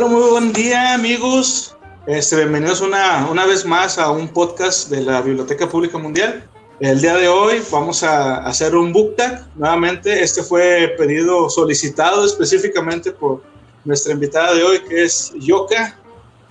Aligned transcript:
Hola, 0.00 0.12
muy 0.12 0.30
buen 0.30 0.52
día 0.54 0.94
amigos. 0.94 1.76
Este, 2.06 2.34
bienvenidos 2.36 2.80
una, 2.80 3.28
una 3.30 3.44
vez 3.44 3.66
más 3.66 3.98
a 3.98 4.10
un 4.10 4.28
podcast 4.28 4.88
de 4.88 5.02
la 5.02 5.20
Biblioteca 5.20 5.68
Pública 5.68 5.98
Mundial. 5.98 6.48
El 6.80 7.02
día 7.02 7.16
de 7.16 7.28
hoy 7.28 7.62
vamos 7.70 8.02
a 8.02 8.38
hacer 8.46 8.74
un 8.74 8.94
book 8.94 9.16
tag. 9.16 9.46
Nuevamente, 9.56 10.22
este 10.22 10.42
fue 10.42 10.94
pedido, 10.96 11.50
solicitado 11.50 12.24
específicamente 12.24 13.12
por 13.12 13.42
nuestra 13.84 14.14
invitada 14.14 14.54
de 14.54 14.62
hoy, 14.62 14.80
que 14.88 15.04
es 15.04 15.34
Yoka, 15.34 15.94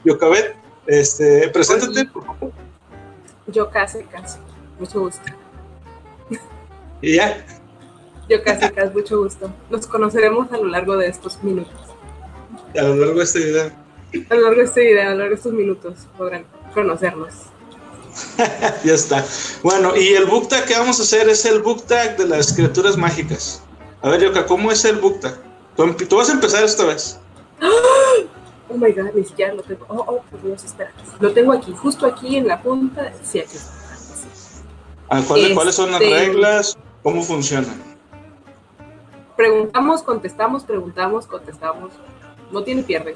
Yokabet. 0.05 0.55
Este, 0.86 1.50
preséntate, 1.50 2.05
por 2.05 2.23
favor. 2.27 2.52
Yo 3.48 3.68
casi, 3.72 4.04
casi. 4.04 4.38
Mucho 4.80 5.00
gusto. 5.00 5.23
Y 7.02 7.16
ya. 7.16 7.44
Yo 8.30 8.44
casi, 8.44 8.70
casi, 8.70 8.94
mucho 8.94 9.23
gusto. 9.23 9.52
Nos 9.72 9.88
conoceremos 9.88 10.52
a 10.52 10.58
lo 10.58 10.66
largo 10.66 10.98
de 10.98 11.08
estos 11.08 11.41
minutos. 11.41 11.88
A 12.77 12.81
lo 12.84 12.95
largo 12.95 13.18
de 13.20 13.23
este 13.23 13.40
video. 13.40 13.72
A 14.30 14.36
lo 14.36 14.41
largo 14.41 14.58
de 14.58 14.63
este 14.66 14.81
video, 14.81 15.02
a 15.02 15.12
lo 15.12 15.18
largo 15.18 15.30
de 15.30 15.36
estos 15.36 15.54
minutos, 15.54 15.94
podrán 16.18 16.45
conocernos. 16.73 17.34
ya 18.84 18.94
está. 18.94 19.26
Bueno, 19.63 19.95
y 19.95 20.09
el 20.09 20.26
book 20.26 20.48
tag 20.49 20.66
que 20.66 20.73
vamos 20.73 20.99
a 20.99 21.04
hacer 21.04 21.30
es 21.30 21.45
el 21.45 21.62
book 21.62 21.84
tag 21.85 22.18
de 22.18 22.27
las 22.27 22.54
criaturas 22.54 22.98
mágicas. 22.98 23.62
A 24.02 24.09
ver, 24.09 24.22
Yoka, 24.22 24.45
¿cómo 24.45 24.72
es 24.72 24.84
el 24.85 24.98
book 24.98 25.20
tag? 25.20 25.38
Tú, 25.76 25.84
em- 25.84 25.95
tú 25.95 26.18
vas 26.18 26.30
a 26.30 26.34
empezar 26.34 26.63
esta 26.63 26.85
vez. 26.85 27.20
Oh 28.71 28.77
my 28.77 28.91
god, 28.91 29.16
ni 29.16 29.23
siquiera 29.23 29.52
lo 29.55 29.63
tengo. 29.63 29.84
Oh, 29.88 30.05
oh, 30.07 30.21
por 30.30 30.44
Dios, 30.44 30.63
espera. 30.63 30.91
Lo 31.20 31.34
tengo 31.34 31.54
aquí, 31.54 31.73
justo 31.76 32.05
aquí 32.05 32.35
en 32.38 32.48
la 32.48 32.62
punta. 32.62 33.12
Sí, 33.23 33.40
aquí. 33.40 33.57
Ah, 35.10 35.23
¿cuáles, 35.27 35.54
¿Cuáles 35.55 35.73
son 35.73 35.90
las 35.91 35.99
Este- 35.99 36.13
reglas? 36.27 36.77
¿Cómo 37.02 37.24
funciona? 37.24 37.68
Preguntamos, 39.35 40.04
contestamos, 40.04 40.63
preguntamos, 40.65 41.26
contestamos. 41.26 41.93
No 42.52 42.64
tiene 42.64 42.84
pierde. 42.84 43.16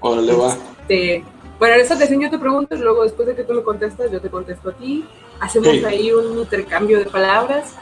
Órale, 0.00 0.32
va. 0.34 0.56
Este, 0.82 1.24
bueno, 1.58 1.74
en 1.74 1.80
esta 1.80 1.94
ocasión 1.94 2.20
yo 2.20 2.30
te 2.30 2.38
pregunto 2.38 2.74
y 2.74 2.78
luego 2.78 3.02
después 3.04 3.26
de 3.28 3.34
que 3.34 3.44
tú 3.44 3.54
me 3.54 3.62
contestas, 3.62 4.10
yo 4.10 4.20
te 4.20 4.28
contesto 4.30 4.70
a 4.70 4.72
ti. 4.72 5.06
Hacemos 5.40 5.68
Sí. 5.70 5.84
ahí 5.84 6.12
un 6.12 6.38
intercambio 6.38 6.98
de 6.98 7.06
palabras 7.06 7.72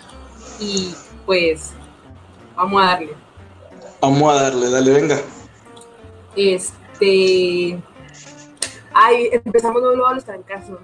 y 0.60 0.94
pues 1.26 1.70
vamos 2.56 2.82
a 2.82 2.86
darle. 2.86 3.14
Vamos 4.00 4.32
a 4.32 4.42
darle, 4.42 4.70
dale, 4.70 4.90
venga. 4.92 5.20
Este. 6.36 7.80
Ay, 8.92 9.28
empezamos 9.32 9.82
luego 9.82 10.06
a 10.06 10.14
los 10.14 10.24
trancazos. 10.24 10.78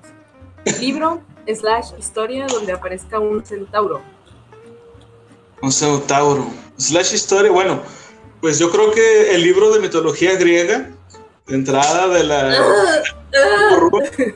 Libro 0.80 1.20
slash 1.46 1.92
historia 1.98 2.46
donde 2.46 2.72
aparezca 2.72 3.18
un 3.18 3.44
centauro. 3.44 4.00
Un 5.62 5.72
centauro. 5.72 6.46
Slash 6.76 7.12
historia, 7.14 7.50
bueno, 7.50 7.80
pues 8.40 8.58
yo 8.58 8.70
creo 8.70 8.90
que 8.92 9.34
el 9.34 9.42
libro 9.42 9.72
de 9.72 9.80
mitología 9.80 10.36
griega, 10.36 10.90
de 11.46 11.54
entrada 11.54 12.08
de 12.08 12.24
la... 12.24 12.62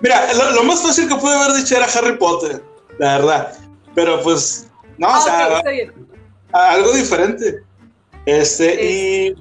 Mira, 0.00 0.32
lo, 0.34 0.50
lo 0.52 0.64
más 0.64 0.82
fácil 0.82 1.08
que 1.08 1.14
pude 1.16 1.34
haber 1.34 1.56
dicho 1.56 1.76
era 1.76 1.86
Harry 1.86 2.16
Potter, 2.18 2.62
la 2.98 3.18
verdad. 3.18 3.56
Pero 3.94 4.20
pues, 4.22 4.68
no, 4.98 5.08
o 5.08 5.10
Ah, 5.10 5.62
sea, 5.62 5.62
algo 6.52 6.92
diferente. 6.92 7.62
Este, 8.26 8.84
y. 8.84 9.34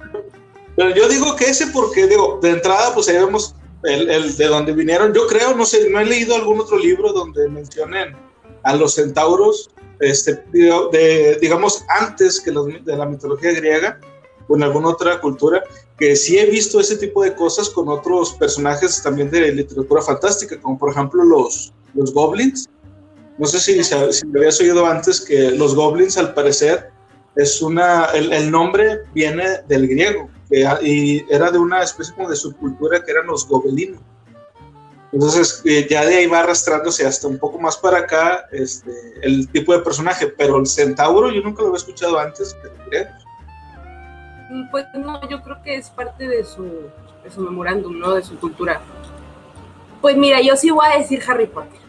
Pero 0.76 0.92
yo 0.92 1.08
digo 1.08 1.36
que 1.36 1.46
ese 1.46 1.68
porque, 1.68 2.08
digo, 2.08 2.40
de 2.42 2.52
entrada, 2.52 2.94
pues 2.94 3.08
ahí 3.10 3.18
vemos 3.18 3.56
el, 3.84 4.10
el 4.10 4.36
de 4.38 4.46
donde 4.48 4.74
vinieron. 4.74 5.14
Yo 5.14 5.28
creo, 5.28 5.56
no 5.56 5.66
sé, 5.66 5.90
no 5.90 6.00
he 6.00 6.06
leído 6.06 6.36
algún 6.36 6.60
otro 6.60 6.78
libro 6.78 7.12
donde 7.14 7.48
mencionen 7.50 8.16
a 8.64 8.76
los 8.76 8.96
centauros, 8.96 9.72
este, 10.00 10.44
de, 10.52 11.38
digamos, 11.42 11.84
antes 12.00 12.40
que 12.40 12.52
los, 12.52 12.68
de 12.68 12.98
la 12.98 13.06
mitología 13.06 13.54
griega 13.54 14.00
o 14.48 14.56
en 14.56 14.64
alguna 14.64 14.90
otra 14.90 15.20
cultura, 15.20 15.64
que 15.98 16.16
sí 16.16 16.38
he 16.38 16.46
visto 16.46 16.80
ese 16.80 16.98
tipo 16.98 17.24
de 17.24 17.34
cosas 17.34 17.70
con 17.70 17.90
otros 17.90 18.34
personajes 18.34 19.02
también 19.02 19.32
de 19.32 19.52
literatura 19.52 20.02
fantástica, 20.02 20.60
como 20.62 20.78
por 20.78 20.92
ejemplo 20.92 21.24
los, 21.24 21.74
los 21.94 22.14
goblins. 22.14 22.70
No 23.38 23.48
sé 23.48 23.60
si, 23.60 23.84
si, 23.84 24.28
me 24.28 24.40
habías 24.40 24.60
oído 24.62 24.86
antes 24.86 25.22
que 25.22 25.52
los 25.52 25.76
goblins, 25.76 26.18
al 26.18 26.34
parecer, 26.34 26.90
es 27.36 27.62
una, 27.62 28.06
el, 28.14 28.32
el 28.32 28.52
nombre 28.52 29.00
viene 29.14 29.62
del 29.68 29.88
griego 29.88 30.30
que, 30.50 30.66
y 30.82 31.26
era 31.30 31.52
de 31.52 31.58
una 31.58 31.82
especie 31.82 32.14
como 32.16 32.30
de 32.30 32.36
subcultura 32.36 33.04
que 33.04 33.12
eran 33.12 33.28
los 33.28 33.48
gobelinos. 33.48 34.02
Entonces, 35.16 35.62
eh, 35.64 35.88
ya 35.90 36.06
de 36.06 36.18
ahí 36.18 36.28
va 36.28 36.40
arrastrándose 36.40 37.08
hasta 37.08 37.30
un 37.30 37.40
poco 37.40 37.58
más 37.58 37.78
para 37.78 38.00
acá 38.00 38.50
este, 38.52 38.92
el 39.22 39.48
tipo 39.48 39.72
de 39.72 39.80
personaje, 39.80 40.28
pero 40.28 40.58
el 40.58 40.68
centauro 40.68 41.32
yo 41.32 41.42
nunca 41.42 41.62
lo 41.62 41.70
había 41.70 41.78
escuchado 41.78 42.20
antes. 42.20 42.54
Mm, 44.50 44.70
Pues 44.72 44.86
no, 44.94 45.26
yo 45.30 45.42
creo 45.42 45.62
que 45.64 45.78
es 45.78 45.90
parte 45.90 46.28
de 46.28 46.44
su, 46.44 46.90
de 47.24 47.32
su 47.34 47.40
memorándum, 47.40 47.98
¿no? 47.98 48.14
De 48.14 48.24
su 48.24 48.38
cultura. 48.38 48.82
Pues 50.02 50.18
mira, 50.18 50.42
yo 50.42 50.58
sí 50.58 50.70
voy 50.70 50.86
a 50.94 50.98
decir 50.98 51.24
Harry 51.26 51.48
Potter. 51.48 51.80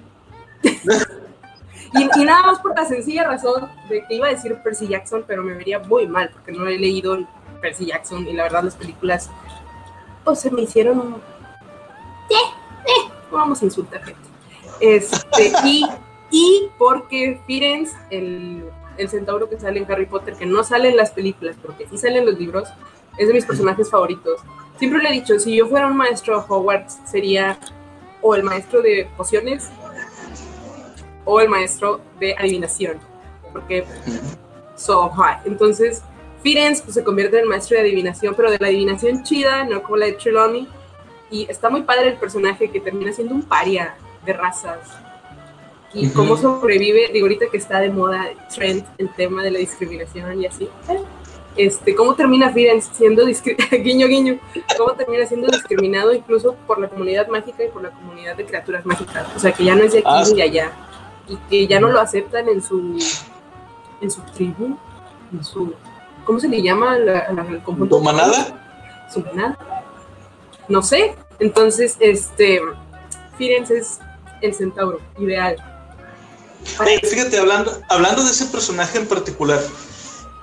y, 0.63 2.21
y 2.21 2.25
nada 2.25 2.43
más 2.45 2.61
por 2.61 2.77
la 2.77 2.85
sencilla 2.85 3.25
razón 3.25 3.69
de 3.89 4.05
que 4.07 4.15
iba 4.15 4.29
a 4.29 4.31
decir 4.31 4.57
Percy 4.63 4.87
Jackson, 4.87 5.25
pero 5.27 5.43
me 5.43 5.55
vería 5.55 5.81
muy 5.81 6.07
mal 6.07 6.31
porque 6.33 6.53
no 6.53 6.69
he 6.69 6.79
leído 6.79 7.19
Percy 7.61 7.87
Jackson 7.87 8.25
y 8.29 8.35
la 8.35 8.45
verdad 8.45 8.63
las 8.63 8.77
películas 8.77 9.31
pues 10.25 10.39
se 10.39 10.51
me 10.53 10.63
hicieron... 10.63 11.17
Vamos 13.31 13.63
a 13.63 13.65
insultar 13.65 14.05
gente. 14.05 14.21
Este, 14.81 15.53
y, 15.65 15.85
y 16.31 16.69
porque 16.79 17.41
Firenze, 17.47 17.97
el, 18.11 18.65
el 18.97 19.09
centauro 19.09 19.49
que 19.49 19.59
sale 19.59 19.81
en 19.81 19.91
Harry 19.91 20.07
Potter, 20.07 20.35
que 20.35 20.47
no 20.47 20.63
sale 20.65 20.91
en 20.91 20.97
las 20.97 21.11
películas, 21.11 21.57
pero 21.61 21.77
que 21.77 21.89
sí 21.89 21.99
sale 21.99 22.19
en 22.19 22.27
los 22.27 22.39
libros, 22.39 22.69
es 23.19 23.29
de 23.29 23.35
mis 23.35 23.45
personajes 23.47 23.91
favoritos. 23.91 24.41
Siempre 24.79 25.03
le 25.03 25.09
he 25.09 25.13
dicho, 25.13 25.39
si 25.39 25.57
yo 25.57 25.67
fuera 25.67 25.87
un 25.87 25.97
maestro 25.97 26.45
Hogwarts, 26.47 26.99
sería 27.07 27.59
o 28.21 28.35
el 28.35 28.43
maestro 28.43 28.83
de 28.83 29.09
pociones 29.17 29.71
o 31.25 31.41
el 31.41 31.49
maestro 31.49 32.01
de 32.21 32.35
adivinación, 32.35 32.99
porque 33.53 33.85
so 34.77 35.09
high. 35.11 35.39
Entonces, 35.45 36.03
Firenze 36.43 36.83
pues, 36.83 36.95
se 36.95 37.03
convierte 37.03 37.41
en 37.41 37.49
maestro 37.49 37.77
de 37.77 37.83
adivinación, 37.83 38.35
pero 38.37 38.51
de 38.51 38.59
la 38.61 38.69
adivinación 38.69 39.23
chida, 39.25 39.65
no 39.65 39.83
como 39.83 39.97
la 39.97 40.07
de 40.07 40.13
Trelawney. 40.13 40.69
Y 41.31 41.47
está 41.51 41.71
muy 41.71 41.83
padre 41.83 42.09
el 42.09 42.17
personaje 42.17 42.71
que 42.71 42.81
termina 42.81 43.13
siendo 43.13 43.35
un 43.35 43.43
paria 43.43 43.95
de 44.25 44.33
razas. 44.33 44.79
Y 45.95 46.07
Ujú. 46.07 46.15
cómo 46.15 46.37
sobrevive, 46.37 47.11
digo, 47.13 47.25
ahorita 47.27 47.47
que 47.51 47.57
está 47.57 47.81
de 47.81 47.91
moda 47.91 48.27
trend 48.55 48.85
el 48.99 49.09
tema 49.15 49.43
de 49.43 49.51
la 49.51 49.59
discriminación 49.59 50.41
y 50.43 50.47
así. 50.47 50.69
Este, 51.57 51.95
cómo 51.95 52.15
termina 52.15 52.51
Firenze 52.51 52.91
siendo 52.93 53.25
guiño 53.73 54.07
guiño, 54.09 54.39
cómo 54.77 54.93
termina 54.93 55.25
siendo 55.27 55.49
discriminado 55.49 56.13
incluso 56.13 56.55
por 56.67 56.79
la 56.79 56.89
comunidad 56.89 57.29
mágica 57.29 57.65
y 57.65 57.69
por 57.69 57.83
la 57.83 57.91
comunidad 57.91 58.37
de 58.37 58.45
criaturas 58.45 58.85
mágicas. 58.85 59.27
O 59.35 59.39
sea, 59.39 59.53
que 59.53 59.65
ya 59.65 59.75
no 59.75 59.83
es 59.85 59.93
de 59.93 60.01
aquí 60.01 60.09
Ah, 60.11 60.23
ni 60.29 60.35
de 60.35 60.43
allá. 60.43 60.73
Y 61.29 61.37
que 61.49 61.67
ya 61.67 61.81
no 61.81 61.89
lo 61.89 61.99
aceptan 62.01 62.49
en 62.49 62.63
su 62.63 62.99
en 64.03 64.11
su 64.11 64.21
tribu, 64.35 64.77
en 65.33 65.43
su 65.43 65.73
¿cómo 66.27 66.39
se 66.39 66.49
le 66.49 66.61
llama 66.61 66.99
la- 66.99 67.33
la- 67.33 67.43
al 67.43 67.63
conjunto? 67.63 67.97
¿Tu 67.97 68.05
manada? 68.05 69.07
Su 69.11 69.21
manada. 69.23 69.57
No 70.69 70.83
sé. 70.83 71.15
Entonces, 71.39 71.97
este 72.01 72.61
Firenze 73.39 73.79
es 73.79 73.99
el 74.43 74.55
centauro 74.55 75.01
ideal. 75.19 75.57
Hey, 76.85 76.99
fíjate, 77.09 77.39
hablando, 77.39 77.79
hablando 77.89 78.25
de 78.25 78.31
ese 78.31 78.47
personaje 78.47 78.99
en 78.99 79.07
particular, 79.07 79.61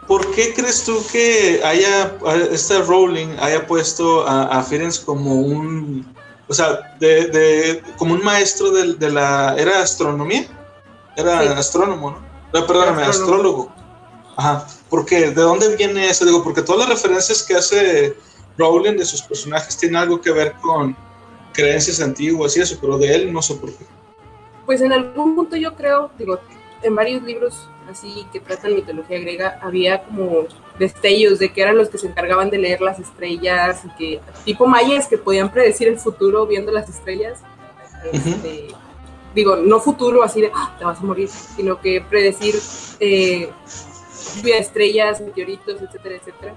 ¿por 0.08 0.30
qué 0.32 0.54
crees 0.54 0.84
tú 0.86 1.04
que 1.12 1.62
haya, 1.66 2.16
esta 2.52 2.80
Rowling 2.82 3.36
haya 3.40 3.66
puesto 3.68 4.26
a, 4.28 4.44
a 4.60 4.64
Firenze 4.64 5.04
como 5.04 5.34
un, 5.36 6.16
o 6.48 6.54
sea, 6.54 6.96
de, 7.00 7.26
de- 7.28 7.84
como 7.98 8.14
un 8.14 8.24
maestro 8.24 8.72
de, 8.72 8.94
de 8.94 9.12
la, 9.12 9.56
¿era 9.58 9.82
astronomía? 9.82 10.48
Era 11.18 11.42
Sí. 11.42 11.48
astrónomo, 11.50 12.12
¿no? 12.12 12.18
No, 12.54 12.68
perdóname, 12.68 13.04
Astrónomo. 13.04 13.10
astrólogo. 13.70 13.72
Ajá, 14.38 14.68
¿por 14.90 15.06
qué? 15.06 15.32
¿De 15.32 15.42
dónde 15.42 15.76
viene 15.76 16.08
eso? 16.10 16.24
Digo, 16.26 16.44
porque 16.44 16.62
todas 16.62 16.88
las 16.88 17.02
referencias 17.02 17.44
que 17.44 17.56
hace 17.56 18.16
Rowling 18.58 18.98
de 18.98 19.06
sus 19.06 19.22
personajes 19.22 19.78
tienen 19.78 19.98
algo 19.98 20.22
que 20.22 20.32
ver 20.32 20.54
con 20.62 20.96
creencias 21.54 22.02
antiguas 22.02 22.56
y 22.58 22.62
eso, 22.62 22.78
pero 22.80 22.98
de 22.98 23.14
él 23.14 23.34
no 23.34 23.42
sé 23.42 23.56
por 23.56 23.72
qué. 23.72 23.86
Pues 24.66 24.82
en 24.82 24.94
algún 24.94 25.36
punto 25.36 25.56
yo 25.56 25.76
creo, 25.76 26.12
digo, 26.18 26.40
en 26.82 26.96
varios 26.96 27.24
libros 27.24 27.68
así 27.90 28.26
que 28.32 28.40
tratan 28.40 28.76
mitología 28.76 29.20
griega, 29.20 29.60
había 29.62 30.04
como 30.04 30.46
destellos 30.80 31.40
de 31.40 31.52
que 31.52 31.62
eran 31.62 31.78
los 31.78 31.90
que 31.90 31.98
se 31.98 32.08
encargaban 32.08 32.50
de 32.50 32.58
leer 32.58 32.82
las 32.82 33.00
estrellas 33.00 33.82
y 33.86 33.90
que, 33.98 34.22
tipo 34.46 34.66
mayas 34.66 35.08
que 35.08 35.18
podían 35.18 35.52
predecir 35.52 35.88
el 35.90 36.00
futuro 36.00 36.48
viendo 36.48 36.72
las 36.72 36.90
estrellas. 36.90 37.42
Este, 38.12 38.68
Digo, 39.36 39.56
no 39.56 39.80
futuro 39.80 40.22
así 40.22 40.42
de 40.42 40.52
"Ah, 40.54 40.76
te 40.78 40.86
vas 40.86 41.00
a 41.00 41.04
morir, 41.04 41.28
sino 41.28 41.82
que 41.82 42.02
predecir 42.08 42.56
eh, 43.00 43.50
estrellas, 44.46 45.22
meteoritos, 45.22 45.82
etcétera, 45.82 46.16
etcétera. 46.16 46.54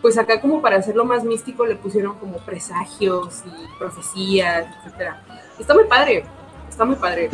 Pues 0.00 0.16
acá 0.18 0.40
como 0.40 0.62
para 0.62 0.76
hacerlo 0.76 1.04
más 1.04 1.24
místico 1.24 1.66
le 1.66 1.76
pusieron 1.76 2.14
como 2.18 2.38
presagios 2.38 3.42
y 3.44 3.78
profecías, 3.78 4.66
etcétera. 4.84 5.22
Está 5.58 5.74
muy 5.74 5.84
padre, 5.84 6.24
está 6.68 6.84
muy 6.84 6.96
padre 6.96 7.28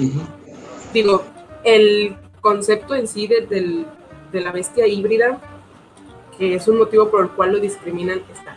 digo, 0.92 1.22
el 1.62 2.16
concepto 2.40 2.94
en 2.94 3.06
sí 3.06 3.26
de, 3.26 3.42
del- 3.46 3.86
de 4.32 4.40
la 4.40 4.50
bestia 4.50 4.86
híbrida, 4.86 5.38
que 6.36 6.54
es 6.56 6.66
un 6.68 6.78
motivo 6.78 7.08
por 7.10 7.22
el 7.22 7.30
cual 7.30 7.52
lo 7.52 7.60
discriminan, 7.60 8.22
está 8.34 8.56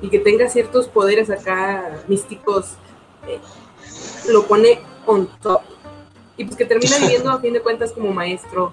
y 0.00 0.08
que 0.10 0.18
tenga 0.18 0.48
ciertos 0.48 0.86
poderes 0.88 1.30
acá 1.30 1.98
místicos, 2.08 2.74
eh, 3.26 3.38
lo 4.28 4.44
pone 4.46 4.80
on 5.06 5.26
top. 5.40 5.62
Y 6.36 6.44
pues 6.44 6.56
que 6.56 6.64
termina 6.66 6.98
viviendo 7.00 7.30
a 7.30 7.38
fin 7.40 7.54
de 7.54 7.60
cuentas 7.62 7.92
como 7.92 8.12
maestro 8.12 8.72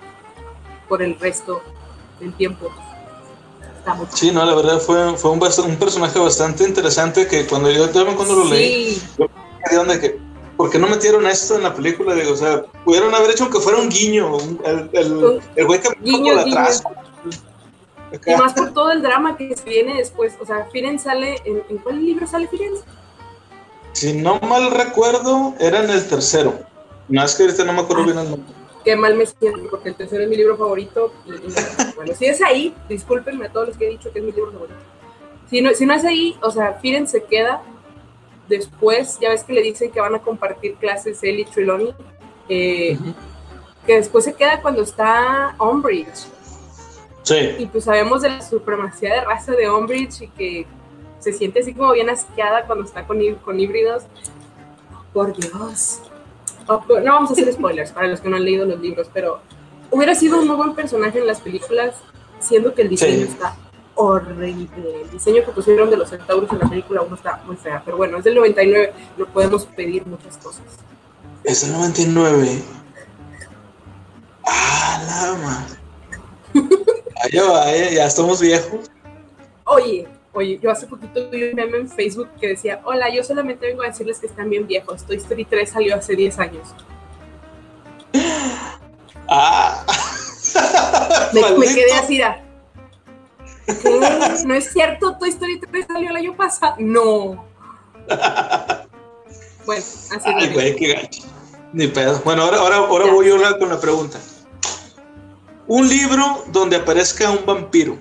por 0.90 1.02
el 1.02 1.18
resto 1.20 1.62
del 2.20 2.34
tiempo. 2.34 2.70
Sí, 4.14 4.32
no, 4.32 4.46
la 4.46 4.56
verdad 4.56 4.80
fue, 4.80 5.18
fue 5.18 5.32
un, 5.32 5.42
un, 5.42 5.76
personaje 5.78 6.20
bastante 6.20 6.64
interesante 6.64 7.28
que 7.28 7.48
cuando 7.48 7.72
yo 7.72 7.90
también 7.90 8.16
cuando 8.16 8.36
lo 8.36 8.46
leí, 8.46 9.02
yo 9.18 9.84
me 9.86 10.00
que, 10.00 10.20
¿por 10.58 10.70
qué 10.70 10.78
no 10.78 10.88
metieron 10.88 11.26
esto 11.26 11.56
en 11.56 11.64
la 11.64 11.74
película? 11.74 12.14
Digo, 12.14 12.34
o 12.34 12.38
sea, 12.38 12.64
pudieron 12.86 13.14
haber 13.16 13.32
hecho 13.32 13.50
que 13.50 13.60
fuera 13.60 13.80
un 13.80 13.90
guiño, 13.90 14.38
el, 14.64 14.90
el, 14.94 15.42
el 15.56 15.66
güey 15.66 15.82
que 15.82 15.90
guiño, 16.02 16.34
por 16.34 16.48
atrás. 16.48 16.84
Y 18.26 18.36
más 18.36 18.54
por 18.54 18.74
todo 18.74 18.92
el 18.92 19.02
drama 19.02 19.38
que 19.38 19.56
se 19.56 19.70
viene 19.70 19.96
después. 19.96 20.34
O 20.42 20.46
sea, 20.46 20.68
Firen 20.72 21.00
sale. 21.00 21.38
¿En, 21.46 21.64
¿en 21.70 21.78
cuál 21.78 22.06
libro 22.06 22.28
sale 22.28 22.48
Firen? 22.48 22.74
Si 23.94 24.14
no 24.14 24.40
mal 24.42 24.72
recuerdo, 24.72 25.54
era 25.60 25.84
en 25.84 25.90
el 25.90 26.08
tercero. 26.08 26.60
No 27.08 27.24
es 27.24 27.36
que 27.36 27.44
ahorita 27.44 27.64
no 27.64 27.74
me 27.74 27.82
acuerdo 27.82 28.06
bien 28.06 28.18
el 28.20 28.30
nombre. 28.30 28.61
Qué 28.84 28.96
mal 28.96 29.16
me 29.16 29.26
siento, 29.26 29.70
porque 29.70 29.90
el 29.90 29.96
tercero 29.96 30.24
es 30.24 30.30
mi 30.30 30.36
libro 30.36 30.58
favorito. 30.58 31.14
bueno, 31.96 32.14
si 32.16 32.26
es 32.26 32.42
ahí, 32.42 32.76
discúlpenme 32.90 33.46
a 33.46 33.52
todos 33.52 33.70
los 33.70 33.78
que 33.78 33.88
he 33.88 33.90
dicho 33.90 34.12
que 34.12 34.20
es 34.20 34.26
mi 34.26 34.32
libro 34.32 34.52
favorito. 34.52 34.80
Si 35.50 35.62
no, 35.62 35.74
si 35.74 35.86
no 35.86 35.94
es 35.94 36.06
ahí, 36.06 36.38
o 36.42 36.50
sea, 36.50 36.74
Firen 36.74 37.08
se 37.08 37.24
queda. 37.24 37.62
Después, 38.48 39.20
ya 39.20 39.30
ves 39.30 39.44
que 39.44 39.54
le 39.54 39.62
dicen 39.62 39.92
que 39.92 40.02
van 40.02 40.16
a 40.16 40.20
compartir 40.20 40.76
clases 40.76 41.24
él 41.24 41.40
y 41.40 41.46
Triloni. 41.46 41.94
Eh, 42.50 42.98
que 43.86 43.96
después 43.96 44.26
se 44.26 44.34
queda 44.34 44.62
cuando 44.62 44.82
está 44.82 45.56
Umbridge 45.60 46.28
y 47.60 47.66
pues 47.68 47.86
sabemos 47.86 48.22
de 48.22 48.30
la 48.30 48.42
supremacía 48.42 49.14
de 49.14 49.22
raza 49.22 49.52
de 49.54 49.70
Umbridge 49.70 50.24
y 50.24 50.28
que 50.30 50.68
se 51.20 51.32
siente 51.32 51.60
así 51.60 51.74
como 51.74 51.94
bien 51.94 52.10
asqueada 52.10 52.66
cuando 52.66 52.86
está 52.86 53.06
con, 53.06 53.20
con 53.36 53.60
híbridos. 53.60 54.04
Por 55.14 55.36
Dios. 55.36 56.02
No 56.68 57.14
vamos 57.14 57.30
a 57.30 57.34
hacer 57.34 57.52
spoilers 57.52 57.92
para 57.92 58.08
los 58.08 58.22
que 58.22 58.30
no 58.30 58.38
han 58.38 58.46
leído 58.46 58.66
los 58.66 58.80
libros, 58.80 59.08
pero 59.14 59.42
hubiera 59.90 60.16
sido 60.16 60.40
un 60.40 60.48
muy 60.48 60.56
buen 60.56 60.74
personaje 60.74 61.20
en 61.20 61.28
las 61.28 61.42
películas, 61.42 61.96
siendo 62.40 62.74
que 62.74 62.84
el 62.84 62.90
diseño 62.90 63.26
está 63.26 63.56
horrible. 63.96 65.02
El 65.04 65.12
diseño 65.12 65.44
que 65.46 65.52
pusieron 65.52 65.90
de 65.90 65.98
los 65.98 66.10
centauros 66.10 66.52
en 66.52 66.60
la 66.60 66.70
película 66.70 67.02
uno 67.02 67.16
está 67.16 67.42
muy 67.46 67.56
fea, 67.58 67.82
pero 67.84 67.98
bueno, 67.98 68.18
es 68.18 68.24
del 68.24 68.36
99, 68.36 68.94
no 69.18 69.26
podemos 69.28 69.66
pedir 69.66 70.06
muchas 70.08 70.38
cosas. 70.38 70.64
Es 71.44 71.62
del 71.62 71.74
99. 71.74 72.64
Ah, 74.46 75.04
la 75.06 75.68
ya, 77.32 77.90
ya 77.92 78.06
estamos 78.06 78.42
viejos. 78.42 78.90
Oye, 79.66 80.08
oye, 80.34 80.60
yo 80.62 80.72
hace 80.72 80.88
poquito 80.88 81.30
vi 81.30 81.44
un 81.50 81.56
meme 81.56 81.78
en 81.78 81.90
Facebook 81.90 82.30
que 82.40 82.50
decía, 82.50 82.82
hola, 82.84 83.14
yo 83.14 83.24
solamente 83.24 83.68
vengo 83.68 83.84
a 83.84 83.88
decirles 83.88 84.20
que 84.20 84.28
están 84.28 84.50
bien 84.50 84.68
viejos. 84.68 85.06
Toy 85.06 85.18
Story 85.18 85.46
3 85.46 85.70
salió 85.70 85.96
hace 85.96 86.16
10 86.16 86.40
años. 86.40 86.76
Ah. 89.34 89.86
me, 91.34 91.68
quedé 91.68 91.94
así, 91.94 92.22
¿No 94.46 94.54
es 94.54 94.72
cierto? 94.72 95.18
Toy 95.18 95.30
Story 95.30 95.60
3 95.60 95.86
salió 95.88 96.10
el 96.10 96.16
año 96.16 96.36
pasado. 96.36 96.76
No. 96.80 97.46
bueno, 99.66 99.84
así 99.84 100.32
Ay, 100.36 100.54
güey, 100.54 100.76
qué 100.76 100.94
gacho. 100.94 101.24
Ni 101.74 101.88
pedo. 101.88 102.20
Bueno, 102.26 102.44
ahora, 102.44 102.58
ahora, 102.58 102.76
ahora 102.78 103.06
voy 103.14 103.28
yo 103.28 103.38
con 103.60 103.70
la 103.70 103.80
pregunta. 103.80 104.20
Un 105.68 105.88
libro 105.88 106.44
donde 106.48 106.76
aparezca 106.76 107.32
un 107.32 107.46
vampiro. 107.46 107.98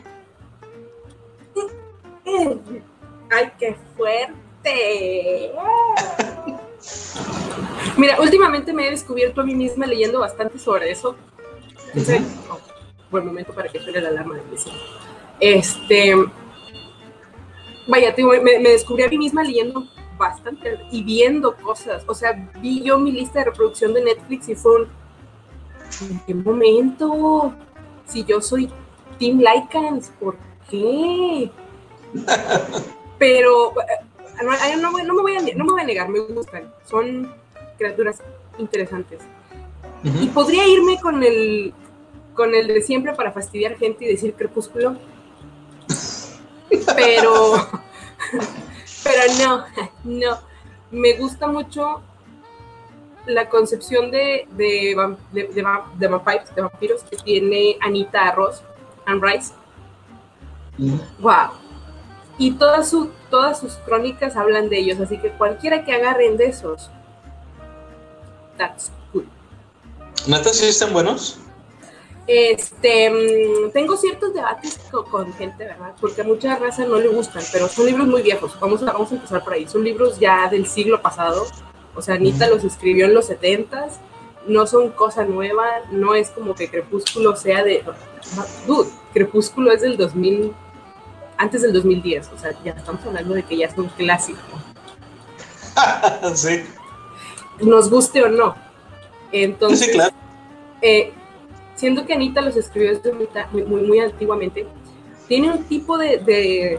¡Ay, 3.30 3.52
qué 3.58 3.76
fuerte! 3.96 5.52
Mira, 7.96 8.20
últimamente 8.20 8.72
me 8.72 8.86
he 8.86 8.90
descubierto 8.90 9.40
a 9.40 9.44
mí 9.44 9.54
misma 9.54 9.86
leyendo 9.86 10.20
bastante 10.20 10.58
sobre 10.58 10.90
eso. 10.90 11.16
Oh, 12.50 12.58
buen 13.10 13.26
momento 13.26 13.52
para 13.52 13.68
que 13.68 13.80
suene 13.80 14.00
la 14.00 14.08
alarma 14.08 14.36
de. 14.36 14.42
Este. 15.40 16.14
Vaya, 17.86 18.14
me, 18.16 18.58
me, 18.58 18.68
descubrí 18.70 19.02
a 19.02 19.08
mí 19.08 19.18
misma 19.18 19.42
leyendo 19.42 19.86
bastante 20.16 20.78
y 20.90 21.02
viendo 21.02 21.56
cosas. 21.56 22.04
O 22.06 22.14
sea, 22.14 22.32
vi 22.60 22.82
yo 22.82 22.98
mi 22.98 23.12
lista 23.12 23.40
de 23.40 23.46
reproducción 23.46 23.92
de 23.94 24.04
Netflix 24.04 24.48
y 24.48 24.54
fue 24.54 24.82
un 24.82 24.88
¿En 26.00 26.20
qué 26.20 26.34
momento? 26.34 27.52
Si 28.06 28.24
yo 28.24 28.40
soy 28.40 28.70
Team 29.18 29.38
Lycans, 29.38 30.10
¿por 30.20 30.36
qué? 30.70 31.50
Pero 33.18 33.74
no, 34.42 34.92
me 34.92 35.22
voy 35.22 35.36
a, 35.36 35.40
no 35.54 35.64
me 35.64 35.72
voy 35.72 35.80
a 35.80 35.84
negar, 35.84 36.08
me 36.08 36.20
gustan. 36.20 36.72
Son 36.84 37.32
criaturas 37.76 38.22
interesantes. 38.58 39.20
Y 40.02 40.28
podría 40.28 40.66
irme 40.66 40.98
con 41.00 41.22
el, 41.22 41.74
con 42.34 42.54
el 42.54 42.68
de 42.68 42.82
siempre 42.82 43.14
para 43.14 43.32
fastidiar 43.32 43.76
gente 43.76 44.04
y 44.04 44.08
decir 44.08 44.34
crepúsculo. 44.34 44.96
pero, 46.96 47.54
pero 49.04 49.22
no, 49.38 49.64
no. 50.04 50.38
Me 50.90 51.14
gusta 51.14 51.46
mucho 51.46 52.02
la 53.26 53.48
concepción 53.48 54.10
de, 54.10 54.48
de, 54.52 55.16
de, 55.32 55.44
de, 55.98 56.08
vampiros 56.08 57.02
que 57.04 57.16
tiene 57.18 57.76
Anita 57.80 58.28
Arroz, 58.28 58.62
Anne 59.06 59.20
Rice. 59.22 59.52
Wow. 61.20 61.69
Y 62.40 62.52
todas, 62.52 62.90
su, 62.90 63.10
todas 63.30 63.60
sus 63.60 63.74
crónicas 63.74 64.34
hablan 64.34 64.68
de 64.68 64.80
ellos, 64.80 64.98
así 64.98 65.18
que 65.18 65.30
cualquiera 65.30 65.84
que 65.84 65.92
agarren 65.92 66.36
de 66.36 66.46
esos, 66.46 66.90
that's 68.56 68.90
good. 69.12 69.24
¿Neta 70.26 70.52
sí 70.52 70.66
están 70.66 70.92
buenos? 70.92 71.38
Este, 72.26 73.10
mm, 73.10 73.70
tengo 73.72 73.96
ciertos 73.96 74.34
debates 74.34 74.80
con, 74.90 75.32
gente, 75.34 75.64
¿verdad? 75.64 75.94
Porque 76.00 76.22
a 76.22 76.24
mucha 76.24 76.56
raza 76.56 76.84
no 76.84 76.98
le 76.98 77.08
gustan, 77.08 77.44
pero 77.52 77.68
son 77.68 77.86
libros 77.86 78.08
muy 78.08 78.22
viejos. 78.22 78.58
Vamos 78.58 78.82
a, 78.82 78.86
vamos 78.86 79.12
a 79.12 79.14
empezar 79.14 79.44
por 79.44 79.52
ahí. 79.52 79.68
Son 79.68 79.84
libros 79.84 80.18
ya 80.18 80.48
del 80.48 80.66
siglo 80.66 81.00
pasado 81.00 81.46
o 81.94 82.02
sea, 82.02 82.14
Anita 82.14 82.48
los 82.48 82.64
escribió 82.64 83.06
en 83.06 83.14
los 83.14 83.26
70 83.26 83.88
no 84.46 84.66
son 84.66 84.90
cosa 84.90 85.24
nueva, 85.24 85.66
no 85.90 86.14
es 86.14 86.30
como 86.30 86.54
que 86.54 86.70
Crepúsculo 86.70 87.36
sea 87.36 87.62
de... 87.62 87.84
Dude, 88.66 88.88
Crepúsculo 89.12 89.70
es 89.70 89.82
del 89.82 89.98
2000, 89.98 90.52
antes 91.40 91.62
del 91.62 91.72
2010, 91.72 92.30
o 92.34 92.38
sea, 92.38 92.50
ya 92.62 92.72
estamos 92.72 93.04
hablando 93.06 93.34
de 93.34 93.42
que 93.42 93.56
ya 93.56 93.66
es 93.66 93.78
un 93.78 93.88
clásico. 93.88 94.38
sí. 96.34 96.62
Nos 97.60 97.88
guste 97.88 98.22
o 98.22 98.28
no. 98.28 98.54
Entonces, 99.32 99.86
sí, 99.86 99.92
claro. 99.92 100.14
Eh, 100.82 101.12
siendo 101.76 102.04
que 102.04 102.12
Anita 102.12 102.42
los 102.42 102.56
escribió 102.56 102.90
desde 102.90 103.12
muy, 103.12 103.64
muy, 103.64 103.82
muy 103.82 104.00
antiguamente, 104.00 104.66
tiene 105.28 105.50
un 105.50 105.64
tipo 105.64 105.96
de, 105.96 106.18
de 106.18 106.78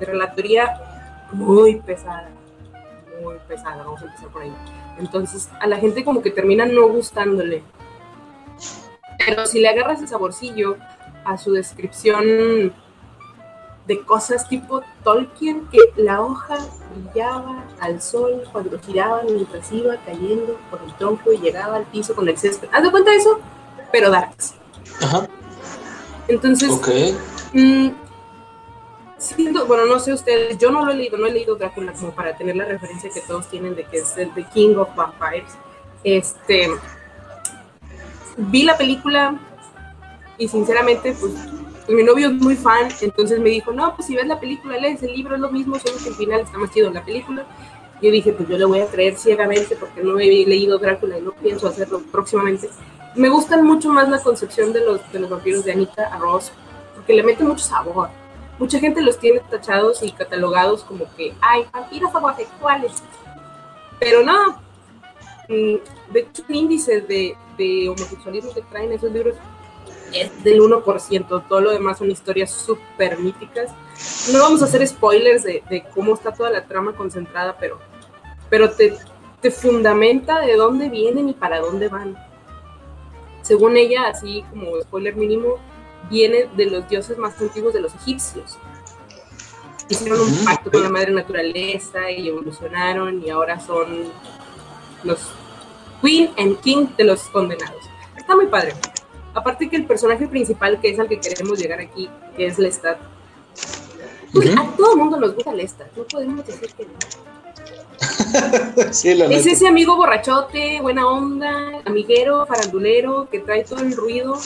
relatoría 0.00 0.80
muy 1.32 1.76
pesada 1.76 2.28
muy 3.22 3.36
pesada, 3.46 3.84
vamos 3.84 4.02
a 4.02 4.06
empezar 4.06 4.28
por 4.30 4.42
ahí. 4.42 4.52
Entonces, 4.98 5.48
a 5.60 5.66
la 5.68 5.76
gente 5.76 6.04
como 6.04 6.22
que 6.22 6.30
termina 6.30 6.66
no 6.66 6.88
gustándole. 6.88 7.62
Pero 9.24 9.46
si 9.46 9.60
le 9.60 9.68
agarras 9.68 10.00
el 10.00 10.08
saborcillo 10.08 10.76
a 11.24 11.38
su 11.38 11.52
descripción 11.52 12.72
de 13.86 14.00
cosas 14.02 14.48
tipo 14.48 14.82
Tolkien, 15.02 15.66
que 15.68 15.78
la 15.96 16.20
hoja 16.20 16.58
brillaba 16.94 17.64
al 17.80 18.00
sol 18.00 18.44
cuando 18.52 18.78
giraba 18.78 19.22
mientras 19.24 19.70
iba 19.72 19.96
cayendo 20.04 20.56
por 20.70 20.80
el 20.82 20.94
tronco 20.94 21.32
y 21.32 21.38
llegaba 21.38 21.76
al 21.76 21.84
piso 21.84 22.14
con 22.14 22.28
el 22.28 22.38
césped. 22.38 22.68
¿Haz 22.72 22.82
de 22.82 22.90
cuenta 22.90 23.12
eso? 23.14 23.40
Pero 23.90 24.10
darks. 24.10 24.54
Ajá. 25.00 25.28
Entonces, 26.28 26.70
okay. 26.70 27.16
Mm, 27.52 27.90
bueno, 29.66 29.86
no 29.86 29.98
sé 29.98 30.12
ustedes, 30.12 30.58
yo 30.58 30.70
no 30.70 30.84
lo 30.84 30.92
he 30.92 30.96
leído, 30.96 31.18
no 31.18 31.26
he 31.26 31.32
leído 31.32 31.56
Drácula 31.56 31.92
como 31.92 32.12
para 32.12 32.36
tener 32.36 32.56
la 32.56 32.64
referencia 32.64 33.10
que 33.12 33.20
todos 33.20 33.48
tienen 33.48 33.74
de 33.74 33.84
que 33.84 33.98
es 33.98 34.16
el 34.16 34.32
The 34.34 34.44
King 34.54 34.76
of 34.76 34.94
Vampires. 34.94 35.52
Este, 36.04 36.68
vi 38.36 38.64
la 38.64 38.76
película 38.76 39.38
y 40.38 40.48
sinceramente, 40.48 41.14
pues, 41.20 41.32
mi 41.88 42.02
novio 42.02 42.28
es 42.28 42.34
muy 42.34 42.56
fan, 42.56 42.88
entonces 43.00 43.40
me 43.40 43.50
dijo, 43.50 43.72
no, 43.72 43.94
pues 43.94 44.06
si 44.06 44.14
ves 44.14 44.26
la 44.26 44.38
película, 44.38 44.78
lees 44.78 45.02
el 45.02 45.12
libro, 45.12 45.34
es 45.34 45.40
lo 45.40 45.50
mismo, 45.50 45.78
solo 45.78 45.98
que 46.02 46.10
el 46.10 46.14
final 46.14 46.40
está 46.40 46.58
más 46.58 46.70
chido 46.70 46.88
en 46.88 46.94
la 46.94 47.04
película. 47.04 47.44
Yo 48.00 48.10
dije, 48.10 48.32
pues 48.32 48.48
yo 48.48 48.58
le 48.58 48.64
voy 48.64 48.80
a 48.80 48.86
creer 48.86 49.16
ciegamente 49.16 49.76
porque 49.76 50.02
no 50.02 50.18
he 50.18 50.26
leído 50.26 50.78
Drácula 50.78 51.18
y 51.18 51.22
no 51.22 51.32
pienso 51.32 51.68
hacerlo 51.68 52.02
próximamente. 52.10 52.68
Me 53.14 53.28
gustan 53.28 53.64
mucho 53.64 53.90
más 53.90 54.08
la 54.08 54.20
concepción 54.20 54.72
de 54.72 54.84
los, 54.84 55.12
de 55.12 55.20
los 55.20 55.30
vampiros 55.30 55.64
de 55.64 55.72
Anita 55.72 56.08
Arroz, 56.12 56.52
porque 56.94 57.14
le 57.14 57.22
mete 57.22 57.44
mucho 57.44 57.64
sabor 57.64 58.08
mucha 58.62 58.78
gente 58.78 59.02
los 59.02 59.18
tiene 59.18 59.40
tachados 59.40 60.02
y 60.02 60.12
catalogados 60.12 60.84
como 60.84 61.04
que 61.16 61.34
hay 61.40 61.66
vampiros 61.72 62.14
homosexuales. 62.14 63.02
Pero 63.98 64.22
no. 64.24 64.62
Mm, 65.48 65.76
de 66.12 66.20
hecho, 66.20 66.44
el 66.48 66.54
índice 66.54 67.00
de, 67.00 67.36
homosexualismo 67.88 68.52
que 68.54 68.62
traen 68.62 68.92
esos 68.92 69.12
libros 69.12 69.34
es 70.12 70.44
del 70.44 70.60
1%, 70.60 71.48
todo 71.48 71.60
lo 71.60 71.70
demás 71.70 71.98
son 71.98 72.10
historias 72.10 72.50
súper 72.50 73.18
míticas. 73.18 73.70
No 74.32 74.40
vamos 74.40 74.62
a 74.62 74.66
hacer 74.66 74.86
spoilers 74.86 75.44
de, 75.44 75.62
de, 75.68 75.84
cómo 75.94 76.14
está 76.14 76.32
toda 76.32 76.50
la 76.50 76.64
trama 76.64 76.94
concentrada, 76.94 77.56
pero, 77.58 77.78
pero 78.48 78.70
te, 78.70 78.96
te 79.40 79.50
fundamenta 79.50 80.40
de 80.40 80.56
dónde 80.56 80.88
vienen 80.88 81.28
y 81.28 81.32
para 81.32 81.60
dónde 81.60 81.88
van. 81.88 82.16
Según 83.42 83.76
ella, 83.76 84.08
así 84.08 84.44
como 84.50 84.80
spoiler 84.80 85.16
mínimo, 85.16 85.58
viene 86.10 86.48
de 86.56 86.66
los 86.66 86.88
dioses 86.88 87.18
más 87.18 87.40
antiguos 87.40 87.74
de 87.74 87.80
los 87.80 87.94
egipcios. 87.94 88.58
Hicieron 89.88 90.20
un 90.20 90.44
pacto 90.44 90.70
con 90.70 90.82
la 90.82 90.88
madre 90.88 91.12
naturaleza 91.12 92.10
y 92.10 92.28
evolucionaron 92.28 93.22
y 93.24 93.30
ahora 93.30 93.60
son 93.60 94.10
los 95.02 95.32
Queen 96.00 96.30
and 96.38 96.60
King 96.60 96.86
de 96.96 97.04
los 97.04 97.22
condenados. 97.24 97.82
Está 98.16 98.34
muy 98.34 98.46
padre. 98.46 98.74
Aparte 99.34 99.68
que 99.68 99.76
el 99.76 99.86
personaje 99.86 100.28
principal, 100.28 100.80
que 100.80 100.90
es 100.90 100.98
al 100.98 101.08
que 101.08 101.18
queremos 101.18 101.58
llegar 101.58 101.80
aquí, 101.80 102.10
que 102.36 102.46
es 102.46 102.58
Lestat. 102.58 102.98
Pues, 104.32 104.56
a 104.56 104.66
todo 104.76 104.92
el 104.92 104.98
mundo 104.98 105.18
nos 105.18 105.34
gusta 105.34 105.52
Lestat, 105.52 105.94
no 105.96 106.04
podemos 106.04 106.46
decir 106.46 106.70
que 106.74 106.84
no. 106.84 106.92
es 109.30 109.46
ese 109.46 109.68
amigo 109.68 109.96
borrachote, 109.96 110.80
buena 110.80 111.06
onda, 111.06 111.82
amiguero, 111.84 112.46
farandulero, 112.46 113.28
que 113.30 113.40
trae 113.40 113.64
todo 113.64 113.80
el 113.80 113.96
ruido. 113.96 114.38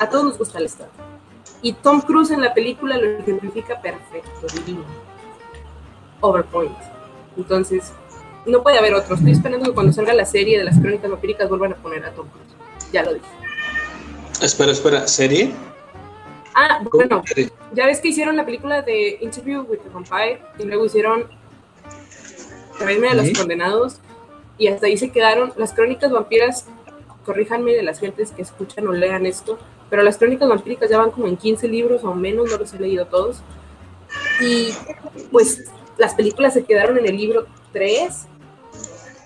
A 0.00 0.08
todos 0.08 0.24
nos 0.24 0.38
gusta 0.38 0.60
Lestat. 0.60 0.88
Y 1.62 1.72
Tom 1.72 2.00
Cruise 2.00 2.30
en 2.30 2.40
la 2.40 2.54
película 2.54 2.96
lo 2.96 3.18
ejemplifica 3.18 3.80
perfecto, 3.80 4.46
divino. 4.54 4.84
Overpoint. 6.20 6.76
Entonces, 7.36 7.92
no 8.46 8.62
puede 8.62 8.78
haber 8.78 8.94
otro. 8.94 9.16
Estoy 9.16 9.32
esperando 9.32 9.66
que 9.66 9.74
cuando 9.74 9.92
salga 9.92 10.14
la 10.14 10.24
serie 10.24 10.58
de 10.58 10.64
las 10.64 10.78
crónicas 10.78 11.10
vampíricas 11.10 11.48
vuelvan 11.48 11.72
a 11.72 11.76
poner 11.76 12.04
a 12.04 12.12
Tom 12.12 12.28
Cruise. 12.28 12.92
Ya 12.92 13.02
lo 13.02 13.14
dije. 13.14 13.26
Espera, 14.40 14.70
espera, 14.70 15.08
¿serie? 15.08 15.52
Ah, 16.54 16.80
bueno, 16.92 17.22
ya 17.72 17.86
ves 17.86 18.00
que 18.00 18.08
hicieron 18.08 18.36
la 18.36 18.44
película 18.44 18.82
de 18.82 19.18
Interview 19.20 19.62
with 19.62 19.78
the 19.78 19.88
Vampire 19.88 20.40
y 20.58 20.64
luego 20.64 20.86
hicieron 20.86 21.28
Academia 22.74 23.10
de 23.10 23.16
los 23.16 23.38
Condenados 23.38 23.96
y 24.58 24.68
hasta 24.68 24.86
ahí 24.86 24.96
se 24.96 25.10
quedaron 25.10 25.52
las 25.56 25.72
crónicas 25.72 26.10
vampiras. 26.10 26.66
Corríjanme 27.24 27.72
de 27.72 27.82
las 27.82 27.98
gentes 28.00 28.30
que 28.30 28.42
escuchan 28.42 28.86
o 28.86 28.92
lean 28.92 29.26
esto, 29.26 29.58
pero 29.90 30.02
las 30.02 30.16
crónicas 30.16 30.48
vampíricas 30.48 30.88
ya 30.88 30.98
van 30.98 31.10
como 31.10 31.26
en 31.26 31.36
15 31.36 31.68
libros 31.68 32.04
o 32.04 32.14
menos, 32.14 32.50
no 32.50 32.58
los 32.58 32.72
he 32.72 32.78
leído 32.78 33.06
todos. 33.06 33.42
Y 34.40 34.68
pues 35.30 35.64
las 35.96 36.14
películas 36.14 36.54
se 36.54 36.64
quedaron 36.64 36.96
en 36.96 37.06
el 37.06 37.16
libro 37.16 37.46
3, 37.72 38.26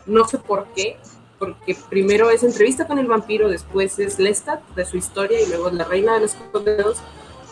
no 0.07 0.26
sé 0.26 0.38
por 0.38 0.66
qué, 0.75 0.97
porque 1.42 1.76
primero 1.90 2.30
es 2.30 2.44
entrevista 2.44 2.87
con 2.87 3.00
el 3.00 3.08
vampiro, 3.08 3.49
después 3.49 3.99
es 3.99 4.20
Lestat 4.20 4.61
de 4.76 4.84
su 4.84 4.96
historia 4.96 5.40
y 5.40 5.46
luego 5.49 5.70
la 5.70 5.82
reina 5.82 6.14
de 6.14 6.20
los 6.20 6.34
condenados, 6.52 6.99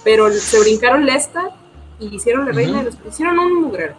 pero 0.04 0.30
se 0.30 0.61
brincaron 0.61 1.04
Lestat 1.04 1.50
y 1.99 2.14
hicieron 2.14 2.47
la 2.47 2.52
reina 2.52 2.78
de 2.78 2.85
los 2.85 2.94
hicieron 3.04 3.40
un 3.40 3.62
mugrero. 3.62 3.94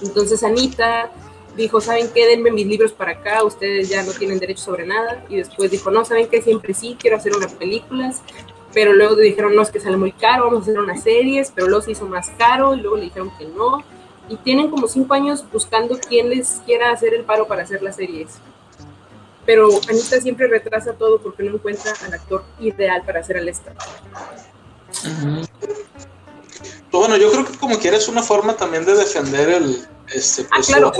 Entonces 0.00 0.44
Anita 0.44 1.10
dijo, 1.56 1.80
¿saben 1.80 2.08
qué? 2.14 2.28
Denme 2.28 2.52
mis 2.52 2.68
libros 2.68 2.92
para 2.92 3.10
acá, 3.10 3.42
ustedes 3.42 3.88
ya 3.88 4.04
no 4.04 4.12
tienen 4.12 4.38
derecho 4.38 4.62
sobre 4.62 4.86
nada. 4.86 5.24
Y 5.28 5.38
después 5.38 5.72
dijo, 5.72 5.90
no, 5.90 6.04
¿saben 6.04 6.28
qué? 6.28 6.40
Siempre 6.40 6.72
sí, 6.72 6.96
quiero 7.00 7.16
hacer 7.16 7.34
unas 7.36 7.54
películas. 7.54 8.22
Pero 8.72 8.92
luego 8.92 9.16
dijeron, 9.16 9.56
no, 9.56 9.62
es 9.62 9.72
que 9.72 9.80
sale 9.80 9.96
muy 9.96 10.12
caro, 10.12 10.44
vamos 10.44 10.60
a 10.60 10.62
hacer 10.62 10.78
unas 10.78 11.02
series, 11.02 11.50
pero 11.52 11.66
luego 11.66 11.82
se 11.82 11.90
hizo 11.90 12.06
más 12.06 12.30
caro 12.38 12.76
y 12.76 12.80
luego 12.80 12.96
le 12.96 13.04
dijeron 13.06 13.32
que 13.36 13.46
no. 13.46 13.82
Y 14.28 14.36
tienen 14.36 14.70
como 14.70 14.86
cinco 14.86 15.14
años 15.14 15.44
buscando 15.52 15.98
quién 15.98 16.30
les 16.30 16.62
quiera 16.64 16.92
hacer 16.92 17.12
el 17.12 17.24
paro 17.24 17.48
para 17.48 17.64
hacer 17.64 17.82
las 17.82 17.96
series 17.96 18.38
pero 19.48 19.80
Anita 19.88 20.20
siempre 20.20 20.46
retrasa 20.46 20.92
todo 20.92 21.22
porque 21.22 21.42
no 21.42 21.54
encuentra 21.54 21.94
al 22.04 22.12
actor 22.12 22.44
ideal 22.60 23.02
para 23.06 23.20
hacer 23.20 23.38
el 23.38 23.48
Estado. 23.48 23.78
Pues 24.90 25.48
bueno, 26.90 27.16
yo 27.16 27.32
creo 27.32 27.46
que 27.46 27.56
como 27.56 27.78
quiera 27.78 27.96
es 27.96 28.08
una 28.08 28.22
forma 28.22 28.54
también 28.58 28.84
de 28.84 28.94
defender 28.94 29.48
el... 29.48 29.88
Este, 30.12 30.46
ah, 30.50 30.60
claro. 30.66 30.92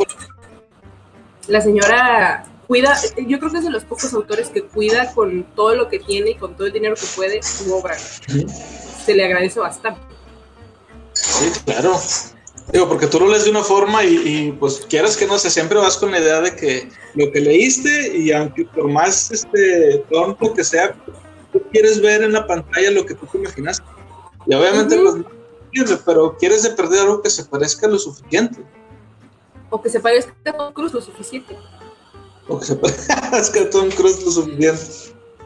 La 1.47 1.61
señora 1.61 2.47
cuida, 2.67 2.97
yo 3.19 3.38
creo 3.38 3.52
que 3.52 3.59
es 3.59 3.64
de 3.64 3.71
los 3.71 3.85
pocos 3.85 4.14
autores 4.14 4.49
que 4.49 4.62
cuida 4.62 5.12
con 5.12 5.45
todo 5.55 5.75
lo 5.75 5.90
que 5.90 5.99
tiene 5.99 6.31
y 6.31 6.35
con 6.37 6.57
todo 6.57 6.69
el 6.69 6.73
dinero 6.73 6.95
que 6.95 7.07
puede 7.17 7.43
su 7.43 7.75
obra. 7.75 7.99
Se 7.99 9.14
le 9.14 9.26
agradece 9.26 9.61
bastante. 9.61 10.00
Sí, 11.12 11.50
claro. 11.67 12.00
Digo, 12.73 12.87
porque 12.87 13.07
tú 13.07 13.19
lo 13.19 13.29
lees 13.29 13.45
de 13.45 13.51
una 13.51 13.63
forma 13.63 14.05
y, 14.05 14.53
pues 14.53 14.85
quieras 14.89 15.17
que 15.17 15.27
no 15.27 15.39
sé, 15.39 15.49
siempre 15.49 15.79
vas 15.79 15.97
con 15.97 16.11
la 16.11 16.19
idea 16.21 16.41
de 16.43 16.55
que 16.55 16.89
lo 17.15 17.33
que 17.33 17.41
leíste 17.41 18.19
y 18.19 18.31
aunque 18.31 18.67
por 18.67 18.89
más 18.89 19.31
este 19.31 20.05
tonto 20.11 20.53
que 20.53 20.63
sea, 20.63 20.95
tú 21.51 21.63
quieres 21.73 22.01
ver 22.01 22.23
en 22.23 22.33
la 22.33 22.47
pantalla 22.47 22.91
lo 22.91 23.07
que 23.07 23.15
tú 23.15 23.27
te 23.27 23.39
imaginas. 23.39 23.83
Y 24.47 24.55
obviamente, 24.55 24.99
pues, 24.99 26.03
pero 26.05 26.37
quieres 26.37 26.63
de 26.63 26.71
perder 26.71 27.01
algo 27.01 27.23
que 27.23 27.31
se 27.31 27.45
parezca 27.45 27.89
lo 27.89 27.99
suficiente. 27.99 28.63
O 29.71 29.81
que 29.81 29.89
se 29.89 30.01
parezca 30.01 30.35
a 30.45 30.53
Tom 30.53 30.73
Cruise 30.75 30.93
lo 30.93 31.01
suficiente. 31.01 31.57
O 32.49 32.59
que 32.59 32.67
se 32.67 32.77
parezca 32.77 33.63
a 33.63 33.71
Tom 33.71 33.89
Cruise 33.91 34.23
lo 34.25 34.31
suficiente. 34.31 34.85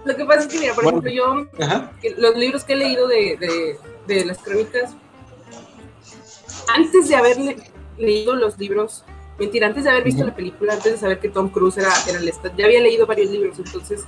Lo 0.04 0.16
que 0.16 0.24
pasa 0.24 0.40
es 0.40 0.46
que, 0.48 0.58
mira, 0.58 0.74
por 0.74 0.84
ejemplo, 0.84 1.10
yo, 1.10 1.46
los 2.16 2.36
libros 2.36 2.64
que 2.64 2.72
he 2.72 2.76
leído 2.76 3.06
de, 3.06 3.36
de, 3.38 3.78
de 4.12 4.24
las 4.24 4.38
crónicas 4.38 4.96
antes 6.74 7.08
de 7.08 7.16
haber 7.16 7.36
leído 7.98 8.34
los 8.34 8.58
libros, 8.58 9.04
mentira, 9.38 9.66
antes 9.66 9.84
de 9.84 9.90
haber 9.90 10.04
visto 10.04 10.24
la 10.24 10.34
película, 10.34 10.74
antes 10.74 10.92
de 10.92 10.98
saber 10.98 11.20
que 11.20 11.28
Tom 11.28 11.48
Cruise 11.48 11.78
era, 11.78 11.92
era 12.08 12.18
el 12.18 12.32
ya 12.56 12.64
había 12.64 12.80
leído 12.80 13.06
varios 13.06 13.30
libros, 13.30 13.58
entonces, 13.58 14.04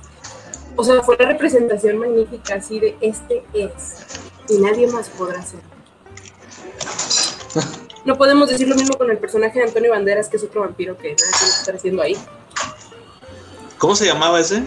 o 0.75 0.83
sea, 0.83 1.01
fue 1.01 1.17
la 1.17 1.27
representación 1.27 1.97
magnífica 1.97 2.55
así 2.55 2.79
de 2.79 2.97
este 3.01 3.43
es, 3.53 4.19
y 4.49 4.57
nadie 4.57 4.87
más 4.87 5.09
podrá 5.09 5.41
ser. 5.41 5.61
No 8.05 8.19
podemos 8.19 8.47
decir 8.47 8.67
lo 8.67 8.75
mismo 8.75 8.95
con 8.99 9.09
el 9.09 9.17
personaje 9.17 9.57
de 9.57 9.65
Antonio 9.65 9.89
Banderas, 9.89 10.29
que 10.29 10.37
es 10.37 10.43
otro 10.43 10.61
vampiro 10.61 10.95
que 10.95 11.15
nada 11.15 11.31
que 11.31 11.45
estar 11.45 11.73
haciendo 11.73 12.03
ahí. 12.03 12.15
¿Cómo 13.79 13.95
se 13.95 14.05
llamaba 14.05 14.39
ese? 14.39 14.61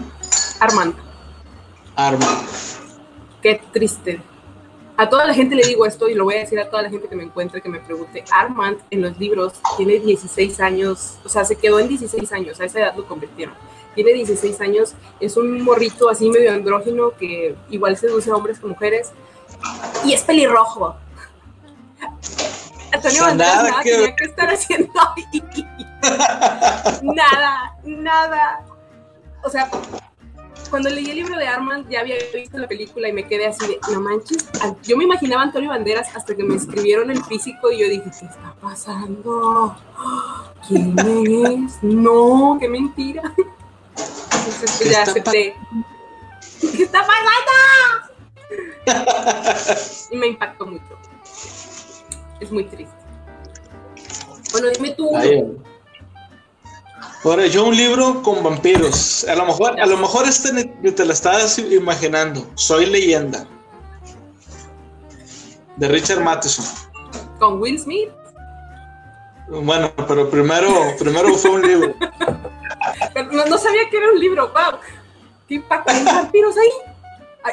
Armand. 0.59 0.93
Armand. 1.95 2.45
Qué 3.41 3.61
triste 3.71 4.21
a 4.99 5.07
toda 5.07 5.25
la 5.25 5.33
gente 5.33 5.55
le 5.55 5.65
digo 5.65 5.85
esto 5.85 6.09
y 6.09 6.13
lo 6.13 6.25
voy 6.25 6.35
a 6.35 6.39
decir 6.39 6.59
a 6.59 6.69
toda 6.69 6.81
la 6.81 6.89
gente 6.89 7.07
que 7.07 7.15
me 7.15 7.23
encuentre, 7.23 7.61
que 7.61 7.69
me 7.69 7.79
pregunte, 7.79 8.21
Armand 8.31 8.79
en 8.91 9.01
los 9.01 9.17
libros 9.17 9.53
tiene 9.77 9.97
16 9.97 10.59
años, 10.59 11.17
o 11.23 11.29
sea, 11.29 11.45
se 11.45 11.55
quedó 11.55 11.79
en 11.79 11.87
16 11.87 12.29
años, 12.33 12.59
a 12.59 12.65
esa 12.65 12.79
edad 12.81 12.95
lo 12.97 13.07
convirtieron. 13.07 13.55
Tiene 13.95 14.11
16 14.11 14.59
años, 14.59 14.95
es 15.21 15.37
un 15.37 15.61
morrito 15.61 16.09
así 16.09 16.29
medio 16.29 16.51
andrógino 16.51 17.11
que 17.11 17.55
igual 17.69 17.95
seduce 17.95 18.29
a 18.29 18.35
hombres 18.35 18.59
con 18.59 18.71
mujeres 18.71 19.13
y 20.03 20.11
es 20.11 20.21
pelirrojo. 20.23 20.93
Antonio 22.91 23.21
Banderas 23.23 23.63
nada, 23.63 23.81
que... 23.81 23.91
tenía 23.91 24.15
que 24.17 24.25
estar 24.25 24.49
haciendo 24.49 24.91
ahí. 25.15 25.43
nada, 27.03 27.77
nada. 27.85 28.65
O 29.45 29.49
sea, 29.49 29.71
cuando 30.69 30.89
leí 30.89 31.09
el 31.09 31.17
libro 31.17 31.37
de 31.37 31.47
Armand 31.47 31.89
ya 31.89 32.01
había 32.01 32.15
visto 32.33 32.57
la 32.57 32.67
película 32.67 33.09
y 33.09 33.13
me 33.13 33.25
quedé 33.25 33.47
así 33.47 33.65
de, 33.67 33.79
no 33.91 34.01
manches, 34.01 34.47
yo 34.83 34.97
me 34.97 35.03
imaginaba 35.03 35.41
a 35.41 35.45
Antonio 35.45 35.69
Banderas 35.69 36.15
hasta 36.15 36.35
que 36.35 36.43
me 36.43 36.55
escribieron 36.55 37.09
el 37.11 37.23
físico 37.23 37.71
y 37.71 37.79
yo 37.79 37.89
dije, 37.89 38.03
¿qué 38.19 38.25
está 38.25 38.55
pasando? 38.61 39.75
¿Quién 40.67 40.95
es? 40.99 41.83
No, 41.83 42.57
qué 42.59 42.67
mentira. 42.67 43.23
Entonces 43.35 44.75
pues, 44.77 44.91
ya 44.91 45.03
acepté. 45.03 45.55
¿Qué 46.61 46.83
está 46.83 47.05
pasando? 47.05 47.29
y 50.11 50.17
me 50.17 50.27
impactó 50.27 50.65
mucho. 50.65 50.97
Es 52.39 52.51
muy 52.51 52.63
triste. 52.65 52.95
Bueno, 54.51 54.69
dime 54.69 54.91
tú. 54.91 55.09
Ahora, 57.23 57.47
yo 57.47 57.65
un 57.65 57.75
libro 57.75 58.21
con 58.23 58.41
vampiros. 58.43 59.25
A 59.25 59.35
lo 59.35 59.45
mejor, 59.45 59.79
a 59.79 59.85
lo 59.85 59.97
mejor 59.97 60.25
este 60.25 60.63
te 60.63 61.05
lo 61.05 61.11
estabas 61.11 61.59
imaginando. 61.59 62.47
Soy 62.55 62.85
leyenda. 62.85 63.45
De 65.75 65.87
Richard 65.87 66.21
Matheson. 66.21 66.65
¿Con 67.39 67.61
Will 67.61 67.79
Smith? 67.79 68.09
Bueno, 69.49 69.91
pero 70.07 70.29
primero, 70.29 70.69
primero 70.97 71.33
fue 71.35 71.51
un 71.51 71.61
libro. 71.61 71.95
no, 73.31 73.57
sabía 73.57 73.89
que 73.89 73.97
era 73.97 74.11
un 74.11 74.19
libro, 74.19 74.47
wow. 74.49 74.79
¿Qué 75.47 75.55
impacto? 75.55 75.91
¿Hay 75.91 76.03
vampiros 76.03 76.55
ahí? 76.55 76.69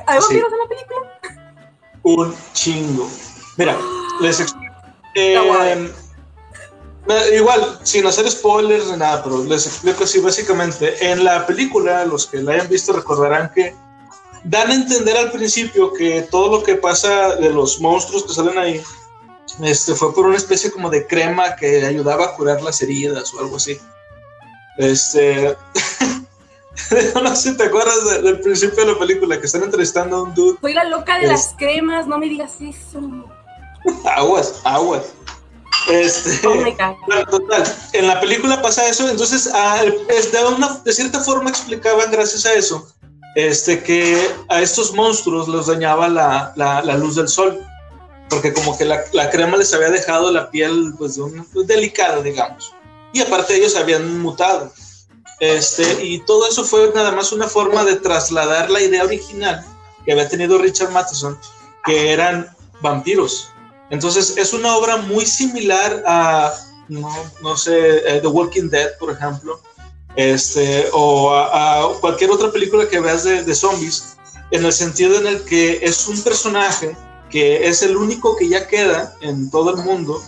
¿Hay, 0.06 0.18
vampiros 0.18 0.52
en 0.52 0.58
la 0.58 0.68
película? 0.68 1.20
Un 2.02 2.34
chingo. 2.52 3.08
Mira, 3.56 3.76
les 4.20 4.40
explico. 4.40 4.74
Eh, 5.14 5.90
Igual, 7.32 7.78
sin 7.82 8.06
hacer 8.06 8.28
spoilers 8.30 8.86
ni 8.86 8.96
nada, 8.96 9.22
pero 9.22 9.44
les 9.44 9.66
explico 9.66 10.04
así 10.04 10.18
básicamente. 10.18 11.10
En 11.10 11.22
la 11.22 11.46
película, 11.46 12.04
los 12.04 12.26
que 12.26 12.42
la 12.42 12.52
hayan 12.52 12.68
visto 12.68 12.92
recordarán 12.92 13.50
que 13.54 13.74
dan 14.44 14.70
a 14.70 14.74
entender 14.74 15.16
al 15.16 15.30
principio 15.30 15.92
que 15.92 16.22
todo 16.22 16.58
lo 16.58 16.62
que 16.62 16.76
pasa 16.76 17.36
de 17.36 17.50
los 17.50 17.80
monstruos 17.80 18.24
que 18.24 18.32
salen 18.32 18.58
ahí 18.58 18.82
este, 19.62 19.94
fue 19.94 20.14
por 20.14 20.26
una 20.26 20.36
especie 20.36 20.70
como 20.70 20.90
de 20.90 21.06
crema 21.06 21.56
que 21.56 21.84
ayudaba 21.86 22.26
a 22.26 22.34
curar 22.34 22.62
las 22.62 22.82
heridas 22.82 23.32
o 23.34 23.40
algo 23.40 23.56
así. 23.56 23.78
Este, 24.76 25.56
no 27.22 27.34
sé 27.34 27.50
si 27.50 27.56
te 27.56 27.64
acuerdas 27.64 28.22
del 28.22 28.40
principio 28.40 28.84
de 28.84 28.92
la 28.92 28.98
película 28.98 29.40
que 29.40 29.46
están 29.46 29.62
entrevistando 29.62 30.16
a 30.16 30.22
un 30.24 30.34
dude. 30.34 30.58
Soy 30.60 30.74
la 30.74 30.84
loca 30.84 31.18
de 31.18 31.28
las 31.28 31.54
cremas, 31.56 32.06
no 32.06 32.18
me 32.18 32.28
digas 32.28 32.56
eso. 32.60 33.00
aguas, 34.04 34.60
aguas. 34.64 35.04
Este, 35.88 36.46
oh 36.46 37.30
total, 37.30 37.64
en 37.92 38.08
la 38.08 38.20
película 38.20 38.60
pasa 38.60 38.88
eso, 38.88 39.08
entonces 39.08 39.48
ah, 39.54 39.84
de, 39.84 40.44
una, 40.44 40.80
de 40.84 40.92
cierta 40.92 41.20
forma 41.20 41.48
explicaban 41.48 42.10
gracias 42.10 42.44
a 42.44 42.54
eso 42.54 42.88
este, 43.36 43.82
que 43.82 44.30
a 44.48 44.62
estos 44.62 44.94
monstruos 44.94 45.46
los 45.46 45.66
dañaba 45.66 46.08
la, 46.08 46.52
la, 46.56 46.82
la 46.82 46.96
luz 46.96 47.16
del 47.16 47.28
sol, 47.28 47.62
porque 48.30 48.52
como 48.52 48.76
que 48.76 48.86
la, 48.86 49.04
la, 49.12 49.30
crema 49.30 49.58
les 49.58 49.74
había 49.74 49.90
dejado 49.90 50.32
la 50.32 50.50
piel 50.50 50.94
pues, 50.96 51.16
de 51.16 51.22
un, 51.22 51.44
pues, 51.52 51.66
delicada, 51.66 52.22
digamos, 52.22 52.72
y 53.12 53.20
aparte 53.20 53.54
ellos 53.54 53.76
habían 53.76 54.20
mutado. 54.20 54.72
Este, 55.38 56.02
y 56.02 56.20
todo 56.20 56.48
eso 56.48 56.64
fue 56.64 56.90
nada 56.94 57.12
más 57.12 57.30
una 57.30 57.46
forma 57.46 57.84
de 57.84 57.96
trasladar 57.96 58.70
la 58.70 58.80
idea 58.80 59.04
original 59.04 59.62
que 60.06 60.12
había 60.12 60.28
tenido 60.30 60.56
Richard 60.56 60.90
Matheson, 60.90 61.38
que 61.84 62.12
eran 62.12 62.48
vampiros. 62.80 63.50
Entonces 63.90 64.36
es 64.36 64.52
una 64.52 64.76
obra 64.76 64.96
muy 64.98 65.24
similar 65.26 66.02
a, 66.06 66.52
no, 66.88 67.08
no 67.42 67.56
sé, 67.56 67.98
eh, 67.98 68.20
The 68.20 68.26
Walking 68.26 68.68
Dead, 68.68 68.98
por 68.98 69.12
ejemplo, 69.12 69.60
este, 70.16 70.88
o 70.92 71.32
a, 71.32 71.92
cualquier 72.00 72.30
otra 72.30 72.50
película 72.50 72.88
que 72.88 73.00
veas 73.00 73.24
de, 73.24 73.44
de, 73.44 73.54
zombies, 73.54 74.16
en 74.50 74.64
el 74.64 74.72
sentido 74.72 75.18
en 75.18 75.26
el 75.26 75.44
que 75.44 75.80
es 75.82 76.08
un 76.08 76.20
personaje 76.22 76.96
que 77.30 77.68
es 77.68 77.82
el 77.82 77.96
único 77.96 78.36
que 78.36 78.48
ya 78.48 78.66
queda 78.66 79.14
en 79.20 79.50
todo 79.50 79.74
el 79.74 79.82
mundo, 79.82 80.22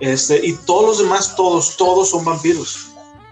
este, 0.00 0.44
y 0.44 0.54
todos 0.54 0.86
los 0.86 0.98
demás, 0.98 1.36
todos, 1.36 1.76
todos 1.76 2.10
son 2.10 2.24
vampiros. 2.24 2.88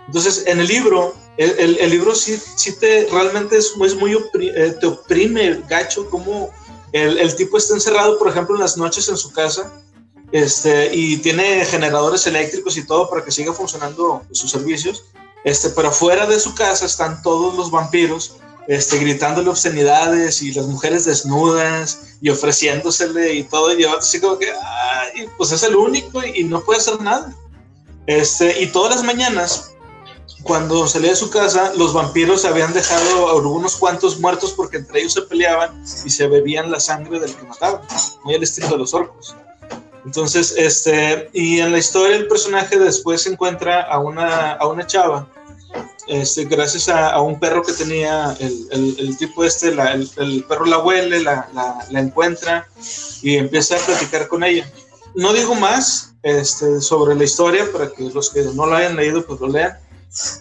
Entonces, 0.06 0.44
en 0.46 0.60
el 0.60 0.66
libro, 0.66 1.14
el, 1.36 1.78
el, 1.78 1.90
libro 1.90 2.14
sí, 2.14 2.40
sí, 2.56 2.78
te 2.78 3.06
realmente 3.10 3.56
es, 3.56 3.72
es 3.84 3.94
muy 3.94 4.16
eh, 4.40 4.74
te 4.80 4.86
oprime 4.86 5.62
gacho, 5.68 6.08
como 6.10 6.50
el, 6.92 7.18
el, 7.18 7.36
tipo 7.36 7.56
está 7.56 7.74
encerrado, 7.74 8.18
por 8.18 8.28
ejemplo, 8.28 8.54
en 8.54 8.62
las 8.62 8.76
noches 8.76 9.08
en 9.08 9.16
su 9.16 9.32
casa, 9.32 9.72
este, 10.32 10.94
y 10.94 11.18
tiene 11.18 11.64
generadores 11.64 12.26
eléctricos 12.26 12.76
y 12.76 12.86
todo 12.86 13.08
para 13.08 13.24
que 13.24 13.30
siga 13.30 13.52
funcionando 13.52 14.22
sus 14.32 14.50
servicios, 14.50 15.04
este, 15.44 15.70
pero 15.70 15.90
fuera 15.90 16.26
de 16.26 16.38
su 16.38 16.54
casa 16.54 16.86
están 16.86 17.22
todos 17.22 17.56
los 17.56 17.70
vampiros 17.70 18.36
este, 18.66 18.98
gritándole 18.98 19.48
obscenidades 19.48 20.42
y 20.42 20.52
las 20.52 20.66
mujeres 20.66 21.06
desnudas 21.06 22.16
y 22.20 22.28
ofreciéndosele 22.28 23.32
y 23.34 23.44
todo, 23.44 23.76
y 23.76 23.84
así 23.84 24.20
como 24.20 24.38
que, 24.38 24.50
ay, 24.50 25.28
pues 25.38 25.52
es 25.52 25.62
el 25.62 25.74
único 25.74 26.22
y, 26.22 26.40
y 26.40 26.44
no 26.44 26.62
puede 26.62 26.80
hacer 26.80 27.00
nada. 27.00 27.34
Este, 28.06 28.62
y 28.62 28.66
todas 28.66 28.96
las 28.96 29.04
mañanas 29.04 29.72
cuando 30.48 30.88
salía 30.88 31.10
de 31.10 31.16
su 31.16 31.28
casa, 31.28 31.72
los 31.76 31.92
vampiros 31.92 32.46
habían 32.46 32.72
dejado 32.72 33.28
a 33.28 33.32
algunos 33.32 33.76
cuantos 33.76 34.18
muertos 34.18 34.54
porque 34.56 34.78
entre 34.78 35.00
ellos 35.00 35.12
se 35.12 35.22
peleaban 35.22 35.84
y 35.84 36.08
se 36.08 36.26
bebían 36.26 36.70
la 36.70 36.80
sangre 36.80 37.20
del 37.20 37.36
que 37.36 37.44
mataban, 37.44 37.82
muy 38.24 38.34
al 38.34 38.42
estilo 38.42 38.70
de 38.70 38.78
los 38.78 38.94
orcos. 38.94 39.36
Entonces, 40.06 40.54
este, 40.56 41.28
y 41.34 41.60
en 41.60 41.70
la 41.70 41.78
historia 41.78 42.16
el 42.16 42.28
personaje 42.28 42.78
después 42.78 43.26
encuentra 43.26 43.82
a 43.82 43.98
una, 43.98 44.52
a 44.52 44.66
una 44.66 44.86
chava, 44.86 45.28
este, 46.06 46.46
gracias 46.46 46.88
a, 46.88 47.20
un 47.20 47.38
perro 47.38 47.62
que 47.62 47.74
tenía 47.74 48.34
el, 48.40 48.96
el, 48.98 49.18
tipo 49.18 49.44
este, 49.44 49.74
la, 49.74 49.92
el, 49.92 50.44
perro 50.48 50.64
la 50.64 50.78
huele, 50.78 51.20
la, 51.20 51.46
la, 51.52 51.86
la, 51.90 52.00
encuentra 52.00 52.66
y 53.20 53.36
empieza 53.36 53.76
a 53.76 53.80
platicar 53.80 54.28
con 54.28 54.42
ella. 54.42 54.66
No 55.14 55.34
digo 55.34 55.54
más 55.54 56.14
este, 56.22 56.80
sobre 56.80 57.14
la 57.16 57.24
historia 57.24 57.70
para 57.70 57.90
que 57.90 58.04
los 58.04 58.30
que 58.30 58.44
no 58.54 58.64
lo 58.64 58.76
hayan 58.76 58.96
leído 58.96 59.26
pues 59.26 59.40
lo 59.40 59.48
lean 59.48 59.76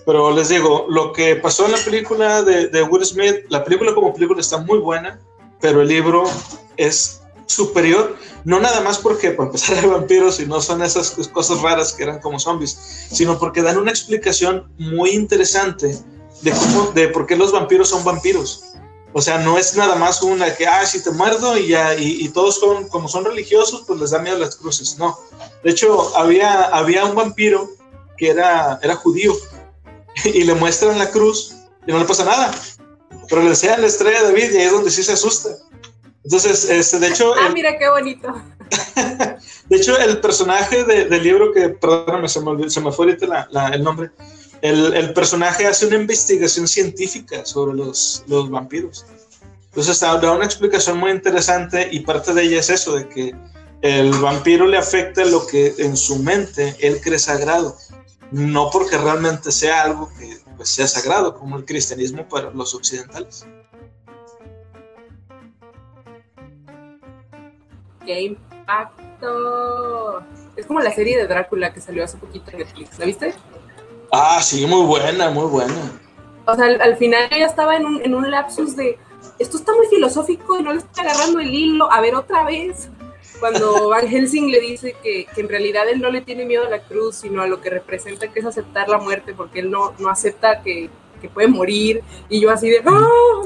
pero 0.06 0.32
les 0.32 0.50
digo, 0.50 0.86
lo 0.90 1.14
que 1.14 1.36
pasó 1.36 1.66
en 1.66 1.74
la 1.74 1.78
película 1.78 2.42
de, 2.44 2.68
de 2.68 2.84
Will 2.84 3.06
Smith, 3.06 3.46
la 3.50 3.64
película 3.64 3.94
como 3.94 4.14
película 4.14 4.40
está 4.40 4.58
muy 4.58 4.80
buena, 4.80 5.20
pero 5.60 5.82
el 5.82 5.88
libro 5.88 6.24
es 6.78 7.22
superior, 7.48 8.16
no 8.44 8.60
nada 8.60 8.82
más 8.82 9.00
porque 9.00 9.32
para 9.32 9.48
empezar 9.48 9.78
hay 9.84 9.90
vampiros 9.90 10.40
y 10.40 10.46
no 10.46 10.62
son 10.62 10.84
esas 10.84 11.12
cosas 11.30 11.62
raras 11.62 11.94
que 11.94 12.04
eran 12.04 12.20
como 12.20 12.40
zombies, 12.40 12.78
sino 13.12 13.40
porque 13.40 13.62
dan 13.62 13.78
una 13.78 13.92
explicación 13.92 14.72
muy 14.78 15.12
interesante 15.12 15.98
de, 16.42 16.52
cómo, 16.52 16.92
de 16.92 17.08
por 17.10 17.26
qué 17.26 17.36
los 17.36 17.52
vampiros 17.52 17.90
son 17.90 18.04
vampiros. 18.04 18.64
O 19.14 19.22
sea, 19.22 19.40
no 19.40 19.58
es 19.58 19.76
nada 19.76 19.96
más 19.96 20.22
una 20.22 20.54
que, 20.54 20.68
ah, 20.68 20.86
si 20.86 21.02
te 21.02 21.10
muerdo 21.12 21.58
y 21.58 21.70
ya, 21.70 21.96
y, 21.96 22.24
y, 22.24 22.30
todos 22.30 22.60
son, 22.60 22.88
como 22.90 23.08
son 23.08 23.26
religiosos, 23.26 23.84
pues 23.88 24.00
les 24.00 24.12
da 24.12 24.20
miedo 24.20 24.38
las 24.38 24.58
cruces. 24.58 25.00
No. 25.00 25.18
De 25.64 25.72
hecho, 25.72 26.16
había, 26.16 26.64
había 26.66 27.06
un 27.06 27.16
vampiro 27.16 27.70
que 28.18 28.30
era, 28.30 28.80
era 28.84 28.96
judío 28.96 29.34
y 30.34 30.44
le 30.44 30.54
muestran 30.54 30.98
la 30.98 31.10
cruz 31.10 31.56
y 31.86 31.92
no 31.92 32.00
le 32.00 32.06
pasa 32.06 32.26
nada. 32.26 32.52
Pero 33.30 33.44
le 33.44 33.50
enseñan 33.50 33.82
la 33.82 33.88
estrella 33.88 34.22
de 34.22 34.28
David 34.28 34.52
y 34.52 34.58
ahí 34.58 34.66
es 34.66 34.72
donde 34.72 34.92
sí 34.92 35.04
se 35.04 35.14
asusta. 35.14 35.50
Entonces, 36.24 36.70
este, 36.70 37.00
de 37.00 37.08
hecho... 37.08 37.34
Ah, 37.36 37.50
mira 37.54 37.78
qué 37.78 37.90
bonito. 37.90 38.34
de 39.70 39.78
hecho, 39.78 39.98
el 39.98 40.20
personaje 40.20 40.84
de, 40.84 41.06
del 41.06 41.24
libro 41.24 41.54
que, 41.54 41.70
perdóname, 41.70 42.28
se 42.28 42.42
me, 42.42 42.70
se 42.70 42.82
me 42.82 42.92
fue 42.92 43.06
ahorita 43.06 43.48
la, 43.50 43.68
el 43.70 43.84
nombre, 43.84 44.12
el, 44.62 44.94
el, 44.94 45.14
personaje 45.14 45.66
hace 45.68 45.86
una 45.86 45.96
investigación 45.96 46.68
científica 46.68 47.46
sobre 47.46 47.76
los, 47.76 48.24
los 48.28 48.50
vampiros. 48.50 49.06
Entonces, 49.68 50.00
da 50.00 50.32
una 50.32 50.44
explicación 50.44 50.98
muy 50.98 51.12
interesante 51.12 51.88
y 51.92 52.00
parte 52.02 52.34
de 52.34 52.44
ella 52.44 52.60
es 52.60 52.70
eso, 52.70 52.96
de 52.96 53.08
que 53.08 53.36
el 53.82 54.12
vampiro 54.12 54.66
le 54.66 54.78
afecta 54.78 55.24
lo 55.24 55.46
que 55.46 55.76
en 55.78 55.96
su 55.96 56.18
mente 56.18 56.76
él 56.80 57.00
cree 57.00 57.20
sagrado 57.20 57.78
no 58.32 58.70
porque 58.72 58.98
realmente 58.98 59.52
sea 59.52 59.84
algo 59.84 60.10
que 60.18 60.38
pues, 60.56 60.70
sea 60.70 60.88
sagrado 60.88 61.36
como 61.36 61.58
el 61.58 61.66
cristianismo 61.66 62.28
para 62.28 62.52
los 62.52 62.74
occidentales. 62.74 63.46
¡Qué 68.06 68.22
impacto! 68.22 70.24
Es 70.56 70.66
como 70.66 70.80
la 70.80 70.94
serie 70.94 71.18
de 71.18 71.28
Drácula 71.28 71.74
que 71.74 71.82
salió 71.82 72.04
hace 72.04 72.18
poquito 72.18 72.52
en 72.52 72.60
Netflix, 72.60 72.98
¿la 72.98 73.06
viste? 73.06 73.34
Ah, 74.12 74.40
sí, 74.42 74.66
muy 74.66 74.86
buena, 74.86 75.30
muy 75.30 75.48
buena. 75.48 75.74
O 76.46 76.56
sea, 76.56 76.66
al, 76.66 76.96
final 76.96 77.30
ya 77.30 77.46
estaba 77.46 77.76
en 77.76 77.86
un, 77.86 78.02
en 78.02 78.16
un 78.16 78.32
lapsus 78.32 78.78
de, 78.78 78.98
esto 79.38 79.58
está 79.58 79.76
muy 79.76 79.86
filosófico 79.88 80.58
y 80.58 80.64
no 80.64 80.72
le 80.72 80.80
estoy 80.80 81.06
agarrando 81.06 81.40
el 81.40 81.54
hilo, 81.54 81.92
a 81.92 82.00
ver 82.00 82.16
otra 82.16 82.46
vez 82.46 82.90
cuando 83.40 83.90
Van 83.90 84.08
Helsing 84.08 84.50
le 84.52 84.60
dice 84.60 84.96
que, 85.02 85.28
que, 85.34 85.42
en 85.42 85.50
realidad 85.50 85.88
él 85.90 86.02
no 86.02 86.10
le 86.10 86.22
tiene 86.22 86.46
miedo 86.46 86.66
a 86.66 86.70
la 86.70 86.84
cruz, 86.84 87.18
sino 87.18 87.42
a 87.42 87.48
lo 87.48 87.62
que 87.62 87.70
representa 87.70 88.28
que 88.32 88.40
es 88.40 88.46
aceptar 88.46 88.90
la 88.90 88.98
muerte, 88.98 89.34
porque 89.34 89.60
él 89.60 89.72
no, 89.72 89.94
no 90.00 90.10
acepta 90.10 90.62
que, 90.62 90.90
que 91.22 91.30
puede 91.30 91.48
morir, 91.48 92.04
y 92.30 92.42
yo 92.42 92.52
así 92.52 92.70
de... 92.70 92.82
¡Ah! 92.86 93.44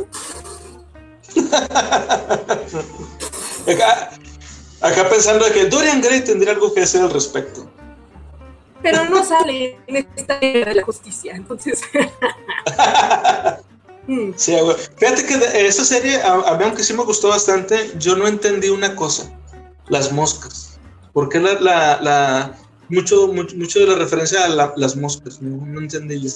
acá, 3.68 4.12
acá, 4.82 5.10
pensando 5.10 5.46
que 5.52 5.66
Dorian 5.66 6.02
Gray 6.02 6.24
tendría 6.24 6.54
algo 6.54 6.74
que 6.74 6.82
decir 6.82 7.02
al 7.02 7.12
respecto. 7.12 7.70
Pero 8.82 9.06
no 9.06 9.24
sale 9.24 9.78
en 9.88 10.08
esta 10.16 10.40
era 10.40 10.70
de 10.70 10.76
la 10.76 10.84
justicia, 10.84 11.36
entonces... 11.36 11.82
Sí, 14.36 14.58
fíjate 14.98 15.26
que 15.26 15.68
esa 15.68 15.86
serie, 15.86 16.22
a, 16.22 16.34
a 16.34 16.58
mí 16.58 16.64
aunque 16.66 16.84
sí 16.84 16.92
me 16.94 17.04
gustó 17.04 17.30
bastante, 17.30 17.92
yo 17.98 18.16
no 18.18 18.28
entendí 18.28 18.68
una 18.68 18.94
cosa 18.96 19.32
las 19.92 20.12
moscas. 20.12 20.80
¿Por 21.14 21.30
qué 21.30 21.40
la, 21.40 21.54
la, 21.60 22.02
la 22.02 22.58
mucho, 22.90 23.28
mucho, 23.28 23.56
mucho, 23.58 23.80
de 23.80 23.88
la 23.88 23.96
referencia 23.96 24.46
a 24.46 24.74
las 24.76 24.96
moscas? 24.96 25.42
No, 25.42 25.64
no 25.66 25.82
entendí 25.82 26.20
yo. 26.20 26.30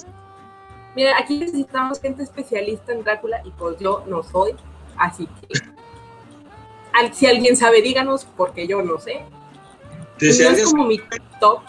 Mira, 0.95 1.17
aquí 1.17 1.39
necesitamos 1.39 1.99
gente 1.99 2.21
especialista 2.21 2.91
en 2.91 3.03
Drácula 3.03 3.41
y 3.43 3.51
pues 3.51 3.77
yo 3.79 4.03
no 4.07 4.23
soy, 4.23 4.55
así 4.97 5.27
que 5.27 5.75
si 7.13 7.27
alguien 7.27 7.57
sabe, 7.57 7.81
díganos, 7.81 8.25
porque 8.37 8.67
yo 8.67 8.81
no 8.81 8.99
sé. 8.99 9.25
Sí, 10.17 10.31
si 10.31 10.43
no 10.43 10.49
es 10.49 10.63
como 10.63 10.85
mi 10.85 10.99
top 11.39 11.61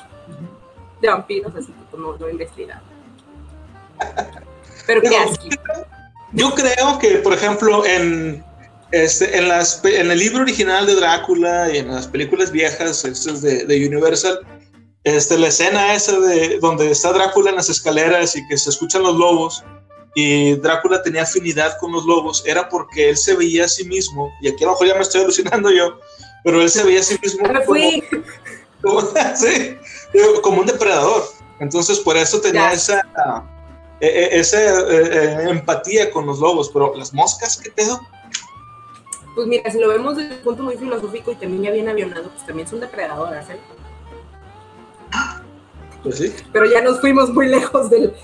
de 1.01 1.09
vampiros, 1.09 1.55
así 1.55 1.66
que 1.66 1.83
pues, 1.90 2.03
no, 2.03 2.16
no 2.16 2.29
he 2.29 2.33
investigado. 2.33 2.83
Pero 4.87 5.01
qué 5.01 5.16
así. 5.16 5.49
Yo 6.33 6.51
creo 6.55 6.99
que, 7.01 7.16
por 7.18 7.33
ejemplo, 7.33 7.85
en 7.85 8.44
este, 8.92 9.37
en, 9.37 9.49
las, 9.49 9.85
en 9.85 10.11
el 10.11 10.18
libro 10.18 10.42
original 10.42 10.87
de 10.87 10.94
Drácula 10.94 11.72
y 11.72 11.79
en 11.79 11.88
las 11.88 12.07
películas 12.07 12.51
viejas 12.51 13.03
de, 13.42 13.64
de, 13.64 13.87
Universal, 13.87 14.40
este, 15.05 15.38
la 15.38 15.49
escena 15.49 15.94
esa 15.94 16.18
de 16.20 16.59
donde 16.61 16.90
está 16.90 17.12
Drácula 17.12 17.51
en 17.51 17.57
las 17.57 17.68
escaleras 17.68 18.37
y 18.37 18.46
que 18.49 18.57
se 18.57 18.70
escuchan 18.70 19.03
los 19.03 19.16
lobos 19.16 19.64
y 20.14 20.55
Drácula 20.57 21.03
tenía 21.03 21.22
afinidad 21.22 21.77
con 21.79 21.92
los 21.92 22.07
lobos, 22.07 22.42
era 22.46 22.70
porque 22.70 23.11
él 23.11 23.18
se 23.18 23.37
veía 23.37 23.66
a 23.66 23.68
sí 23.68 23.85
mismo, 23.85 24.33
y 24.40 24.49
aquí 24.49 24.64
a 24.64 24.68
lo 24.68 24.72
mejor 24.72 24.87
ya 24.87 24.94
me 24.94 25.03
estoy 25.03 25.20
alucinando 25.20 25.70
yo, 25.70 26.01
pero 26.42 26.62
él 26.62 26.70
se 26.70 26.83
veía 26.85 27.01
a 27.01 27.03
sí 27.03 27.18
mismo 27.22 27.46
como, 28.83 29.01
sí, 29.35 29.77
como 30.42 30.61
un 30.61 30.66
depredador. 30.66 31.25
Entonces 31.61 31.99
por 32.01 32.16
eso 32.16 32.40
tenía 32.40 32.72
esa, 32.72 33.03
e, 34.01 34.07
e, 34.07 34.38
esa 34.38 34.59
e, 34.59 35.51
empatía 35.51 36.11
con 36.11 36.25
los 36.25 36.38
lobos, 36.38 36.70
pero 36.72 36.94
las 36.96 37.12
moscas, 37.12 37.59
¿qué 37.59 37.70
pedo? 37.70 38.01
Pues 39.37 39.46
mira, 39.49 39.70
si 39.70 39.79
lo 39.79 39.90
vemos 39.90 40.16
desde 40.16 40.35
un 40.37 40.40
punto 40.40 40.62
muy 40.62 40.79
filosófico 40.79 41.31
y 41.31 41.35
también 41.35 41.64
ya 41.64 41.70
bien 41.70 41.87
avionado, 41.90 42.31
pues 42.31 42.46
también 42.46 42.66
son 42.66 42.81
depredadoras, 42.81 43.51
¿eh? 43.51 43.61
Pues 46.03 46.16
sí. 46.16 46.35
Pero 46.55 46.64
ya 46.64 46.81
nos 46.81 47.03
fuimos 47.03 47.29
muy 47.29 47.49
lejos 47.49 47.90
del, 47.90 48.14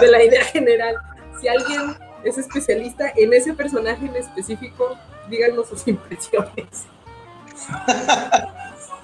de 0.00 0.08
la 0.08 0.24
idea 0.24 0.42
general. 0.46 0.96
Si 1.38 1.46
alguien 1.46 1.94
es 2.24 2.38
especialista 2.38 3.12
en 3.14 3.34
ese 3.34 3.52
personaje 3.52 4.06
en 4.06 4.16
específico, 4.16 4.96
díganos 5.28 5.68
sus 5.68 5.86
impresiones. 5.86 6.86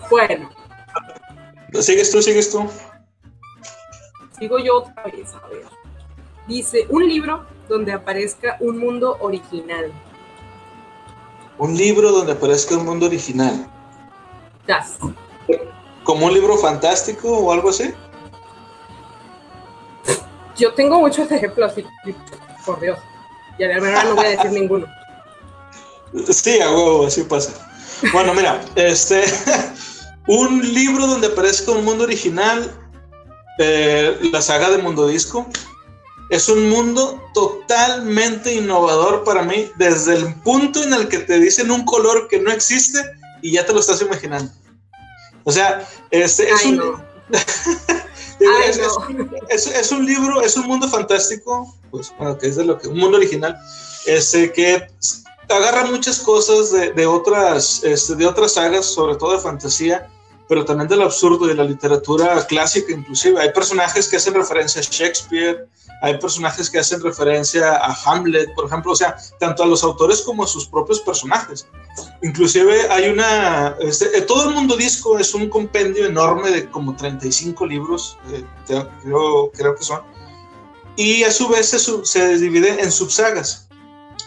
Bueno. 0.08 0.48
¿Sigues 1.80 2.10
tú, 2.10 2.22
sigues 2.22 2.50
tú? 2.50 2.66
Sigo 4.38 4.58
yo 4.58 4.78
otra 4.78 5.02
vez, 5.04 5.34
a 5.34 5.46
ver. 5.48 5.64
Dice, 6.48 6.86
un 6.88 7.06
libro 7.06 7.44
donde 7.68 7.92
aparezca 7.92 8.56
un 8.60 8.78
mundo 8.78 9.18
original. 9.20 9.92
Un 11.58 11.76
libro 11.76 12.12
donde 12.12 12.32
aparezca 12.32 12.76
un 12.76 12.84
mundo 12.84 13.06
original. 13.06 13.66
Das. 14.66 14.96
¿Como 16.04 16.26
un 16.26 16.34
libro 16.34 16.56
fantástico 16.58 17.28
o 17.28 17.52
algo 17.52 17.70
así? 17.70 17.92
Yo 20.56 20.72
tengo 20.74 21.00
muchos 21.00 21.30
ejemplos 21.30 21.72
por 22.64 22.80
Dios. 22.80 22.98
Y 23.58 23.64
a 23.64 23.68
la 23.68 23.80
verdad 23.80 24.04
no 24.04 24.14
voy 24.14 24.26
a 24.26 24.30
decir 24.30 24.50
ninguno. 24.52 24.86
Sí, 26.30 26.60
a 26.60 26.70
huevo, 26.70 27.06
así 27.06 27.22
pasa. 27.22 27.52
Bueno, 28.12 28.34
mira, 28.34 28.60
este, 28.74 29.24
un 30.26 30.60
libro 30.74 31.06
donde 31.06 31.28
aparezca 31.28 31.72
un 31.72 31.84
mundo 31.84 32.04
original, 32.04 32.70
eh, 33.58 34.18
la 34.32 34.42
saga 34.42 34.70
de 34.70 34.78
Mundo 34.78 35.06
Disco, 35.06 35.46
es 36.30 36.48
un 36.48 36.68
mundo 36.68 37.22
totalmente 37.34 38.54
innovador 38.54 39.24
para 39.24 39.42
mí, 39.42 39.70
desde 39.76 40.16
el 40.16 40.34
punto 40.42 40.82
en 40.82 40.92
el 40.94 41.08
que 41.08 41.18
te 41.20 41.38
dicen 41.38 41.70
un 41.70 41.84
color 41.84 42.28
que 42.28 42.40
no 42.40 42.50
existe 42.50 43.00
y 43.42 43.52
ya 43.52 43.64
te 43.64 43.72
lo 43.72 43.80
estás 43.80 44.00
imaginando. 44.02 44.52
O 45.44 45.52
sea, 45.52 45.86
este 46.10 46.48
es 46.50 46.64
un... 46.64 47.04
es, 49.48 49.92
un 49.92 50.06
libro, 50.06 50.42
es 50.42 50.56
un 50.56 50.66
mundo 50.66 50.88
fantástico, 50.88 51.74
pues 51.90 52.12
bueno, 52.18 52.36
que 52.38 52.48
es 52.48 52.56
de 52.56 52.64
lo 52.64 52.78
que, 52.78 52.88
un 52.88 52.98
mundo 52.98 53.16
original, 53.16 53.56
este, 54.06 54.52
que 54.52 54.88
agarra 55.48 55.86
muchas 55.86 56.18
cosas 56.18 56.72
de, 56.72 57.06
otras, 57.06 57.82
este, 57.84 58.16
de 58.16 58.26
otras 58.26 58.54
sagas, 58.54 58.86
sobre 58.86 59.16
todo 59.16 59.32
de 59.32 59.38
fantasía, 59.38 60.10
pero 60.48 60.64
también 60.64 60.88
del 60.88 61.02
absurdo 61.02 61.46
de 61.46 61.54
la 61.54 61.64
literatura 61.64 62.44
clásica 62.46 62.92
inclusive. 62.92 63.40
Hay 63.40 63.52
personajes 63.52 64.08
que 64.08 64.16
hacen 64.16 64.34
referencia 64.34 64.80
a 64.80 64.84
Shakespeare, 64.84 65.68
hay 66.02 66.18
personajes 66.18 66.68
que 66.68 66.78
hacen 66.78 67.00
referencia 67.02 67.76
a 67.76 67.96
Hamlet, 68.04 68.54
por 68.54 68.66
ejemplo, 68.66 68.92
o 68.92 68.96
sea, 68.96 69.16
tanto 69.38 69.62
a 69.62 69.66
los 69.66 69.82
autores 69.82 70.22
como 70.22 70.44
a 70.44 70.46
sus 70.46 70.66
propios 70.66 71.00
personajes. 71.00 71.66
Inclusive 72.22 72.88
hay 72.90 73.08
una, 73.08 73.76
este, 73.80 74.16
eh, 74.16 74.22
todo 74.22 74.48
el 74.48 74.54
mundo 74.54 74.76
disco 74.76 75.18
es 75.18 75.34
un 75.34 75.48
compendio 75.48 76.06
enorme 76.06 76.50
de 76.50 76.70
como 76.70 76.94
35 76.94 77.66
libros, 77.66 78.18
eh, 78.30 78.44
creo, 78.66 79.50
creo, 79.52 79.74
que 79.74 79.82
son, 79.82 80.02
y 80.96 81.22
a 81.22 81.30
su 81.30 81.48
vez 81.48 81.68
se, 81.68 81.78
se 81.78 82.38
divide 82.38 82.82
en 82.82 82.92
subsagas. 82.92 83.68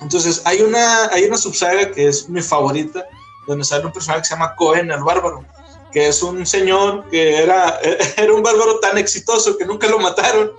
Entonces 0.02 0.42
hay 0.46 0.62
una, 0.62 1.08
hay 1.08 1.26
una 1.26 1.38
subsaga 1.38 1.92
que 1.92 2.08
es 2.08 2.30
mi 2.30 2.42
favorita, 2.42 3.06
donde 3.48 3.66
sale 3.66 3.86
un 3.86 3.92
personaje 3.92 4.22
que 4.22 4.28
se 4.28 4.34
llama 4.34 4.56
Cohen 4.56 4.92
el 4.92 5.04
Bárbaro 5.04 5.46
que 5.92 6.08
es 6.08 6.22
un 6.22 6.46
señor 6.46 7.10
que 7.10 7.38
era, 7.38 7.80
era 8.18 8.34
un 8.34 8.44
bárbaro 8.44 8.80
tan 8.80 8.98
exitoso 8.98 9.58
que 9.58 9.66
nunca 9.66 9.88
lo 9.88 10.00
mataron 10.00 10.52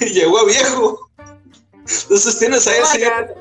y 0.00 0.06
llegó 0.06 0.38
a 0.38 0.44
viejo. 0.44 1.10
Entonces 2.02 2.38
tienes 2.38 2.66
ahí, 2.66 2.78
al 2.78 2.86
señor, 2.86 3.34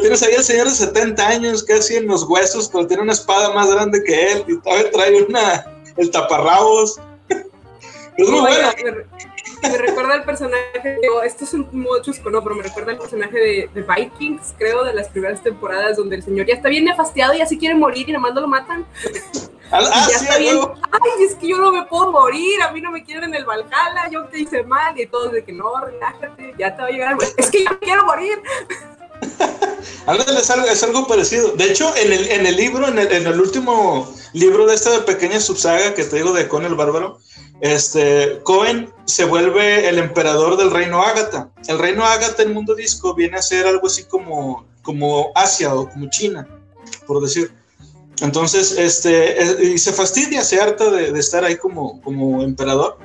tienes 0.00 0.22
ahí 0.22 0.34
al 0.34 0.44
señor 0.44 0.68
de 0.68 0.74
70 0.74 1.26
años 1.26 1.64
casi 1.64 1.96
en 1.96 2.06
los 2.06 2.24
huesos, 2.24 2.68
pero 2.72 2.86
tiene 2.86 3.02
una 3.02 3.12
espada 3.12 3.52
más 3.52 3.70
grande 3.70 4.02
que 4.04 4.32
él 4.32 4.44
y 4.46 4.60
todavía 4.60 4.90
trae 4.90 5.22
una, 5.22 5.82
el 5.96 6.10
taparrabos. 6.10 7.00
Es 8.16 8.28
muy 8.28 8.40
bueno. 8.40 8.72
Me, 9.62 9.78
recuerda 9.78 10.14
el 10.14 10.24
personaje, 10.24 10.98
esto 11.24 11.44
es 11.44 11.54
un 11.54 11.68
modo 11.72 12.02
chusco, 12.02 12.30
no, 12.30 12.42
pero 12.42 12.54
me 12.54 12.62
recuerda 12.62 12.92
el 12.92 12.98
personaje 12.98 13.38
de, 13.38 13.70
de, 13.74 13.82
Vikings, 13.82 14.54
creo, 14.56 14.84
de 14.84 14.94
las 14.94 15.08
primeras 15.08 15.42
temporadas, 15.42 15.96
donde 15.96 16.16
el 16.16 16.22
señor 16.22 16.46
ya 16.46 16.54
está 16.54 16.68
bien 16.68 16.84
nefastiado 16.84 17.34
y 17.34 17.40
así 17.40 17.58
quiere 17.58 17.74
morir 17.74 18.08
y 18.08 18.12
nomás 18.12 18.34
no 18.34 18.40
lo 18.42 18.48
matan. 18.48 18.86
Ah, 19.70 20.06
ya 20.10 20.16
está 20.16 20.38
bien. 20.38 20.58
Ay, 20.92 21.24
es 21.24 21.34
que 21.34 21.48
yo 21.48 21.58
no 21.58 21.72
me 21.72 21.84
puedo 21.84 22.10
morir, 22.10 22.62
a 22.62 22.72
mí 22.72 22.80
no 22.80 22.90
me 22.90 23.04
quieren 23.04 23.24
en 23.24 23.34
el 23.34 23.44
Valhalla, 23.44 24.08
yo 24.10 24.24
te 24.26 24.40
hice 24.40 24.62
mal, 24.62 24.98
y 24.98 25.06
todos 25.06 25.32
de 25.32 25.44
que 25.44 25.52
no, 25.52 25.78
relájate, 25.80 26.54
ya 26.58 26.74
te 26.74 26.82
va 26.82 26.88
a 26.88 26.90
llegar. 26.90 27.16
Es 27.36 27.50
que 27.50 27.64
yo 27.64 27.78
quiero 27.80 28.04
morir. 28.04 28.40
es 30.38 30.50
algo, 30.50 30.66
es 30.66 30.82
algo 30.82 31.06
parecido. 31.06 31.52
De 31.52 31.64
hecho, 31.64 31.94
en 31.96 32.12
el, 32.12 32.30
en 32.30 32.46
el 32.46 32.56
libro, 32.56 32.88
en 32.88 32.98
el, 32.98 33.12
en 33.12 33.26
el, 33.26 33.40
último 33.40 34.12
libro 34.32 34.66
de 34.66 34.74
esta 34.74 35.04
pequeña 35.04 35.40
subsaga 35.40 35.94
que 35.94 36.04
te 36.04 36.16
digo 36.16 36.32
de 36.32 36.48
Con 36.48 36.64
el 36.64 36.74
Bárbaro, 36.74 37.18
este, 37.60 38.40
Cohen 38.44 38.92
se 39.04 39.24
vuelve 39.24 39.88
el 39.88 39.98
emperador 39.98 40.56
del 40.56 40.70
reino 40.70 41.02
Ágata. 41.02 41.50
El 41.66 41.78
reino 41.78 42.04
Ágata 42.04 42.42
en 42.42 42.52
Mundo 42.52 42.74
Disco 42.74 43.14
viene 43.14 43.36
a 43.36 43.42
ser 43.42 43.66
algo 43.66 43.86
así 43.86 44.04
como, 44.04 44.66
como 44.82 45.32
Asia 45.34 45.74
o 45.74 45.88
como 45.88 46.08
China, 46.08 46.46
por 47.06 47.20
decir. 47.20 47.52
Entonces, 48.20 48.72
este, 48.72 49.42
eh, 49.42 49.72
y 49.74 49.78
se 49.78 49.92
fastidia, 49.92 50.42
se 50.42 50.60
harta 50.60 50.90
de, 50.90 51.18
estar 51.18 51.44
ahí 51.44 51.56
como, 51.56 52.00
como 52.02 52.42
emperador 52.42 52.98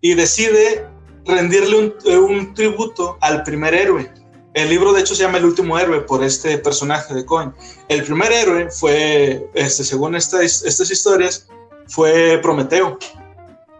y 0.00 0.14
decide 0.14 0.86
rendirle 1.24 1.78
un, 1.78 1.94
eh, 2.04 2.16
un, 2.16 2.54
tributo 2.54 3.18
al 3.20 3.42
primer 3.42 3.74
héroe. 3.74 4.10
El 4.54 4.68
libro, 4.68 4.92
de 4.92 5.00
hecho, 5.00 5.14
se 5.14 5.22
llama 5.22 5.38
El 5.38 5.46
último 5.46 5.78
héroe 5.78 6.00
por 6.02 6.22
este 6.22 6.58
personaje 6.58 7.14
de 7.14 7.24
Cohen. 7.24 7.54
El 7.88 8.04
primer 8.04 8.32
héroe 8.32 8.68
fue, 8.70 9.48
este, 9.54 9.84
según 9.84 10.14
estas 10.14 10.90
historias, 10.90 11.48
fue 11.88 12.38
Prometeo, 12.42 12.98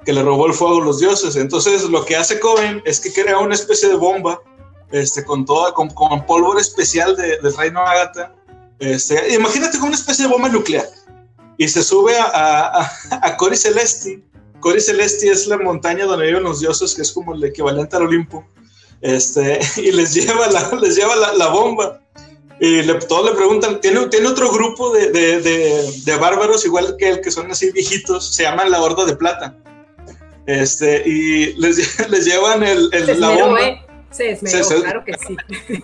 que 0.05 0.13
le 0.13 0.23
robó 0.23 0.47
el 0.47 0.55
fuego 0.55 0.83
a 0.83 0.85
los 0.85 0.99
dioses. 0.99 1.37
Entonces, 1.37 1.85
lo 1.85 2.05
que 2.05 2.17
hace 2.17 2.41
Cohen 2.41 2.83
es 2.85 3.01
que 3.01 3.13
crea 3.13 3.39
una 3.39 3.55
especie 3.55 3.89
de 3.89 3.97
bomba 3.97 4.41
este, 4.91 5.25
con, 5.25 5.45
toda, 5.45 5.73
con, 5.73 5.89
con 5.91 6.27
pólvora 6.27 6.61
especial 6.61 7.17
de, 7.17 7.39
del 7.39 7.57
reino 7.57 7.81
Agatha 7.81 8.35
este, 8.83 9.35
imagínate 9.35 9.79
como 9.79 9.89
una 9.89 9.97
especie 9.97 10.27
de 10.27 10.33
bomba 10.33 10.49
nuclear. 10.49 10.89
Y 11.57 11.69
se 11.69 11.85
sube 11.85 12.17
a, 12.19 12.25
a, 12.25 12.91
a 13.11 13.37
Cori 13.37 13.57
Celesti. 13.57 14.25
Cori 14.59 14.81
Celesti 14.81 15.29
es 15.29 15.47
la 15.47 15.57
montaña 15.57 16.05
donde 16.05 16.27
viven 16.27 16.43
los 16.43 16.59
dioses, 16.59 16.93
que 16.95 17.03
es 17.03 17.13
como 17.13 17.33
el 17.35 17.45
equivalente 17.45 17.95
al 17.95 18.03
Olimpo. 18.03 18.45
Este, 19.01 19.61
y 19.77 19.93
les 19.93 20.15
lleva 20.15 20.49
la, 20.49 20.69
les 20.83 20.97
lleva 20.97 21.15
la, 21.15 21.33
la 21.35 21.49
bomba. 21.49 22.01
Y 22.59 22.83
le, 22.83 22.95
todos 22.95 23.31
le 23.31 23.37
preguntan, 23.37 23.81
¿tiene, 23.81 24.09
tiene 24.09 24.27
otro 24.27 24.51
grupo 24.51 24.93
de, 24.93 25.13
de, 25.13 25.41
de, 25.41 25.93
de, 26.05 26.17
bárbaros 26.17 26.65
igual 26.65 26.97
que 26.99 27.09
el 27.09 27.21
que 27.21 27.31
son 27.31 27.53
así 27.53 27.71
viejitos? 27.71 28.35
Se 28.35 28.43
llaman 28.43 28.71
la 28.71 28.83
Horda 28.83 29.05
de 29.05 29.17
Plata. 29.17 29.57
Este, 30.47 31.09
y 31.09 31.55
les, 31.55 32.09
les 32.11 32.25
llevan 32.25 32.63
el, 32.63 32.89
el 32.93 33.21
la 33.21 33.31
bomba. 33.31 33.63
¿eh? 33.63 33.87
Se 34.11 34.33
esmeró, 34.33 34.65
se, 34.65 34.83
claro 34.83 35.05
que 35.05 35.15
sí. 35.27 35.37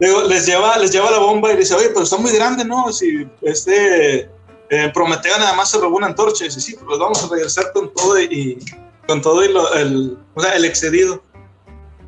les 0.00 0.46
lleva, 0.46 0.78
les 0.78 0.92
lleva 0.92 1.10
la 1.10 1.18
bomba 1.18 1.52
y 1.52 1.56
dice, 1.56 1.74
oye, 1.74 1.88
pero 1.88 2.02
está 2.02 2.16
muy 2.16 2.32
grande, 2.32 2.64
¿no? 2.64 2.92
Si 2.92 3.26
este 3.42 4.30
eh, 4.70 4.90
Prometeo 4.94 5.36
nada 5.38 5.52
más 5.54 5.70
se 5.70 5.78
robó 5.78 5.96
una 5.96 6.06
antorcha, 6.06 6.44
y 6.44 6.48
dice, 6.48 6.60
sí, 6.60 6.76
pues 6.84 6.98
vamos 6.98 7.22
a 7.22 7.28
regresar 7.28 7.72
con 7.72 7.92
todo 7.92 8.20
y, 8.20 8.58
con 9.06 9.20
todo 9.20 9.44
y 9.44 9.48
el, 9.48 10.16
o 10.34 10.40
sea, 10.40 10.52
el 10.52 10.64
excedido. 10.64 11.22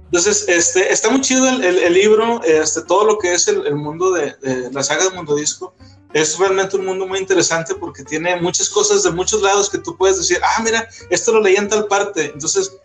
Entonces, 0.07 0.47
este, 0.49 0.93
está 0.93 1.11
muy 1.11 1.23
chido 1.23 1.49
el, 1.49 1.65
el, 1.65 1.93
libro, 1.93 2.43
este, 2.45 2.83
todo 2.83 3.05
lo 3.05 3.19
que 3.19 3.33
es 3.33 3.49
el, 3.49 3.75
mundo 3.75 4.13
de, 4.13 4.35
de, 4.43 4.71
la 4.71 4.83
saga 4.83 5.05
de 5.05 5.11
Mundo 5.11 5.35
Disco. 5.35 5.75
Es 6.13 6.39
realmente 6.39 6.77
un 6.77 6.85
mundo 6.85 7.07
muy 7.07 7.19
interesante 7.19 7.75
porque 7.75 8.05
tiene 8.05 8.37
muchas 8.41 8.69
cosas 8.69 9.03
de 9.03 9.11
muchos 9.11 9.41
lados 9.41 9.71
que 9.71 9.79
tú 9.79 9.97
puedes 9.97 10.19
decir, 10.19 10.39
ah, 10.43 10.63
mira, 10.63 10.89
esto 11.11 11.33
lo 11.33 11.41
leí 11.41 11.57
en 11.57 11.69
tal 11.69 11.87
parte. 11.87 12.27
Entonces, 12.27 12.77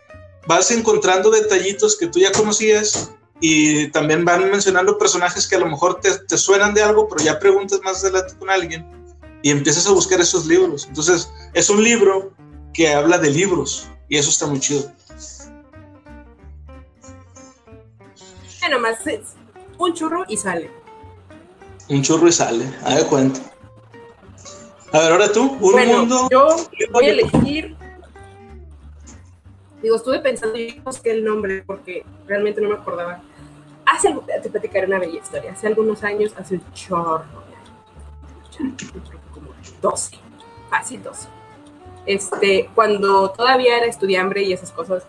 vas 0.46 0.70
encontrando 0.70 1.30
detallitos 1.30 1.96
que 1.96 2.06
tú 2.06 2.18
ya 2.18 2.32
conocías 2.32 3.10
y 3.40 3.88
también 3.90 4.24
van 4.24 4.50
mencionando 4.50 4.98
personajes 4.98 5.46
que 5.46 5.56
a 5.56 5.60
lo 5.60 5.66
mejor 5.66 6.00
te, 6.00 6.38
suenan 6.38 6.74
de 6.74 6.82
algo, 6.82 7.06
pero 7.08 7.22
ya 7.22 7.38
preguntas 7.38 7.80
más 7.84 8.02
adelante 8.02 8.34
con 8.38 8.50
alguien 8.50 8.86
y 9.42 9.50
empiezas 9.50 9.86
a 9.86 9.92
buscar 9.92 10.20
esos 10.20 10.46
libros. 10.46 10.86
Entonces, 10.88 11.30
es 11.52 11.70
un 11.70 11.82
libro 11.82 12.32
que 12.72 12.92
habla 12.92 13.18
de 13.18 13.30
libros 13.30 13.88
y 14.08 14.16
eso 14.16 14.30
está 14.30 14.46
muy 14.46 14.58
chido. 14.58 14.90
Bueno, 18.60 18.80
más 18.80 19.06
es 19.06 19.20
un 19.78 19.94
churro 19.94 20.24
y 20.28 20.36
sale. 20.36 20.77
Un 21.88 22.02
churro 22.02 22.28
y 22.28 22.32
sale, 22.32 22.64
a 22.84 22.96
ver 22.96 23.06
cuenta. 23.06 23.40
A 24.92 25.00
ver, 25.00 25.12
ahora 25.12 25.32
tú, 25.32 25.42
un 25.60 25.72
bueno, 25.72 25.98
mundo. 25.98 26.28
Yo 26.30 26.48
voy 26.92 27.06
a 27.06 27.10
elegir 27.10 27.76
Digo, 29.82 29.94
estuve 29.94 30.18
pensando 30.18 30.58
y 30.58 30.80
busqué 30.84 31.12
el 31.12 31.24
nombre 31.24 31.62
porque 31.64 32.04
realmente 32.26 32.60
no 32.60 32.68
me 32.68 32.74
acordaba. 32.74 33.20
Hace, 33.86 34.14
te 34.42 34.50
platicaré 34.50 34.86
una 34.86 34.98
bella 34.98 35.18
historia. 35.18 35.52
Hace 35.52 35.68
algunos 35.68 36.02
años, 36.02 36.34
hace 36.36 36.56
un 36.56 36.72
chorro, 36.72 37.24
como 39.32 39.50
12, 39.80 40.16
fácil 40.68 41.02
12. 41.02 41.28
Este, 42.06 42.70
cuando 42.74 43.30
todavía 43.30 43.76
era 43.76 43.86
estudiante 43.86 44.42
y 44.42 44.52
esas 44.52 44.72
cosas, 44.72 45.06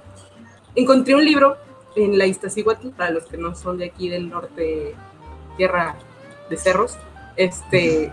encontré 0.76 1.16
un 1.16 1.26
libro 1.26 1.58
en 1.96 2.18
la 2.18 2.28
Iztaccíhuatl, 2.28 2.90
para 2.90 3.10
los 3.10 3.26
que 3.26 3.38
no 3.38 3.56
son 3.56 3.80
de 3.80 3.86
aquí 3.86 4.08
del 4.08 4.30
norte, 4.30 4.96
tierra 5.58 5.96
de 6.50 6.58
cerros. 6.58 6.98
Este, 7.36 8.12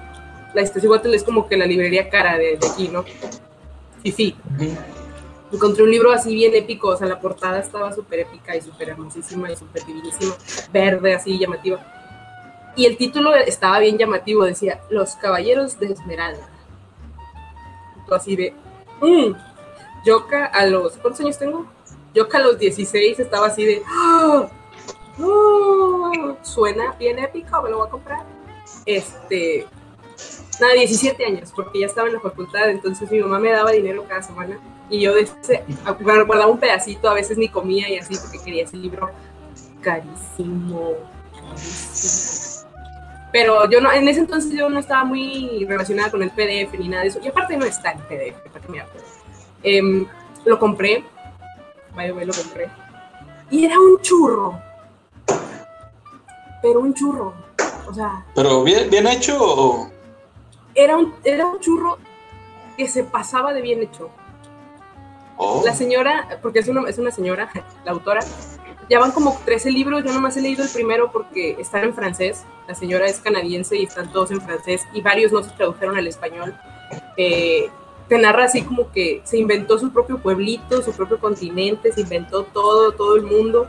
la 0.55 0.62
Iztaccíhuatl 0.62 1.12
es 1.14 1.25
como 1.25 1.49
que 1.49 1.57
la 1.57 1.66
librería 1.66 2.09
cara 2.09 2.38
de, 2.38 2.57
de 2.57 2.66
aquí, 2.66 2.88
¿no? 2.88 3.05
sí. 4.05 4.37
Encontré 5.53 5.85
un 5.85 5.90
libro 5.90 6.12
así 6.12 6.35
bien 6.35 6.55
épico, 6.55 6.88
o 6.88 6.96
sea, 6.96 7.07
la 7.07 7.20
portada 7.20 7.61
estaba 7.61 7.92
súper 7.92 8.20
épica 8.20 8.57
y 8.57 8.61
súper 8.61 8.90
hermosísima 8.90 9.51
y 9.51 9.57
súper 9.57 9.85
divinísima, 9.87 10.35
verde, 10.72 11.14
así 11.14 11.38
llamativa. 11.38 11.81
Y 12.75 12.85
el 12.85 12.96
título 12.96 13.35
estaba 13.35 13.79
bien 13.79 13.96
llamativo, 13.96 14.44
decía 14.44 14.81
Los 14.90 15.14
Caballeros 15.14 15.79
de 15.79 15.92
Esmeralda. 15.92 16.49
Así 18.11 18.37
de, 18.37 18.55
mmm, 19.01 19.33
Yoka 20.05 20.46
a 20.46 20.66
los, 20.66 20.94
¿cuántos 20.99 21.20
años 21.20 21.38
tengo? 21.38 21.66
Yoka 22.14 22.38
a 22.38 22.42
los 22.42 22.59
16 22.59 23.18
estaba 23.18 23.46
así 23.46 23.64
de, 23.64 23.83
¡Ah! 23.87 24.49
¡Oh! 25.18 26.37
suena 26.42 26.92
bien 26.98 27.18
épico, 27.18 27.62
me 27.62 27.70
lo 27.70 27.79
voy 27.79 27.87
a 27.87 27.90
comprar. 27.90 28.24
Este, 28.85 29.66
nada, 30.61 30.74
17 30.74 31.24
años, 31.24 31.52
porque 31.55 31.81
ya 31.81 31.87
estaba 31.87 32.09
en 32.09 32.14
la 32.14 32.20
facultad, 32.20 32.70
entonces 32.70 33.11
mi 33.11 33.20
mamá 33.20 33.38
me 33.38 33.50
daba 33.50 33.70
dinero 33.72 34.05
cada 34.09 34.22
semana 34.22 34.59
y 34.88 35.00
yo 35.00 35.12
guardaba 36.00 36.46
un 36.46 36.59
pedacito, 36.59 37.09
a 37.09 37.14
veces 37.14 37.37
ni 37.37 37.48
comía 37.48 37.88
y 37.88 37.98
así 37.98 38.16
porque 38.16 38.38
quería 38.44 38.64
ese 38.64 38.76
libro 38.76 39.11
carísimo, 39.81 40.94
Pero 43.33 43.68
yo 43.70 43.81
no, 43.81 43.92
en 43.92 44.09
ese 44.09 44.20
entonces 44.20 44.52
yo 44.52 44.68
no 44.68 44.81
estaba 44.81 45.05
muy 45.05 45.64
relacionada 45.68 46.11
con 46.11 46.22
el 46.22 46.31
PDF 46.31 46.79
ni 46.79 46.88
nada 46.88 47.02
de 47.02 47.09
eso. 47.09 47.20
Y 47.22 47.29
aparte 47.29 47.57
no 47.57 47.66
está 47.66 47.92
en 47.92 47.98
PDF, 48.00 48.40
para 48.50 48.64
que 48.64 48.72
me 48.72 48.83
eh, 49.62 50.07
Lo 50.44 50.59
compré, 50.59 51.05
vaya, 51.94 52.12
lo 52.12 52.33
compré. 52.33 52.68
Y 53.50 53.64
era 53.64 53.79
un 53.79 54.00
churro. 54.00 54.65
Pero 56.66 56.81
un 56.81 56.94
churro. 56.94 57.33
O 57.88 57.94
sea. 57.94 58.26
¿Pero 58.35 58.64
bien, 58.64 58.90
bien 58.90 59.07
hecho 59.07 59.37
o.? 59.40 59.88
Era 60.74 60.96
un, 60.96 61.14
era 61.22 61.46
un 61.46 61.61
churro 61.61 61.96
que 62.76 62.88
se 62.88 63.05
pasaba 63.05 63.52
de 63.52 63.62
bien 63.62 63.85
hecho. 63.85 64.11
Oh. 65.37 65.62
La 65.64 65.72
señora, 65.72 66.40
porque 66.42 66.59
es 66.59 66.66
una, 66.66 66.88
es 66.88 66.98
una 66.98 67.12
señora, 67.12 67.48
la 67.85 67.92
autora, 67.92 68.20
ya 68.90 68.98
van 68.98 69.12
como 69.12 69.38
13 69.44 69.70
libros, 69.70 70.02
yo 70.02 70.12
nomás 70.12 70.37
he 70.37 70.40
leído 70.40 70.64
el 70.64 70.70
primero 70.70 71.12
porque 71.12 71.57
están 71.61 71.85
en 71.85 71.94
francés, 71.94 72.42
la 72.66 72.74
señora 72.74 73.07
es 73.07 73.20
canadiense 73.20 73.76
y 73.76 73.85
están 73.85 74.11
todos 74.11 74.33
en 74.33 74.40
francés 74.40 74.83
y 74.92 75.02
varios 75.02 75.31
no 75.31 75.44
se 75.44 75.50
tradujeron 75.50 75.96
al 75.96 76.09
español. 76.09 76.52
Eh, 77.16 77.70
te 78.09 78.18
narra 78.18 78.44
así 78.44 78.62
como 78.62 78.90
que 78.90 79.20
se 79.22 79.38
inventó 79.38 79.79
su 79.79 79.92
propio 79.92 80.18
pueblito, 80.18 80.83
su 80.83 80.92
propio 80.92 81.20
continente, 81.20 81.92
se 81.92 82.00
inventó 82.00 82.42
todo, 82.42 82.90
todo 82.90 83.14
el 83.14 83.22
mundo. 83.22 83.68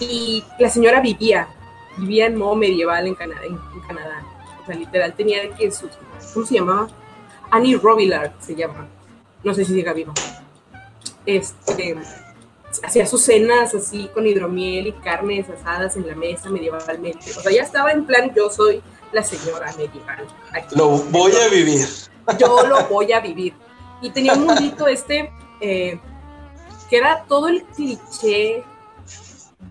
Y 0.00 0.44
la 0.58 0.70
señora 0.70 1.00
vivía, 1.00 1.48
vivía 1.98 2.26
en 2.26 2.36
modo 2.36 2.54
medieval 2.56 3.06
en 3.06 3.14
Canadá. 3.14 3.44
En, 3.44 3.58
Canadá. 3.86 4.22
O 4.62 4.66
sea, 4.66 4.74
literal 4.74 5.14
tenía 5.14 5.48
que 5.54 5.70
su, 5.70 5.88
¿cómo 6.34 6.46
se 6.46 6.54
llamaba? 6.54 6.88
Annie 7.50 7.76
Robillard 7.76 8.32
se 8.40 8.54
llama. 8.54 8.86
No 9.42 9.54
sé 9.54 9.64
si 9.64 9.74
siga 9.74 9.92
viva. 9.92 10.12
Este, 11.24 11.96
hacía 12.82 13.06
sus 13.06 13.22
cenas 13.22 13.74
así 13.74 14.10
con 14.12 14.26
hidromiel 14.26 14.88
y 14.88 14.92
carnes 14.92 15.48
asadas 15.48 15.96
en 15.96 16.06
la 16.06 16.14
mesa 16.14 16.50
medievalmente. 16.50 17.30
O 17.36 17.40
sea, 17.40 17.52
ya 17.52 17.62
estaba 17.62 17.92
en 17.92 18.04
plan, 18.04 18.32
yo 18.34 18.50
soy 18.50 18.82
la 19.12 19.22
señora 19.22 19.72
medieval. 19.76 20.26
Lo 20.76 20.88
voy 20.88 21.32
a 21.32 21.48
vivir. 21.48 21.86
Yo 22.38 22.66
lo 22.66 22.84
voy 22.88 23.12
a 23.12 23.20
vivir. 23.20 23.54
Y 24.02 24.10
tenía 24.10 24.34
un 24.34 24.46
mundito 24.46 24.86
este, 24.86 25.32
eh, 25.60 25.98
que 26.88 26.96
era 26.96 27.24
todo 27.24 27.48
el 27.48 27.64
cliché 27.64 28.64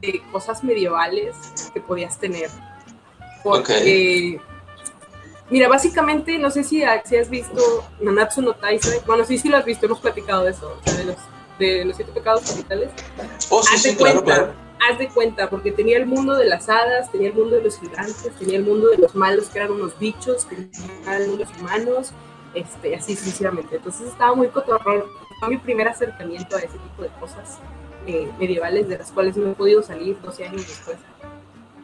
de 0.01 0.21
cosas 0.31 0.63
medievales 0.63 1.35
que 1.73 1.81
podías 1.81 2.19
tener. 2.19 2.49
Porque, 3.43 4.39
mira, 5.49 5.67
básicamente, 5.67 6.37
no 6.37 6.51
sé 6.51 6.63
si, 6.63 6.83
si, 7.05 7.15
has 7.15 7.29
visto 7.29 7.85
Nanatsu 8.01 8.41
no 8.41 8.53
Taisai. 8.53 9.01
Bueno, 9.05 9.23
sí, 9.25 9.37
sí 9.37 9.49
lo 9.49 9.57
has 9.57 9.65
visto, 9.65 9.85
hemos 9.85 9.99
platicado 9.99 10.43
de 10.43 10.51
eso, 10.51 10.77
de 10.97 11.05
los, 11.05 11.17
de 11.59 11.85
los 11.85 11.95
siete 11.95 12.11
pecados 12.11 12.41
capitales. 12.49 12.89
Oh, 13.49 13.63
sí, 13.63 13.75
haz 13.75 13.83
de 13.83 13.95
cuenta, 13.95 14.53
Haz 14.79 14.99
de 14.99 15.07
cuenta, 15.07 15.49
porque 15.49 15.71
tenía 15.71 15.97
el 15.97 16.05
mundo 16.05 16.35
de 16.35 16.45
las 16.45 16.69
hadas, 16.69 17.11
tenía 17.11 17.29
el 17.29 17.33
mundo 17.33 17.55
de 17.55 17.63
los 17.63 17.79
gigantes, 17.79 18.31
tenía 18.37 18.57
el 18.57 18.63
mundo 18.63 18.89
de 18.89 18.97
los 18.97 19.15
malos, 19.15 19.49
que 19.49 19.59
eran 19.59 19.71
unos 19.71 19.97
bichos, 19.97 20.45
mundo 20.51 21.37
de 21.37 21.37
los 21.37 21.57
humanos, 21.59 22.11
este, 22.53 22.95
así 22.95 23.15
sucesivamente. 23.15 23.77
Entonces 23.77 24.07
estaba 24.07 24.35
muy 24.35 24.47
cotorrón. 24.49 25.03
Fue 25.39 25.49
mi 25.49 25.57
primer 25.57 25.87
acercamiento 25.87 26.55
a 26.55 26.59
ese 26.59 26.77
tipo 26.77 27.01
de 27.01 27.09
cosas 27.19 27.59
eh, 28.07 28.31
medievales 28.39 28.87
de 28.87 28.97
las 28.97 29.11
cuales 29.11 29.35
no 29.35 29.51
he 29.51 29.53
podido 29.53 29.83
salir 29.83 30.17
12 30.21 30.45
años 30.45 30.65
después. 30.65 30.97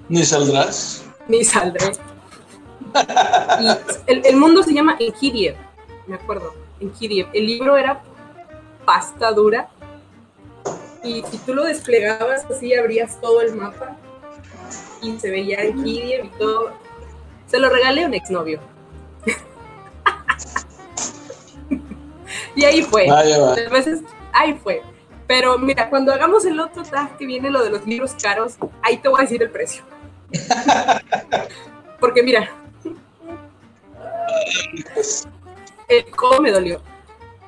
¿Ni 0.07 0.23
saldrás? 0.23 1.03
Ni 1.27 1.43
saldré. 1.43 1.91
y 3.59 3.67
el, 4.07 4.38
mundo 4.38 4.63
se 4.63 4.73
llama 4.73 4.95
Enkiriev, 4.99 5.57
me 6.07 6.15
acuerdo, 6.15 6.53
Enkiriev. 6.79 7.27
El 7.33 7.45
libro 7.45 7.75
era 7.75 8.01
pasta 8.86 9.33
dura 9.33 9.69
y 11.03 11.23
si 11.29 11.38
tú 11.39 11.53
lo 11.53 11.65
desplegabas 11.65 12.45
así, 12.45 12.73
abrías 12.73 13.19
todo 13.19 13.41
el 13.41 13.53
mapa 13.55 13.97
y 15.01 15.19
se 15.19 15.29
veía 15.29 15.62
Enkiriev 15.62 16.25
y 16.25 16.29
todo. 16.39 16.71
Se 17.47 17.59
lo 17.59 17.69
regalé 17.69 18.03
a 18.03 18.07
un 18.07 18.13
exnovio. 18.13 18.62
y 22.55 22.63
ahí 22.63 22.81
fue. 22.81 23.07
veces, 23.69 24.03
ahí 24.31 24.57
fue. 24.63 24.81
Pero 25.36 25.58
mira, 25.58 25.89
cuando 25.89 26.13
hagamos 26.13 26.46
el 26.46 26.60
otro 26.60 26.84
tag 26.84 27.17
que 27.17 27.26
viene 27.26 27.50
lo 27.50 27.63
de 27.63 27.72
los 27.72 27.88
libros 27.88 28.13
caros, 28.22 28.54
ahí 28.84 28.98
te 28.98 29.10
voy 29.10 29.17
a 29.17 29.24
decir 29.24 29.41
el 29.41 29.50
precio. 29.50 29.84
Porque 32.00 32.22
mira, 32.22 32.52
el 35.88 36.06
codo 36.12 36.39
me 36.39 36.52
dolió. 36.52 36.84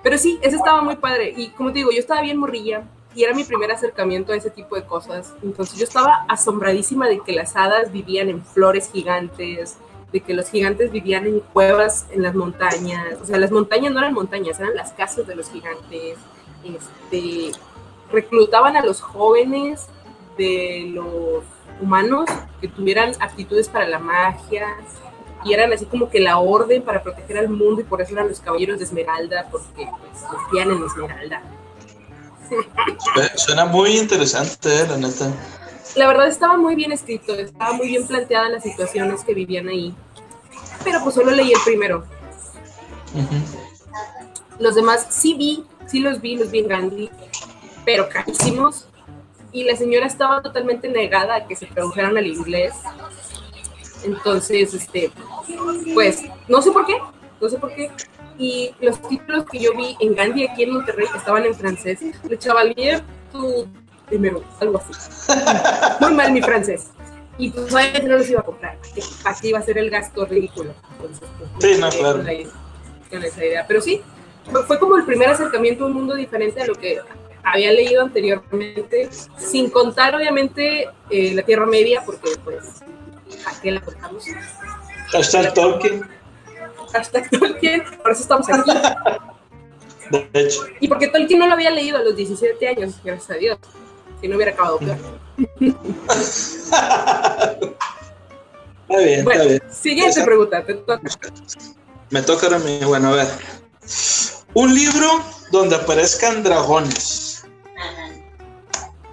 Pero 0.02 0.18
sí, 0.18 0.40
ese 0.42 0.56
estaba 0.56 0.82
muy 0.82 0.96
padre. 0.96 1.32
Y 1.38 1.50
como 1.50 1.72
te 1.72 1.78
digo, 1.78 1.92
yo 1.92 2.00
estaba 2.00 2.22
bien 2.22 2.38
morrilla 2.38 2.82
y 3.14 3.24
era 3.24 3.36
mi 3.36 3.44
primer 3.44 3.72
acercamiento 3.72 4.34
a 4.34 4.36
ese 4.36 4.50
tipo 4.50 4.76
de 4.76 4.84
cosas. 4.84 5.36
Entonces 5.44 5.78
yo 5.78 5.84
estaba 5.84 6.26
asombradísima 6.28 7.08
de 7.08 7.20
que 7.20 7.34
las 7.34 7.56
hadas 7.56 7.92
vivían 7.92 8.30
en 8.30 8.44
flores 8.44 8.90
gigantes, 8.92 9.78
de 10.12 10.22
que 10.22 10.34
los 10.34 10.50
gigantes 10.50 10.92
vivían 10.92 11.28
en 11.28 11.40
cuevas 11.40 12.08
en 12.10 12.24
las 12.24 12.34
montañas. 12.34 13.22
O 13.22 13.26
sea, 13.28 13.38
las 13.38 13.52
montañas 13.52 13.94
no 13.94 14.00
eran 14.00 14.16
montañas, 14.16 14.60
eran 14.60 14.74
las 14.74 14.92
casas 14.94 15.28
de 15.28 15.36
los 15.36 15.52
gigantes 15.52 16.18
este, 16.66 17.52
reclutaban 18.16 18.78
a 18.78 18.84
los 18.84 19.02
jóvenes 19.02 19.88
de 20.38 20.92
los 20.94 21.44
humanos 21.82 22.30
que 22.62 22.70
tuvieran 22.70 23.12
actitudes 23.20 23.68
para 23.68 23.88
la 23.88 24.00
magia 24.00 24.66
y 25.44 25.54
eran 25.54 25.72
así 25.74 25.86
como 25.86 26.10
que 26.10 26.20
la 26.20 26.40
orden 26.40 26.82
para 26.82 27.04
proteger 27.04 27.38
al 27.38 27.50
mundo 27.50 27.82
y 27.82 27.84
por 27.84 28.02
eso 28.02 28.14
eran 28.14 28.30
los 28.30 28.40
caballeros 28.40 28.80
de 28.80 28.86
Esmeralda 28.86 29.48
porque 29.52 29.88
pues 30.00 30.64
en 30.64 30.84
Esmeralda. 30.84 31.44
Suena 33.36 33.66
muy 33.66 33.98
interesante, 33.98 34.70
eh, 34.70 34.88
la 34.88 34.98
neta. 34.98 35.32
La 35.96 36.08
verdad 36.08 36.28
estaba 36.28 36.58
muy 36.58 36.76
bien 36.76 36.92
escrito, 36.92 37.34
estaba 37.36 37.74
muy 37.74 37.88
bien 37.88 38.08
planteada 38.08 38.50
las 38.50 38.64
situaciones 38.64 39.24
que 39.24 39.34
vivían 39.34 39.68
ahí. 39.68 39.94
Pero 40.84 41.02
pues 41.04 41.16
solo 41.16 41.32
leí 41.32 41.52
el 41.52 41.60
primero. 41.66 42.06
Los 44.60 44.76
demás 44.76 45.08
sí 45.10 45.34
vi 45.34 45.66
sí 45.88 46.00
los 46.00 46.22
vi, 46.22 46.36
los 46.36 46.52
vi 46.52 46.60
en 46.60 46.68
Gandhi, 46.68 47.10
pero 47.86 48.10
carísimos. 48.10 48.88
Y 49.52 49.64
la 49.64 49.76
señora 49.76 50.08
estaba 50.08 50.42
totalmente 50.42 50.90
negada 50.90 51.36
a 51.36 51.48
que 51.48 51.56
se 51.56 51.66
tradujeran 51.68 52.18
al 52.18 52.28
inglés. 52.28 52.74
Entonces, 54.04 54.74
este, 54.74 55.12
pues, 55.94 56.24
no 56.50 56.62
sé 56.62 56.72
por 56.72 56.86
qué, 56.86 56.98
no 57.40 57.50
sé 57.50 57.58
por 57.58 57.74
qué. 57.74 57.90
Y 58.38 58.76
los 58.82 59.02
títulos 59.08 59.46
que 59.50 59.60
yo 59.60 59.74
vi 59.76 59.96
en 60.02 60.14
Gandhi 60.14 60.46
aquí 60.46 60.64
en 60.64 60.74
Monterrey 60.74 61.08
estaban 61.16 61.46
en 61.46 61.56
francés. 61.56 62.00
Le 62.28 62.38
Chevalier 62.38 63.02
tu 63.32 63.66
primero, 64.08 64.44
algo 64.60 64.78
así. 64.78 65.32
Muy 66.02 66.14
mal 66.14 66.32
mi 66.34 66.42
francés. 66.42 66.92
Y 67.38 67.50
pues 67.50 67.74
obviamente 67.74 68.08
no 68.08 68.18
los 68.18 68.30
iba 68.30 68.42
a 68.42 68.44
comprar. 68.44 68.78
Así 69.24 69.50
iba 69.50 69.60
a 69.60 69.62
ser 69.62 69.78
el 69.78 69.90
gasto 69.90 70.26
ridículo. 70.26 70.74
Entonces, 70.98 71.28
pues, 71.40 71.76
sí, 71.76 71.80
no, 71.80 71.90
claro. 71.90 72.24
con 73.10 73.24
esa 73.24 73.46
idea. 73.46 73.66
Pero 73.68 73.82
sí, 73.82 74.02
fue 74.68 74.80
como 74.80 74.98
el 74.98 75.06
primer 75.06 75.30
acercamiento 75.30 75.86
a 75.86 75.88
un 75.88 75.94
mundo 75.94 76.16
diferente 76.16 76.62
a 76.62 76.66
lo 76.66 76.76
que 76.76 77.00
había 77.46 77.72
leído 77.72 78.02
anteriormente, 78.02 79.10
sin 79.38 79.70
contar 79.70 80.16
obviamente 80.16 80.90
eh, 81.10 81.34
la 81.34 81.44
Tierra 81.44 81.66
Media, 81.66 82.02
porque 82.06 82.32
pues, 82.44 82.82
¿a 83.46 83.62
qué 83.62 83.72
la 83.72 83.82
contamos? 83.82 84.26
Hashtag 85.12 85.54
Tolkien. 85.54 86.10
Hashtag 86.92 87.30
Tolkien, 87.30 87.84
por 88.02 88.12
eso 88.12 88.22
estamos 88.24 88.48
aquí. 88.50 88.72
De 90.10 90.30
hecho. 90.34 90.66
Y 90.80 90.88
porque 90.88 91.08
Tolkien 91.08 91.40
no 91.40 91.48
lo 91.48 91.54
había 91.54 91.72
leído 91.72 91.98
a 91.98 92.02
los 92.02 92.16
17 92.16 92.68
años, 92.68 92.96
gracias 93.04 93.32
a 93.32 93.36
Dios. 93.36 93.60
Si 94.20 94.28
no 94.28 94.36
hubiera 94.36 94.52
acabado 94.52 94.80
peor. 94.80 94.98
Está 98.88 99.04
bien, 99.04 99.24
bueno, 99.26 99.42
está 99.42 99.50
bien. 99.50 99.64
Siguiente 99.72 100.24
pregunta, 100.24 100.64
te 100.64 100.76
toca. 100.76 101.02
Me 102.12 102.22
toca 102.22 102.56
a 102.56 102.60
mí. 102.60 102.80
Bueno, 102.86 103.10
a 103.10 103.16
ver. 103.16 103.28
Un 104.54 104.76
libro 104.76 105.08
donde 105.52 105.76
aparezcan 105.76 106.44
dragones. 106.44 107.25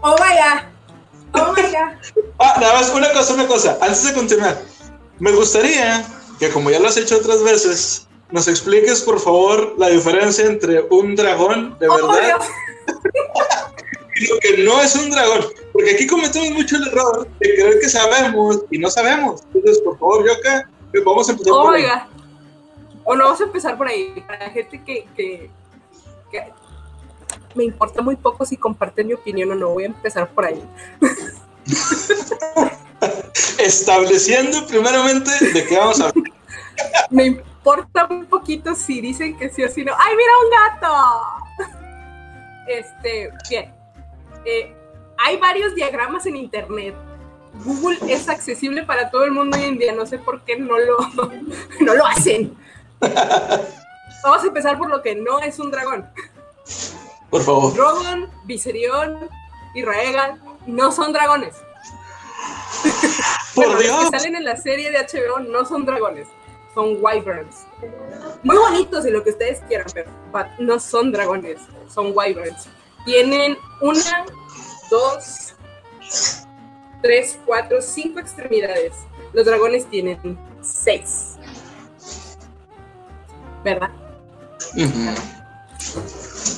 Oh, 0.03 0.17
vaya. 0.19 0.71
Oh, 1.35 1.53
vaya. 1.57 1.99
Ah, 2.39 2.57
nada 2.61 2.75
más 2.75 2.91
una 2.91 3.13
cosa, 3.13 3.35
una 3.35 3.47
cosa. 3.47 3.79
Antes 3.81 4.05
de 4.05 4.15
continuar, 4.15 4.61
me 5.19 5.33
gustaría 5.33 6.05
que 6.39 6.51
como 6.51 6.71
ya 6.71 6.81
lo 6.81 6.89
has 6.89 6.97
hecho 6.97 7.17
otras 7.17 7.43
veces, 7.43 8.09
nos 8.31 8.49
expliques, 8.49 9.03
por 9.03 9.21
favor, 9.21 9.75
la 9.79 9.89
diferencia 9.89 10.45
entre 10.47 10.83
un 10.91 11.15
dragón 11.15 11.77
de 11.79 11.89
¡Oh, 11.89 11.95
verdad 11.95 12.41
y 14.17 14.27
lo 14.27 14.39
que 14.41 14.59
no 14.65 14.81
es 14.81 14.95
un 14.97 15.11
dragón. 15.11 15.47
Porque 15.73 15.93
aquí 15.93 16.07
cometemos 16.07 16.51
mucho 16.51 16.77
el 16.77 16.89
error 16.89 17.29
de 17.39 17.55
creer 17.55 17.79
que 17.81 17.89
sabemos 17.89 18.59
y 18.71 18.79
no 18.79 18.91
sabemos. 18.91 19.43
Entonces, 19.55 19.83
por 19.83 19.99
favor, 19.99 20.27
Yoka, 20.27 20.69
vamos 21.05 21.29
a 21.29 21.33
empezar 21.33 21.53
por 21.53 21.75
ahí. 21.75 21.83
Oiga. 21.83 22.09
Bueno, 23.05 23.25
vamos 23.25 23.41
a 23.41 23.45
empezar 23.45 23.79
por 23.79 23.87
ahí. 23.87 24.23
Para 24.27 24.47
la 24.47 24.51
gente 24.51 24.83
que, 24.85 25.07
que, 25.17 25.51
que 26.31 26.53
me 27.55 27.65
importa 27.65 28.03
muy 28.03 28.17
poco 28.17 28.45
si 28.45 28.57
comparten 28.57 29.07
mi 29.07 29.15
opinión 29.15 29.51
o 29.53 29.55
no, 29.55 29.71
voy 29.71 29.85
a 29.85 29.87
empezar 29.87 30.29
por 30.31 30.45
ahí. 30.45 30.63
Estableciendo 33.59 34.67
primeramente 34.67 35.31
de 35.53 35.67
qué 35.67 35.79
vamos 35.79 36.01
a 36.01 36.09
hablar. 36.09 36.33
Me 37.11 37.27
importa 37.27 38.07
muy 38.09 38.27
poquito 38.27 38.75
si 38.75 39.01
dicen 39.01 39.37
que 39.37 39.51
sí 39.51 39.63
o 39.63 39.69
si 39.69 39.85
no. 39.85 39.93
¡Ay, 39.99 40.17
mira 40.17 40.33
un 40.43 40.51
gato! 40.51 41.79
Este, 42.65 43.33
bien. 43.51 43.75
Eh, 44.45 44.73
hay 45.19 45.37
varios 45.37 45.75
diagramas 45.75 46.27
en 46.27 46.37
internet. 46.37 46.95
Google 47.65 47.99
es 48.09 48.29
accesible 48.29 48.85
para 48.85 49.11
todo 49.11 49.25
el 49.25 49.33
mundo 49.33 49.57
hoy 49.59 49.65
en 49.65 49.79
día. 49.79 49.93
No 49.93 50.07
sé 50.07 50.19
por 50.19 50.43
qué 50.43 50.57
no 50.57 50.79
lo, 50.79 50.97
no 51.81 51.95
lo 51.95 52.07
hacen. 52.07 52.57
Vamos 54.23 54.45
a 54.45 54.47
empezar 54.47 54.79
por 54.79 54.89
lo 54.89 55.03
que 55.03 55.17
no 55.17 55.41
es 55.41 55.59
un 55.59 55.73
dragón. 55.73 56.09
Por 57.33 57.43
favor. 57.43 57.73
Drogon, 57.73 58.31
Viserion 58.45 59.31
y 59.75 59.83
Raegal 59.83 60.39
no 60.67 60.93
son 60.93 61.15
dragones. 61.15 61.57
Por 63.55 63.65
Bueno, 63.67 63.81
Dios. 63.81 63.97
Los 64.03 64.11
que 64.11 64.19
salen 64.19 64.37
en 64.37 64.45
la 64.45 64.57
serie 64.59 64.91
de 64.91 64.99
HBO 64.99 65.39
no 65.41 65.65
son 65.65 65.87
dragones, 65.87 66.29
son 66.75 66.99
wyverns. 67.01 67.65
Muy 68.43 68.59
bonitos 68.59 69.07
y 69.07 69.11
lo 69.11 69.25
que 69.25 69.31
ustedes 69.31 69.61
quieran, 69.67 69.87
pero 69.95 70.11
no 70.59 70.79
son 70.79 71.11
dragones, 71.11 71.59
son 71.89 72.13
wyverns. 72.15 72.69
Tienen 73.07 73.57
una, 73.81 74.27
dos, 74.91 75.55
tres, 77.01 77.39
cuatro, 77.47 77.81
cinco 77.81 78.21
extremidades. 78.21 78.93
Los 79.33 79.47
dragones 79.47 79.87
tienen 79.87 80.39
seis. 80.61 81.37
¿Verdad? 83.65 83.91
Ujú. 84.77 85.42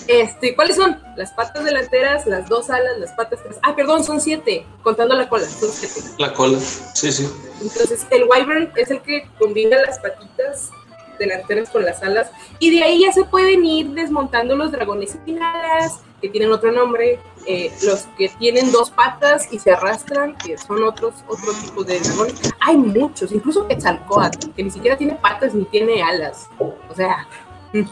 Este, 0.07 0.55
¿cuáles 0.55 0.77
son? 0.77 1.01
Las 1.17 1.33
patas 1.33 1.65
delanteras, 1.65 2.27
las 2.27 2.49
dos 2.49 2.69
alas, 2.71 2.99
las 2.99 3.13
patas 3.13 3.41
tras- 3.43 3.59
Ah, 3.63 3.75
perdón, 3.75 4.05
son 4.05 4.21
siete, 4.21 4.67
contando 4.83 5.15
la 5.15 5.29
cola, 5.29 5.47
son 5.47 5.71
siete. 5.71 6.01
La 6.19 6.33
cola. 6.33 6.59
Sí, 6.61 7.11
sí. 7.11 7.29
Entonces, 7.63 8.07
el 8.11 8.25
wyvern 8.25 8.71
es 8.77 8.91
el 8.91 9.01
que 9.01 9.29
combina 9.39 9.79
las 9.79 9.99
patitas 9.99 10.71
delanteras 11.19 11.71
con 11.71 11.85
las 11.85 12.03
alas 12.03 12.29
y 12.59 12.71
de 12.77 12.83
ahí 12.83 13.03
ya 13.03 13.13
se 13.13 13.23
pueden 13.25 13.65
ir 13.65 13.91
desmontando 13.91 14.57
los 14.57 14.73
dragones 14.73 15.17
sin 15.25 15.41
alas, 15.41 16.01
que 16.21 16.29
tienen 16.29 16.51
otro 16.53 16.73
nombre, 16.73 17.21
eh, 17.47 17.73
los 17.85 18.03
que 18.19 18.29
tienen 18.31 18.73
dos 18.73 18.91
patas 18.91 19.47
y 19.53 19.59
se 19.59 19.71
arrastran, 19.71 20.37
que 20.37 20.59
son 20.59 20.83
otros 20.83 21.15
otro 21.29 21.53
tipo 21.53 21.85
de 21.85 22.01
dragones. 22.01 22.35
Hay 22.61 22.77
muchos, 22.77 23.31
incluso 23.33 23.67
Quetzalcóatl, 23.69 24.51
que 24.57 24.65
ni 24.65 24.71
siquiera 24.71 24.97
tiene 24.97 25.15
patas 25.15 25.55
ni 25.55 25.65
tiene 25.67 26.03
alas. 26.03 26.49
O 26.59 26.95
sea, 26.97 27.29
mm. 27.73 27.83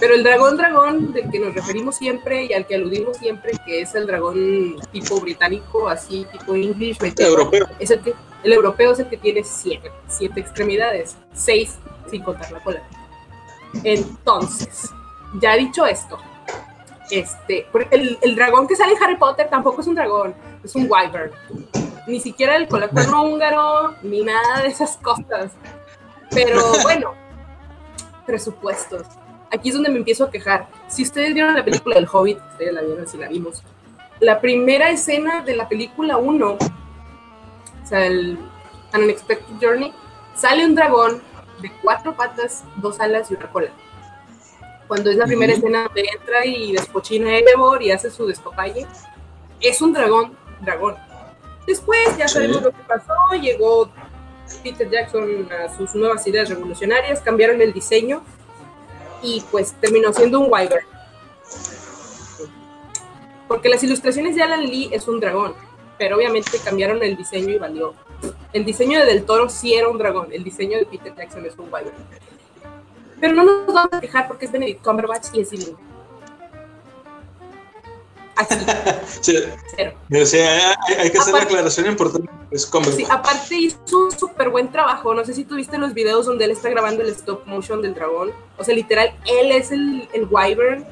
Pero 0.00 0.14
el 0.14 0.22
dragón 0.22 0.56
dragón 0.56 1.12
del 1.12 1.30
que 1.30 1.38
nos 1.38 1.54
referimos 1.54 1.96
siempre 1.96 2.44
y 2.44 2.52
al 2.52 2.66
que 2.66 2.76
aludimos 2.76 3.16
siempre, 3.16 3.52
que 3.64 3.82
es 3.82 3.94
el 3.94 4.06
dragón 4.06 4.76
tipo 4.92 5.20
británico, 5.20 5.88
así 5.88 6.26
tipo 6.32 6.54
English, 6.54 6.98
británico, 6.98 7.38
Europeo. 7.38 7.66
es 7.78 7.90
el 7.90 8.00
que 8.00 8.14
el 8.44 8.52
europeo 8.52 8.92
es 8.92 9.00
el 9.00 9.08
que 9.08 9.16
tiene 9.16 9.42
siete, 9.44 9.90
siete 10.06 10.40
extremidades, 10.40 11.16
seis 11.32 11.78
sin 12.10 12.22
contar 12.22 12.50
la 12.52 12.60
cola. 12.60 12.82
Entonces, 13.82 14.90
ya 15.40 15.56
dicho 15.56 15.84
esto, 15.84 16.18
este, 17.10 17.66
el, 17.90 18.18
el 18.20 18.36
dragón 18.36 18.66
que 18.66 18.76
sale 18.76 18.92
en 18.92 19.02
Harry 19.02 19.16
Potter 19.16 19.48
tampoco 19.50 19.80
es 19.80 19.86
un 19.86 19.94
dragón, 19.94 20.34
es 20.62 20.74
un 20.74 20.88
wyvern. 20.88 21.32
Ni 22.06 22.20
siquiera 22.20 22.56
el 22.56 22.68
colacuerno 22.68 23.24
húngaro, 23.24 23.94
ni 24.02 24.22
nada 24.22 24.62
de 24.62 24.68
esas 24.68 24.96
cosas. 24.96 25.52
Pero 26.30 26.62
bueno, 26.82 27.14
presupuestos. 28.26 29.06
Aquí 29.50 29.68
es 29.70 29.74
donde 29.74 29.90
me 29.90 29.98
empiezo 29.98 30.24
a 30.24 30.30
quejar. 30.30 30.68
Si 30.88 31.02
ustedes 31.02 31.32
vieron 31.34 31.54
la 31.54 31.64
película 31.64 31.94
del 31.96 32.06
Hobbit, 32.10 32.38
ustedes 32.52 32.72
la 32.72 32.82
vieron 32.82 33.06
si 33.06 33.16
la 33.16 33.28
vimos. 33.28 33.62
La 34.20 34.40
primera 34.40 34.90
escena 34.90 35.42
de 35.42 35.56
la 35.56 35.68
película 35.68 36.16
1 36.16 36.58
o 37.82 37.86
sea, 37.86 38.04
el 38.06 38.38
An 38.92 39.02
Unexpected 39.04 39.54
Journey, 39.62 39.94
sale 40.34 40.66
un 40.66 40.74
dragón 40.74 41.22
de 41.62 41.72
cuatro 41.82 42.14
patas, 42.14 42.64
dos 42.76 43.00
alas 43.00 43.30
y 43.30 43.34
una 43.34 43.50
cola. 43.50 43.70
Cuando 44.86 45.10
es 45.10 45.16
la 45.16 45.24
primera 45.26 45.54
Ujú. 45.54 45.60
escena 45.62 45.84
donde 45.84 46.04
entra 46.12 46.44
y 46.44 46.72
despochina 46.72 47.30
a 47.30 47.38
Erebor 47.38 47.82
y 47.82 47.90
hace 47.90 48.10
su 48.10 48.26
despapalle, 48.26 48.86
es 49.60 49.80
un 49.80 49.92
dragón, 49.94 50.36
dragón. 50.60 50.96
Después 51.66 52.16
ya 52.18 52.28
Sí. 52.28 52.34
sabemos 52.34 52.62
lo 52.62 52.70
que 52.72 52.82
pasó, 52.86 53.14
llegó 53.40 53.90
Peter 54.62 54.88
Jackson 54.90 55.48
a 55.50 55.74
sus 55.76 55.94
nuevas 55.94 56.26
ideas 56.26 56.48
revolucionarias, 56.48 57.20
cambiaron 57.20 57.60
el 57.62 57.72
diseño 57.72 58.22
y 59.22 59.42
pues 59.50 59.72
terminó 59.80 60.12
siendo 60.12 60.40
un 60.40 60.52
wyvern. 60.52 60.84
Porque 63.46 63.68
las 63.68 63.82
ilustraciones 63.82 64.36
de 64.36 64.42
Alan 64.42 64.62
Lee 64.62 64.90
es 64.92 65.08
un 65.08 65.20
dragón, 65.20 65.54
pero 65.96 66.16
obviamente 66.16 66.58
cambiaron 66.62 67.02
el 67.02 67.16
diseño 67.16 67.50
y 67.50 67.58
valió. 67.58 67.94
El 68.52 68.64
diseño 68.64 68.98
de 69.00 69.06
Del 69.06 69.24
Toro 69.24 69.48
sí 69.48 69.74
era 69.74 69.88
un 69.88 69.98
dragón, 69.98 70.28
el 70.32 70.44
diseño 70.44 70.78
de 70.78 70.86
Peter 70.86 71.14
Jackson 71.14 71.46
es 71.46 71.58
un 71.58 71.72
wyvern. 71.72 71.96
Pero 73.20 73.34
no 73.34 73.44
nos 73.44 73.66
vamos 73.66 73.92
a 73.92 74.00
quejar 74.00 74.28
porque 74.28 74.44
es 74.46 74.52
Benedict 74.52 74.84
Cumberbatch 74.84 75.28
y 75.32 75.40
es 75.40 75.50
divino. 75.50 75.87
Así, 78.38 78.54
Sí, 79.20 79.34
cero. 79.76 79.92
o 80.22 80.26
sea, 80.26 80.74
hay, 80.86 80.94
hay 80.94 81.10
que 81.10 81.18
hacer 81.18 81.32
la 81.34 81.40
Aparte- 81.40 81.54
aclaración 81.54 81.86
importante. 81.86 82.30
Es 82.50 82.62
Sí, 82.96 83.04
aparte 83.10 83.54
hizo 83.56 83.78
un 83.92 84.10
súper 84.10 84.48
buen 84.48 84.72
trabajo. 84.72 85.12
No 85.12 85.24
sé 85.24 85.34
si 85.34 85.44
tuviste 85.44 85.76
los 85.76 85.92
videos 85.92 86.24
donde 86.24 86.44
él 86.46 86.52
está 86.52 86.70
grabando 86.70 87.02
el 87.02 87.08
stop 87.10 87.44
motion 87.46 87.82
del 87.82 87.94
dragón. 87.94 88.32
O 88.56 88.64
sea, 88.64 88.74
literal, 88.74 89.12
él 89.26 89.52
es 89.52 89.70
el, 89.70 90.08
el 90.14 90.24
wyvern. 90.30 90.86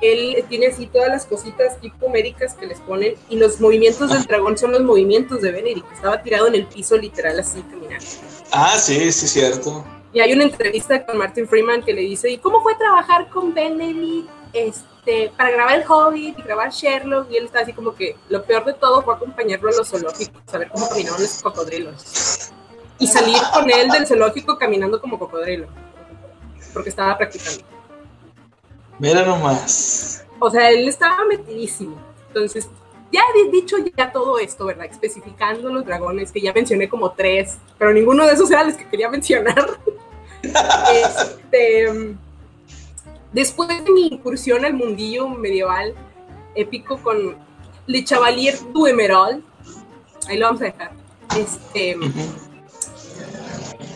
Él 0.00 0.44
tiene 0.48 0.66
así 0.66 0.86
todas 0.86 1.08
las 1.08 1.26
cositas 1.26 1.80
tipo 1.80 2.08
médicas 2.08 2.54
que 2.54 2.66
les 2.66 2.78
ponen. 2.80 3.14
Y 3.28 3.36
los 3.36 3.60
movimientos 3.60 4.10
del 4.10 4.24
dragón 4.24 4.58
son 4.58 4.72
los 4.72 4.82
movimientos 4.82 5.40
de 5.42 5.50
Benedict. 5.50 5.90
Estaba 5.92 6.22
tirado 6.22 6.46
en 6.48 6.54
el 6.56 6.66
piso, 6.66 6.96
literal, 6.96 7.38
así 7.40 7.62
caminando. 7.62 8.04
Ah, 8.52 8.76
sí, 8.78 9.10
sí, 9.12 9.26
cierto. 9.28 9.84
Y 10.12 10.20
hay 10.20 10.32
una 10.34 10.42
entrevista 10.44 11.06
con 11.06 11.18
Martin 11.18 11.48
Freeman 11.48 11.82
que 11.82 11.92
le 11.94 12.02
dice: 12.02 12.28
¿Y 12.30 12.38
cómo 12.38 12.62
fue 12.62 12.74
trabajar 12.74 13.28
con 13.30 13.54
Benedict 13.54 14.28
este, 14.52 14.84
para 15.36 15.50
grabar 15.50 15.74
El 15.80 15.84
Hobbit 15.88 16.38
y 16.38 16.42
grabar 16.42 16.70
Sherlock? 16.70 17.30
Y 17.30 17.36
él 17.36 17.46
está 17.46 17.60
así 17.60 17.72
como 17.72 17.94
que 17.94 18.16
lo 18.28 18.44
peor 18.44 18.64
de 18.64 18.74
todo 18.74 19.02
fue 19.02 19.14
acompañarlo 19.14 19.68
a 19.68 19.72
los 19.72 19.88
zoológicos, 19.88 20.42
saber 20.46 20.70
cómo 20.70 20.88
caminaban 20.88 21.20
los 21.20 21.42
cocodrilos. 21.42 22.52
Y 22.98 23.06
salir 23.08 23.38
con 23.52 23.68
él 23.70 23.88
del 23.88 24.06
zoológico 24.06 24.56
caminando 24.58 25.00
como 25.00 25.18
cocodrilo. 25.18 25.66
Porque 26.72 26.90
estaba 26.90 27.18
practicando. 27.18 27.64
Mira 28.98 29.22
nomás. 29.24 30.24
O 30.38 30.50
sea, 30.50 30.70
él 30.70 30.86
estaba 30.88 31.24
metidísimo. 31.24 31.96
Entonces, 32.28 32.68
ya 33.10 33.22
di- 33.34 33.50
dicho 33.50 33.76
ya 33.96 34.12
todo 34.12 34.38
esto, 34.38 34.66
¿verdad? 34.66 34.86
Especificando 34.86 35.68
los 35.68 35.84
dragones, 35.84 36.30
que 36.30 36.40
ya 36.40 36.52
mencioné 36.52 36.88
como 36.88 37.12
tres, 37.12 37.58
pero 37.78 37.92
ninguno 37.92 38.24
de 38.26 38.34
esos 38.34 38.50
era 38.50 38.62
los 38.64 38.74
que 38.74 38.88
quería 38.88 39.08
mencionar. 39.08 39.78
este, 40.92 42.14
después 43.32 43.68
de 43.68 43.90
mi 43.90 44.08
incursión 44.08 44.64
al 44.64 44.74
mundillo 44.74 45.28
medieval 45.28 45.94
épico 46.54 46.98
con 46.98 47.36
Le 47.86 48.04
Chevalier 48.04 48.56
du 48.72 48.86
Emerald, 48.86 49.42
ahí 50.28 50.38
lo 50.38 50.46
vamos 50.46 50.62
a 50.62 50.64
dejar. 50.66 50.92
Este, 51.36 51.96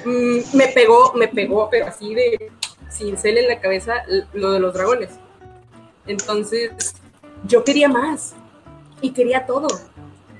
mm, 0.04 0.56
me 0.56 0.68
pegó, 0.68 1.12
me 1.14 1.28
pegó, 1.28 1.68
pero 1.70 1.86
así 1.86 2.14
de 2.14 2.50
cincel 2.90 3.38
en 3.38 3.48
la 3.48 3.60
cabeza 3.60 4.04
lo 4.32 4.52
de 4.52 4.60
los 4.60 4.72
dragones. 4.74 5.10
Entonces, 6.06 6.94
yo 7.44 7.64
quería 7.64 7.88
más 7.88 8.34
y 9.00 9.10
quería 9.10 9.44
todo 9.46 9.68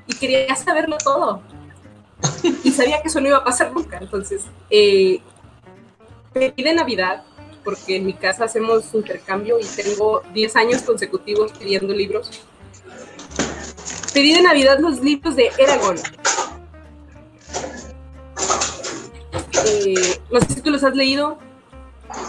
y 0.06 0.14
quería 0.14 0.54
saberlo 0.56 0.96
todo 0.98 1.42
y 2.64 2.70
sabía 2.70 3.02
que 3.02 3.08
eso 3.08 3.20
no 3.20 3.28
iba 3.28 3.38
a 3.38 3.44
pasar 3.44 3.72
nunca. 3.72 3.98
Entonces, 3.98 4.44
eh, 4.70 5.20
pedí 6.32 6.62
de 6.62 6.74
Navidad 6.74 7.24
porque 7.66 7.96
en 7.96 8.06
mi 8.06 8.14
casa 8.14 8.44
hacemos 8.44 8.94
intercambio 8.94 9.58
y 9.58 9.64
tengo 9.64 10.22
10 10.32 10.54
años 10.54 10.82
consecutivos 10.82 11.50
pidiendo 11.50 11.92
libros. 11.92 12.30
Pedí 14.14 14.34
de 14.34 14.42
Navidad 14.42 14.78
los 14.78 15.00
libros 15.00 15.34
de 15.34 15.50
Eragon. 15.58 15.96
Eh, 19.66 20.20
no 20.30 20.40
sé 20.40 20.54
si 20.54 20.60
tú 20.60 20.70
los 20.70 20.84
has 20.84 20.94
leído. 20.94 21.38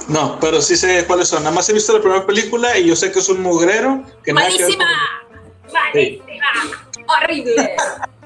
No, 0.08 0.40
pero 0.42 0.60
sí 0.60 0.76
sé 0.76 1.06
cuáles 1.06 1.28
son. 1.28 1.44
Nada 1.44 1.54
más 1.54 1.70
he 1.70 1.74
visto 1.74 1.94
la 1.94 2.02
primera 2.02 2.26
película 2.26 2.76
y 2.76 2.88
yo 2.88 2.96
sé 2.96 3.12
que 3.12 3.20
es 3.20 3.30
un 3.30 3.44
mugrero. 3.44 4.04
Que 4.24 4.34
nada 4.34 4.48
que 4.50 4.58
ver 4.58 4.76
¡Malísima! 4.76 4.86
¡Malísima! 5.94 6.48
¡Horrible! 7.16 7.76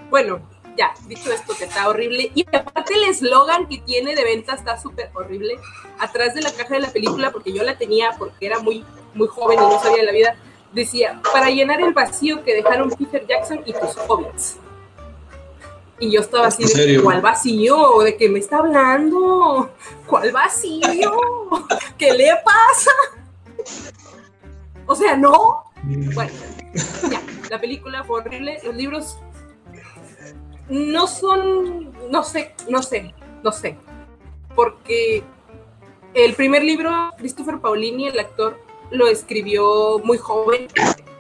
Bueno, 0.10 0.42
ya, 0.78 0.94
dicho 1.08 1.32
esto, 1.32 1.54
que 1.58 1.66
está 1.66 1.90
horrible. 1.90 2.32
Y 2.34 2.46
aparte 2.56 2.94
el 2.94 3.04
eslogan 3.06 3.68
que 3.68 3.80
tiene 3.80 4.16
de 4.16 4.24
venta 4.24 4.56
está 4.56 4.80
súper 4.80 5.10
horrible. 5.14 5.60
Atrás 6.00 6.34
de 6.34 6.42
la 6.42 6.52
caja 6.52 6.76
de 6.76 6.82
la 6.82 6.90
película, 6.92 7.32
porque 7.32 7.54
yo 7.54 7.64
la 7.64 7.78
tenía 7.78 8.12
porque 8.18 8.46
era 8.46 8.60
muy, 8.60 8.86
muy 9.14 9.28
joven 9.28 9.60
y 9.60 9.62
no 9.62 9.82
sabía 9.82 9.98
de 9.98 10.06
la 10.06 10.12
vida, 10.12 10.36
decía, 10.72 11.22
para 11.34 11.50
llenar 11.50 11.82
el 11.82 11.94
vacío 11.94 12.44
que 12.44 12.56
dejaron 12.56 12.90
Peter 12.92 13.26
Jackson 13.28 13.62
y 13.66 13.74
tus 13.74 13.98
hobbits. 14.08 14.58
Y 16.00 16.12
yo 16.12 16.22
estaba 16.22 16.48
así, 16.48 16.64
de, 16.64 17.00
¿cuál 17.00 17.22
vacío? 17.22 18.00
¿De 18.00 18.18
qué 18.18 18.28
me 18.28 18.40
está 18.40 18.58
hablando? 18.58 19.70
¿Cuál 20.08 20.32
vacío? 20.32 21.12
¿Qué 21.98 22.12
le 22.12 22.32
pasa? 22.44 22.92
O 24.88 24.96
sea, 24.96 25.16
no. 25.16 25.66
Bueno, 25.84 26.32
ya, 27.10 27.22
la 27.52 27.62
película 27.62 28.04
fue 28.04 28.20
horrible. 28.20 28.60
Los 28.64 28.76
libros 28.76 29.20
no 30.72 31.06
son, 31.06 31.92
no 32.10 32.24
sé, 32.24 32.56
no 32.70 32.82
sé, 32.82 33.14
no 33.44 33.52
sé. 33.52 33.78
Porque 34.56 35.22
el 36.14 36.34
primer 36.34 36.64
libro, 36.64 37.12
Christopher 37.18 37.60
Paulini, 37.60 38.08
el 38.08 38.18
actor, 38.18 38.58
lo 38.90 39.08
escribió 39.08 40.00
muy 40.00 40.18
joven, 40.18 40.68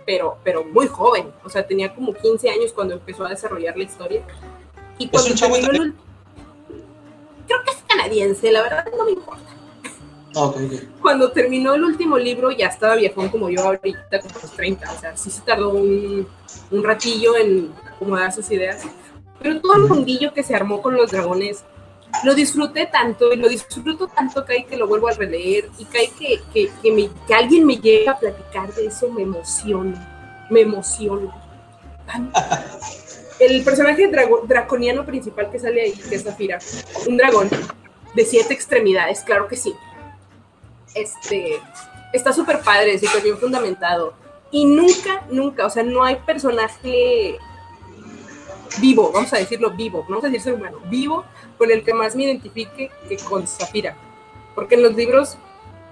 pero, 0.06 0.38
pero 0.43 0.64
muy 0.64 0.88
joven. 0.88 1.32
O 1.43 1.49
sea, 1.49 1.68
tenía 1.68 1.93
como 1.93 2.14
15 2.14 2.49
años 2.49 2.72
cuando 2.72 2.93
empezó 2.93 3.26
a 3.26 3.30
desarrollar 3.30 3.78
la 3.78 3.84
historia. 3.84 4.22
Y 4.97 5.10
cuando 5.10 5.36
terminó 5.36 5.72
el, 5.84 5.95
Creo 7.47 7.60
que 7.66 7.72
es 7.72 7.84
canadiense, 7.88 8.52
la 8.52 8.62
verdad 8.62 8.86
no 8.97 9.04
me 9.04 9.12
importa. 9.12 9.43
Ah, 10.34 10.54
cuando 11.02 11.30
terminó 11.34 11.74
el 11.74 11.84
último 11.84 12.18
libro 12.18 12.52
ya 12.52 12.68
estaba 12.68 12.95
viejón 12.95 13.28
como 13.28 13.49
yo 13.49 13.64
ahorita, 13.66 14.22
con 14.22 14.32
los 14.41 14.52
30. 14.52 14.93
O 14.93 14.97
sea, 14.97 15.18
sí 15.18 15.30
se 15.30 15.41
tardó 15.41 15.72
un, 15.72 16.26
un 16.72 16.84
ratillo 16.86 17.36
en 17.36 17.74
acomodar 17.86 18.32
sus 18.32 18.49
ideas. 18.49 18.84
Pero 19.42 19.62
todo 19.62 19.76
el 19.76 19.84
mundillo 19.84 20.34
que 20.34 20.44
se 20.44 20.56
armó 20.56 20.82
con 20.82 20.96
los 20.96 21.12
dragones 21.12 21.64
lo 22.24 22.36
disfruté 22.36 22.86
tanto 22.86 23.34
y 23.34 23.38
lo 23.38 23.48
disfruto 23.48 24.08
tanto 24.08 24.46
que 24.46 24.54
hay 24.54 24.64
que 24.66 24.78
lo 24.78 24.88
vuelvo 24.88 25.08
a 25.08 25.14
releer 25.14 25.70
y 25.78 25.86
que 25.86 25.98
hay 25.98 26.08
que, 26.10 26.42
que, 26.54 26.72
que, 26.82 26.92
me, 26.92 27.10
que 27.26 27.34
alguien 27.34 27.66
me 27.66 27.78
llegue 27.78 28.10
a 28.10 28.18
platicar 28.18 28.74
de 28.74 28.88
eso 28.88 29.10
me 29.10 29.24
emociona, 29.24 30.48
me 30.50 30.62
emociona. 30.62 31.34
El 33.39 33.64
personaje 33.64 34.12
draconiano 34.44 35.04
principal 35.04 35.50
que 35.50 35.58
sale 35.58 35.82
ahí, 35.82 35.94
que 35.94 36.16
es 36.16 36.24
Zafira, 36.24 36.60
un 37.08 37.18
dragón 37.18 37.50
de 38.14 38.26
siete 38.26 38.54
extremidades, 38.54 39.22
claro 39.22 39.48
que 39.48 39.56
sí. 39.56 39.74
Este, 40.94 41.60
está 42.14 42.34
súper 42.34 42.60
padre, 42.60 43.00
súper 43.00 43.24
bien 43.24 43.38
fundamentado. 43.39 44.14
Y 44.52 44.66
nunca, 44.66 45.26
nunca, 45.32 45.66
o 45.66 45.70
sea, 45.72 45.82
no 45.82 46.04
hay 46.04 46.18
personaje 46.18 47.39
vivo, 48.80 49.11
vamos 49.11 49.34
a 49.34 49.38
decirlo 49.38 49.72
vivo, 49.72 49.99
no 50.03 50.15
vamos 50.15 50.24
a 50.26 50.28
decir 50.28 50.41
ser 50.41 50.53
humano, 50.53 50.80
vivo 50.86 51.26
con 51.57 51.72
el 51.72 51.84
que 51.84 51.93
más 51.93 52.15
me 52.15 52.24
identifique 52.24 52.91
que 53.07 53.17
con 53.17 53.47
Zafira. 53.47 53.95
Porque 54.55 54.76
en 54.76 54.84
los 54.84 54.95
libros 54.95 55.38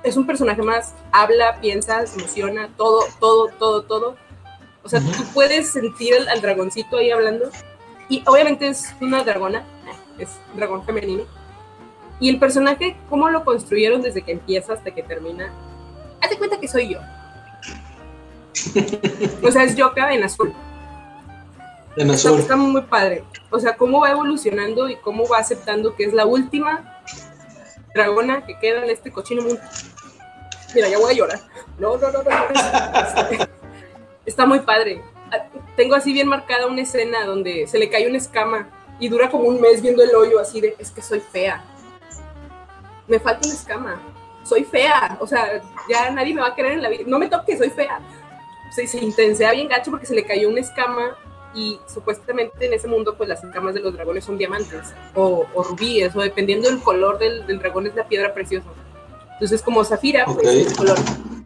es 0.04 0.18
un 0.18 0.26
personaje 0.26 0.62
más, 0.62 0.94
habla, 1.12 1.60
piensa, 1.60 2.06
se 2.06 2.20
emociona, 2.20 2.70
todo, 2.78 3.04
todo, 3.20 3.50
todo, 3.60 3.84
todo. 3.84 4.16
O 4.84 4.90
sea, 4.90 5.00
tú 5.02 5.24
puedes 5.34 5.70
sentir 5.70 6.14
al, 6.30 6.42
dragoncito 6.42 6.98
ahí 6.98 7.12
hablando. 7.12 7.50
Y 8.08 8.24
obviamente 8.26 8.68
es 8.68 8.94
una 9.02 9.24
dragona, 9.24 9.64
es 10.18 10.30
dragón 10.56 10.86
femenino. 10.86 11.24
Y 12.20 12.30
el 12.30 12.40
personaje, 12.40 12.98
cómo 13.10 13.30
lo 13.30 13.46
construyeron 13.46 14.02
desde 14.02 14.24
que 14.24 14.32
empieza 14.32 14.74
hasta 14.74 14.92
que 14.92 15.04
termina, 15.04 15.54
haz 16.22 16.30
de 16.30 16.38
cuenta 16.38 16.60
que 16.60 16.68
soy 16.68 16.94
yo. 16.94 17.00
o 19.48 19.52
sea, 19.52 19.64
es 19.64 19.76
Yoka 19.76 20.14
en 20.14 20.24
azul. 20.24 20.54
Está, 21.96 22.56
muy 22.56 22.82
padre. 22.84 23.24
O 23.50 23.60
sea, 23.60 23.76
cómo 23.76 24.02
va 24.02 24.12
evolucionando 24.12 24.90
y 24.90 24.96
cómo 24.98 25.28
va 25.28 25.40
aceptando 25.40 25.96
que 25.96 26.06
es 26.06 26.14
la 26.14 26.26
última 26.26 27.02
dragona 27.94 28.46
que 28.46 28.58
queda 28.60 28.84
en 28.84 28.90
este 28.90 29.12
cochino 29.12 29.42
mundo. 29.42 29.60
Mira, 30.76 30.88
ya 30.88 31.00
voy 31.00 31.14
a 31.14 31.18
llorar. 31.18 31.40
No, 31.78 31.98
no, 31.98 32.12
no, 32.12 32.24
no. 32.24 32.30
Está 34.26 34.46
muy 34.46 34.60
padre. 34.60 35.02
Tengo 35.76 35.96
así 35.96 36.14
bien 36.14 36.28
marcada 36.28 36.68
una 36.68 36.82
escena 36.82 37.26
donde 37.26 37.68
se 37.68 37.80
le 37.80 37.90
cae 37.90 38.08
una 38.08 38.18
escama 38.18 38.70
y 39.00 39.10
dura 39.10 39.30
como 39.30 39.46
un 39.46 39.60
mes 39.60 39.82
viendo 39.82 40.04
el 40.04 40.14
hoyo 40.14 40.40
así 40.40 40.62
de, 40.62 40.76
es 40.78 40.92
que 40.92 41.02
soy 41.02 41.20
fea. 41.20 41.64
Me 43.08 43.20
falta 43.20 43.48
una 43.48 43.56
escama. 43.56 44.02
Soy 44.44 44.64
fea. 44.64 45.18
O 45.20 45.28
sea, 45.28 45.62
ya 45.90 46.12
nadie 46.12 46.34
me 46.34 46.42
va 46.42 46.48
a 46.50 46.56
querer 46.56 46.74
en 46.74 46.84
la 46.84 46.90
vida. 46.90 47.04
No 47.08 47.18
me 47.18 47.28
toque, 47.28 47.58
soy 47.58 47.72
fea. 47.72 48.00
Se, 48.72 48.86
se 48.86 49.00
intensea 49.00 49.52
bien 49.52 49.68
gacho 49.68 49.90
porque 49.90 50.06
se 50.06 50.14
le 50.14 50.24
cayó 50.24 50.48
una 50.50 50.60
escama 50.60 51.18
y 51.54 51.80
supuestamente 51.88 52.66
en 52.66 52.74
ese 52.74 52.88
mundo 52.88 53.16
pues 53.16 53.28
las 53.28 53.44
escamas 53.44 53.74
de 53.74 53.82
los 53.82 53.94
dragones 53.94 54.24
son 54.24 54.38
diamantes 54.38 54.94
o, 55.16 55.46
rubíes 55.56 56.16
o 56.16 56.22
dependiendo 56.22 56.70
del 56.70 56.80
color 56.82 57.18
del, 57.18 57.46
dragón 57.60 57.88
es 57.88 57.96
la 57.96 58.08
piedra 58.08 58.34
preciosa. 58.34 58.68
Entonces 59.34 59.62
como 59.62 59.84
Zafira, 59.84 60.26
pues 60.26 60.48
el 60.48 60.76
color 60.76 60.98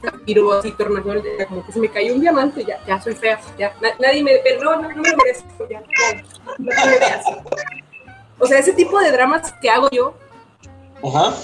zafiro 0.02 0.54
así 0.54 0.72
tornasol, 0.72 1.24
como 1.48 1.66
que 1.66 1.72
se 1.72 1.80
me 1.80 1.90
cayó 1.90 2.14
un 2.14 2.22
diamante, 2.22 2.66
ya, 2.66 2.84
ya 2.86 3.00
soy 3.02 3.16
fea, 3.16 3.40
ya, 3.58 3.74
nadie 4.00 4.24
me, 4.24 4.40
pero 4.44 4.64
no, 4.64 4.82
no, 4.82 5.02
me 5.02 5.16
merezco, 5.16 5.68
ya, 5.70 5.80
no, 5.80 6.56
no 6.58 6.86
me 6.86 7.00
veas. 7.00 7.26
O 8.40 8.46
sea, 8.46 8.60
ese 8.60 8.74
tipo 8.74 9.00
de 9.00 9.12
dramas 9.12 9.54
que 9.62 9.70
hago 9.70 9.90
yo, 9.92 10.16
Ajá. 11.04 11.36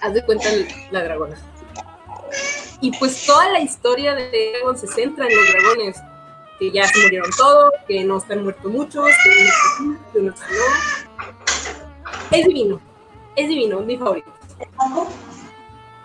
haz 0.00 0.14
de 0.14 0.24
cuenta 0.24 0.48
la 0.90 1.02
dragona. 1.02 1.36
Y 2.80 2.96
pues 2.98 3.24
toda 3.24 3.48
la 3.50 3.60
historia 3.60 4.14
de 4.14 4.52
Dragon 4.52 4.76
se 4.76 4.86
centra 4.86 5.26
en 5.26 5.34
los 5.34 5.52
dragones 5.52 5.96
que 6.58 6.70
ya 6.70 6.86
se 6.86 7.02
murieron 7.02 7.30
todos, 7.36 7.72
que 7.86 8.04
no 8.04 8.18
están 8.18 8.42
muertos 8.42 8.70
muchos, 8.70 9.04
que 9.22 9.82
uno 9.82 9.98
que 10.12 10.18
uno 10.18 10.34
Es 12.30 12.46
divino, 12.46 12.80
es 13.36 13.48
divino, 13.48 13.80
es 13.80 13.86
mi 13.86 13.96
favorito. 13.96 14.32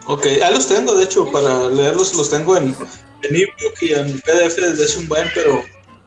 Ok, 0.05 0.25
ahí 0.25 0.53
los 0.53 0.67
tengo, 0.67 0.95
de 0.95 1.03
hecho, 1.03 1.31
para 1.31 1.69
leerlos 1.69 2.15
los 2.15 2.29
tengo 2.29 2.57
en, 2.57 2.75
en 3.23 3.35
ebook 3.35 3.81
y 3.81 3.93
en 3.93 4.19
PDF 4.21 4.55
desde 4.55 4.85
hace 4.85 4.99
un 4.99 5.07
buen, 5.07 5.27
pero 5.35 5.63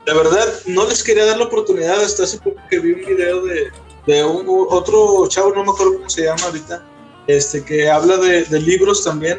de 0.06 0.14
verdad 0.14 0.52
no 0.66 0.86
les 0.88 1.02
quería 1.02 1.26
dar 1.26 1.38
la 1.38 1.44
oportunidad 1.44 2.02
hasta 2.02 2.24
hace 2.24 2.38
poco 2.38 2.60
que 2.68 2.80
vi 2.80 2.92
un 2.94 3.06
video 3.06 3.44
de, 3.44 3.70
de 4.06 4.24
un, 4.24 4.44
otro 4.70 5.26
chavo, 5.28 5.52
no 5.54 5.64
me 5.64 5.70
acuerdo 5.70 5.94
cómo 5.94 6.10
se 6.10 6.24
llama 6.24 6.42
ahorita, 6.46 6.84
este, 7.28 7.64
que 7.64 7.88
habla 7.88 8.16
de, 8.16 8.44
de 8.44 8.60
libros 8.60 9.04
también. 9.04 9.38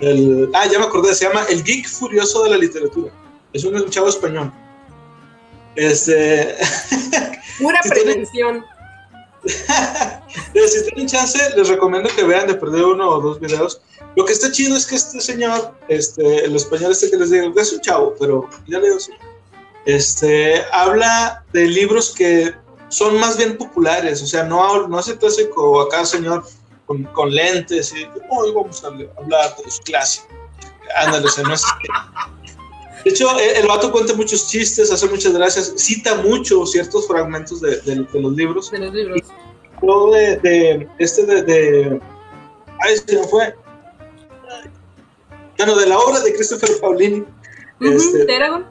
El, 0.00 0.50
ah, 0.54 0.66
ya 0.66 0.78
me 0.78 0.86
acordé, 0.86 1.14
se 1.14 1.26
llama 1.26 1.44
El 1.48 1.62
Geek 1.62 1.88
Furioso 1.88 2.44
de 2.44 2.50
la 2.50 2.56
Literatura. 2.56 3.12
Es 3.52 3.64
un, 3.64 3.88
chavo 3.90 4.08
español. 4.08 4.52
Este. 5.74 6.56
Pura 7.58 7.80
prevención. 7.88 8.64
si 9.46 10.84
tienen 10.88 11.06
chance, 11.06 11.38
les 11.56 11.68
recomiendo 11.68 12.10
que 12.14 12.24
vean 12.24 12.46
de 12.46 12.54
perder 12.54 12.84
uno 12.84 13.08
o 13.08 13.20
dos 13.20 13.40
videos. 13.40 13.80
Lo 14.16 14.24
que 14.24 14.32
está 14.32 14.50
chido 14.50 14.76
es 14.76 14.86
que 14.86 14.96
este 14.96 15.20
señor, 15.20 15.74
este, 15.88 16.44
el 16.44 16.56
español 16.56 16.92
este 16.92 17.10
que 17.10 17.16
les 17.16 17.30
digo, 17.30 17.52
es 17.58 17.72
un 17.72 17.80
chavo, 17.80 18.14
pero 18.18 18.48
ya 18.66 18.78
le 18.78 18.88
digo 18.88 18.98
este, 19.86 20.64
habla 20.72 21.44
de 21.52 21.66
libros 21.66 22.12
que 22.12 22.52
son 22.88 23.18
más 23.20 23.36
bien 23.36 23.56
populares, 23.56 24.20
o 24.20 24.26
sea, 24.26 24.42
no, 24.42 24.88
no 24.88 24.98
hace 24.98 25.16
clásico 25.16 25.80
acá, 25.80 26.04
señor, 26.04 26.44
con, 26.86 27.04
con 27.04 27.32
lentes 27.32 27.94
y 27.94 28.04
hoy 28.28 28.52
vamos 28.52 28.82
a 28.82 28.88
hablar 28.88 29.56
de 29.56 29.64
los 29.64 29.80
clásicos. 29.80 30.28
Ándale, 30.96 31.26
o 31.26 31.30
sea, 31.30 31.44
no 31.44 31.54
es 31.54 31.64
de 33.06 33.12
hecho, 33.12 33.28
el, 33.38 33.68
vato 33.68 33.92
cuenta 33.92 34.14
muchos 34.14 34.48
chistes, 34.48 34.90
hace 34.90 35.06
muchas 35.06 35.32
gracias, 35.32 35.74
cita 35.76 36.16
mucho 36.22 36.66
ciertos 36.66 37.06
fragmentos 37.06 37.60
de, 37.60 37.80
los 38.12 38.32
libros. 38.32 38.68
De 38.72 38.80
los 38.80 38.92
libros. 38.92 39.20
Todo 39.80 40.10
de, 40.10 40.36
de, 40.38 40.88
este 40.98 41.24
de, 41.24 42.00
Ay, 42.80 42.96
se 42.96 43.16
me 43.16 43.28
fue. 43.28 43.54
Bueno, 45.56 45.76
de 45.76 45.86
la 45.86 45.96
obra 45.96 46.18
de 46.18 46.34
Christopher 46.34 46.68
Paulini. 46.80 47.24
este, 47.80 48.24
de 48.24 48.34
Aragón. 48.34 48.66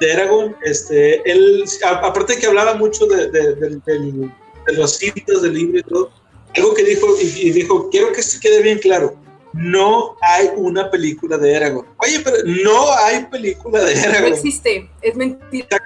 De 0.00 0.12
Aragón. 0.14 0.56
Este, 0.62 1.30
él, 1.30 1.66
aparte 1.84 2.36
de 2.36 2.40
que 2.40 2.46
hablaba 2.46 2.76
mucho 2.76 3.04
de, 3.04 4.32
los 4.68 4.92
citas 4.92 5.42
del 5.42 5.52
libro 5.52 5.78
y 5.78 5.82
todo, 5.82 6.10
algo 6.56 6.72
que 6.72 6.84
dijo, 6.84 7.06
y, 7.20 7.48
y 7.48 7.50
dijo, 7.50 7.90
quiero 7.90 8.12
que 8.14 8.22
se 8.22 8.40
quede 8.40 8.62
bien 8.62 8.78
claro 8.78 9.22
no 9.54 10.16
hay 10.20 10.50
una 10.56 10.90
película 10.90 11.38
de 11.38 11.54
Eragon. 11.54 11.86
Oye, 11.98 12.20
pero 12.24 12.38
no 12.44 12.92
hay 12.92 13.24
película 13.26 13.80
de 13.80 13.92
Eragon. 13.92 14.30
No 14.30 14.36
existe, 14.36 14.90
es 15.00 15.14
mentira. 15.14 15.78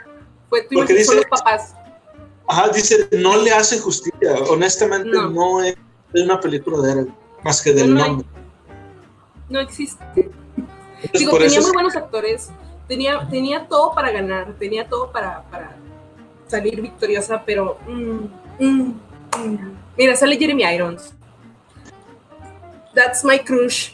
Fue 0.49 0.62
tu 0.62 0.77
Porque 0.77 0.95
dice, 0.95 1.14
los 1.14 1.27
papás. 1.27 1.75
Ajá, 2.47 2.69
dice, 2.71 3.09
no 3.12 3.37
le 3.37 3.53
hace 3.53 3.79
justicia. 3.79 4.35
Honestamente, 4.49 5.11
no, 5.11 5.62
es 5.62 5.77
una 6.14 6.41
película 6.41 6.81
de 6.81 6.93
Eragon, 6.93 7.16
más 7.45 7.61
que 7.61 7.73
del 7.73 7.95
nombre. 7.95 8.27
no 9.51 9.61
existe. 9.61 10.05
Digo, 11.12 11.39
tenía 11.39 11.61
muy 11.61 11.73
buenos 11.73 11.95
actores, 11.95 12.49
tenía, 12.89 13.29
tenía 13.29 13.69
todo 13.69 13.95
para 13.95 14.11
ganar, 14.11 14.55
tenía 14.59 14.89
todo 14.89 15.12
para, 15.12 15.43
para 15.51 15.77
salir 16.47 16.81
victoriosa, 16.81 17.43
pero... 17.45 17.79
Mm, 17.87 18.25
mm, 18.59 19.01
mm. 19.37 19.79
Mira, 19.97 20.16
sale 20.16 20.37
Jeremy 20.37 20.64
Irons 20.64 21.12
That's 22.99 23.22
my 23.22 23.38
crush. 23.38 23.92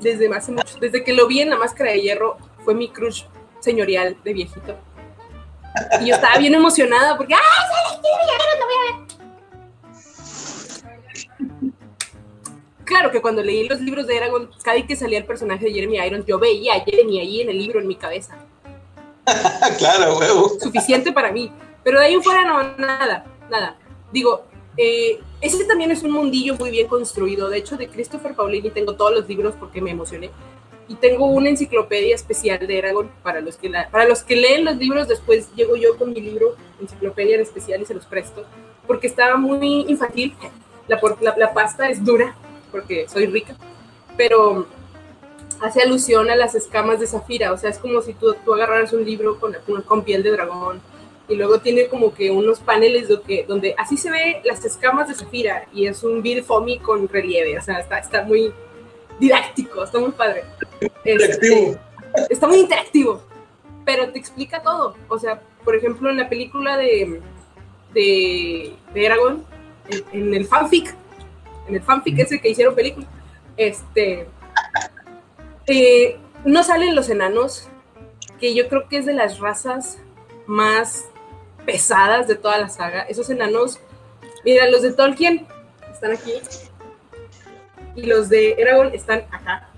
Desde 0.00 0.32
hace 0.32 0.52
mucho, 0.52 0.78
desde 0.78 1.02
que 1.02 1.12
lo 1.12 1.26
vi 1.26 1.40
en 1.40 1.50
la 1.50 1.56
máscara 1.56 1.90
de 1.90 2.00
hierro, 2.00 2.36
fue 2.64 2.72
mi 2.72 2.88
crush 2.88 3.24
señorial 3.58 4.16
de 4.22 4.32
viejito. 4.32 4.76
Y 6.00 6.06
yo 6.06 6.14
estaba 6.14 6.38
bien 6.38 6.54
emocionada 6.54 7.16
porque 7.16 7.34
¡ay, 7.34 7.40
sale 8.00 8.28
Claro 12.84 13.10
que 13.10 13.20
cuando 13.20 13.42
leí 13.42 13.68
los 13.68 13.80
libros 13.80 14.06
de 14.06 14.18
Eragon, 14.18 14.48
cada 14.62 14.76
vez 14.76 14.86
que 14.86 14.94
salía 14.94 15.18
el 15.18 15.26
personaje 15.26 15.64
de 15.64 15.72
Jeremy 15.72 15.98
Irons, 15.98 16.24
yo 16.24 16.38
veía 16.38 16.74
a 16.74 16.80
Jeremy 16.84 17.18
ahí 17.18 17.40
en 17.40 17.50
el 17.50 17.58
libro 17.58 17.80
en 17.80 17.88
mi 17.88 17.96
cabeza. 17.96 18.38
claro, 19.78 20.16
huevo. 20.16 20.50
Suficiente 20.60 21.10
para 21.10 21.32
mí. 21.32 21.50
Pero 21.82 21.98
de 21.98 22.06
ahí 22.06 22.14
en 22.14 22.22
fuera 22.22 22.44
no, 22.44 22.62
nada, 22.76 23.26
nada. 23.50 23.76
Digo, 24.12 24.46
eh, 24.76 25.18
ese 25.40 25.64
también 25.64 25.90
es 25.90 26.02
un 26.02 26.10
mundillo 26.10 26.56
muy 26.56 26.70
bien 26.70 26.88
construido. 26.88 27.48
De 27.48 27.58
hecho, 27.58 27.76
de 27.76 27.88
Christopher 27.88 28.34
Paulini 28.34 28.70
tengo 28.70 28.94
todos 28.94 29.12
los 29.12 29.28
libros 29.28 29.54
porque 29.58 29.80
me 29.80 29.90
emocioné. 29.90 30.30
Y 30.88 30.96
tengo 30.96 31.26
una 31.26 31.50
enciclopedia 31.50 32.14
especial 32.14 32.66
de 32.66 32.78
Eragon 32.78 33.10
para 33.22 33.40
los 33.40 33.56
que, 33.56 33.70
para 33.90 34.06
los 34.06 34.22
que 34.22 34.36
leen 34.36 34.64
los 34.64 34.76
libros. 34.76 35.06
Después 35.06 35.54
llego 35.54 35.76
yo 35.76 35.96
con 35.96 36.12
mi 36.12 36.20
libro, 36.20 36.56
enciclopedia 36.80 37.36
en 37.36 37.42
especial, 37.42 37.80
y 37.80 37.84
se 37.84 37.94
los 37.94 38.06
presto. 38.06 38.44
Porque 38.86 39.06
estaba 39.06 39.36
muy 39.36 39.84
infantil. 39.88 40.34
La, 40.88 40.98
la, 41.36 41.52
pasta 41.52 41.90
es 41.90 42.02
dura 42.02 42.34
porque 42.72 43.06
soy 43.08 43.26
rica. 43.26 43.54
Pero 44.16 44.66
hace 45.60 45.82
alusión 45.82 46.30
a 46.30 46.36
las 46.36 46.54
escamas 46.54 46.98
de 46.98 47.06
Zafira. 47.06 47.52
O 47.52 47.58
sea, 47.58 47.70
es 47.70 47.78
como 47.78 48.00
si 48.00 48.14
tú, 48.14 48.34
tú 48.44 48.54
agarraras 48.54 48.92
un 48.92 49.04
libro 49.04 49.38
con, 49.38 49.54
con 49.84 50.02
piel 50.02 50.22
de 50.22 50.32
dragón 50.32 50.80
y 51.28 51.36
luego 51.36 51.60
tiene 51.60 51.88
como 51.88 52.14
que 52.14 52.30
unos 52.30 52.60
paneles 52.60 53.08
de 53.08 53.20
que, 53.20 53.44
donde 53.46 53.74
así 53.76 53.96
se 53.96 54.10
ve 54.10 54.40
las 54.44 54.64
escamas 54.64 55.08
de 55.08 55.14
Zafira 55.14 55.66
y 55.72 55.86
es 55.86 56.02
un 56.02 56.22
bill 56.22 56.42
foamy 56.42 56.78
con 56.78 57.06
relieve, 57.08 57.58
o 57.58 57.62
sea, 57.62 57.80
está, 57.80 57.98
está 57.98 58.22
muy 58.22 58.52
didáctico, 59.20 59.84
está 59.84 59.98
muy 59.98 60.12
padre. 60.12 60.44
Interactivo. 61.04 61.76
Este, 62.14 62.32
está 62.32 62.46
muy 62.48 62.60
interactivo, 62.60 63.22
pero 63.84 64.10
te 64.10 64.18
explica 64.18 64.62
todo. 64.62 64.96
O 65.08 65.18
sea, 65.18 65.42
por 65.64 65.76
ejemplo, 65.76 66.08
en 66.08 66.16
la 66.16 66.28
película 66.28 66.78
de, 66.78 67.20
de, 67.92 68.74
de 68.94 69.06
Aragón, 69.06 69.44
en, 70.12 70.32
el 70.32 70.46
fanfic, 70.46 70.94
en 71.68 71.74
el 71.74 71.82
fanfic 71.82 72.18
ese 72.18 72.40
que 72.40 72.48
hicieron 72.48 72.74
película, 72.74 73.06
este, 73.58 74.26
eh, 75.66 76.16
no 76.44 76.62
salen 76.62 76.94
los 76.94 77.10
enanos, 77.10 77.68
que 78.40 78.54
yo 78.54 78.68
creo 78.68 78.88
que 78.88 78.98
es 78.98 79.06
de 79.06 79.12
las 79.12 79.40
razas 79.40 79.98
más 80.46 81.10
pesadas 81.64 82.28
de 82.28 82.34
toda 82.34 82.58
la 82.58 82.68
saga. 82.68 83.02
Esos 83.02 83.30
enanos, 83.30 83.78
mira, 84.44 84.68
los 84.68 84.82
de 84.82 84.92
Tolkien 84.92 85.46
están 85.90 86.12
aquí 86.12 86.32
y 87.94 88.02
los 88.02 88.28
de 88.28 88.52
Eragon 88.52 88.94
están 88.94 89.24
acá. 89.30 89.68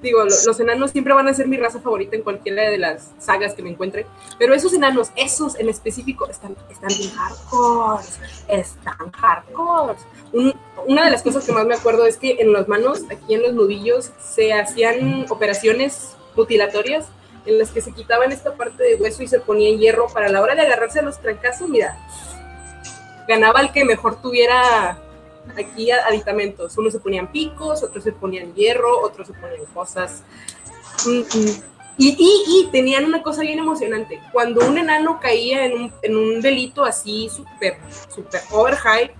Digo, 0.00 0.22
los 0.22 0.60
enanos 0.60 0.90
siempre 0.90 1.14
van 1.14 1.28
a 1.28 1.34
ser 1.34 1.48
mi 1.48 1.56
raza 1.56 1.80
favorita 1.80 2.14
en 2.14 2.22
cualquiera 2.22 2.68
de 2.68 2.76
las 2.76 3.12
sagas 3.18 3.54
que 3.54 3.62
me 3.62 3.70
encuentre, 3.70 4.04
pero 4.38 4.52
esos 4.52 4.74
enanos, 4.74 5.10
esos 5.16 5.58
en 5.58 5.70
específico, 5.70 6.28
están, 6.28 6.54
están 6.70 6.90
bien 6.98 7.10
hardcore, 7.10 8.04
están 8.48 9.10
hardcore. 9.12 9.96
una 10.86 11.04
de 11.06 11.10
las 11.10 11.22
cosas 11.22 11.46
que 11.46 11.52
más 11.52 11.64
me 11.64 11.74
acuerdo 11.74 12.04
es 12.04 12.18
que 12.18 12.36
en 12.38 12.52
las 12.52 12.68
manos, 12.68 13.04
aquí 13.10 13.32
en 13.32 13.42
los 13.42 13.54
nudillos, 13.54 14.10
se 14.20 14.52
hacían 14.52 15.24
operaciones 15.30 16.14
mutilatorias 16.36 17.06
en 17.46 17.58
las 17.58 17.70
que 17.70 17.80
se 17.80 17.92
quitaban 17.92 18.32
esta 18.32 18.54
parte 18.54 18.82
de 18.82 18.94
hueso 18.96 19.22
y 19.22 19.28
se 19.28 19.40
ponía 19.40 19.68
en 19.68 19.78
hierro 19.78 20.08
para 20.08 20.28
la 20.28 20.40
hora 20.40 20.54
de 20.54 20.62
agarrarse 20.62 21.00
a 21.00 21.02
los 21.02 21.20
trancazos, 21.20 21.68
mira, 21.68 21.98
ganaba 23.28 23.60
el 23.60 23.72
que 23.72 23.84
mejor 23.84 24.20
tuviera 24.20 24.98
aquí 25.58 25.90
aditamentos. 25.90 26.76
Unos 26.78 26.92
se 26.92 27.00
ponían 27.00 27.30
picos, 27.30 27.82
otros 27.82 28.04
se 28.04 28.12
ponían 28.12 28.54
hierro, 28.54 29.00
otros 29.00 29.28
se 29.28 29.34
ponían 29.34 29.64
cosas. 29.72 30.22
Mm, 31.06 31.18
mm. 31.20 31.62
Y, 31.96 32.16
y, 32.18 32.68
tenían 32.72 33.04
una 33.04 33.22
cosa 33.22 33.42
bien 33.42 33.60
emocionante. 33.60 34.20
Cuando 34.32 34.66
un 34.66 34.78
enano 34.78 35.20
caía 35.20 35.64
en 35.66 35.74
un, 35.74 35.92
en 36.02 36.16
un 36.16 36.40
delito 36.40 36.84
así 36.84 37.28
súper, 37.28 37.78
súper 38.12 38.40
over 38.50 38.74
high, 38.74 39.14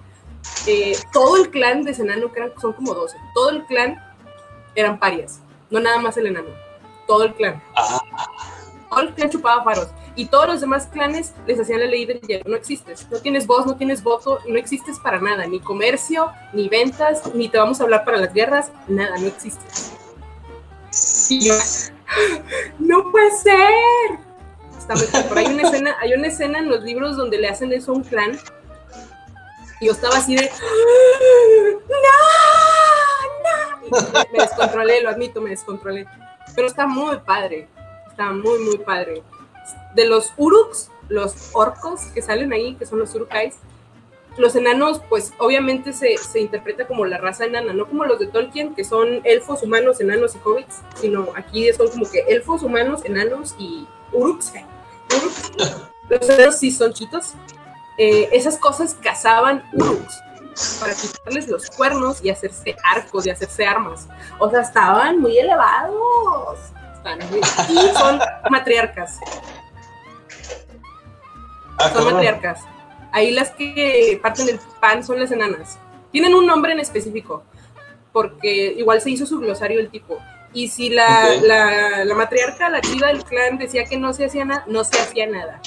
eh, 0.66 0.96
todo 1.12 1.36
el 1.36 1.50
clan 1.50 1.84
de 1.84 1.92
ese 1.92 2.02
enano, 2.02 2.32
que 2.32 2.40
eran, 2.40 2.52
son 2.60 2.72
como 2.72 2.94
12, 2.94 3.16
todo 3.32 3.50
el 3.50 3.64
clan 3.66 4.02
eran 4.74 4.98
parias, 4.98 5.40
no 5.70 5.78
nada 5.78 5.98
más 6.00 6.16
el 6.16 6.26
enano 6.26 6.63
todo 7.06 7.24
el 7.24 7.34
clan. 7.34 7.62
Todo 8.90 9.00
el 9.00 9.14
clan 9.14 9.30
chupaba 9.30 9.64
faros. 9.64 9.88
Y 10.16 10.26
todos 10.26 10.46
los 10.46 10.60
demás 10.60 10.86
clanes 10.86 11.34
les 11.46 11.58
hacían 11.58 11.80
la 11.80 11.86
ley 11.86 12.06
del 12.06 12.20
hielo. 12.20 12.44
No 12.46 12.56
existes. 12.56 13.08
No 13.10 13.18
tienes 13.18 13.46
voz, 13.46 13.66
no 13.66 13.76
tienes 13.76 14.02
voto, 14.02 14.38
no 14.46 14.58
existes 14.58 14.98
para 15.00 15.20
nada. 15.20 15.46
Ni 15.46 15.60
comercio, 15.60 16.30
ni 16.52 16.68
ventas, 16.68 17.34
ni 17.34 17.48
te 17.48 17.58
vamos 17.58 17.80
a 17.80 17.84
hablar 17.84 18.04
para 18.04 18.18
las 18.18 18.32
guerras. 18.32 18.70
Nada, 18.86 19.18
no 19.18 19.26
existes. 19.26 19.92
¡No 22.78 23.10
puede 23.10 23.30
ser! 23.32 24.18
Está 24.78 24.94
muy 24.94 25.06
hay 25.36 25.46
una 25.46 25.62
escena, 25.62 25.96
hay 26.00 26.12
una 26.12 26.26
escena 26.28 26.58
en 26.58 26.68
los 26.68 26.82
libros 26.82 27.16
donde 27.16 27.38
le 27.38 27.48
hacen 27.48 27.72
eso 27.72 27.92
a 27.92 27.94
un 27.94 28.04
clan. 28.04 28.38
Y 29.80 29.86
yo 29.86 29.92
estaba 29.92 30.18
así 30.18 30.36
de. 30.36 30.50
¡No! 31.88 32.20
¡No! 33.90 34.24
me 34.32 34.38
descontrolé, 34.38 35.02
lo 35.02 35.10
admito, 35.10 35.40
me 35.40 35.50
descontrolé. 35.50 36.06
Pero 36.54 36.66
está 36.66 36.86
muy 36.86 37.18
padre, 37.18 37.68
está 38.08 38.32
muy, 38.32 38.58
muy 38.60 38.78
padre. 38.78 39.22
De 39.94 40.06
los 40.06 40.32
uruks, 40.36 40.90
los 41.08 41.50
orcos 41.52 42.02
que 42.14 42.22
salen 42.22 42.52
ahí, 42.52 42.74
que 42.74 42.86
son 42.86 42.98
los 42.98 43.14
urukais, 43.14 43.56
los 44.36 44.56
enanos, 44.56 45.00
pues 45.08 45.32
obviamente 45.38 45.92
se, 45.92 46.16
se, 46.18 46.40
interpreta 46.40 46.88
como 46.88 47.06
la 47.06 47.18
raza 47.18 47.44
enana, 47.44 47.72
no 47.72 47.86
como 47.86 48.04
los 48.04 48.18
de 48.18 48.26
Tolkien, 48.26 48.74
que 48.74 48.82
son 48.82 49.20
elfos, 49.24 49.62
humanos, 49.62 50.00
enanos 50.00 50.34
y 50.34 50.38
hobbits, 50.44 50.80
sino 50.96 51.28
aquí 51.36 51.72
son 51.72 51.88
como 51.88 52.10
que 52.10 52.20
elfos, 52.28 52.62
humanos, 52.62 53.04
enanos 53.04 53.54
y 53.58 53.86
uruks. 54.12 54.52
Los 56.08 56.28
enanos 56.28 56.58
sí 56.58 56.72
son 56.72 56.92
chitos. 56.92 57.34
Eh, 57.96 58.28
esas 58.32 58.58
cosas 58.58 58.94
cazaban 58.94 59.62
uruks 59.72 60.20
para 60.80 60.94
quitarles 60.94 61.48
los 61.48 61.70
cuernos 61.70 62.24
y 62.24 62.30
hacerse 62.30 62.76
arcos 62.84 63.26
y 63.26 63.30
hacerse 63.30 63.66
armas. 63.66 64.08
O 64.38 64.50
sea, 64.50 64.60
estaban 64.60 65.20
muy 65.20 65.38
elevados. 65.38 66.58
Y 67.68 67.98
son 67.98 68.18
matriarcas. 68.50 69.18
Ah, 71.78 71.90
son 71.92 72.12
matriarcas. 72.12 72.60
Ahí 73.12 73.30
las 73.30 73.50
que 73.50 74.18
parten 74.22 74.48
el 74.48 74.60
pan 74.80 75.04
son 75.04 75.20
las 75.20 75.30
enanas. 75.30 75.78
Tienen 76.10 76.34
un 76.34 76.46
nombre 76.46 76.72
en 76.72 76.80
específico, 76.80 77.42
porque 78.12 78.74
igual 78.76 79.00
se 79.00 79.10
hizo 79.10 79.26
su 79.26 79.38
glosario 79.38 79.80
el 79.80 79.90
tipo. 79.90 80.18
Y 80.52 80.68
si 80.68 80.88
la, 80.88 81.34
la, 81.42 82.04
la, 82.04 82.14
matriarca, 82.14 82.70
la 82.70 82.80
chiva 82.80 83.08
del 83.08 83.24
clan, 83.24 83.58
decía 83.58 83.84
que 83.86 83.96
no 83.96 84.12
se 84.12 84.26
hacía 84.26 84.44
nada, 84.44 84.64
no 84.68 84.84
se 84.84 85.00
hacía 85.00 85.26
nada. 85.26 85.60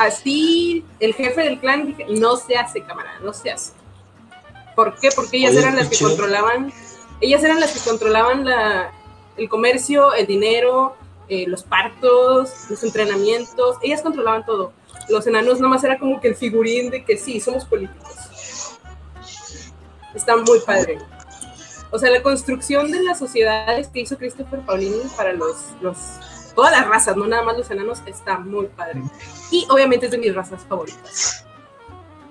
Así 0.00 0.84
el 0.98 1.14
jefe 1.14 1.42
del 1.42 1.60
clan 1.60 1.86
dije, 1.86 2.06
no 2.08 2.36
se 2.36 2.56
hace, 2.56 2.82
camarada, 2.82 3.20
no 3.20 3.32
se 3.32 3.52
hace. 3.52 3.72
¿Por 4.74 4.98
qué? 4.98 5.10
Porque 5.14 5.38
ellas 5.38 5.54
eran 5.54 5.76
las 5.76 5.88
que 5.88 5.98
controlaban, 5.98 6.72
ellas 7.20 7.42
eran 7.44 7.60
las 7.60 7.72
que 7.72 7.80
controlaban 7.88 8.44
la, 8.44 8.92
el 9.36 9.48
comercio, 9.48 10.12
el 10.14 10.26
dinero, 10.26 10.96
eh, 11.28 11.46
los 11.46 11.62
partos, 11.62 12.50
los 12.68 12.82
entrenamientos, 12.82 13.76
ellas 13.82 14.02
controlaban 14.02 14.44
todo. 14.44 14.72
Los 15.08 15.26
enanos 15.26 15.60
nomás 15.60 15.82
era 15.84 15.98
como 15.98 16.20
que 16.20 16.28
el 16.28 16.36
figurín 16.36 16.90
de 16.90 17.04
que 17.04 17.16
sí, 17.16 17.40
somos 17.40 17.64
políticos. 17.64 18.78
Está 20.14 20.36
muy 20.36 20.60
padre. 20.60 20.98
O 21.90 21.98
sea, 21.98 22.10
la 22.10 22.22
construcción 22.22 22.90
de 22.90 23.02
las 23.02 23.18
sociedades 23.18 23.88
que 23.88 24.00
hizo 24.00 24.16
Christopher 24.16 24.60
Paulini 24.60 25.02
para 25.16 25.32
los, 25.32 25.56
los 25.80 25.96
todas 26.54 26.72
las 26.72 26.86
razas, 26.86 27.16
no 27.16 27.26
nada 27.26 27.42
más 27.42 27.56
los 27.56 27.70
enanos, 27.70 28.02
está 28.06 28.38
muy 28.38 28.66
padre. 28.66 29.02
Y 29.50 29.66
obviamente 29.70 30.06
es 30.06 30.12
de 30.12 30.18
mis 30.18 30.34
razas 30.34 30.62
favoritas. 30.68 31.44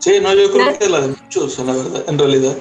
Sí, 0.01 0.19
no, 0.19 0.33
yo 0.33 0.51
creo 0.51 0.79
que 0.79 0.89
la 0.89 1.01
de 1.01 1.07
muchos, 1.09 1.59
la 1.59 1.73
verdad, 1.73 2.03
en 2.07 2.17
realidad. 2.17 2.57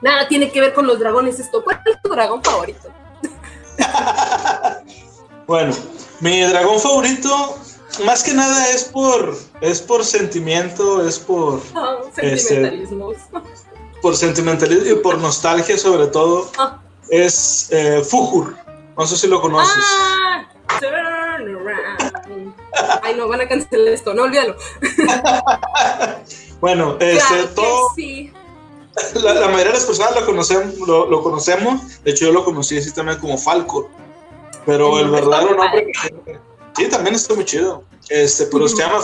Nada 0.00 0.28
tiene 0.28 0.50
que 0.52 0.60
ver 0.60 0.72
con 0.72 0.86
los 0.86 1.00
dragones 1.00 1.40
esto. 1.40 1.62
¿Cuál 1.64 1.82
es 1.84 2.00
tu 2.00 2.08
dragón 2.08 2.42
favorito? 2.42 2.88
bueno, 5.48 5.74
mi 6.20 6.40
dragón 6.42 6.78
favorito, 6.78 7.58
más 8.04 8.22
que 8.22 8.32
nada 8.32 8.70
es 8.70 8.84
por, 8.84 9.36
es 9.60 9.82
por 9.82 10.04
sentimiento, 10.04 11.04
es 11.04 11.18
por 11.18 11.60
oh, 11.74 12.10
sentimentalismo. 12.14 13.12
por 14.00 14.16
sentimentalismo 14.16 14.88
y 14.88 14.94
por 15.02 15.18
nostalgia 15.18 15.76
sobre 15.76 16.06
todo. 16.06 16.48
Ah. 16.58 16.80
Es 17.08 17.68
eh, 17.72 18.02
Fujur. 18.08 18.56
No 18.96 19.04
sé 19.04 19.16
si 19.16 19.26
lo 19.26 19.40
conoces. 19.40 19.82
Ah, 19.84 20.46
Ay, 23.02 23.14
no, 23.16 23.28
van 23.28 23.40
a 23.40 23.48
cancelar 23.48 23.88
esto, 23.88 24.14
no 24.14 24.24
olvídalo. 24.24 24.56
bueno, 26.60 26.96
este, 27.00 27.46
todo. 27.54 27.90
La, 29.14 29.48
mayoría 29.48 29.66
de 29.66 29.78
las 29.78 29.86
personas 29.86 30.14
lo 30.14 30.26
conocemos, 30.26 30.74
lo, 30.86 31.22
conocemos. 31.22 32.02
De 32.02 32.10
hecho, 32.10 32.26
yo 32.26 32.32
lo 32.32 32.44
conocí 32.44 32.76
así 32.78 32.92
también 32.92 33.18
como 33.18 33.38
Falco. 33.38 33.88
Pero 34.66 34.98
el, 34.98 35.10
verdadero 35.10 35.56
nombre. 35.56 35.92
Sí, 36.76 36.88
también 36.88 37.16
está 37.16 37.34
muy 37.34 37.44
chido. 37.44 37.82
Este, 38.08 38.46
pero 38.46 38.68
se 38.68 38.76
llama 38.76 39.00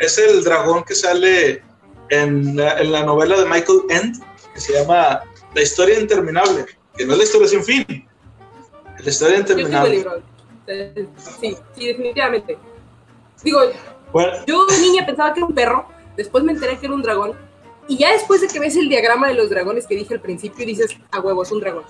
Es 0.00 0.18
el 0.18 0.42
dragón 0.42 0.82
que 0.82 0.94
sale 0.94 1.62
en 2.10 2.56
la, 2.56 2.78
en 2.80 2.90
la 2.90 3.04
novela 3.04 3.38
de 3.38 3.46
Michael 3.46 3.82
End, 3.88 4.22
que 4.52 4.60
se 4.60 4.72
llama 4.72 5.22
La 5.54 5.62
historia 5.62 5.98
interminable. 6.00 6.66
Que 6.96 7.06
no 7.06 7.12
es 7.12 7.18
la 7.18 7.24
historia 7.24 7.48
sin 7.48 7.64
fin. 7.64 8.08
La 8.98 9.10
historia 9.10 9.38
interminable. 9.38 10.04
Sí, 11.40 11.56
sí, 11.76 11.86
definitivamente. 11.86 12.58
Digo, 13.44 13.60
yo 14.46 14.66
niña 14.80 15.04
pensaba 15.06 15.32
que 15.32 15.40
era 15.40 15.46
un 15.46 15.54
perro, 15.54 15.86
Después 16.16 16.44
me 16.44 16.52
enteré 16.52 16.78
que 16.78 16.86
era 16.86 16.94
un 16.94 17.02
dragón. 17.02 17.32
Y 17.88 17.98
ya 17.98 18.12
después 18.12 18.40
de 18.40 18.48
que 18.48 18.60
ves 18.60 18.76
el 18.76 18.88
diagrama 18.88 19.28
de 19.28 19.34
los 19.34 19.50
dragones 19.50 19.86
que 19.86 19.94
dije 19.94 20.14
al 20.14 20.20
principio, 20.20 20.64
dices, 20.64 20.96
a 21.10 21.20
huevo, 21.20 21.42
es 21.42 21.52
un 21.52 21.60
dragón. 21.60 21.84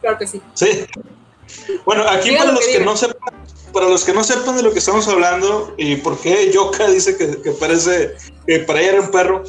Claro 0.00 0.18
que 0.18 0.26
sí. 0.26 0.40
Sí. 0.54 0.86
Bueno, 1.84 2.04
aquí 2.08 2.34
para 2.36 2.52
los 2.52 2.66
que, 2.66 2.80
no 2.80 2.96
sepan, 2.96 3.34
para 3.72 3.88
los 3.88 4.04
que 4.04 4.12
no 4.12 4.24
sepan 4.24 4.56
de 4.56 4.62
lo 4.62 4.72
que 4.72 4.80
estamos 4.80 5.08
hablando 5.08 5.74
y 5.78 5.96
por 5.96 6.18
qué 6.18 6.50
Yoka 6.52 6.88
dice 6.88 7.16
que, 7.16 7.52
parece 7.52 8.16
que 8.46 8.58
para 8.60 8.80
ella 8.80 8.92
era 8.92 9.00
un 9.00 9.10
perro, 9.10 9.44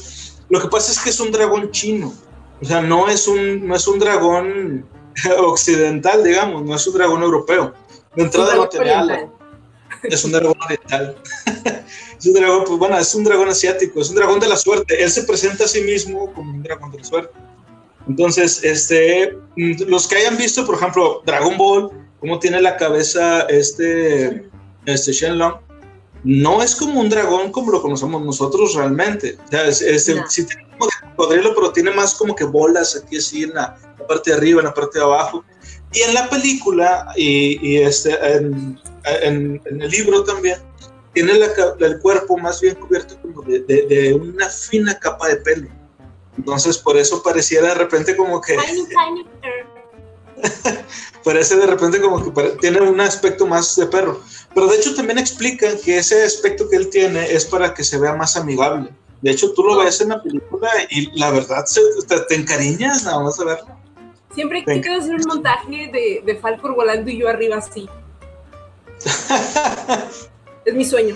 lo 0.49 0.61
que 0.61 0.67
pasa 0.69 0.91
es 0.91 0.99
que 0.99 1.09
es 1.09 1.19
un 1.19 1.31
dragón 1.31 1.71
chino. 1.71 2.13
O 2.61 2.65
sea, 2.65 2.81
no 2.81 3.09
es 3.09 3.27
un, 3.27 3.67
no 3.67 3.75
es 3.75 3.87
un 3.87 3.99
dragón 3.99 4.85
occidental, 5.39 6.23
digamos, 6.23 6.63
no 6.63 6.75
es 6.75 6.87
un 6.87 6.93
dragón 6.93 7.23
europeo. 7.23 7.73
De 8.15 8.23
entrada 8.23 8.55
no 8.55 9.38
Es 10.03 10.23
un 10.23 10.31
dragón 10.31 10.57
oriental. 10.63 11.15
es 12.19 12.25
un 12.25 12.33
dragón, 12.33 12.63
pues 12.65 12.79
bueno, 12.79 12.97
es 12.97 13.13
un 13.15 13.23
dragón 13.23 13.49
asiático, 13.49 14.01
es 14.01 14.09
un 14.09 14.15
dragón 14.15 14.39
de 14.39 14.47
la 14.47 14.57
suerte. 14.57 15.01
Él 15.03 15.11
se 15.11 15.23
presenta 15.23 15.65
a 15.65 15.67
sí 15.67 15.81
mismo 15.81 16.31
como 16.33 16.51
un 16.51 16.63
dragón 16.63 16.91
de 16.91 16.99
la 16.99 17.03
suerte. 17.03 17.33
Entonces, 18.07 18.63
este, 18.63 19.37
los 19.55 20.07
que 20.07 20.15
hayan 20.15 20.37
visto, 20.37 20.65
por 20.65 20.75
ejemplo, 20.75 21.21
Dragon 21.25 21.57
Ball, 21.57 21.91
cómo 22.19 22.39
tiene 22.39 22.59
la 22.61 22.75
cabeza 22.75 23.41
este, 23.41 24.49
este 24.85 25.11
Shenlong, 25.11 25.59
no 26.23 26.61
es 26.61 26.75
como 26.75 26.99
un 26.99 27.09
dragón 27.09 27.51
como 27.51 27.71
lo 27.71 27.81
conocemos 27.81 28.23
nosotros 28.23 28.73
realmente. 28.75 29.37
O 29.45 29.47
sea, 29.49 29.67
es, 29.67 29.79
sí 30.29 30.45
tiene 30.45 30.67
como 30.71 30.85
de 30.85 31.15
cocodrilo, 31.15 31.55
pero 31.55 31.71
tiene 31.71 31.91
más 31.91 32.15
como 32.15 32.35
que 32.35 32.43
bolas 32.43 32.95
aquí 32.95 33.17
así 33.17 33.43
en 33.43 33.53
la, 33.53 33.77
parte 34.07 34.31
de 34.31 34.37
arriba, 34.37 34.59
en 34.59 34.65
la 34.65 34.73
parte 34.73 34.97
de 34.99 35.05
abajo. 35.05 35.43
Y 35.93 36.01
en 36.01 36.13
la 36.13 36.29
película 36.29 37.13
y, 37.15 37.77
este, 37.77 38.13
en, 38.35 38.79
en, 39.21 39.61
el 39.65 39.89
libro 39.89 40.23
también, 40.23 40.59
tiene 41.13 41.33
el 41.79 41.99
cuerpo 41.99 42.37
más 42.37 42.61
bien 42.61 42.75
cubierto 42.75 43.19
como 43.21 43.41
de, 43.41 43.61
de, 43.61 44.13
una 44.13 44.49
fina 44.49 44.97
capa 44.99 45.27
de 45.27 45.37
pelo. 45.37 45.67
Entonces, 46.37 46.77
por 46.77 46.97
eso 46.97 47.21
pareciera 47.21 47.69
de 47.69 47.75
repente 47.75 48.15
como 48.15 48.39
que... 48.41 48.55
Parece 51.23 51.57
de 51.57 51.67
repente 51.67 51.99
como 51.99 52.23
que 52.23 52.31
tiene 52.61 52.79
un 52.79 53.01
aspecto 53.01 53.45
más 53.45 53.75
de 53.75 53.87
perro. 53.87 54.21
Pero 54.53 54.67
de 54.67 54.77
hecho 54.77 54.95
también 54.95 55.19
explican 55.19 55.77
que 55.83 55.97
ese 55.97 56.23
aspecto 56.23 56.69
que 56.69 56.77
él 56.77 56.89
tiene 56.89 57.33
es 57.33 57.45
para 57.45 57.73
que 57.73 57.83
se 57.83 57.99
vea 57.99 58.15
más 58.15 58.37
amigable. 58.37 58.89
De 59.21 59.31
hecho, 59.31 59.53
tú 59.53 59.63
lo 59.63 59.77
ves 59.77 59.99
en 59.99 60.09
la 60.09 60.23
película 60.23 60.69
y 60.89 61.19
la 61.19 61.29
verdad 61.31 61.65
te, 62.27 62.35
encariñas 62.35 63.03
nada 63.03 63.21
más 63.21 63.37
de 63.37 63.45
verlo. 63.45 63.67
Siempre 64.33 64.63
quiero 64.63 64.95
hacer 64.95 65.15
un 65.15 65.27
montaje 65.27 65.89
de, 65.91 66.23
de 66.25 66.35
Falcor 66.37 66.73
volando 66.73 67.09
y 67.09 67.17
yo 67.17 67.27
arriba 67.27 67.57
así. 67.57 67.89
es 70.65 70.73
mi 70.73 70.85
sueño. 70.85 71.15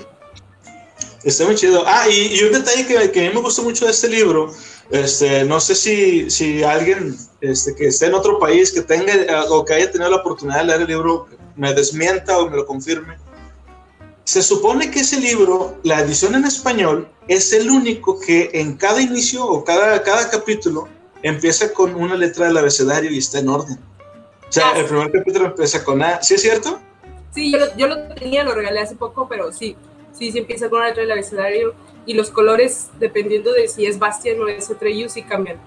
Está 1.23 1.45
muy 1.45 1.55
chido. 1.55 1.84
Ah, 1.86 2.07
y, 2.09 2.41
un 2.43 2.51
detalle 2.51 2.86
que, 2.86 3.11
que, 3.11 3.25
a 3.25 3.29
mí 3.29 3.36
me 3.36 3.41
gustó 3.41 3.63
mucho 3.63 3.86
de 3.86 3.91
este 3.91 4.09
libro, 4.09 4.53
este, 4.91 5.45
no 5.45 5.59
sé 5.59 5.75
si, 5.75 6.29
si 6.29 6.63
alguien 6.63 7.15
este, 7.41 7.73
que 7.75 7.88
esté 7.88 8.07
en 8.07 8.13
otro 8.13 8.39
país, 8.39 8.71
que 8.71 8.81
tenga 8.81 9.13
o 9.49 9.63
que 9.63 9.73
haya 9.73 9.91
tenido 9.91 10.09
la 10.09 10.17
oportunidad 10.17 10.59
de 10.59 10.65
leer 10.65 10.81
el 10.81 10.88
libro, 10.88 11.27
me 11.55 11.73
desmienta 11.73 12.38
o 12.39 12.49
me 12.49 12.57
lo 12.57 12.65
confirme. 12.65 13.17
Se 14.25 14.41
supone 14.41 14.89
que 14.91 15.01
ese 15.01 15.19
libro, 15.19 15.77
la 15.84 15.99
edición 16.01 16.36
en 16.36 16.45
español, 16.45 17.09
es 17.27 17.53
el 17.53 17.69
único 17.69 18.19
que 18.19 18.49
en 18.53 18.77
cada 18.77 19.01
inicio 19.01 19.45
o 19.45 19.63
cada, 19.63 20.01
cada 20.03 20.29
capítulo 20.29 20.88
empieza 21.21 21.73
con 21.73 21.95
una 21.95 22.15
letra 22.15 22.47
del 22.47 22.57
abecedario 22.57 23.11
y 23.11 23.17
está 23.17 23.39
en 23.39 23.49
orden. 23.49 23.79
O 24.47 24.51
sea, 24.51 24.71
el 24.77 24.86
primer 24.86 25.11
capítulo 25.11 25.47
empieza 25.47 25.84
con 25.84 26.01
A. 26.03 26.21
¿Sí 26.21 26.36
es 26.36 26.41
cierto? 26.41 26.79
Sí, 27.34 27.51
yo 27.51 27.59
lo, 27.59 27.77
yo 27.77 27.88
lo 27.88 28.13
tenía, 28.13 28.43
lo 28.43 28.53
regalé 28.53 28.81
hace 28.81 28.95
poco, 28.95 29.27
pero 29.27 29.51
sí, 29.51 29.75
sí, 30.17 30.31
sí 30.31 30.38
empieza 30.38 30.69
con 30.69 30.79
una 30.79 30.89
letra 30.89 31.01
del 31.01 31.11
abecedario 31.11 31.73
y 32.05 32.13
los 32.13 32.29
colores, 32.29 32.88
dependiendo 32.99 33.53
de 33.53 33.67
si 33.67 33.86
es 33.86 33.97
Bastian 33.97 34.39
o 34.41 34.47
es 34.47 34.69
Atreyu, 34.69 35.09
sí 35.09 35.23
cambian. 35.23 35.57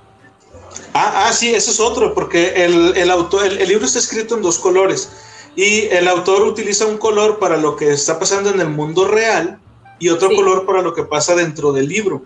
Ah, 0.92 1.26
ah, 1.26 1.32
sí, 1.32 1.54
eso 1.54 1.70
es 1.70 1.80
otro, 1.80 2.14
porque 2.14 2.64
el, 2.64 2.96
el 2.96 3.10
autor, 3.10 3.46
el, 3.46 3.68
libro 3.68 3.86
está 3.86 3.98
escrito 3.98 4.36
en 4.36 4.42
dos 4.42 4.58
colores 4.58 5.10
y 5.54 5.82
el 5.86 6.06
autor 6.08 6.42
utiliza 6.42 6.86
un 6.86 6.98
color 6.98 7.38
para 7.38 7.56
lo 7.56 7.76
que 7.76 7.90
está 7.90 8.18
pasando 8.18 8.50
en 8.50 8.60
el 8.60 8.68
mundo 8.68 9.06
real 9.06 9.58
y 9.98 10.10
otro 10.10 10.28
color 10.34 10.66
para 10.66 10.82
lo 10.82 10.94
que 10.94 11.04
pasa 11.04 11.34
dentro 11.34 11.72
del 11.72 11.88
libro. 11.88 12.22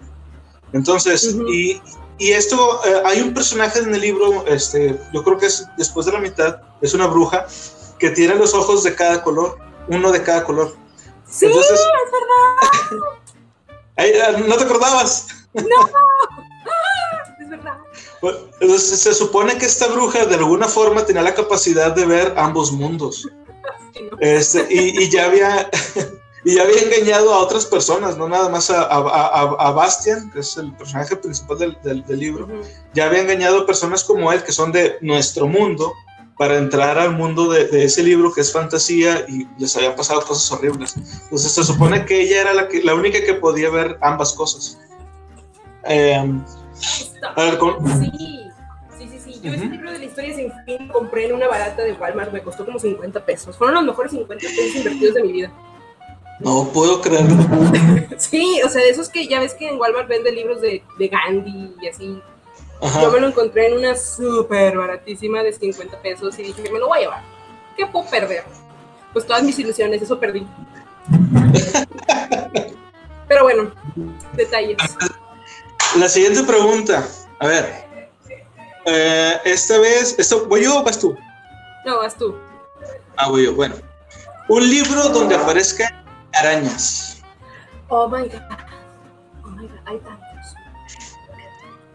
Entonces, 0.72 1.36
y, 1.48 1.80
y, 2.18 2.32
esto, 2.32 2.80
eh, 2.84 3.02
hay 3.04 3.20
un 3.20 3.32
personaje 3.32 3.78
en 3.78 3.94
el 3.94 4.00
libro, 4.00 4.44
este, 4.46 4.98
yo 5.12 5.22
creo 5.22 5.38
que 5.38 5.46
es 5.46 5.66
después 5.76 6.06
de 6.06 6.12
la 6.12 6.20
mitad, 6.20 6.60
es 6.80 6.94
una 6.94 7.06
bruja 7.06 7.46
que 8.00 8.10
tiene 8.10 8.34
los 8.34 8.54
ojos 8.54 8.82
de 8.82 8.94
cada 8.94 9.22
color, 9.22 9.58
uno 9.88 10.10
de 10.10 10.22
cada 10.22 10.44
color. 10.44 10.74
Sí, 11.28 11.46
es 11.46 11.54
verdad. 11.54 13.04
Ah, 13.96 14.32
¿No 14.46 14.56
te 14.56 14.64
acordabas? 14.64 15.26
No, 15.52 15.62
es 17.38 17.50
verdad. 17.50 17.76
Entonces, 18.60 18.98
se 18.98 19.12
supone 19.12 19.58
que 19.58 19.66
esta 19.66 19.88
bruja 19.88 20.24
de 20.24 20.36
alguna 20.36 20.68
forma 20.68 21.04
tenía 21.04 21.20
la 21.20 21.34
capacidad 21.34 21.94
de 21.94 22.06
ver 22.06 22.34
ambos 22.38 22.72
mundos. 22.72 23.28
Este, 24.20 24.66
y, 24.70 25.10
ya 25.10 25.26
había 25.26 25.68
y 26.44 26.54
ya 26.54 26.62
había 26.62 26.80
engañado 26.80 27.34
a 27.34 27.38
otras 27.40 27.66
personas, 27.66 28.16
no 28.16 28.28
nada 28.28 28.48
más 28.48 28.70
a, 28.70 28.82
a, 28.82 29.72
Bastian, 29.72 30.30
que 30.30 30.40
es 30.40 30.56
el 30.56 30.72
personaje 30.74 31.16
principal 31.16 31.58
del, 31.58 32.04
del, 32.06 32.18
libro, 32.18 32.48
ya 32.94 33.06
había 33.06 33.20
engañado 33.20 33.60
a 33.60 33.66
personas 33.66 34.04
como 34.04 34.32
él, 34.32 34.42
que 34.42 34.52
son 34.52 34.72
de 34.72 34.96
nuestro 35.02 35.46
mundo, 35.46 35.92
para 36.40 36.56
entrar 36.56 36.98
al 36.98 37.14
mundo 37.14 37.50
de, 37.50 37.84
ese 37.84 38.02
libro 38.02 38.32
que 38.32 38.40
es 38.40 38.50
fantasía 38.50 39.26
y 39.28 39.46
les 39.58 39.76
habían 39.76 39.94
pasado 39.94 40.22
cosas 40.22 40.50
horribles. 40.50 40.96
Entonces 40.96 41.52
se 41.52 41.62
supone 41.62 42.06
que 42.06 42.18
ella 42.18 42.40
era 42.40 42.54
la, 42.54 42.66
que, 42.66 42.82
la 42.82 42.94
única 42.94 43.22
que 43.22 43.34
podía 43.34 43.68
ver 43.68 43.98
ambas 44.00 44.32
cosas. 44.32 44.80
Em, 45.84 46.42
sí, 46.72 47.10
sí, 48.98 49.06
sí, 49.06 49.18
sí. 49.18 49.40
Yo 49.42 49.52
ese 49.52 49.66
libro 49.66 49.92
de 49.92 49.98
la 49.98 50.04
historia 50.06 50.34
sin 50.34 50.50
fin 50.64 50.88
compré 50.88 51.26
en 51.26 51.34
una 51.34 51.46
barata 51.46 51.82
de 51.82 51.92
Walmart, 51.92 52.32
me 52.32 52.40
costó 52.40 52.64
como 52.64 52.78
50 52.78 53.22
pesos. 53.26 53.54
Fueron 53.58 53.74
los 53.74 53.84
mejores 53.84 54.12
50 54.12 54.40
pesos 54.42 54.76
invertidos 54.76 55.14
de 55.16 55.22
mi 55.22 55.32
vida. 55.32 55.52
No 56.38 56.70
puedo 56.72 57.02
creerlo. 57.02 57.36
sí, 58.16 58.62
o 58.64 58.68
sea, 58.70 58.80
de 58.80 58.88
esos 58.88 59.10
que 59.10 59.28
ya 59.28 59.40
ves 59.40 59.52
que 59.52 59.68
en 59.68 59.78
Walmart 59.78 60.08
venden 60.08 60.36
libros 60.36 60.62
de, 60.62 60.82
de 60.98 61.08
Gandhi 61.08 61.74
y 61.82 61.86
así, 61.86 62.22
yo 62.80 63.10
me 63.10 63.20
lo 63.20 63.28
encontré 63.28 63.68
en 63.68 63.78
una 63.78 63.96
súper 63.96 64.76
baratísima 64.76 65.42
de 65.42 65.52
50 65.52 66.00
pesos 66.00 66.38
y 66.38 66.44
dije, 66.44 66.70
me 66.70 66.78
lo 66.78 66.88
voy 66.88 66.98
a 66.98 67.00
llevar. 67.02 67.22
¿Qué 67.76 67.86
puedo 67.86 68.08
perder? 68.08 68.44
Pues 69.12 69.26
todas 69.26 69.42
mis 69.42 69.58
ilusiones, 69.58 70.00
eso 70.02 70.18
perdí. 70.18 70.46
Pero 73.28 73.44
bueno, 73.44 73.70
detalles. 74.34 74.76
La 75.96 76.08
siguiente 76.08 76.42
pregunta, 76.44 77.06
a 77.38 77.46
ver. 77.46 77.88
Eh, 78.86 79.40
esta 79.44 79.78
vez, 79.78 80.18
esto, 80.18 80.46
¿voy 80.46 80.64
yo 80.64 80.80
o 80.80 80.82
vas 80.82 80.98
tú? 80.98 81.16
No, 81.84 81.98
vas 81.98 82.16
tú. 82.16 82.36
Ah, 83.16 83.28
voy 83.28 83.44
yo, 83.44 83.54
bueno. 83.54 83.74
Un 84.48 84.68
libro 84.68 85.08
donde 85.10 85.34
aparezcan 85.34 86.04
arañas. 86.32 87.22
Oh 87.88 88.08
my 88.08 88.22
god. 88.22 88.42
Oh 89.44 89.50
my 89.50 89.66
god, 89.66 89.78
ahí 89.86 89.96
está. 89.96 90.19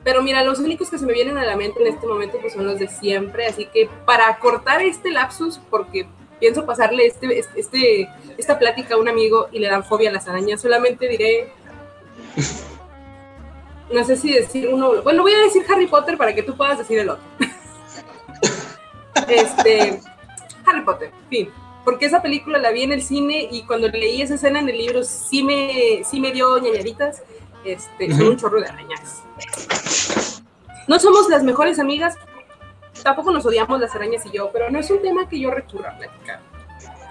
Pero 0.06 0.22
mira, 0.22 0.44
los 0.44 0.60
únicos 0.60 0.92
que 0.92 1.00
se 1.00 1.06
me 1.08 1.14
vienen 1.14 1.40
a 1.40 1.44
la 1.44 1.58
mente 1.58 1.82
en 1.82 1.92
este 1.92 2.06
momento 2.06 2.38
pues 2.40 2.54
son 2.54 2.68
los 2.68 2.78
de 2.78 2.88
siempre, 2.88 3.48
así 3.48 3.66
que 3.66 3.90
para 4.06 4.38
cortar 4.38 4.84
este 4.84 5.10
lapsus, 5.10 5.60
porque 5.72 6.08
pienso 6.40 6.64
pasarle 6.64 7.08
este, 7.08 7.40
este, 7.56 8.08
esta 8.38 8.60
plática 8.60 8.94
a 8.94 8.98
un 9.00 9.10
amigo 9.10 9.48
y 9.52 9.58
le 9.58 9.68
dan 9.68 9.84
fobia 9.84 10.12
a 10.12 10.14
las 10.14 10.28
arañas, 10.28 10.62
solamente 10.62 11.08
diré, 11.08 11.50
no 13.92 14.04
sé 14.04 14.16
si 14.16 14.32
decir 14.32 14.70
uno, 14.72 15.02
bueno, 15.02 15.24
voy 15.24 15.34
a 15.34 15.40
decir 15.40 15.66
Harry 15.68 15.88
Potter 15.88 16.20
para 16.20 16.36
que 16.36 16.44
tú 16.44 16.56
puedas 16.56 16.78
decir 16.78 17.00
el 17.00 17.10
otro. 17.10 17.24
este, 19.28 20.02
Harry 20.68 20.82
Potter, 20.82 21.10
fin. 21.32 21.50
Porque 21.84 22.06
esa 22.06 22.22
película 22.22 22.60
la 22.60 22.72
vi 22.72 22.84
en 22.84 22.92
el 22.92 23.02
cine 23.02 23.48
y 23.52 23.64
cuando 23.64 23.88
leí 23.88 24.22
esa 24.22 24.36
escena 24.36 24.60
en 24.60 24.70
el 24.70 24.78
libro 24.78 25.04
sí 25.04 25.42
me, 25.42 26.04
sí 26.04 26.20
me 26.20 26.32
dio 26.32 26.60
ñañaditas 26.60 27.24
este, 27.66 28.14
un 28.14 28.38
chorro 28.38 28.62
de 28.62 28.68
arañas. 28.68 29.24
No 30.88 31.00
somos 31.00 31.30
las 31.30 31.44
mejores 31.44 31.80
amigas, 31.80 32.16
tampoco 33.04 33.32
nos 33.32 33.46
odiamos 33.46 33.80
las 33.80 33.94
arañas 33.96 34.26
y 34.26 34.32
yo, 34.32 34.52
pero 34.52 34.70
no 34.70 34.80
es 34.80 34.90
un 34.90 35.02
tema 35.02 35.28
que 35.28 35.40
yo 35.40 35.52
recurra 35.52 35.92
a 35.92 35.98
platicar. 35.98 36.42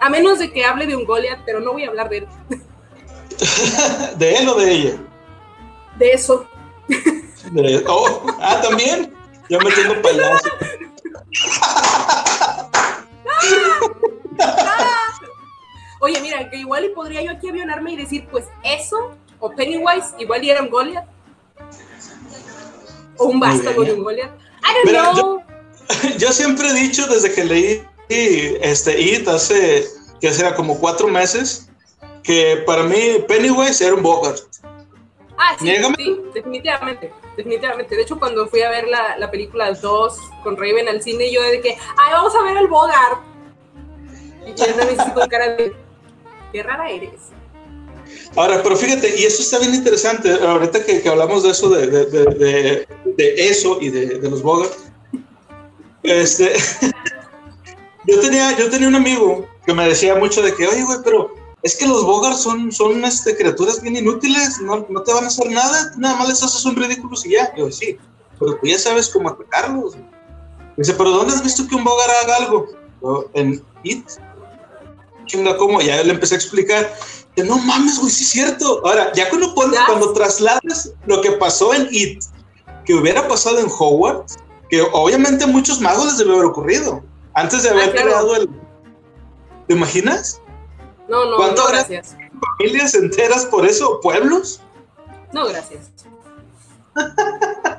A 0.01 0.11
menos 0.11 0.39
de 0.39 0.53
que 0.53 0.65
hable 0.65 0.87
de 0.87 0.97
un 0.97 1.05
Goliath, 1.05 1.41
pero 1.45 1.61
no 1.61 1.73
voy 1.73 1.85
a 1.85 1.89
hablar 1.89 2.09
de 2.09 2.19
él. 2.19 2.29
¿De 4.17 4.37
él 4.37 4.49
o 4.49 4.55
de 4.55 4.71
ella? 4.71 4.97
De 5.99 6.13
eso. 6.13 6.47
Oh, 7.89 8.27
ah, 8.41 8.61
también. 8.63 9.13
Yo 9.49 9.59
me 9.59 9.73
tengo 9.73 10.01
payaso. 10.01 10.49
Oye, 16.01 16.21
mira, 16.21 16.51
que 16.51 16.59
igual 16.59 16.85
y 16.85 16.89
podría 16.91 17.23
yo 17.23 17.31
aquí 17.31 17.49
avionarme 17.49 17.93
y 17.93 17.97
decir, 17.97 18.27
pues 18.31 18.45
eso 18.63 19.17
o 19.45 19.55
Pennywise, 19.55 20.14
igual 20.18 20.42
y 20.42 20.51
era 20.51 20.62
un 20.62 20.70
Goliath. 20.70 21.07
O 23.18 23.26
un 23.26 23.38
vástago 23.38 23.84
de 23.84 23.92
un 23.92 24.03
Goliath. 24.03 24.32
I 24.62 24.90
don't 24.90 25.14
know. 25.16 25.42
Yo, 26.18 26.32
siempre 26.32 26.70
he 26.70 26.72
dicho 26.72 27.07
desde 27.07 27.34
que 27.34 27.45
leí 27.45 27.84
este 28.09 28.99
It 28.99 29.28
hace, 29.28 29.86
que 30.18 30.32
será 30.32 30.55
como 30.55 30.80
cuatro 30.80 31.09
meses, 31.09 31.68
que 32.22 32.62
para 32.66 32.84
mí 32.84 33.22
Pennywise 33.28 33.84
era 33.84 33.95
un 33.95 34.03
Bogart. 34.03 34.40
Ah, 35.36 35.57
sí, 35.59 35.68
sí, 35.99 36.20
definitivamente, 36.32 37.12
definitivamente. 37.36 37.97
De 37.97 38.03
hecho, 38.03 38.18
cuando 38.18 38.47
fui 38.47 38.62
a 38.62 38.70
ver 38.70 38.88
la, 38.88 39.18
la 39.18 39.30
película 39.30 39.72
2 39.72 40.18
con 40.42 40.57
Raven 40.57 40.88
al 40.88 41.03
cine, 41.03 41.30
yo 41.30 41.42
de 41.42 41.61
que, 41.61 41.76
ay, 41.99 42.12
vamos 42.12 42.34
a 42.34 42.42
ver 42.45 42.57
el 42.57 42.68
Bogart. 42.68 43.20
Y 44.47 44.55
yo 44.55 44.64
me 44.74 44.92
hice 44.92 45.12
con 45.12 45.28
cara 45.28 45.49
de, 45.49 45.76
qué 46.51 46.62
rara 46.62 46.88
eres. 46.88 47.34
Ahora, 48.37 48.62
pero 48.62 48.76
fíjate, 48.76 49.20
y 49.20 49.24
eso 49.24 49.43
está 49.43 49.59
bien 49.61 49.74
interesante, 49.74 50.32
ahorita 50.32 50.85
que, 50.85 51.01
que 51.01 51.09
hablamos 51.09 51.45
de 51.45 51.51
eso, 51.51 51.68
de, 51.68 51.87
de, 51.87 52.07
de, 52.07 52.89
de 53.16 53.49
eso 53.49 53.78
y 53.80 53.91
de, 53.91 54.18
los 54.28 54.43
Bogart. 54.43 54.72
Este, 56.03 56.53
yo, 58.07 58.20
tenía, 58.20 58.57
yo 58.59 58.68
tenía 58.68 58.89
un 58.89 58.97
amigo 58.97 59.47
que 59.64 59.72
me 59.72 59.89
decía 59.89 60.16
mucho 60.16 60.43
de 60.43 60.53
que, 60.55 60.66
oye, 60.66 60.82
güey, 60.82 60.99
pero 61.05 61.32
es 61.62 61.76
que 61.76 61.87
los 61.87 62.05
Bogart 62.05 62.37
son, 62.37 62.72
son 62.72 63.05
este, 63.05 63.37
criaturas 63.37 63.80
bien 63.80 63.97
inútiles, 63.97 64.61
no, 64.61 64.85
no, 64.89 65.03
te 65.03 65.12
van 65.12 65.24
a 65.24 65.28
hacer 65.28 65.51
nada, 65.51 65.93
nada 65.97 66.16
más 66.16 66.28
les 66.28 66.43
haces 66.43 66.64
un 66.64 66.74
ridículo 66.74 67.16
y 67.24 67.30
ya. 67.30 67.55
Yo, 67.57 67.70
sí, 67.70 67.97
pero 68.39 68.57
tú 68.57 68.66
ya 68.66 68.78
sabes 68.78 69.09
cómo 69.09 69.28
atacarlos. 69.28 69.95
Dice, 70.76 70.93
pero 70.95 71.11
¿dónde 71.11 71.35
has 71.35 71.43
visto 71.43 71.66
que 71.68 71.76
un 71.76 71.85
Bogart 71.85 72.11
haga 72.24 72.37
algo? 72.37 72.68
en 73.35 73.62
It. 73.82 74.07
Chinga, 75.26 75.57
¿cómo? 75.57 75.80
Ya 75.80 76.03
le 76.03 76.12
empecé 76.12 76.35
a 76.35 76.39
explicar. 76.39 76.95
No 77.37 77.59
mames, 77.59 77.99
güey, 77.99 78.12
sí 78.12 78.22
es 78.22 78.30
cierto. 78.30 78.80
Ahora, 78.87 79.12
ya 79.12 79.28
cuando, 79.28 79.55
pones, 79.55 79.80
cuando 79.87 80.12
trasladas 80.12 80.93
lo 81.07 81.20
que 81.20 81.32
pasó 81.32 81.74
en 81.74 81.89
It, 81.91 82.22
que 82.85 82.95
hubiera 82.95 83.26
pasado 83.26 83.59
en 83.59 83.66
Hogwarts, 83.66 84.37
que 84.70 84.82
obviamente 84.93 85.45
a 85.45 85.47
muchos 85.49 85.80
magos 85.80 86.07
les 86.07 86.18
debe 86.18 86.35
haber 86.35 86.47
ocurrido, 86.47 87.03
antes 87.35 87.64
de 87.64 87.70
haber 87.70 87.89
ah, 87.89 88.03
creado 88.03 88.37
el... 88.37 88.49
¿Te 89.66 89.74
imaginas? 89.74 90.41
No, 91.09 91.24
no, 91.24 91.39
no, 91.39 91.66
gracias. 91.68 92.16
¿Familias 92.59 92.95
enteras 92.95 93.47
por 93.47 93.66
eso? 93.66 94.01
¿Pueblos? 94.01 94.61
No, 95.32 95.47
gracias. 95.47 95.91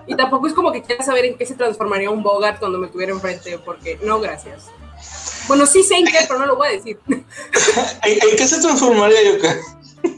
y 0.07 0.15
tampoco 0.15 0.47
es 0.47 0.53
como 0.53 0.71
que 0.71 0.81
quieras 0.81 1.05
saber 1.05 1.25
en 1.25 1.37
qué 1.37 1.45
se 1.45 1.55
transformaría 1.55 2.09
un 2.09 2.21
Bogart 2.21 2.59
cuando 2.59 2.79
me 2.79 2.87
tuviera 2.87 3.13
enfrente, 3.13 3.57
porque 3.59 3.97
no, 4.03 4.19
gracias. 4.19 4.65
Bueno, 5.47 5.65
sí 5.65 5.83
sé 5.83 5.95
en 5.95 6.05
qué, 6.05 6.19
pero 6.27 6.39
no 6.39 6.45
lo 6.45 6.55
voy 6.55 6.67
a 6.67 6.71
decir. 6.71 6.99
¿En, 7.07 8.37
qué 8.37 8.47
se 8.47 8.59
transformaría 8.59 9.23
Yoka? 9.23 9.55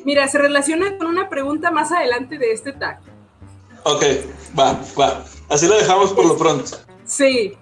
Mira, 0.05 0.28
se 0.28 0.38
relaciona 0.38 0.97
con 0.97 1.07
una 1.07 1.30
pregunta 1.30 1.71
más 1.71 1.91
adelante 1.91 2.38
de 2.38 2.51
este 2.51 2.73
tag. 2.73 2.99
Ok, 3.84 4.03
va, 4.57 4.80
va. 4.99 5.25
Así 5.49 5.67
lo 5.67 5.78
dejamos 5.78 6.11
por 6.13 6.25
lo 6.25 6.38
pronto. 6.38 6.78
Sí. 7.05 7.57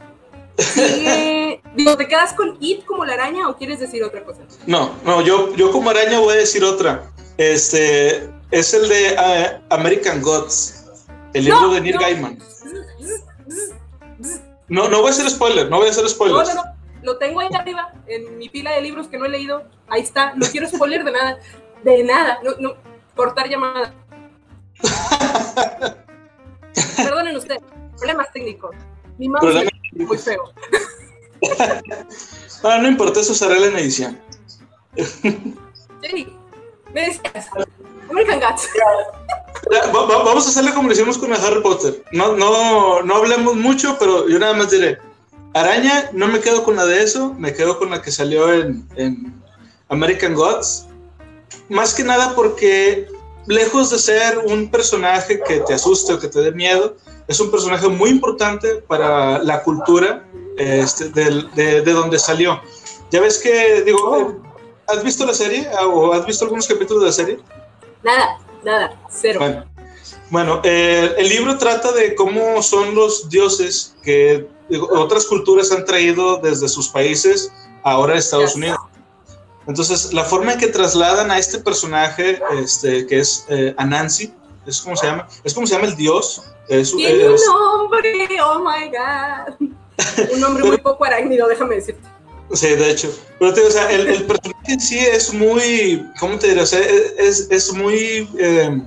Sigue, 0.57 1.61
digo, 1.75 1.97
¿te 1.97 2.07
quedas 2.07 2.33
con 2.33 2.57
It 2.61 2.85
como 2.85 3.03
la 3.03 3.13
araña 3.13 3.49
o 3.49 3.57
quieres 3.57 3.79
decir 3.79 4.03
otra 4.03 4.23
cosa? 4.23 4.41
No, 4.65 4.95
no, 5.03 5.21
yo, 5.21 5.53
yo 5.55 5.71
como 5.71 5.89
araña 5.89 6.19
voy 6.19 6.33
a 6.33 6.37
decir 6.37 6.63
otra. 6.63 7.11
Este 7.37 8.29
es 8.51 8.73
el 8.73 8.87
de 8.87 9.15
uh, 9.15 9.73
American 9.73 10.21
Gods, 10.21 10.85
el 11.33 11.45
libro 11.45 11.73
de 11.73 11.81
Neil 11.81 11.97
Gaiman. 11.97 12.39
No, 14.67 14.87
no 14.87 15.01
voy 15.01 15.09
a 15.09 15.11
hacer 15.11 15.29
spoiler, 15.29 15.69
no 15.69 15.77
voy 15.77 15.87
a 15.87 15.91
hacer 15.91 16.07
spoilers. 16.09 16.47
No, 16.49 16.55
no, 16.55 16.63
no. 16.63 16.74
Lo 17.05 17.17
tengo 17.17 17.39
ahí 17.39 17.49
arriba, 17.53 17.93
en 18.07 18.39
mi 18.39 18.49
pila 18.49 18.71
de 18.71 18.81
libros 18.81 19.07
que 19.07 19.19
no 19.19 19.25
he 19.25 19.29
leído. 19.29 19.63
Ahí 19.87 20.01
está. 20.01 20.33
No 20.33 20.47
quiero 20.51 20.67
spoiler 20.67 21.03
de 21.03 21.11
nada. 21.11 21.37
De 21.83 22.03
nada. 22.03 22.39
No, 22.43 22.55
no. 22.59 22.73
Cortar 23.15 23.47
llamada. 23.47 23.93
Perdonen 26.97 27.37
ustedes. 27.37 27.61
Problemas 27.95 28.31
técnicos. 28.33 28.75
Mi 29.19 29.29
mouse 29.29 29.55
es 29.55 30.07
muy 30.07 30.17
feo. 30.17 30.51
ah, 32.63 32.79
no 32.79 32.87
importa, 32.87 33.19
eso 33.19 33.35
será 33.35 33.55
en 33.55 33.77
edición. 33.77 34.19
Sí. 36.01 36.35
Me 36.91 37.01
decías. 37.01 37.49
American 38.09 38.39
Gods. 38.39 38.67
vamos 39.93 40.47
a 40.47 40.49
hacerle 40.49 40.73
como 40.73 40.87
lo 40.87 40.93
hicimos 40.93 41.19
con 41.19 41.31
Harry 41.31 41.61
Potter. 41.61 42.03
No, 42.11 42.35
no, 42.35 43.03
no 43.03 43.15
hablemos 43.15 43.55
mucho, 43.55 43.95
pero 43.99 44.27
yo 44.27 44.39
nada 44.39 44.53
más 44.53 44.71
diré. 44.71 44.97
Araña, 45.55 46.09
no 46.11 46.27
me 46.27 46.41
quedo 46.41 46.65
con 46.65 46.75
la 46.75 46.85
de 46.85 47.01
eso, 47.01 47.33
me 47.37 47.53
quedo 47.53 47.79
con 47.79 47.89
la 47.89 48.01
que 48.01 48.11
salió 48.11 48.53
en, 48.53 48.85
en 48.97 49.41
American 49.87 50.33
Gods. 50.33 50.87
Más 51.69 51.93
que 51.93 52.03
nada 52.03 52.35
porque 52.35 53.07
lejos 53.47 53.89
de 53.89 53.97
ser 53.97 54.37
un 54.39 54.69
personaje 54.69 55.39
que 55.47 55.61
te 55.61 55.73
asuste 55.73 56.11
o 56.11 56.19
que 56.19 56.27
te 56.27 56.41
dé 56.41 56.51
miedo, 56.51 56.97
es 57.29 57.39
un 57.39 57.49
personaje 57.51 57.87
muy 57.87 58.09
importante 58.09 58.83
para 58.85 59.39
la 59.43 59.63
cultura 59.63 60.27
este, 60.57 61.07
de, 61.11 61.81
de, 61.81 61.93
donde 61.93 62.19
salió. 62.19 62.59
Ya 63.09 63.21
ves 63.21 63.37
que, 63.37 63.81
digo, 63.83 63.99
oh. 64.03 64.35
¿has 64.87 65.03
visto 65.05 65.25
la 65.25 65.33
serie 65.33 65.69
o 65.87 66.11
has 66.11 66.25
visto 66.25 66.43
algunos 66.43 66.67
capítulos 66.67 67.01
de 67.01 67.07
la 67.07 67.13
serie? 67.13 67.39
Nada, 68.03 68.39
nada, 68.61 69.01
cero. 69.09 69.39
Bueno, 70.29 70.59
eh, 70.65 71.13
el 71.17 71.29
libro 71.29 71.57
trata 71.57 71.93
de 71.93 72.13
cómo 72.13 72.61
son 72.61 72.93
los 72.93 73.29
dioses 73.29 73.95
que 74.03 74.53
otras 74.91 75.25
culturas 75.25 75.71
han 75.71 75.85
traído 75.85 76.37
desde 76.37 76.67
sus 76.67 76.89
países 76.89 77.51
ahora 77.83 78.15
a 78.15 78.17
Estados 78.17 78.55
Unidos. 78.55 78.79
Entonces, 79.67 80.13
la 80.13 80.23
forma 80.23 80.53
en 80.53 80.59
que 80.59 80.67
trasladan 80.67 81.31
a 81.31 81.39
este 81.39 81.59
personaje, 81.59 82.39
este, 82.61 83.07
que 83.07 83.19
es 83.19 83.45
eh, 83.49 83.73
Anansi, 83.77 84.33
es 84.65 84.81
como 84.81 84.95
se 84.95 85.07
llama, 85.07 85.27
es 85.43 85.53
como 85.53 85.65
se 85.67 85.75
llama 85.75 85.87
el 85.87 85.95
dios. 85.95 86.43
Es, 86.67 86.95
Tiene 86.95 87.29
un 87.29 87.35
nombre, 87.35 88.27
oh 88.43 88.59
my 88.59 88.89
god. 88.89 89.69
un 90.33 90.39
nombre 90.39 90.63
muy 90.63 90.77
poco 90.83 91.05
arácnido, 91.05 91.47
déjame 91.47 91.75
decirte. 91.75 92.07
Sí, 92.53 92.67
de 92.67 92.91
hecho. 92.91 93.11
Pero 93.39 93.51
o 93.67 93.71
sea, 93.71 93.91
el, 93.91 94.23
personaje 94.25 94.73
en 94.73 94.79
sí 94.79 94.99
es 94.99 95.33
muy, 95.33 96.05
¿cómo 96.19 96.37
te 96.37 96.49
diré? 96.49 96.61
O 96.61 96.65
sea, 96.65 96.79
es, 96.79 97.47
es 97.49 97.73
muy, 97.73 98.29
eh, 98.37 98.81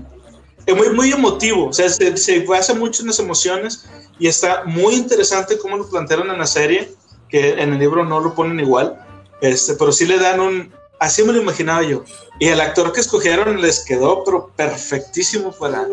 muy, 0.76 0.90
muy 0.90 1.12
emotivo. 1.12 1.68
O 1.68 1.72
sea, 1.72 1.88
se, 1.88 2.16
se 2.16 2.40
basa 2.40 2.74
mucho 2.74 3.02
en 3.02 3.08
las 3.08 3.18
emociones 3.18 3.84
y 4.18 4.28
está 4.28 4.64
muy 4.64 4.94
interesante 4.94 5.58
cómo 5.58 5.76
lo 5.76 5.88
plantearon 5.88 6.30
en 6.30 6.38
la 6.38 6.46
serie, 6.46 6.92
que 7.28 7.50
en 7.60 7.72
el 7.72 7.78
libro 7.78 8.04
no 8.04 8.20
lo 8.20 8.34
ponen 8.34 8.60
igual. 8.60 9.04
Este, 9.40 9.74
pero 9.74 9.92
sí 9.92 10.06
le 10.06 10.18
dan 10.18 10.40
un, 10.40 10.72
así 10.98 11.22
me 11.22 11.32
lo 11.32 11.40
imaginaba 11.40 11.82
yo. 11.82 12.04
Y 12.38 12.48
el 12.48 12.60
actor 12.60 12.92
que 12.92 13.00
escogieron 13.00 13.60
les 13.60 13.84
quedó 13.84 14.24
pero 14.24 14.50
perfectísimo 14.56 15.52
para, 15.52 15.86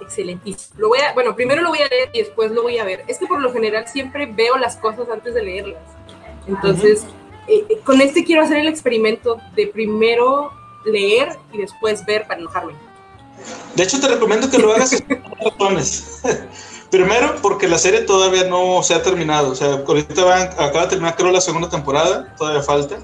Excelentísimo. 0.00 0.74
Lo 0.78 0.88
voy 0.88 0.98
a, 1.00 1.12
bueno, 1.14 1.36
primero 1.36 1.62
lo 1.62 1.68
voy 1.68 1.80
a 1.80 1.88
leer 1.88 2.10
y 2.12 2.20
después 2.20 2.50
lo 2.50 2.62
voy 2.62 2.78
a 2.78 2.84
ver. 2.84 3.04
Es 3.06 3.18
que 3.18 3.26
por 3.26 3.40
lo 3.40 3.52
general 3.52 3.86
siempre 3.86 4.26
veo 4.26 4.56
las 4.58 4.76
cosas 4.76 5.08
antes 5.08 5.34
de 5.34 5.42
leerlas. 5.42 5.82
Entonces, 6.46 7.04
eh, 7.46 7.64
eh, 7.68 7.80
con 7.84 8.00
este 8.00 8.24
quiero 8.24 8.42
hacer 8.42 8.58
el 8.58 8.68
experimento 8.68 9.38
de 9.54 9.68
primero 9.68 10.50
leer 10.84 11.36
y 11.52 11.58
después 11.58 12.04
ver 12.06 12.26
para 12.26 12.40
enojarme. 12.40 12.74
De 13.74 13.82
hecho, 13.82 14.00
te 14.00 14.08
recomiendo 14.08 14.50
que 14.50 14.58
lo 14.58 14.72
hagas 14.72 14.96
razones. 15.40 16.20
Primero, 16.90 17.36
porque 17.40 17.68
la 17.68 17.78
serie 17.78 18.00
todavía 18.00 18.44
no 18.44 18.82
se 18.82 18.94
ha 18.94 19.02
terminado. 19.02 19.50
O 19.50 19.54
sea, 19.54 19.82
ahorita 19.86 20.24
van, 20.24 20.42
acaba 20.42 20.82
de 20.82 20.88
terminar, 20.88 21.14
creo, 21.16 21.30
la 21.30 21.40
segunda 21.40 21.68
temporada. 21.68 22.34
Todavía 22.36 22.62
falta. 22.62 22.98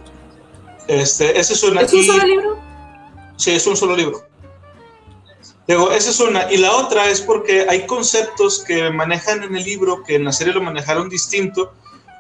Este, 0.89 1.39
ese 1.39 1.53
es 1.53 1.63
una. 1.63 1.83
¿Es 1.83 1.93
un 1.93 2.05
solo 2.05 2.25
libro? 2.25 2.59
Sí, 3.37 3.53
es 3.53 3.67
un 3.67 3.77
solo 3.77 3.97
libro. 3.97 4.27
Digo, 5.69 5.91
esa 5.91 6.11
es 6.11 6.21
una. 6.21 6.53
Y 6.53 6.59
la 6.59 6.73
otra 6.75 7.09
es 7.09 7.21
porque 7.21 7.67
hay 7.69 7.87
conceptos 7.87 8.65
que 8.65 8.91
manejan 8.91 9.43
en 9.43 9.57
el 9.57 9.65
libro 9.65 10.03
que 10.05 10.17
en 10.17 10.25
la 10.25 10.33
serie 10.33 10.53
lo 10.53 10.63
manejaron 10.63 11.09
distinto, 11.09 11.73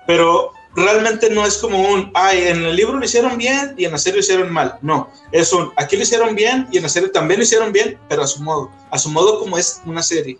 pero 0.07 0.53
realmente 0.77 1.31
no 1.31 1.45
es 1.47 1.57
como 1.57 1.81
un, 1.81 2.11
ay, 2.15 2.49
en 2.49 2.63
el 2.63 2.77
libro 2.77 2.99
lo 2.99 3.05
hicieron 3.05 3.39
bien 3.39 3.75
y 3.77 3.87
en 3.87 3.93
la 3.93 3.99
serie 3.99 4.17
lo 4.17 4.21
hicieron 4.21 4.53
mal. 4.53 4.79
No, 4.83 5.11
es 5.33 5.53
un, 5.53 5.73
aquí 5.77 5.97
lo 5.97 6.03
hicieron 6.03 6.35
bien 6.35 6.69
y 6.71 6.77
en 6.77 6.83
la 6.83 6.89
serie 6.89 7.09
también 7.09 7.41
lo 7.41 7.45
hicieron 7.45 7.73
bien, 7.73 7.99
pero 8.09 8.23
a 8.23 8.27
su 8.27 8.43
modo. 8.43 8.71
A 8.91 8.99
su 8.99 9.11
modo 9.11 9.41
como 9.41 9.57
es 9.57 9.81
una 9.87 10.03
serie. 10.03 10.39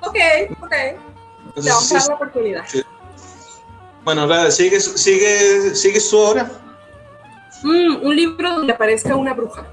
Ok, 0.00 0.16
ok. 0.62 0.70
Te 1.54 1.68
vamos 1.68 1.92
a 1.92 1.98
dar 1.98 2.08
la 2.08 2.14
oportunidad. 2.14 2.64
Bueno, 4.04 4.22
ahora 4.22 4.50
sigue, 4.50 4.80
sigue, 4.80 5.74
sigue 5.74 6.00
su 6.00 6.16
obra. 6.16 6.50
Mm, 7.62 8.06
un 8.06 8.16
libro 8.16 8.54
donde 8.54 8.72
aparezca 8.72 9.14
una 9.16 9.34
bruja. 9.34 9.66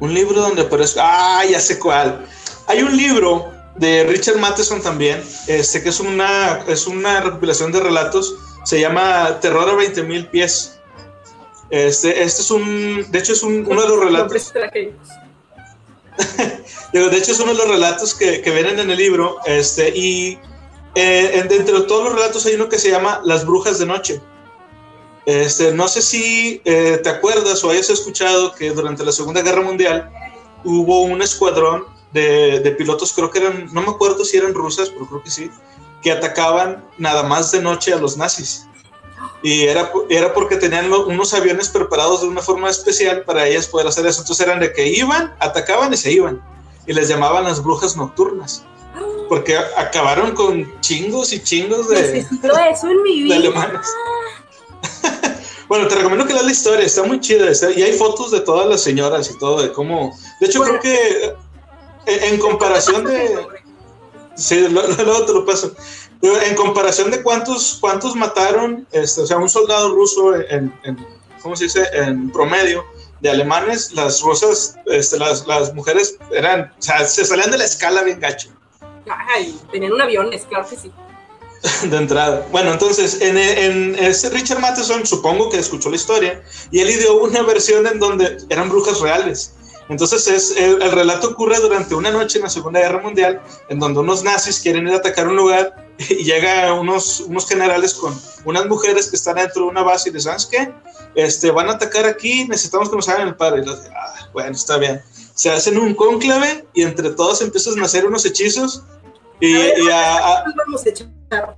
Un 0.00 0.14
libro 0.14 0.40
donde 0.40 0.62
aparezca. 0.62 1.02
Ah, 1.04 1.44
ya 1.44 1.60
sé 1.60 1.78
cuál. 1.78 2.24
Hay 2.68 2.82
un 2.82 2.96
libro 2.96 3.51
de 3.76 4.04
Richard 4.04 4.38
Matheson 4.38 4.82
también, 4.82 5.22
este 5.46 5.82
que 5.82 5.88
es 5.88 6.00
una, 6.00 6.64
es 6.68 6.86
una 6.86 7.20
recopilación 7.20 7.72
de 7.72 7.80
relatos. 7.80 8.34
Se 8.64 8.80
llama 8.80 9.40
Terror 9.40 9.68
a 9.68 9.74
20.000 9.74 10.30
pies. 10.30 10.78
Este, 11.70 12.22
este 12.22 12.42
es 12.42 12.50
un. 12.50 13.10
De 13.10 13.18
hecho, 13.18 13.32
es 13.32 13.42
un, 13.42 13.64
uno 13.66 13.82
de 13.82 13.88
los 13.88 14.00
relatos. 14.04 14.52
de 16.92 17.16
hecho, 17.16 17.32
es 17.32 17.40
uno 17.40 17.52
de 17.52 17.58
los 17.58 17.68
relatos 17.68 18.14
que, 18.14 18.42
que 18.42 18.50
vienen 18.50 18.78
en 18.78 18.90
el 18.90 18.98
libro. 18.98 19.38
Este, 19.46 19.88
y 19.88 20.38
eh, 20.94 21.46
entre 21.50 21.62
todos 21.62 22.04
los 22.04 22.14
relatos 22.14 22.44
hay 22.46 22.54
uno 22.54 22.68
que 22.68 22.78
se 22.78 22.90
llama 22.90 23.20
Las 23.24 23.46
Brujas 23.46 23.78
de 23.78 23.86
Noche. 23.86 24.20
Este, 25.24 25.72
no 25.72 25.88
sé 25.88 26.02
si 26.02 26.60
eh, 26.64 27.00
te 27.02 27.08
acuerdas 27.08 27.62
o 27.64 27.70
hayas 27.70 27.88
escuchado 27.90 28.54
que 28.54 28.70
durante 28.70 29.04
la 29.04 29.12
Segunda 29.12 29.40
Guerra 29.40 29.62
Mundial 29.62 30.10
hubo 30.64 31.02
un 31.02 31.22
escuadrón 31.22 31.84
de, 32.12 32.60
de, 32.60 32.70
pilotos, 32.72 33.12
creo 33.12 33.30
que 33.30 33.38
eran, 33.38 33.68
no 33.72 33.82
me 33.82 33.90
acuerdo 33.90 34.24
si 34.24 34.36
eran 34.36 34.54
rusas, 34.54 34.90
pero 34.90 35.06
creo 35.06 35.22
que 35.22 35.30
sí, 35.30 35.50
que 36.02 36.12
atacaban 36.12 36.84
nada 36.98 37.22
más 37.22 37.52
de 37.52 37.62
noche 37.62 37.94
a 37.94 37.96
los 37.96 38.16
nazis. 38.16 38.66
y 39.42 39.62
era, 39.62 39.90
era 40.10 40.34
porque 40.34 40.56
tenían 40.56 40.92
unos 40.92 41.32
aviones 41.32 41.68
preparados 41.68 42.22
de 42.22 42.28
una 42.28 42.42
forma 42.42 42.68
especial 42.68 43.22
para 43.22 43.46
ellas 43.46 43.66
poder 43.68 43.86
hacer 43.86 44.06
eso. 44.06 44.20
Entonces 44.20 44.46
eran 44.46 44.60
de 44.60 44.72
que 44.72 44.88
iban, 44.88 45.34
atacaban 45.38 45.92
y 45.92 45.96
se 45.96 46.12
iban. 46.12 46.42
Y 46.86 46.92
les 46.92 47.08
llamaban 47.08 47.44
las 47.44 47.62
brujas 47.62 47.96
nocturnas. 47.96 48.64
Porque 49.28 49.56
acabaron 49.56 50.32
con 50.32 50.80
chingos 50.80 51.32
y 51.32 51.42
chingos 51.42 51.88
de, 51.88 52.18
eso 52.18 52.90
en 52.90 53.02
mi 53.02 53.22
vida. 53.22 53.36
alemanes. 53.36 53.86
bueno, 55.68 55.88
te 55.88 55.94
recomiendo 55.94 56.26
que 56.26 56.34
leas 56.34 56.44
la 56.44 56.52
historia, 56.52 56.84
está 56.84 57.04
muy 57.04 57.20
chida. 57.20 57.46
y 57.74 57.82
hay 57.82 57.92
fotos 57.94 58.30
de 58.32 58.40
todas 58.40 58.66
las 58.66 58.82
señoras 58.82 59.30
y 59.30 59.38
todo, 59.38 59.62
de 59.62 59.72
cómo. 59.72 60.18
De 60.40 60.48
hecho, 60.48 60.60
creo 60.60 60.80
que 60.80 61.34
en, 62.06 62.38
comparación 62.38 63.04
de. 63.04 63.46
Sí, 64.34 64.66
luego 64.68 65.24
te 65.26 65.32
lo 65.32 65.44
paso. 65.44 65.74
En 66.22 66.54
comparación 66.54 67.10
de 67.10 67.22
cuántos, 67.22 67.78
cuántos 67.80 68.14
mataron, 68.14 68.86
este, 68.92 69.22
o 69.22 69.26
sea, 69.26 69.38
un 69.38 69.48
soldado 69.48 69.94
ruso 69.94 70.36
en, 70.36 70.72
¿cómo 71.42 71.56
se 71.56 71.64
dice? 71.64 71.84
En 71.92 72.30
promedio 72.30 72.84
de 73.20 73.30
alemanes, 73.30 73.92
las 73.92 74.20
rusas, 74.22 74.76
este, 74.86 75.18
las, 75.18 75.46
las 75.46 75.74
mujeres 75.74 76.16
eran, 76.32 76.72
o 76.78 76.82
sea, 76.82 77.04
se 77.04 77.24
salían 77.24 77.50
de 77.50 77.58
la 77.58 77.64
escala 77.64 78.02
bien 78.02 78.20
gacho. 78.20 78.50
Ay, 79.34 79.58
tenían 79.70 79.92
un 79.92 80.00
avión, 80.00 80.32
es 80.32 80.44
claro 80.44 80.68
que 80.68 80.76
sí. 80.76 80.92
de 81.88 81.96
entrada. 81.96 82.46
Bueno, 82.50 82.72
entonces, 82.72 83.20
en, 83.20 83.36
en 83.36 83.96
este 83.98 84.30
Richard 84.30 84.60
Matheson, 84.60 85.06
supongo 85.06 85.50
que 85.50 85.58
escuchó 85.58 85.90
la 85.90 85.96
historia, 85.96 86.42
y 86.70 86.80
él 86.80 86.88
dio 86.98 87.20
una 87.20 87.42
versión 87.42 87.86
en 87.86 87.98
donde 87.98 88.38
eran 88.48 88.68
brujas 88.68 89.00
reales. 89.00 89.54
Entonces, 89.92 90.26
es, 90.26 90.56
el, 90.56 90.90
relato 90.90 91.28
ocurre 91.28 91.60
durante 91.60 91.94
una 91.94 92.10
noche 92.10 92.38
en 92.38 92.44
la 92.44 92.50
Segunda 92.50 92.80
Guerra 92.80 93.02
Mundial, 93.02 93.42
en 93.68 93.78
donde 93.78 94.00
unos 94.00 94.24
nazis 94.24 94.58
quieren 94.58 94.88
ir 94.88 94.94
a 94.94 94.96
atacar 94.96 95.28
un 95.28 95.36
lugar 95.36 95.86
y 95.98 96.24
llega 96.24 96.72
unos, 96.72 97.20
unos 97.20 97.46
generales 97.46 97.92
con 97.92 98.18
unas 98.46 98.66
mujeres 98.66 99.10
que 99.10 99.16
están 99.16 99.36
dentro 99.36 99.64
de 99.64 99.68
una 99.68 99.82
base 99.82 100.08
y 100.08 100.12
les 100.12 100.24
¿sabes 100.24 100.46
qué? 100.46 100.72
Este, 101.14 101.50
van 101.50 101.68
a 101.68 101.72
atacar 101.72 102.06
aquí, 102.06 102.48
necesitamos 102.48 102.88
que 102.88 102.96
nos 102.96 103.06
hagan 103.10 103.28
el 103.28 103.36
padre. 103.36 103.60
Y 103.60 103.66
los, 103.66 103.80
ah, 103.94 104.30
bueno, 104.32 104.52
está 104.52 104.78
bien. 104.78 105.02
Se 105.34 105.50
hacen 105.50 105.78
un 105.78 105.94
cónclave 105.94 106.66
y 106.72 106.82
entre 106.82 107.10
todos 107.10 107.42
empiezan 107.42 107.78
a 107.80 107.84
hacer 107.84 108.06
unos 108.06 108.24
hechizos 108.24 108.82
y, 109.40 109.54
a, 109.90 110.44
vamos 110.56 110.86
a 110.86 110.88
echar. 110.88 111.08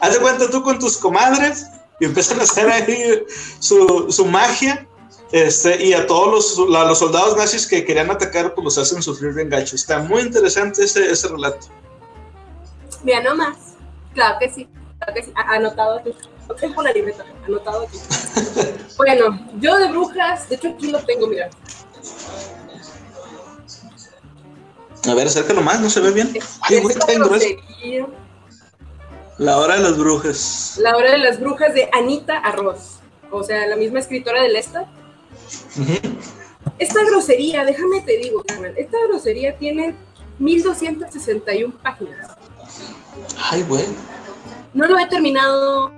Haz 0.00 0.12
de 0.12 0.20
cuenta 0.20 0.48
tú 0.50 0.62
con 0.62 0.78
tus 0.78 0.96
comadres 0.96 1.66
y 2.00 2.06
empiezan 2.06 2.40
a 2.40 2.44
hacer 2.44 2.70
ahí 2.70 3.24
su, 3.58 4.06
su 4.10 4.24
magia. 4.24 4.88
Este, 5.36 5.84
y 5.84 5.92
a 5.92 6.06
todos 6.06 6.56
los, 6.56 6.70
los, 6.70 6.98
soldados 6.98 7.36
nazis 7.36 7.66
que 7.66 7.84
querían 7.84 8.10
atacar, 8.10 8.54
pues 8.54 8.64
los 8.64 8.78
hacen 8.78 9.02
sufrir 9.02 9.34
bien 9.34 9.50
gacho. 9.50 9.76
Está 9.76 9.98
muy 9.98 10.22
interesante 10.22 10.82
ese, 10.82 11.10
ese 11.10 11.28
relato. 11.28 11.66
Mira 13.02 13.22
nomás. 13.22 13.58
Claro 14.14 14.38
que 14.40 14.48
sí. 14.50 14.66
Claro 14.96 15.12
que 15.12 15.24
sí. 15.24 15.32
Anotado 15.36 15.98
aquí. 15.98 16.14
Tengo 16.58 16.80
una 16.80 16.90
libreta. 16.90 17.22
Anotado 17.46 17.82
aquí. 17.82 17.98
bueno, 18.96 19.46
yo 19.60 19.76
de 19.76 19.88
brujas, 19.88 20.48
de 20.48 20.54
hecho 20.54 20.68
aquí 20.68 20.90
lo 20.90 21.04
tengo, 21.04 21.26
mira. 21.26 21.50
A 25.06 25.14
ver, 25.14 25.26
acércalo 25.26 25.60
más, 25.60 25.82
no 25.82 25.90
se 25.90 26.00
ve 26.00 26.12
bien. 26.12 26.32
La 29.36 29.58
hora 29.58 29.76
de 29.76 29.82
las 29.82 29.98
brujas. 29.98 30.78
La 30.80 30.96
hora 30.96 31.10
de 31.10 31.18
las 31.18 31.38
brujas 31.38 31.74
de 31.74 31.90
Anita 31.92 32.38
Arroz. 32.38 33.00
O 33.30 33.42
sea, 33.42 33.66
la 33.66 33.76
misma 33.76 33.98
escritora 33.98 34.40
Esta 36.78 37.04
grosería, 37.04 37.64
déjame 37.64 38.00
te 38.00 38.18
digo, 38.18 38.42
esta 38.76 38.98
grosería 39.08 39.56
tiene 39.56 39.94
1261 40.38 41.74
páginas. 41.82 42.36
Ay, 43.50 43.62
güey. 43.62 43.84
No 44.74 44.86
lo 44.86 44.98
he 44.98 45.06
terminado 45.06 45.90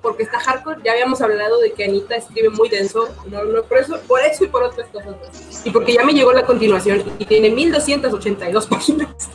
porque 0.00 0.22
está 0.22 0.38
hardcore. 0.38 0.80
Ya 0.84 0.92
habíamos 0.92 1.20
hablado 1.20 1.60
de 1.60 1.72
que 1.72 1.84
Anita 1.84 2.16
escribe 2.16 2.50
muy 2.50 2.68
denso. 2.68 3.08
No, 3.26 3.44
no, 3.44 3.62
por, 3.64 3.78
eso, 3.78 3.98
por 4.06 4.20
eso 4.20 4.44
y 4.44 4.48
por 4.48 4.62
otras 4.62 4.88
cosas. 4.88 5.16
Y 5.64 5.70
porque 5.70 5.94
ya 5.94 6.04
me 6.04 6.12
llegó 6.12 6.32
la 6.32 6.46
continuación 6.46 7.02
y 7.18 7.24
tiene 7.24 7.50
1282 7.50 8.66
páginas. 8.66 9.08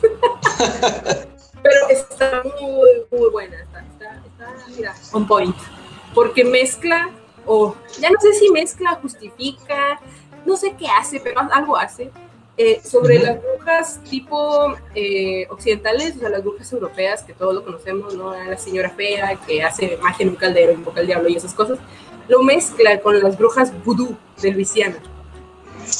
Pero 1.62 1.88
está 1.90 2.42
muy, 2.60 2.90
muy 3.10 3.30
buena. 3.30 3.60
Está, 3.60 3.80
está, 3.80 4.66
mira, 4.74 4.94
on 5.12 5.26
point. 5.26 5.56
Porque 6.14 6.44
mezcla, 6.44 7.10
o 7.46 7.74
ya 8.00 8.10
no 8.10 8.20
sé 8.20 8.32
si 8.34 8.50
mezcla, 8.50 8.98
justifica, 9.02 10.00
no 10.44 10.56
sé 10.56 10.74
qué 10.78 10.86
hace, 10.88 11.20
pero 11.20 11.40
algo 11.52 11.76
hace. 11.76 12.10
Eh, 12.58 12.82
sobre 12.84 13.18
las 13.18 13.40
brujas 13.40 13.98
tipo 14.10 14.74
eh, 14.94 15.46
occidentales, 15.48 16.16
o 16.16 16.20
sea, 16.20 16.28
las 16.28 16.44
brujas 16.44 16.70
europeas, 16.70 17.22
que 17.22 17.32
todos 17.32 17.54
lo 17.54 17.64
conocemos, 17.64 18.14
¿no? 18.14 18.34
La 18.34 18.58
señora 18.58 18.90
fea 18.90 19.36
que 19.46 19.62
hace 19.62 19.96
magia 20.02 20.24
en 20.24 20.30
un 20.30 20.36
caldero, 20.36 20.72
invoca 20.72 21.00
al 21.00 21.06
diablo 21.06 21.30
y 21.30 21.36
esas 21.36 21.54
cosas, 21.54 21.78
lo 22.28 22.42
mezcla 22.42 23.00
con 23.00 23.18
las 23.20 23.38
brujas 23.38 23.72
vudú 23.84 24.16
de 24.40 24.50
Luisiana. 24.52 24.96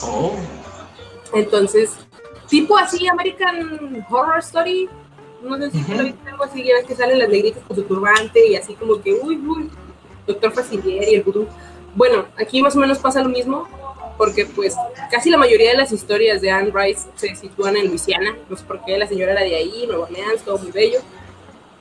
Oh. 0.03 0.37
Entonces, 1.33 1.97
tipo 2.49 2.77
así, 2.77 3.09
American 3.09 4.05
Horror 4.11 4.39
Story, 4.41 4.91
no 5.43 5.57
sé 5.57 5.71
si 5.71 5.79
uh 5.79 6.15
algo 6.31 6.45
así, 6.45 6.63
ya 6.65 6.75
ves 6.75 6.87
que 6.87 6.95
salen 6.95 7.19
las 7.19 7.29
negritas 7.29 7.63
con 7.67 7.77
su 7.77 7.83
turbante 7.85 8.47
y 8.47 8.57
así 8.57 8.75
como 8.75 9.01
que, 9.01 9.15
uy, 9.15 9.39
uy, 9.39 9.71
Doctor 10.27 10.53
Facilier 10.53 11.09
y 11.09 11.15
el 11.17 11.23
vudú. 11.23 11.47
Bueno, 11.95 12.27
aquí 12.39 12.63
más 12.63 12.75
o 12.77 12.79
menos 12.79 12.99
pasa 12.99 13.23
lo 13.23 13.29
mismo, 13.29 13.69
porque 14.17 14.47
pues 14.47 14.75
casi 15.11 15.31
la 15.31 15.37
mayoría 15.37 15.71
de 15.71 15.77
las 15.77 15.93
historias 15.93 16.41
de 16.41 16.51
Anne 16.51 16.73
Rice 16.73 17.09
se 17.17 17.35
sitúan 17.35 17.77
en 17.77 17.89
Luisiana, 17.89 18.37
no 18.49 18.57
sé 18.57 18.65
por 18.65 18.83
qué, 18.85 18.97
la 18.97 19.07
señora 19.07 19.33
era 19.33 19.43
de 19.43 19.57
ahí, 19.57 19.85
Nueva 19.87 20.05
Orleans, 20.05 20.43
todo 20.45 20.59
muy 20.59 20.71
bello, 20.71 21.01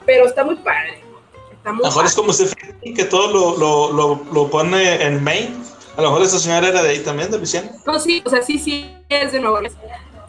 pero 0.06 0.26
está 0.26 0.44
muy 0.44 0.56
padre. 0.56 1.02
a 1.64 1.72
lo 1.72 1.84
mejor 1.84 2.06
es 2.06 2.16
como 2.16 2.34
Stephen 2.34 2.94
que 2.96 3.06
todo 3.06 3.32
lo, 3.32 3.58
lo, 3.58 3.94
lo, 3.94 4.26
lo, 4.34 4.50
pone 4.50 5.02
en 5.04 5.24
Maine, 5.24 5.56
a 5.96 6.02
lo 6.02 6.10
mejor 6.10 6.26
esa 6.26 6.40
señora 6.40 6.68
era 6.68 6.84
de 6.84 6.90
ahí 6.90 7.00
también, 7.00 7.32
de 7.32 7.38
Luisiana. 7.38 7.72
No, 7.86 8.00
sí, 8.00 8.22
o 8.26 8.30
sea, 8.30 8.42
sí, 8.42 8.58
sí, 8.58 8.92
es 9.08 9.32
de 9.32 9.40
Nueva 9.40 9.58
Orleans. 9.58 9.78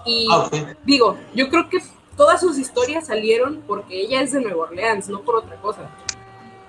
Y 0.04 0.28
ah, 0.32 0.50
digo, 0.84 1.16
yo 1.34 1.48
creo 1.48 1.68
que 1.68 1.78
todas 2.16 2.40
sus 2.40 2.58
historias 2.58 3.06
salieron 3.06 3.62
porque 3.66 4.00
ella 4.00 4.20
es 4.20 4.32
de 4.32 4.40
Nueva 4.40 4.64
Orleans, 4.64 5.08
no 5.08 5.22
por 5.22 5.36
otra 5.36 5.56
cosa. 5.56 5.88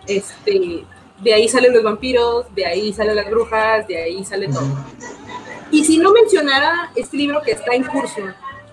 Este, 0.07 0.83
de 1.23 1.33
ahí 1.33 1.47
salen 1.47 1.73
los 1.73 1.83
vampiros, 1.83 2.53
de 2.53 2.65
ahí 2.65 2.93
salen 2.93 3.15
las 3.15 3.29
brujas, 3.29 3.87
de 3.87 3.97
ahí 3.97 4.25
sale 4.25 4.47
todo. 4.47 4.67
Y 5.71 5.85
si 5.85 5.97
no 5.97 6.11
mencionara 6.11 6.91
este 6.95 7.17
libro 7.17 7.41
que 7.41 7.51
está 7.51 7.73
en 7.73 7.83
curso, 7.83 8.21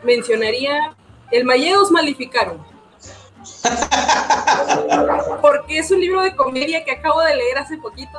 mencionaría 0.02 0.94
El 1.30 1.44
Mayeos 1.44 1.90
Malificaron. 1.90 2.58
Porque 5.40 5.78
es 5.78 5.90
un 5.90 6.00
libro 6.00 6.22
de 6.22 6.34
comedia 6.34 6.84
que 6.84 6.92
acabo 6.92 7.20
de 7.20 7.36
leer 7.36 7.58
hace 7.58 7.78
poquito. 7.78 8.18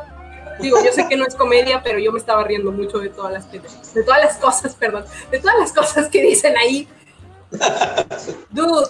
Digo, 0.59 0.77
yo 0.83 0.91
sé 0.91 1.07
que 1.07 1.17
no 1.17 1.25
es 1.25 1.35
comedia, 1.35 1.81
pero 1.83 1.99
yo 1.99 2.11
me 2.11 2.19
estaba 2.19 2.43
riendo 2.43 2.71
mucho 2.71 2.99
de 2.99 3.09
todas 3.09 3.33
las 3.33 3.51
de 3.51 4.03
todas 4.03 4.23
las 4.23 4.37
cosas, 4.37 4.75
perdón, 4.75 5.05
de 5.29 5.39
todas 5.39 5.59
las 5.59 5.73
cosas 5.73 6.07
que 6.07 6.21
dicen 6.21 6.55
ahí. 6.57 6.87
Dude, 8.49 8.87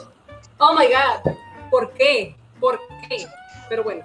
oh 0.57 0.73
my 0.73 0.85
god, 0.87 1.33
¿por 1.69 1.91
qué? 1.93 2.35
¿Por 2.59 2.79
qué? 3.07 3.25
Pero 3.69 3.83
bueno, 3.83 4.03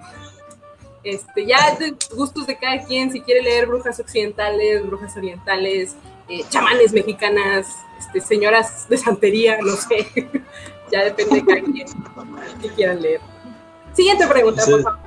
este, 1.07 1.45
ya 1.45 1.75
de 1.75 1.95
gustos 2.15 2.47
de 2.47 2.57
cada 2.57 2.83
quien, 2.83 3.11
si 3.11 3.21
quiere 3.21 3.41
leer 3.41 3.67
brujas 3.67 3.99
occidentales, 3.99 4.85
brujas 4.85 5.15
orientales, 5.15 5.95
eh, 6.27 6.43
chamanes 6.49 6.91
mexicanas, 6.91 7.67
este, 7.97 8.19
señoras 8.19 8.89
de 8.89 8.97
santería, 8.97 9.57
no 9.61 9.75
sé. 9.75 10.07
ya 10.91 11.05
depende 11.05 11.35
de 11.35 11.45
cada 11.45 11.61
quien 11.61 11.87
que 12.61 12.69
quieran 12.69 13.01
leer. 13.01 13.21
Siguiente 13.93 14.27
pregunta, 14.27 14.63
por 14.65 14.83
favor. 14.83 14.99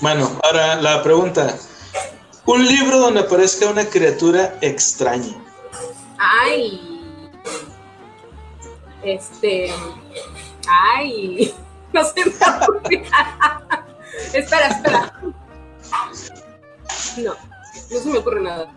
Bueno, 0.00 0.30
ahora 0.44 0.76
la 0.76 1.02
pregunta. 1.02 1.56
Un 2.46 2.66
libro 2.66 2.98
donde 2.98 3.20
aparezca 3.20 3.68
una 3.68 3.84
criatura 3.84 4.56
extraña. 4.60 5.34
Ay. 6.18 6.80
Este. 9.02 9.72
Ay. 10.68 11.54
No 11.92 12.04
sé. 12.04 12.22
Espera, 14.32 14.68
espera. 14.68 15.12
No, 17.16 17.34
no 17.90 17.98
se 17.98 18.08
me 18.08 18.18
ocurre 18.18 18.40
nada. 18.42 18.72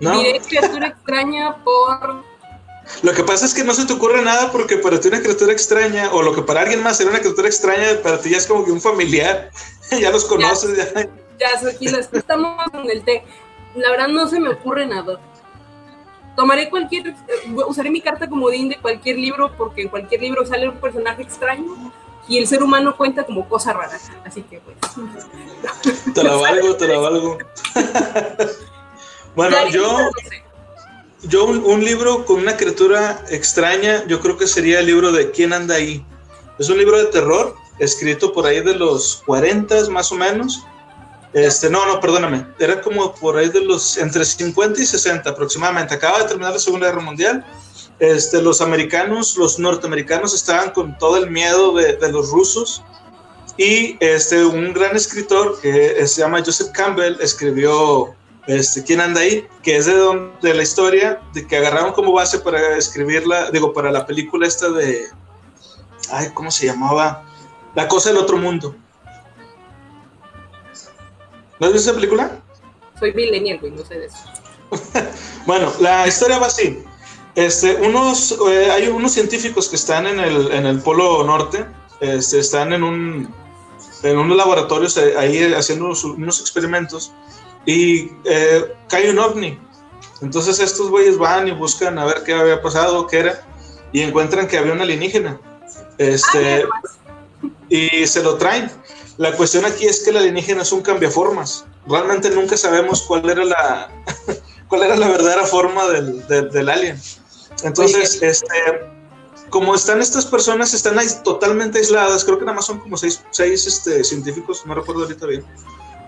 ¿No? 0.00 0.18
Diré 0.18 0.40
criatura 0.40 0.88
extraña 0.88 1.62
por. 1.64 2.24
Lo 3.02 3.12
que 3.12 3.24
pasa 3.24 3.46
es 3.46 3.54
que 3.54 3.64
no 3.64 3.72
se 3.72 3.86
te 3.86 3.94
ocurre 3.94 4.22
nada 4.22 4.52
porque 4.52 4.76
para 4.76 5.00
ti 5.00 5.08
una 5.08 5.20
criatura 5.20 5.52
extraña, 5.52 6.12
o 6.12 6.22
lo 6.22 6.34
que 6.34 6.42
para 6.42 6.60
alguien 6.60 6.82
más 6.82 7.00
era 7.00 7.10
una 7.10 7.20
criatura 7.20 7.48
extraña, 7.48 8.02
para 8.02 8.20
ti 8.20 8.30
ya 8.30 8.36
es 8.36 8.46
como 8.46 8.64
que 8.64 8.72
un 8.72 8.80
familiar. 8.80 9.50
ya 10.00 10.10
los 10.10 10.24
conoces. 10.24 10.76
Ya, 10.76 11.02
ya, 11.38 11.60
ya 11.60 11.68
aquí 11.68 11.86
estamos 11.86 12.66
en 12.74 12.90
el 12.90 13.04
té. 13.04 13.24
La 13.74 13.90
verdad 13.90 14.08
no 14.08 14.28
se 14.28 14.38
me 14.38 14.50
ocurre 14.50 14.86
nada. 14.86 15.18
Tomaré 16.36 16.68
cualquier, 16.68 17.14
usaré 17.66 17.90
mi 17.90 18.00
carta 18.00 18.28
como 18.28 18.46
comodín 18.46 18.68
de 18.68 18.76
cualquier 18.78 19.16
libro 19.16 19.56
porque 19.56 19.82
en 19.82 19.88
cualquier 19.88 20.20
libro 20.20 20.44
sale 20.44 20.68
un 20.68 20.76
personaje 20.80 21.22
extraño 21.22 21.92
y 22.28 22.38
el 22.38 22.46
ser 22.46 22.62
humano 22.62 22.96
cuenta 22.96 23.24
como 23.24 23.48
cosa 23.48 23.72
rara. 23.72 23.98
Así 24.24 24.42
que, 24.42 24.60
pues. 24.60 24.76
Te 26.14 26.22
la 26.22 26.36
valgo, 26.36 26.76
te 26.76 26.88
la 26.88 26.98
valgo. 26.98 27.38
bueno, 29.34 29.56
yo. 29.70 30.10
Yo, 31.26 31.46
un, 31.46 31.82
libro 31.82 32.26
con 32.26 32.40
una 32.40 32.54
criatura 32.54 33.24
extraña, 33.30 34.04
yo 34.06 34.20
creo 34.20 34.36
que 34.36 34.46
sería 34.46 34.80
el 34.80 34.86
libro 34.86 35.10
de 35.10 35.30
¿Quién 35.30 35.54
anda 35.54 35.76
ahí? 35.76 36.04
Es 36.58 36.68
un 36.68 36.76
libro 36.76 36.98
de 36.98 37.06
terror 37.06 37.56
escrito 37.78 38.32
por 38.34 38.44
ahí 38.46 38.60
de 38.60 38.74
los 38.74 39.22
40 39.24 39.88
más 39.88 40.12
o 40.12 40.16
menos. 40.16 40.62
Este, 41.32 41.70
no, 41.70 41.84
no, 41.86 41.98
perdóname, 41.98 42.46
era 42.58 42.80
como 42.80 43.14
por 43.14 43.36
ahí 43.36 43.48
de 43.48 43.60
los 43.60 43.96
entre 43.96 44.24
50 44.24 44.80
y 44.80 44.86
60 44.86 45.30
aproximadamente. 45.30 45.94
Acaba 45.94 46.18
de 46.18 46.28
terminar 46.28 46.52
la 46.52 46.58
Segunda 46.58 46.88
Guerra 46.88 47.00
Mundial. 47.00 47.44
Este, 47.98 48.42
los 48.42 48.60
americanos, 48.60 49.36
los 49.36 49.58
norteamericanos 49.58 50.34
estaban 50.34 50.70
con 50.70 50.98
todo 50.98 51.16
el 51.16 51.30
miedo 51.30 51.74
de, 51.74 51.96
de 51.96 52.12
los 52.12 52.30
rusos 52.30 52.82
y 53.56 53.96
este, 54.00 54.44
un 54.44 54.72
gran 54.72 54.96
escritor 54.96 55.60
que 55.60 56.06
se 56.06 56.20
llama 56.20 56.42
Joseph 56.44 56.72
Campbell 56.72 57.16
escribió 57.20 58.14
este, 58.46 58.84
¿Quién 58.84 59.00
anda 59.00 59.22
ahí? 59.22 59.46
Que 59.62 59.76
es 59.76 59.86
de, 59.86 60.30
de 60.42 60.54
la 60.54 60.62
historia 60.62 61.20
de 61.32 61.46
que 61.46 61.56
agarraron 61.56 61.92
como 61.92 62.12
base 62.12 62.38
para 62.40 62.76
escribirla, 62.76 63.50
digo, 63.50 63.72
para 63.72 63.90
la 63.90 64.06
película 64.06 64.46
esta 64.46 64.68
de, 64.70 65.06
ay, 66.10 66.28
¿cómo 66.34 66.50
se 66.50 66.66
llamaba? 66.66 67.24
La 67.74 67.88
cosa 67.88 68.10
del 68.10 68.18
otro 68.18 68.36
mundo. 68.36 68.76
¿No 71.58 71.66
has 71.66 71.72
visto 71.72 71.90
esa 71.90 71.94
película? 71.94 72.42
Soy 72.98 73.14
millennial, 73.14 73.60
güey, 73.60 73.72
no 73.72 73.84
sé 73.84 73.98
de 73.98 74.06
eso. 74.06 74.18
bueno, 75.46 75.72
la 75.80 76.06
historia 76.06 76.38
va 76.38 76.48
así. 76.48 76.84
Este, 77.34 77.74
unos, 77.76 78.38
eh, 78.48 78.70
hay 78.70 78.88
unos 78.88 79.12
científicos 79.12 79.68
que 79.68 79.76
están 79.76 80.06
en 80.06 80.20
el, 80.20 80.52
en 80.52 80.66
el 80.66 80.80
Polo 80.80 81.24
Norte, 81.24 81.66
este, 82.00 82.38
están 82.38 82.72
en 82.72 82.84
un, 82.84 83.34
en 84.02 84.18
unos 84.18 84.36
laboratorios 84.36 84.96
ahí 84.96 85.52
haciendo 85.52 85.86
unos, 85.86 86.04
unos 86.04 86.40
experimentos 86.40 87.12
y 87.66 88.10
eh, 88.24 88.72
cae 88.88 89.10
un 89.10 89.18
ovni. 89.18 89.58
Entonces 90.22 90.60
estos 90.60 90.90
güeyes 90.90 91.18
van 91.18 91.48
y 91.48 91.50
buscan 91.50 91.98
a 91.98 92.04
ver 92.04 92.22
qué 92.24 92.34
había 92.34 92.62
pasado, 92.62 93.06
qué 93.06 93.18
era, 93.18 93.46
y 93.92 94.02
encuentran 94.02 94.46
que 94.46 94.58
había 94.58 94.72
un 94.72 94.80
alienígena. 94.80 95.40
Este, 95.98 96.64
y 97.68 98.06
se 98.06 98.22
lo 98.22 98.36
traen. 98.36 98.70
La 99.16 99.32
cuestión 99.32 99.64
aquí 99.64 99.86
es 99.86 100.02
que 100.02 100.10
el 100.10 100.18
alienígena 100.18 100.62
es 100.62 100.72
un 100.72 100.82
cambiaformas. 100.82 101.64
Realmente 101.86 102.30
nunca 102.30 102.56
sabemos 102.56 103.02
cuál 103.02 103.28
era 103.28 103.44
la, 103.44 103.90
cuál 104.68 104.82
era 104.84 104.96
la 104.96 105.08
verdadera 105.08 105.44
forma 105.44 105.86
del, 105.88 106.26
del, 106.26 106.68
alien. 106.68 107.00
Entonces, 107.62 108.20
este, 108.22 108.48
como 109.50 109.74
están 109.74 110.00
estas 110.00 110.26
personas, 110.26 110.74
están 110.74 110.98
ahí 110.98 111.06
totalmente 111.22 111.78
aisladas, 111.78 112.24
creo 112.24 112.38
que 112.38 112.44
nada 112.44 112.56
más 112.56 112.66
son 112.66 112.80
como 112.80 112.96
seis, 112.96 113.22
seis 113.30 113.66
este, 113.66 114.02
científicos, 114.04 114.64
no 114.66 114.74
recuerdo 114.74 115.02
ahorita 115.02 115.26
bien, 115.26 115.44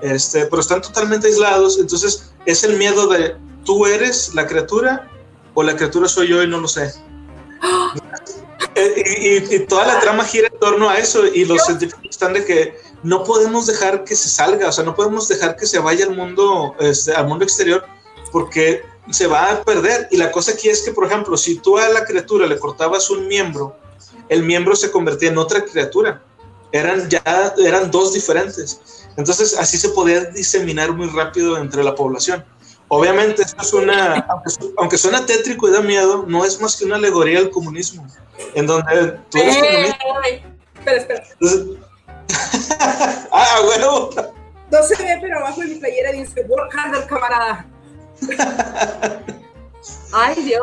este, 0.03 0.47
pero 0.47 0.61
están 0.61 0.82
totalmente 0.82 1.28
aislados, 1.28 1.78
entonces 1.78 2.32
es 2.44 2.64
el 2.64 2.76
miedo 2.76 3.07
de 3.07 3.36
tú 3.64 3.86
eres 3.86 4.34
la 4.34 4.47
criatura 4.47 5.11
o 5.55 5.62
la 5.62 5.76
criatura 5.76 6.09
soy 6.09 6.28
yo 6.28 6.42
y 6.42 6.49
no 6.49 6.61
lo 6.61 6.68
sé. 6.68 6.92
Eh, 8.78 9.40
y, 9.51 9.55
y, 9.55 9.59
toda 9.61 9.86
la 9.86 10.01
trama 10.01 10.22
gira 10.22 10.49
en 10.49 10.59
torno 10.59 10.90
a 10.90 10.99
eso 10.99 11.26
y 11.26 11.47
los 11.47 11.64
científicos 11.64 12.05
están 12.11 12.34
de 12.34 12.44
que 12.44 12.78
no 13.03 13.24
podemos 13.24 13.66
dejar 13.66 14.05
que 14.05 14.14
se 14.14 14.28
salga, 14.28 14.68
o 14.68 14.72
sea, 14.72 14.84
no 14.84 14.94
podemos 14.94 15.28
dejar 15.28 15.57
que 15.57 15.66
se 15.66 15.78
vaya 15.78 16.05
al 16.05 16.14
mundo, 16.14 16.76
este, 16.80 17.14
al 17.14 17.26
mundo 17.26 17.44
exterior 17.44 17.86
porque 18.32 18.82
se 19.11 19.26
va 19.26 19.52
a 19.52 19.62
perder. 19.62 20.09
Y 20.11 20.16
la 20.16 20.30
cosa 20.30 20.52
aquí 20.52 20.68
es 20.68 20.82
que, 20.82 20.92
por 20.92 21.07
ejemplo, 21.07 21.36
si 21.36 21.59
tú 21.59 21.78
a 21.78 21.88
la 21.88 22.04
criatura 22.04 22.46
le 22.46 22.59
cortabas 22.59 23.11
un 23.11 23.26
miembro, 23.28 23.76
el 24.28 24.42
miembro 24.42 24.76
se 24.76 24.90
convertía 24.90 25.30
en 25.30 25.38
otra 25.38 25.64
criatura. 25.64 26.22
Eran 26.72 27.09
ya 27.09 27.54
eran 27.59 27.90
dos 27.90 28.12
diferentes. 28.12 29.07
Entonces, 29.16 29.57
así 29.59 29.78
se 29.78 29.90
podía 29.90 30.24
diseminar 30.26 30.92
muy 30.92 31.09
rápido 31.09 31.57
entre 31.59 31.82
la 31.82 31.94
población. 31.94 32.44
Obviamente, 32.88 33.42
esto 33.42 33.62
es 33.62 33.72
una, 33.72 34.26
aunque, 34.76 34.96
suena 34.96 35.26
tétrico 35.26 35.68
y 35.68 35.72
da 35.72 35.80
miedo, 35.80 36.24
no 36.26 36.44
es 36.44 36.61
más 36.61 36.76
que 36.76 36.84
una 36.84 36.96
alegoría 36.96 37.40
al 37.40 37.50
comunismo, 37.50 38.07
en 38.54 38.66
donde 38.66 39.18
tú 39.28 39.38
eres 39.38 39.57
comunista. 39.57 39.98
Espera, 40.78 40.96
espera. 40.96 41.24
ah, 43.32 43.61
bueno. 43.64 44.11
No 44.70 44.82
se 44.82 45.02
ve, 45.02 45.18
pero 45.20 45.38
abajo 45.38 45.61
de 45.62 45.68
mi 45.68 45.74
playera 45.76 46.12
dice, 46.12 46.44
work 46.48 46.72
harder, 46.76 47.07
camarada. 47.07 47.66
Ay, 50.12 50.42
Dios. 50.42 50.62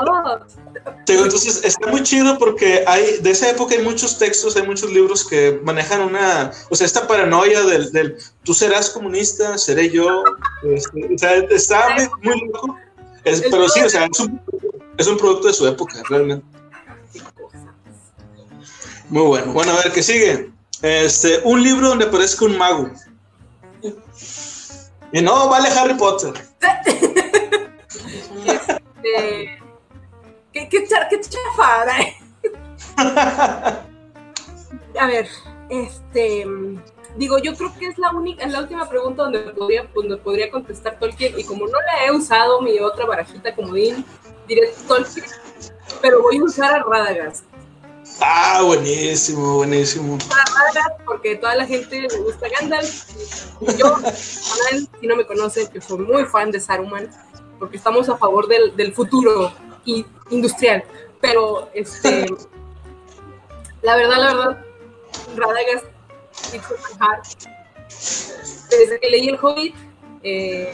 Entonces 1.07 1.63
está 1.63 1.87
muy 1.87 2.01
chido 2.03 2.37
porque 2.37 2.83
hay, 2.87 3.19
de 3.19 3.31
esa 3.31 3.49
época 3.49 3.75
hay 3.75 3.83
muchos 3.83 4.17
textos, 4.17 4.55
hay 4.55 4.63
muchos 4.63 4.91
libros 4.91 5.25
que 5.25 5.59
manejan 5.63 6.01
una, 6.01 6.51
o 6.69 6.75
sea, 6.75 6.87
esta 6.87 7.07
paranoia 7.07 7.61
del, 7.61 7.91
del 7.91 8.17
tú 8.43 8.53
serás 8.53 8.89
comunista, 8.89 9.57
seré 9.57 9.89
yo, 9.89 10.23
este, 10.63 11.13
o 11.13 11.17
sea, 11.17 11.35
está 11.35 11.95
muy, 12.21 12.49
loco, 12.51 12.77
pero 13.23 13.69
sí, 13.69 13.81
o 13.81 13.89
sea, 13.89 14.05
es 14.05 14.19
un, 14.19 14.41
es 14.97 15.07
un, 15.07 15.17
producto 15.17 15.47
de 15.47 15.53
su 15.53 15.67
época, 15.67 16.01
realmente. 16.09 16.45
Muy 19.09 19.23
bueno. 19.23 19.53
Bueno, 19.53 19.73
a 19.73 19.75
ver, 19.75 19.91
¿qué 19.91 20.01
sigue? 20.01 20.51
Este, 20.81 21.41
un 21.43 21.61
libro 21.61 21.89
donde 21.89 22.05
aparezca 22.05 22.45
un 22.45 22.57
mago. 22.57 22.89
Y 25.11 25.21
no, 25.21 25.47
vale 25.49 25.69
Harry 25.69 25.93
Potter. 25.93 26.33
Este, 29.03 29.59
¿Qué, 30.53 30.69
qué, 30.69 30.87
qué 31.09 31.19
chafa? 31.21 31.85
A 34.99 35.07
ver, 35.07 35.27
este. 35.69 36.45
Digo, 37.17 37.37
yo 37.37 37.55
creo 37.55 37.71
que 37.77 37.87
es 37.87 37.97
la 37.97 38.11
única, 38.11 38.43
es 38.43 38.51
la 38.51 38.61
última 38.61 38.89
pregunta 38.89 39.23
donde 39.23 39.39
podría, 39.39 39.87
donde 39.93 40.17
podría 40.17 40.49
contestar 40.49 40.97
Tolkien. 40.99 41.37
Y 41.37 41.43
como 41.43 41.67
no 41.67 41.79
la 41.81 42.05
he 42.05 42.11
usado 42.11 42.61
mi 42.61 42.79
otra 42.79 43.05
barajita 43.05 43.53
comodín, 43.53 44.05
diré 44.47 44.73
Tolkien, 44.87 45.25
pero 46.01 46.21
voy 46.21 46.37
a 46.37 46.43
usar 46.43 46.73
a 46.73 46.83
Radagast. 46.83 47.45
Ah, 48.21 48.61
buenísimo, 48.65 49.57
buenísimo. 49.57 50.17
Radagast, 50.29 51.01
porque 51.05 51.35
toda 51.35 51.55
la 51.55 51.65
gente 51.65 52.01
le 52.01 52.17
gusta 52.19 52.47
Gandalf. 52.49 53.05
Yo, 53.77 53.97
si 54.15 55.07
no 55.07 55.15
me 55.15 55.25
conocen, 55.25 55.67
que 55.67 55.81
soy 55.81 55.99
muy 55.99 56.25
fan 56.25 56.51
de 56.51 56.59
Saruman 56.59 57.09
porque 57.63 57.77
estamos 57.77 58.09
a 58.09 58.17
favor 58.17 58.49
del, 58.49 58.75
del 58.75 58.91
futuro 58.91 59.53
industrial. 60.29 60.83
Pero, 61.21 61.69
este, 61.73 62.25
la 63.81 63.95
verdad, 63.95 64.17
la 64.17 64.33
verdad, 64.33 64.65
Radagast 65.37 65.85
desde 68.69 68.99
que 68.99 69.09
leí 69.09 69.29
El 69.29 69.39
Hobbit, 69.41 69.75
eh, 70.23 70.73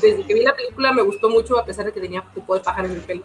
desde 0.00 0.24
que 0.24 0.34
vi 0.34 0.42
la 0.42 0.56
película 0.56 0.92
me 0.92 1.02
gustó 1.02 1.30
mucho, 1.30 1.56
a 1.56 1.64
pesar 1.64 1.84
de 1.84 1.92
que 1.92 2.00
tenía 2.00 2.22
un 2.22 2.32
poco 2.32 2.54
de 2.54 2.60
pájaro 2.62 2.88
en 2.88 2.94
el 2.94 3.00
pelo. 3.02 3.22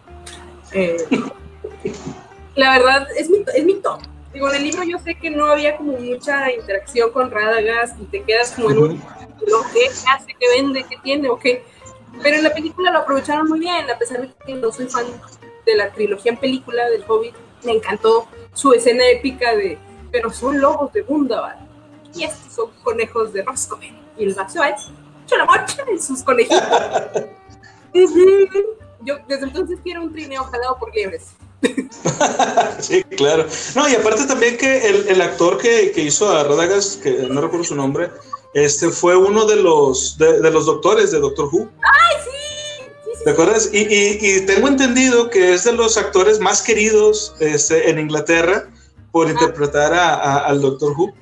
Eh, 0.70 1.04
la 2.54 2.78
verdad, 2.78 3.08
es 3.16 3.28
mi, 3.28 3.44
es 3.56 3.64
mi 3.64 3.74
top. 3.74 4.02
Digo, 4.32 4.48
en 4.50 4.54
el 4.54 4.62
libro 4.62 4.84
yo 4.84 5.00
sé 5.00 5.16
que 5.16 5.30
no 5.30 5.46
había 5.46 5.76
como 5.76 5.94
mucha 5.94 6.52
interacción 6.52 7.10
con 7.10 7.28
Radagast 7.28 8.00
y 8.00 8.04
te 8.04 8.22
quedas 8.22 8.52
como 8.52 8.70
en 8.70 8.78
un... 8.78 9.02
¿Qué 9.72 9.88
hace? 10.14 10.36
¿Qué 10.38 10.48
vende? 10.54 10.84
¿Qué 10.88 10.96
tiene? 11.02 11.28
¿O 11.28 11.40
qué? 11.40 11.64
Pero 12.22 12.36
en 12.36 12.42
la 12.42 12.54
película 12.54 12.90
lo 12.90 12.98
aprovecharon 12.98 13.48
muy 13.48 13.60
bien, 13.60 13.90
a 13.90 13.98
pesar 13.98 14.20
de 14.20 14.30
que 14.46 14.54
no 14.54 14.72
soy 14.72 14.86
fan 14.86 15.06
de 15.64 15.74
la 15.76 15.92
trilogía 15.92 16.32
en 16.32 16.38
película 16.38 16.88
del 16.88 17.04
Hobbit. 17.06 17.34
Me 17.64 17.72
encantó 17.72 18.26
su 18.52 18.72
escena 18.72 19.06
épica 19.08 19.54
de, 19.54 19.78
pero 20.10 20.30
son 20.30 20.60
lobos 20.60 20.92
de 20.92 21.02
Bundabar 21.02 21.58
y 22.14 22.24
estos 22.24 22.52
son 22.52 22.70
conejos 22.82 23.32
de 23.32 23.42
Roscoe. 23.42 23.92
Y 24.16 24.24
el 24.24 24.34
vaso 24.34 24.62
es 24.64 24.86
cholamocha 25.26 25.84
en 25.88 26.02
sus 26.02 26.22
conejitos. 26.22 26.62
Yo 29.02 29.16
desde 29.28 29.44
entonces 29.44 29.78
quiero 29.82 30.02
un 30.02 30.12
trineo 30.12 30.44
jalado 30.44 30.76
por 30.78 30.92
liebres. 30.94 31.28
sí, 32.80 33.02
claro. 33.04 33.46
No, 33.74 33.88
y 33.88 33.94
aparte 33.94 34.26
también 34.26 34.56
que 34.56 34.88
el, 34.88 35.08
el 35.08 35.22
actor 35.22 35.58
que, 35.58 35.92
que, 35.92 36.02
hizo 36.02 36.30
a 36.30 36.44
Radagast, 36.44 37.02
que 37.02 37.10
no 37.28 37.40
recuerdo 37.40 37.64
su 37.64 37.74
nombre, 37.74 38.10
este 38.54 38.90
fue 38.90 39.16
uno 39.16 39.44
de 39.46 39.56
los, 39.56 40.18
de, 40.18 40.40
de 40.40 40.50
los 40.50 40.66
doctores 40.66 41.12
de 41.12 41.20
Doctor 41.20 41.48
Who. 41.52 41.68
¿Te 43.28 43.32
acuerdas? 43.32 43.68
Y, 43.74 43.80
y, 43.80 44.18
y, 44.22 44.46
tengo 44.46 44.68
entendido 44.68 45.28
que 45.28 45.52
es 45.52 45.64
de 45.64 45.72
los 45.74 45.98
actores 45.98 46.40
más 46.40 46.62
queridos 46.62 47.36
este, 47.40 47.90
en 47.90 47.98
Inglaterra 47.98 48.70
por 49.12 49.26
ah. 49.26 49.32
interpretar 49.32 49.92
a, 49.92 50.14
a, 50.14 50.46
al 50.46 50.62
Doctor 50.62 50.94
Who. 50.96 51.12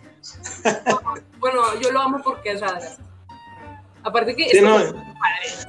bueno, 1.41 1.63
yo 1.81 1.91
lo 1.91 2.01
amo 2.01 2.21
porque 2.23 2.53
es 2.53 2.61
rara. 2.61 2.97
Aparte 4.05 4.37
que 4.37 4.49
sí, 4.51 4.59
es 4.59 4.63
no. 4.63 4.77
padre, 4.77 4.95
es 5.43 5.67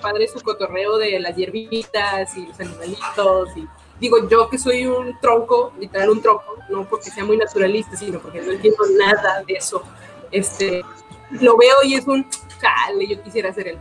padre 0.00 0.26
su 0.26 0.40
cotorreo 0.40 0.96
de 0.96 1.20
las 1.20 1.36
hierbitas 1.36 2.34
y 2.34 2.46
los 2.46 2.58
animalitos 2.58 3.54
y 3.54 3.68
digo 4.00 4.26
yo 4.26 4.48
que 4.48 4.56
soy 4.56 4.86
un 4.86 5.20
tronco, 5.20 5.74
literal 5.78 6.08
un 6.08 6.22
tronco, 6.22 6.56
no 6.70 6.88
porque 6.88 7.10
sea 7.10 7.26
muy 7.26 7.36
naturalista, 7.36 7.94
sino 7.94 8.20
porque 8.20 8.40
no 8.40 8.52
entiendo 8.52 8.84
nada 8.98 9.44
de 9.46 9.52
eso 9.52 9.82
este, 10.30 10.82
lo 11.42 11.58
veo 11.58 11.76
y 11.82 11.96
es 11.96 12.06
un 12.06 12.26
chale, 12.58 13.06
yo 13.06 13.22
quisiera 13.22 13.52
ser 13.52 13.68
él. 13.68 13.78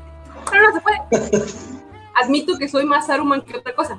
Pero 0.51 0.69
no 0.69 0.73
se 0.73 0.81
puede. 0.81 1.73
Admito 2.22 2.57
que 2.57 2.68
soy 2.68 2.86
más 2.86 3.07
Saruman 3.07 3.41
que 3.41 3.57
otra 3.57 3.76
cosa. 3.76 3.97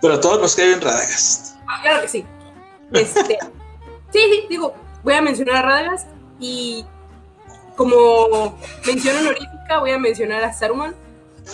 Pero 0.00 0.20
todos 0.20 0.40
nos 0.40 0.54
caen 0.54 0.80
Radagast. 0.80 1.56
Claro 1.82 2.02
que 2.02 2.08
sí. 2.08 2.24
Este, 2.92 3.38
sí, 4.12 4.18
sí, 4.18 4.46
digo, 4.48 4.74
voy 5.02 5.14
a 5.14 5.22
mencionar 5.22 5.56
a 5.56 5.62
Radagast 5.62 6.08
y 6.38 6.84
como 7.76 8.58
mención 8.86 9.16
honorífica 9.16 9.78
voy 9.80 9.92
a 9.92 9.98
mencionar 9.98 10.44
a 10.44 10.52
Saruman 10.52 10.94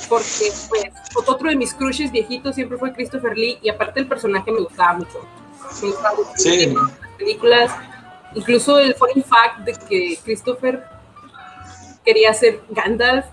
porque 0.09 0.53
pues 0.69 0.91
otro 1.27 1.49
de 1.49 1.57
mis 1.57 1.73
crushes 1.75 2.11
viejitos 2.11 2.55
siempre 2.55 2.77
fue 2.77 2.93
Christopher 2.93 3.37
Lee 3.37 3.59
y 3.63 3.69
aparte 3.69 4.01
el 4.01 4.09
personaje 4.09 4.51
me 4.53 4.61
gustaba 4.61 4.95
mucho. 4.95 5.21
Me 5.83 5.89
gustaban 5.89 6.17
mucho 6.17 6.31
sí. 6.37 6.67
las 6.67 6.93
películas. 7.17 7.73
Incluso 8.35 8.79
el 8.79 8.95
funny 8.95 9.23
fact 9.23 9.61
de 9.61 9.73
que 9.89 10.19
Christopher 10.23 10.85
quería 12.05 12.35
ser 12.35 12.61
Gandalf 12.71 13.27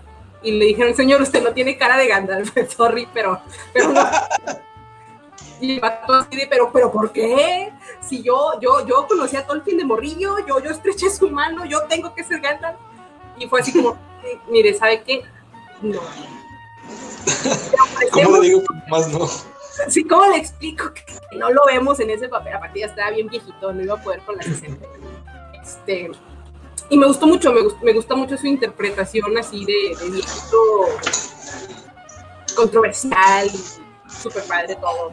y 0.46 0.52
le 0.52 0.66
dijeron, 0.66 0.94
señor, 0.94 1.20
usted 1.20 1.42
no 1.42 1.52
tiene 1.52 1.76
cara 1.76 1.96
de 1.96 2.06
Gandalf, 2.06 2.54
sorry, 2.76 3.08
pero, 3.12 3.40
pero 3.72 3.92
no. 3.92 4.08
Y 5.60 5.80
así 5.80 6.36
de, 6.36 6.46
pero, 6.46 6.70
pero, 6.72 6.92
¿por 6.92 7.10
qué? 7.10 7.72
Si 8.00 8.22
yo, 8.22 8.52
yo, 8.60 8.86
yo 8.86 9.08
conocí 9.08 9.36
a 9.36 9.44
Tolkien 9.44 9.76
de 9.76 9.84
morrillo, 9.84 10.36
yo, 10.46 10.60
yo 10.60 10.70
estreché 10.70 11.10
su 11.10 11.28
mano, 11.30 11.64
yo 11.64 11.82
tengo 11.88 12.14
que 12.14 12.22
ser 12.22 12.40
Gandalf. 12.40 12.78
Y 13.38 13.48
fue 13.48 13.60
así 13.60 13.72
como, 13.72 13.98
mire, 14.48 14.72
¿sabe 14.74 15.02
qué? 15.02 15.24
No. 15.82 16.00
¿Cómo 18.12 18.36
le 18.36 18.48
digo 18.48 18.62
más 18.88 19.08
no? 19.08 19.28
Sí, 19.88 20.04
¿cómo 20.04 20.26
le 20.26 20.36
explico 20.36 20.92
que 20.94 21.02
no 21.36 21.50
lo 21.50 21.66
vemos 21.66 21.98
en 21.98 22.10
ese 22.10 22.28
papel? 22.28 22.54
Aparte 22.54 22.80
ya 22.80 22.86
estaba 22.86 23.10
bien 23.10 23.26
viejito, 23.26 23.72
no 23.72 23.82
iba 23.82 23.94
a 23.94 24.02
poder 24.02 24.20
con 24.20 24.36
la 24.36 24.44
60. 24.44 24.86
Este, 25.60 26.12
y 26.88 26.96
me 26.96 27.06
gustó 27.06 27.26
mucho, 27.26 27.52
me, 27.52 27.60
me 27.82 27.92
gusta 27.92 28.14
mucho 28.14 28.36
su 28.36 28.46
interpretación 28.46 29.36
así 29.38 29.64
de, 29.64 29.96
de 29.98 30.10
viejito 30.10 30.56
controversial, 32.54 33.50
súper 34.22 34.44
padre 34.44 34.76
todo. 34.76 35.12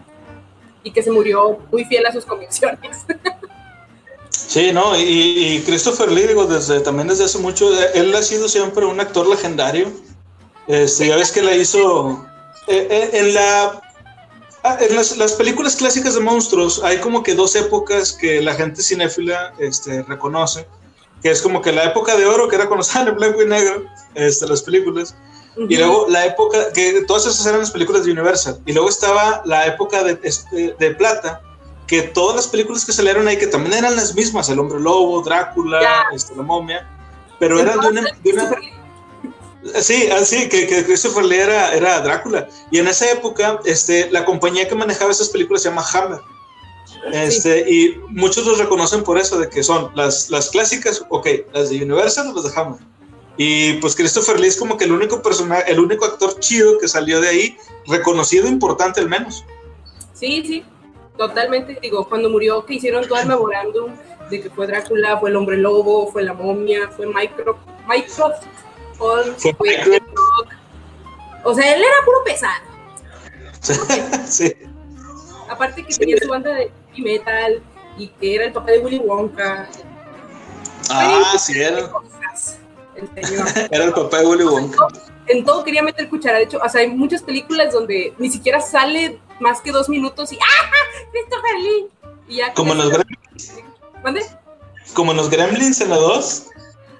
Y 0.84 0.92
que 0.92 1.02
se 1.02 1.12
murió 1.12 1.60
muy 1.72 1.86
fiel 1.86 2.06
a 2.06 2.12
sus 2.12 2.26
convicciones. 2.26 3.06
Sí, 4.36 4.72
no, 4.72 4.96
y, 4.96 5.64
Christopher 5.66 6.12
Lee, 6.12 6.28
digo, 6.28 6.46
desde, 6.46 6.80
también 6.82 7.08
desde 7.08 7.24
hace 7.24 7.40
mucho, 7.40 7.72
él 7.94 8.14
ha 8.16 8.22
sido 8.22 8.50
siempre 8.50 8.86
un 8.86 9.00
actor 9.00 9.28
legendario. 9.28 9.92
Este, 10.68 11.08
ya 11.08 11.16
ves 11.16 11.32
que 11.32 11.42
la 11.42 11.56
hizo 11.56 12.24
eh, 12.68 12.88
eh, 12.90 13.10
en 13.14 13.34
la 13.34 13.82
ah, 14.64 14.78
en 14.80 14.96
las, 14.96 15.18
las, 15.18 15.34
películas 15.34 15.76
clásicas 15.76 16.14
de 16.16 16.22
monstruos 16.22 16.82
hay 16.84 17.00
como 17.00 17.22
que 17.24 17.36
dos 17.36 17.56
épocas 17.56 18.14
que 18.14 18.42
la 18.42 18.54
gente 18.54 18.82
cinéfila 18.82 19.54
este, 19.60 20.04
reconoce 20.04 20.68
que 21.24 21.32
es 21.32 21.42
como 21.42 21.62
que 21.62 21.72
la 21.72 21.86
época 21.86 22.16
de 22.18 22.26
oro, 22.26 22.48
que 22.50 22.58
era 22.58 22.68
cuando 22.68 22.82
estaban 22.86 23.08
en 23.08 23.16
blanco 23.16 23.42
y 23.42 23.48
negro, 23.48 23.86
este, 24.14 24.46
las 24.46 24.62
películas, 24.62 25.16
y 25.70 25.78
luego 25.78 26.08
la 26.10 26.26
época, 26.26 26.74
que 26.74 27.04
todas 27.08 27.26
esas 27.28 27.46
eran 27.46 27.62
las 27.62 27.72
películas 27.72 28.06
de 28.06 28.12
Universal, 28.12 28.60
y 28.66 28.74
luego 28.74 28.90
estaba 28.90 29.42
la 29.46 29.66
época 29.66 30.04
de, 30.04 30.20
este, 30.24 30.76
de 30.78 30.96
plata, 30.96 31.42
que 31.88 32.02
todas 32.02 32.36
las 32.36 32.48
películas 32.48 32.86
que 32.86 32.92
salieron 32.92 33.28
ahí, 33.28 33.38
que 33.38 33.48
también 33.48 33.76
eran 33.76 33.96
las 33.96 34.14
mismas, 34.14 34.50
El 34.50 34.60
Hombre 34.60 34.80
Lobo, 34.80 35.22
Drácula, 35.22 36.06
este, 36.14 36.36
La 36.36 36.44
Momia, 36.44 36.88
pero 37.40 37.60
eran 37.60 37.80
de 37.80 37.88
una... 37.88 38.52
Sí, 39.80 40.10
así, 40.10 40.50
que, 40.50 40.68
que, 40.68 40.84
Christopher 40.84 41.24
Lee 41.24 41.38
era, 41.38 41.74
era 41.74 42.02
Drácula. 42.02 42.50
Y 42.70 42.80
en 42.80 42.88
esa 42.88 43.10
época, 43.10 43.60
este, 43.64 44.12
la 44.12 44.26
compañía 44.26 44.68
que 44.68 44.76
manejaba 44.76 45.12
esas 45.12 45.30
películas 45.30 45.62
se 45.62 45.70
llama 45.70 45.86
Hammer. 45.94 46.20
Este, 47.12 47.70
Y 47.70 48.00
muchos 48.10 48.46
los 48.46 48.58
reconocen 48.58 49.04
por 49.04 49.18
eso, 49.18 49.40
de 49.40 49.50
que 49.50 49.64
son 49.64 49.92
las, 49.96 50.30
las 50.30 50.50
clásicas, 50.50 51.06
ok, 51.10 51.28
las 51.54 51.70
de 51.70 51.84
Universal 51.84 52.34
las 52.34 52.44
de 52.44 52.60
Hammer. 52.60 52.80
Y 53.38 53.74
pues 53.74 53.96
Christopher 53.96 54.40
Lee 54.40 54.48
es 54.48 54.58
como 54.58 54.78
que 54.78 54.86
el 54.86 54.92
único 54.92 55.22
personaje, 55.22 55.72
el 55.72 55.80
único 55.80 56.06
actor 56.06 56.40
chido 56.40 56.78
que 56.78 56.88
salió 56.88 57.20
de 57.20 57.30
ahí, 57.30 57.58
reconocido, 57.88 58.48
importante 58.48 59.00
al 59.00 59.10
menos. 59.10 59.44
Sí, 60.14 60.44
sí, 60.46 60.64
totalmente. 61.18 61.80
Digo, 61.82 62.08
cuando 62.08 62.30
murió, 62.30 62.64
que 62.66 62.76
hicieron 62.76 63.08
todo 63.08 63.20
el 63.20 63.28
memorándum 63.28 63.92
de 64.30 64.42
que 64.42 64.50
fue 64.50 64.68
Drácula, 64.68 65.20
fue 65.20 65.32
el 65.32 65.36
hombre 65.36 65.58
lobo, 65.58 66.12
fue 66.12 66.24
la 66.24 66.34
momia, 66.34 66.90
fue 66.96 67.08
Micro, 67.08 67.58
Microsoft, 67.88 68.46
fue 68.98 69.34
O 71.44 71.56
sea, 71.56 71.76
él 71.76 71.82
era 71.82 72.06
puro 72.06 72.24
pesado. 72.24 72.54
sí. 74.28 74.54
Aparte 75.50 75.84
que 75.84 75.94
tenía 75.96 76.18
su 76.18 76.30
banda 76.30 76.54
de 76.54 76.72
metal 77.02 77.62
y 77.98 78.08
que 78.08 78.36
era 78.36 78.46
el 78.46 78.54
papá 78.54 78.72
de 78.72 78.80
Willy 78.80 79.00
Wonka. 79.00 79.70
Ah, 80.90 81.34
sí, 81.38 81.62
era. 81.62 81.92
era 83.72 83.86
el 83.86 83.94
papá 83.94 84.20
de 84.20 84.28
Willy 84.28 84.44
Wonka. 84.44 84.88
En 85.28 85.46
todo 85.46 85.64
quería 85.64 85.82
meter 85.82 86.10
cuchara. 86.10 86.38
De 86.38 86.44
hecho, 86.46 86.60
o 86.64 86.70
sea, 86.70 86.82
hay 86.82 86.90
muchas 86.90 87.22
películas 87.22 87.74
donde 87.74 88.14
ni 88.18 88.30
siquiera 88.30 88.60
sale 88.60 89.20
más 89.40 89.62
que 89.62 89.72
dos 89.72 89.90
minutos 89.90 90.32
y 90.32 90.38
¡ah! 90.38 90.72
¡Christopher 91.12 91.60
Lee! 91.60 91.88
Y 92.28 92.36
ya 92.38 92.54
Como 92.54 92.74
en 92.74 92.80
los 92.80 92.90
Gremlins. 92.90 93.54
¿Mande? 94.04 94.26
Como 94.94 95.12
en 95.12 95.18
los 95.18 95.30
Gremlins 95.30 95.82
en 95.82 95.90
la 95.90 95.98
2. 95.98 96.48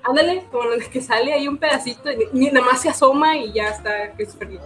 Ándale, 0.04 0.46
como 0.52 0.66
los 0.66 0.86
que 0.86 1.02
sale 1.02 1.34
ahí 1.34 1.48
un 1.48 1.58
pedacito 1.58 2.10
y 2.12 2.52
nada 2.52 2.66
más 2.66 2.82
se 2.82 2.90
asoma 2.90 3.38
y 3.38 3.54
ya 3.54 3.70
está 3.70 4.12
Christopher 4.16 4.50
Lee. 4.50 4.60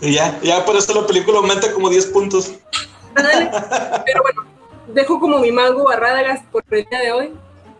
Y 0.00 0.12
ya, 0.12 0.38
ya 0.42 0.64
por 0.64 0.76
eso 0.76 1.00
la 1.00 1.06
película 1.06 1.38
aumenta 1.38 1.72
como 1.72 1.88
10 1.88 2.06
puntos. 2.06 2.52
Pero 3.14 4.22
bueno, 4.22 4.44
dejo 4.88 5.20
como 5.20 5.38
mi 5.38 5.52
mago 5.52 5.90
a 5.90 5.96
Radagast 5.96 6.44
por 6.46 6.64
el 6.70 6.84
día 6.84 7.00
de 7.00 7.12
hoy, 7.12 7.32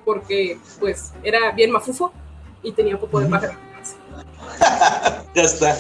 porque 0.05 0.59
pues 0.81 1.13
era 1.23 1.53
bien 1.53 1.71
mafufo 1.71 2.13
y 2.63 2.73
tenía 2.73 2.99
poco 2.99 3.21
de 3.21 3.27
pájaro. 3.27 3.55
ya 5.35 5.43
está. 5.43 5.77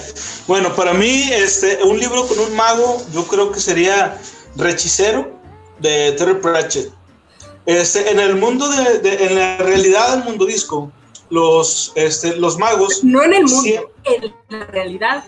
Bueno, 0.46 0.74
para 0.74 0.92
mí, 0.92 1.30
este, 1.32 1.82
un 1.82 1.98
libro 1.98 2.26
con 2.26 2.38
un 2.38 2.54
mago, 2.54 3.02
yo 3.12 3.26
creo 3.26 3.50
que 3.52 3.60
sería 3.60 4.18
Rechicero 4.56 5.30
de 5.78 6.12
Terry 6.12 6.34
Pratchett. 6.34 6.92
Este, 7.66 8.10
en 8.10 8.20
el 8.20 8.36
mundo 8.36 8.68
de, 8.68 9.26
en 9.26 9.34
la 9.34 9.56
realidad 9.58 10.16
del 10.16 10.24
mundo 10.24 10.46
disco, 10.46 10.92
los, 11.30 11.92
este, 11.96 12.36
los 12.36 12.58
magos. 12.58 13.02
No 13.02 13.22
en 13.22 13.34
el 13.34 13.44
mundo, 13.44 13.92
en 14.04 14.34
la 14.48 14.66
realidad 14.66 15.24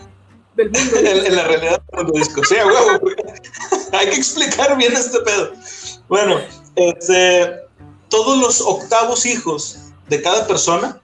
del 0.55 0.71
mundo. 0.71 0.97
en, 0.99 1.35
la 1.35 1.45
realidad 1.45 1.83
del 1.93 2.05
mundo 2.05 2.19
disco. 2.19 2.45
Sí, 2.45 2.55
Hay 3.93 4.11
que 4.11 4.17
explicar 4.17 4.77
bien 4.77 4.93
este 4.93 5.19
pedo. 5.21 5.53
Bueno, 6.09 6.41
este, 6.75 7.61
todos 8.09 8.39
los 8.39 8.61
octavos 8.61 9.27
hijos 9.27 9.91
de 10.09 10.23
cada 10.23 10.47
persona. 10.47 11.01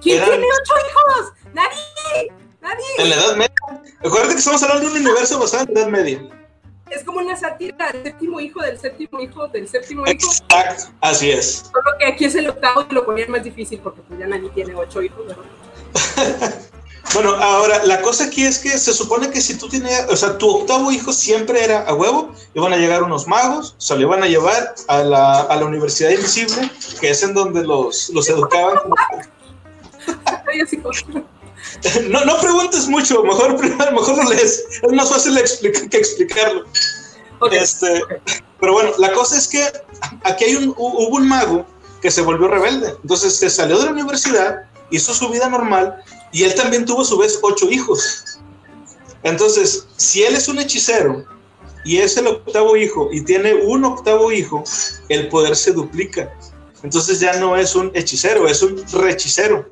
¿Quién 0.00 0.24
tiene 0.24 0.46
ocho 0.62 0.74
hijos? 0.88 1.32
Nadie. 1.52 2.32
Nadie. 2.60 2.84
En 2.98 3.10
la 3.10 3.16
Edad 3.16 3.36
Media. 3.36 3.54
Acuérdate 4.00 4.34
que 4.34 4.38
estamos 4.38 4.62
hablando 4.62 4.88
de 4.88 4.92
un 4.92 5.06
universo 5.06 5.38
basado 5.38 5.64
en 5.64 5.74
la 5.74 5.80
Edad 5.80 5.90
Media. 5.90 6.28
Es 6.90 7.04
como 7.04 7.18
una 7.18 7.36
sátira 7.36 7.92
del 7.92 8.02
séptimo 8.02 8.40
hijo 8.40 8.62
del 8.62 8.78
séptimo 8.78 9.20
hijo 9.20 9.48
del 9.48 9.68
séptimo 9.68 10.02
hijo. 10.02 10.12
Exacto, 10.12 10.84
así 11.02 11.30
es. 11.30 11.70
Solo 11.70 11.98
que 11.98 12.06
aquí 12.06 12.24
es 12.24 12.34
el 12.34 12.48
octavo 12.48 12.86
y 12.88 12.94
lo 12.94 13.04
ponían 13.04 13.30
más 13.30 13.44
difícil 13.44 13.80
porque 13.80 14.00
pues 14.00 14.18
ya 14.18 14.26
nadie 14.26 14.48
tiene 14.50 14.74
ocho 14.74 15.02
hijos, 15.02 15.26
¿verdad? 15.26 15.44
Bueno, 17.14 17.30
ahora, 17.30 17.84
la 17.84 18.02
cosa 18.02 18.24
aquí 18.24 18.44
es 18.44 18.58
que 18.58 18.76
se 18.78 18.92
supone 18.92 19.30
que 19.30 19.40
si 19.40 19.56
tú 19.56 19.68
tienes, 19.68 20.06
o 20.10 20.16
sea, 20.16 20.36
tu 20.36 20.48
octavo 20.48 20.92
hijo 20.92 21.12
siempre 21.12 21.64
era 21.64 21.80
a 21.82 21.94
huevo, 21.94 22.34
iban 22.54 22.72
a 22.72 22.76
llegar 22.76 23.02
unos 23.02 23.26
magos, 23.26 23.74
se 23.78 23.96
lo 23.96 24.02
iban 24.02 24.22
a 24.22 24.26
llevar 24.26 24.74
a 24.88 24.98
la, 24.98 25.40
a 25.40 25.56
la 25.56 25.64
Universidad 25.64 26.10
Invisible, 26.10 26.70
que 27.00 27.10
es 27.10 27.22
en 27.22 27.32
donde 27.32 27.64
los, 27.64 28.10
los 28.10 28.28
educaban. 28.28 28.78
no, 32.10 32.24
no 32.24 32.40
preguntes 32.40 32.88
mucho, 32.88 33.22
mejor, 33.22 33.58
mejor 33.92 34.24
lo 34.24 34.30
lees, 34.30 34.64
es 34.82 34.92
más 34.92 35.08
fácil 35.08 35.40
que 35.90 35.96
explicarlo. 35.96 36.64
Este, 37.52 38.02
pero 38.60 38.72
bueno, 38.72 38.90
la 38.98 39.12
cosa 39.12 39.38
es 39.38 39.48
que 39.48 39.64
aquí 40.24 40.44
hay 40.44 40.56
un, 40.56 40.74
hubo 40.76 41.16
un 41.16 41.28
mago 41.28 41.64
que 42.02 42.10
se 42.10 42.20
volvió 42.20 42.48
rebelde, 42.48 42.96
entonces 43.02 43.36
se 43.36 43.48
salió 43.48 43.78
de 43.78 43.86
la 43.86 43.92
universidad, 43.92 44.64
hizo 44.90 45.14
su 45.14 45.28
vida 45.28 45.48
normal 45.48 46.02
y 46.32 46.44
él 46.44 46.54
también 46.54 46.84
tuvo 46.84 47.02
a 47.02 47.04
su 47.04 47.18
vez 47.18 47.38
ocho 47.42 47.70
hijos. 47.70 48.38
Entonces, 49.22 49.86
si 49.96 50.22
él 50.22 50.34
es 50.34 50.48
un 50.48 50.58
hechicero 50.58 51.24
y 51.84 51.98
es 51.98 52.16
el 52.16 52.26
octavo 52.26 52.76
hijo 52.76 53.08
y 53.12 53.22
tiene 53.22 53.54
un 53.54 53.84
octavo 53.84 54.30
hijo, 54.32 54.62
el 55.08 55.28
poder 55.28 55.56
se 55.56 55.72
duplica. 55.72 56.32
Entonces 56.82 57.20
ya 57.20 57.34
no 57.34 57.56
es 57.56 57.74
un 57.74 57.90
hechicero, 57.94 58.46
es 58.46 58.62
un 58.62 58.84
rechicero. 58.92 59.68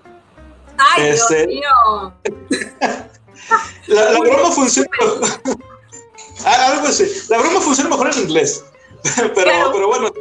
¡Ay, 0.78 1.04
Dios 1.04 1.30
este, 1.30 1.46
mío! 1.46 2.14
la, 3.86 4.18
broma 4.18 4.50
funciona. 4.50 4.88
Ah, 6.44 6.72
algo 6.72 6.88
así. 6.88 7.04
La 7.30 7.38
broma 7.38 7.60
funciona 7.60 7.88
mejor 7.90 8.12
en 8.12 8.20
inglés. 8.20 8.62
Pero, 9.34 9.72
pero 9.72 9.86
bueno, 9.88 10.12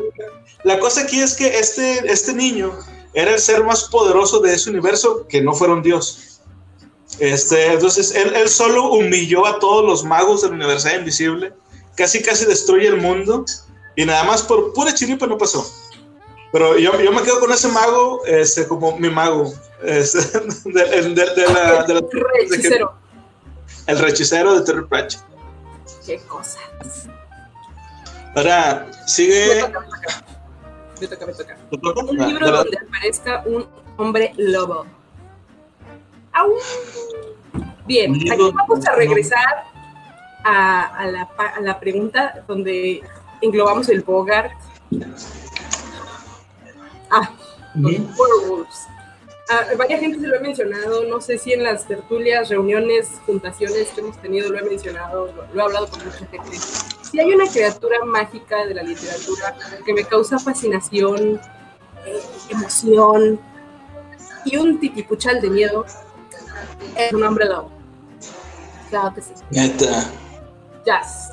la 0.63 0.79
cosa 0.79 1.01
aquí 1.01 1.19
es 1.19 1.33
que 1.33 1.59
este, 1.59 2.11
este 2.11 2.33
niño 2.33 2.71
era 3.15 3.31
el 3.31 3.39
ser 3.39 3.63
más 3.63 3.85
poderoso 3.85 4.39
de 4.39 4.53
ese 4.53 4.69
universo 4.69 5.25
que 5.27 5.41
no 5.41 5.53
fueron 5.53 5.81
Dios. 5.81 6.41
Este, 7.19 7.73
entonces, 7.73 8.13
él, 8.13 8.35
él 8.35 8.49
solo 8.49 8.91
humilló 8.91 9.45
a 9.45 9.57
todos 9.57 9.85
los 9.85 10.03
magos 10.03 10.41
de 10.41 10.49
la 10.49 10.55
Universidad 10.55 10.99
Invisible, 10.99 11.53
casi 11.95 12.21
casi 12.21 12.45
destruye 12.45 12.87
el 12.87 12.97
mundo, 12.97 13.45
y 13.95 14.05
nada 14.05 14.25
más 14.25 14.43
por 14.43 14.73
pura 14.73 14.93
chiripa 14.93 15.25
no 15.25 15.37
pasó. 15.37 15.65
Pero 16.51 16.77
yo, 16.77 16.99
yo 17.01 17.11
me 17.11 17.21
quedo 17.23 17.39
con 17.39 17.51
ese 17.51 17.67
mago 17.69 18.25
este, 18.25 18.67
como 18.67 18.97
mi 18.97 19.09
mago. 19.09 19.53
Este, 19.83 20.19
de, 20.65 20.85
de, 20.85 21.13
de, 21.13 21.53
la, 21.53 21.83
de 21.83 21.93
el 21.93 22.49
rechicero. 22.49 22.93
el 23.87 23.99
rechicero 23.99 24.59
de 24.59 24.65
Terry 24.65 24.85
Pratchett. 24.85 25.21
Qué 26.05 26.17
cosas. 26.27 26.59
Ahora, 28.35 28.91
sigue. 29.07 29.65
Me 30.99 31.07
toca, 31.07 31.25
me 31.25 31.33
toca. 31.33 31.57
Un 31.71 32.17
libro 32.27 32.51
donde 32.51 32.77
aparezca 32.77 33.43
un 33.45 33.67
hombre 33.97 34.33
lobo. 34.37 34.85
Bien, 37.85 38.13
aquí 38.15 38.51
vamos 38.53 38.85
a 38.85 38.95
regresar 38.95 39.65
a, 40.43 41.07
la, 41.11 41.29
a, 41.37 41.61
la, 41.61 41.79
pregunta 41.79 42.43
donde 42.47 43.01
englobamos 43.41 43.89
el 43.89 44.01
Bogart. 44.01 44.51
Ah, 47.11 47.31
los 47.75 47.93
werewolves. 48.17 48.87
Ah, 49.49 49.63
varias 49.77 49.99
gente 49.99 50.19
se 50.19 50.27
lo 50.27 50.35
he 50.35 50.39
mencionado, 50.39 51.03
no 51.05 51.21
sé 51.21 51.37
si 51.37 51.53
en 51.53 51.63
las 51.63 51.87
tertulias, 51.87 52.49
reuniones, 52.49 53.09
juntaciones 53.27 53.89
que 53.89 54.01
hemos 54.01 54.19
tenido 54.19 54.49
lo 54.49 54.57
he 54.57 54.63
mencionado, 54.63 55.31
lo, 55.53 55.61
he 55.61 55.63
hablado 55.63 55.87
con 55.87 56.03
mucha 56.03 56.25
gente. 56.25 56.57
Si 57.15 57.21
hay 57.21 57.33
una 57.33 57.47
criatura 57.47 58.03
mágica 58.03 58.65
de 58.65 58.73
la 58.73 58.83
literatura 58.83 59.55
que 59.85 59.93
me 59.93 60.03
causa 60.03 60.37
fascinación, 60.37 61.39
eh, 62.05 62.21
emoción 62.49 63.39
y 64.43 64.57
un 64.57 64.81
titipuchal 64.81 65.39
de 65.39 65.49
miedo, 65.49 65.85
es 66.97 67.13
un 67.13 67.23
hombre 67.23 67.45
lobo. 67.45 67.71
Claro 68.89 69.15
que 69.15 69.21
sí. 69.21 69.31
Neta. 69.49 70.11
Jazz. 70.85 71.31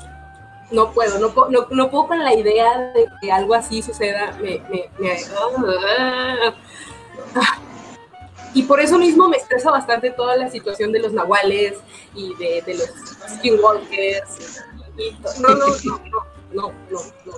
No 0.71 0.89
puedo, 0.93 1.19
no, 1.19 1.33
no, 1.49 1.67
no, 1.69 1.91
puedo 1.91 2.07
con 2.07 2.23
la 2.23 2.33
idea 2.33 2.93
de 2.93 3.05
que 3.19 3.29
algo 3.29 3.53
así 3.53 3.81
suceda. 3.81 4.37
Me, 4.41 4.61
me, 4.69 4.89
me 4.99 5.17
ah, 5.99 6.53
y 8.53 8.63
por 8.63 8.79
eso 8.79 8.97
mismo 8.97 9.27
me 9.27 9.35
estresa 9.35 9.69
bastante 9.69 10.11
toda 10.11 10.37
la 10.37 10.49
situación 10.49 10.93
de 10.93 10.99
los 10.99 11.11
nahuales 11.11 11.73
y 12.15 12.33
de, 12.35 12.61
de 12.61 12.75
los 12.75 12.89
skinwalkers. 13.35 14.63
No, 15.39 15.49
no, 15.49 15.55
no, 15.55 15.67
no, 15.85 16.23
no, 16.53 16.71
no, 16.89 16.99
no, 17.25 17.33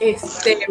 Este. 0.00 0.66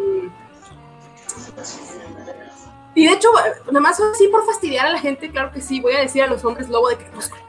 Y 2.96 3.08
de 3.08 3.14
hecho, 3.14 3.30
nada 3.68 3.80
más 3.82 4.00
así 4.00 4.28
por 4.30 4.46
fastidiar 4.46 4.88
a 4.88 4.92
la 4.92 5.00
gente, 5.00 5.30
claro 5.30 5.52
que 5.52 5.62
sí, 5.62 5.82
voy 5.82 5.94
a 5.94 6.00
decir 6.00 6.24
a 6.24 6.28
los 6.28 6.44
hombres 6.46 6.70
lobo 6.70 6.90
de 6.90 6.98
crepúsculo. 6.98 7.42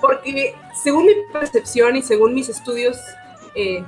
Porque 0.00 0.56
según 0.82 1.06
mi 1.06 1.12
percepción 1.32 1.96
y 1.96 2.02
según 2.02 2.34
mis 2.34 2.48
estudios 2.48 2.98
eh, 3.54 3.84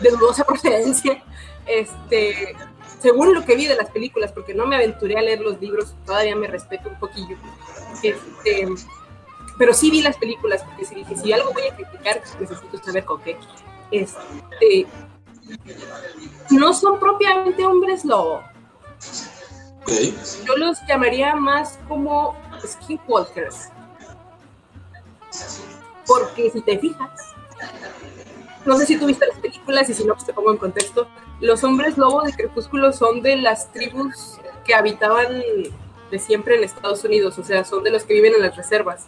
de 0.00 0.10
dudosa 0.10 0.44
procedencia, 0.46 1.22
este, 1.66 2.56
según 3.00 3.34
lo 3.34 3.44
que 3.44 3.56
vi 3.56 3.66
de 3.66 3.76
las 3.76 3.90
películas, 3.90 4.32
porque 4.32 4.54
no 4.54 4.66
me 4.66 4.76
aventuré 4.76 5.18
a 5.18 5.22
leer 5.22 5.40
los 5.40 5.60
libros, 5.60 5.94
todavía 6.06 6.36
me 6.36 6.46
respeto 6.46 6.88
un 6.88 6.98
poquillo, 6.98 7.36
este, 8.02 8.68
pero 9.58 9.74
sí 9.74 9.90
vi 9.90 10.02
las 10.02 10.16
películas, 10.16 10.62
porque 10.62 10.84
si 10.84 10.94
dije, 10.94 11.16
si 11.16 11.32
algo 11.32 11.52
voy 11.52 11.64
a 11.66 11.74
criticar, 11.74 12.22
necesito 12.40 12.78
saber 12.82 13.04
con 13.04 13.20
qué. 13.22 13.36
Este, 13.90 14.86
no 16.50 16.72
son 16.72 16.98
propiamente 17.00 17.64
hombres 17.66 18.04
lobo. 18.04 18.42
Yo 20.46 20.56
los 20.56 20.78
llamaría 20.86 21.34
más 21.34 21.78
como 21.88 22.36
skinwalkers. 22.64 23.70
Porque 26.06 26.50
si 26.50 26.60
te 26.60 26.78
fijas, 26.78 27.34
no 28.64 28.76
sé 28.76 28.86
si 28.86 28.98
tuviste 28.98 29.26
las 29.26 29.38
películas 29.38 29.88
y 29.90 29.94
si 29.94 30.04
no, 30.04 30.14
pues 30.14 30.26
te 30.26 30.32
pongo 30.32 30.52
en 30.52 30.58
contexto. 30.58 31.08
Los 31.40 31.64
hombres 31.64 31.98
lobo 31.98 32.22
de 32.22 32.32
Crepúsculo 32.32 32.92
son 32.92 33.22
de 33.22 33.36
las 33.36 33.72
tribus 33.72 34.38
que 34.64 34.74
habitaban 34.74 35.42
de 36.10 36.18
siempre 36.18 36.56
en 36.56 36.64
Estados 36.64 37.04
Unidos, 37.04 37.38
o 37.38 37.44
sea, 37.44 37.64
son 37.64 37.82
de 37.82 37.90
los 37.90 38.04
que 38.04 38.14
viven 38.14 38.34
en 38.34 38.42
las 38.42 38.56
reservas. 38.56 39.06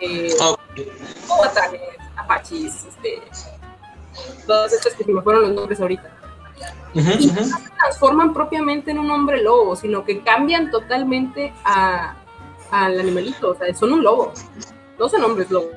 Eh, 0.00 0.34
Apaches, 2.16 2.86
este, 2.86 3.22
todas 4.46 4.72
estas 4.72 4.94
que 4.94 5.04
se 5.04 5.12
me 5.12 5.22
fueron 5.22 5.42
los 5.42 5.52
nombres 5.52 5.80
ahorita. 5.80 6.10
y 6.94 7.00
no 7.02 7.44
se 7.44 7.70
transforman 7.78 8.32
propiamente 8.32 8.90
en 8.90 8.98
un 8.98 9.10
hombre 9.10 9.42
lobo, 9.42 9.76
sino 9.76 10.04
que 10.04 10.22
cambian 10.22 10.70
totalmente 10.70 11.52
a, 11.64 12.16
al 12.70 12.98
animalito, 12.98 13.50
o 13.50 13.54
sea, 13.54 13.72
son 13.74 13.92
un 13.92 14.02
lobo, 14.02 14.32
no 14.98 15.08
son 15.08 15.24
hombres 15.24 15.50
lobo, 15.50 15.70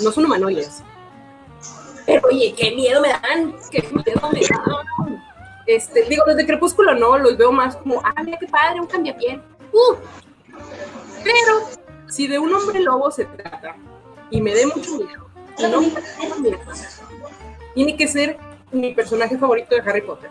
no 0.00 0.12
son 0.12 0.24
humanoides. 0.24 0.82
Pero 2.06 2.20
oye, 2.30 2.54
qué 2.56 2.72
miedo 2.72 3.00
me 3.00 3.08
dan, 3.08 3.54
qué 3.70 3.80
miedo 3.80 4.30
me 4.32 4.40
dan. 4.40 5.24
Este, 5.66 6.02
digo, 6.02 6.24
los 6.26 6.36
de 6.36 6.46
Crepúsculo 6.46 6.94
no, 6.94 7.16
los 7.16 7.36
veo 7.38 7.50
más 7.50 7.76
como, 7.76 8.00
ah, 8.04 8.22
mira 8.22 8.38
qué 8.38 8.46
padre, 8.46 8.80
un 8.80 8.86
cambiapié. 8.86 9.40
Uh. 9.72 9.94
Pero 11.22 11.83
si 12.14 12.28
de 12.28 12.38
un 12.38 12.54
hombre 12.54 12.78
lobo 12.80 13.10
se 13.10 13.24
trata 13.24 13.74
y 14.30 14.40
me 14.40 14.54
dé 14.54 14.66
mucho 14.66 14.98
miedo, 14.98 15.28
no 15.68 15.82
tiene 17.74 17.96
que 17.96 18.06
ser 18.06 18.38
mi 18.70 18.94
personaje 18.94 19.36
favorito 19.36 19.74
de 19.74 19.80
Harry 19.80 20.02
Potter. 20.02 20.30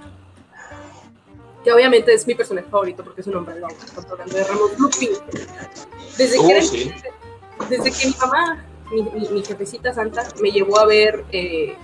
Que 1.61 1.73
obviamente 1.73 2.13
es 2.13 2.25
mi 2.25 2.35
personaje 2.35 2.67
favorito 2.69 3.03
porque 3.03 3.19
es 3.19 3.27
un 3.27 3.35
hombre 3.35 3.59
lobo. 3.59 3.73
Estamos 3.73 4.09
hablando 4.11 4.33
de 4.33 4.43
Ramos 4.45 4.79
Lupin. 4.79 5.09
Desde, 6.17 6.37
que, 6.37 6.93
oh, 7.59 7.65
desde 7.69 7.91
que 7.91 8.07
mi 8.07 8.15
mamá 8.19 8.65
mi, 8.91 9.43
jefecita 9.43 9.93
santa 9.93 10.23
me 10.41 10.51
llevó 10.51 10.79
a 10.79 10.85
ver 10.85 11.25
eh, 11.31 11.75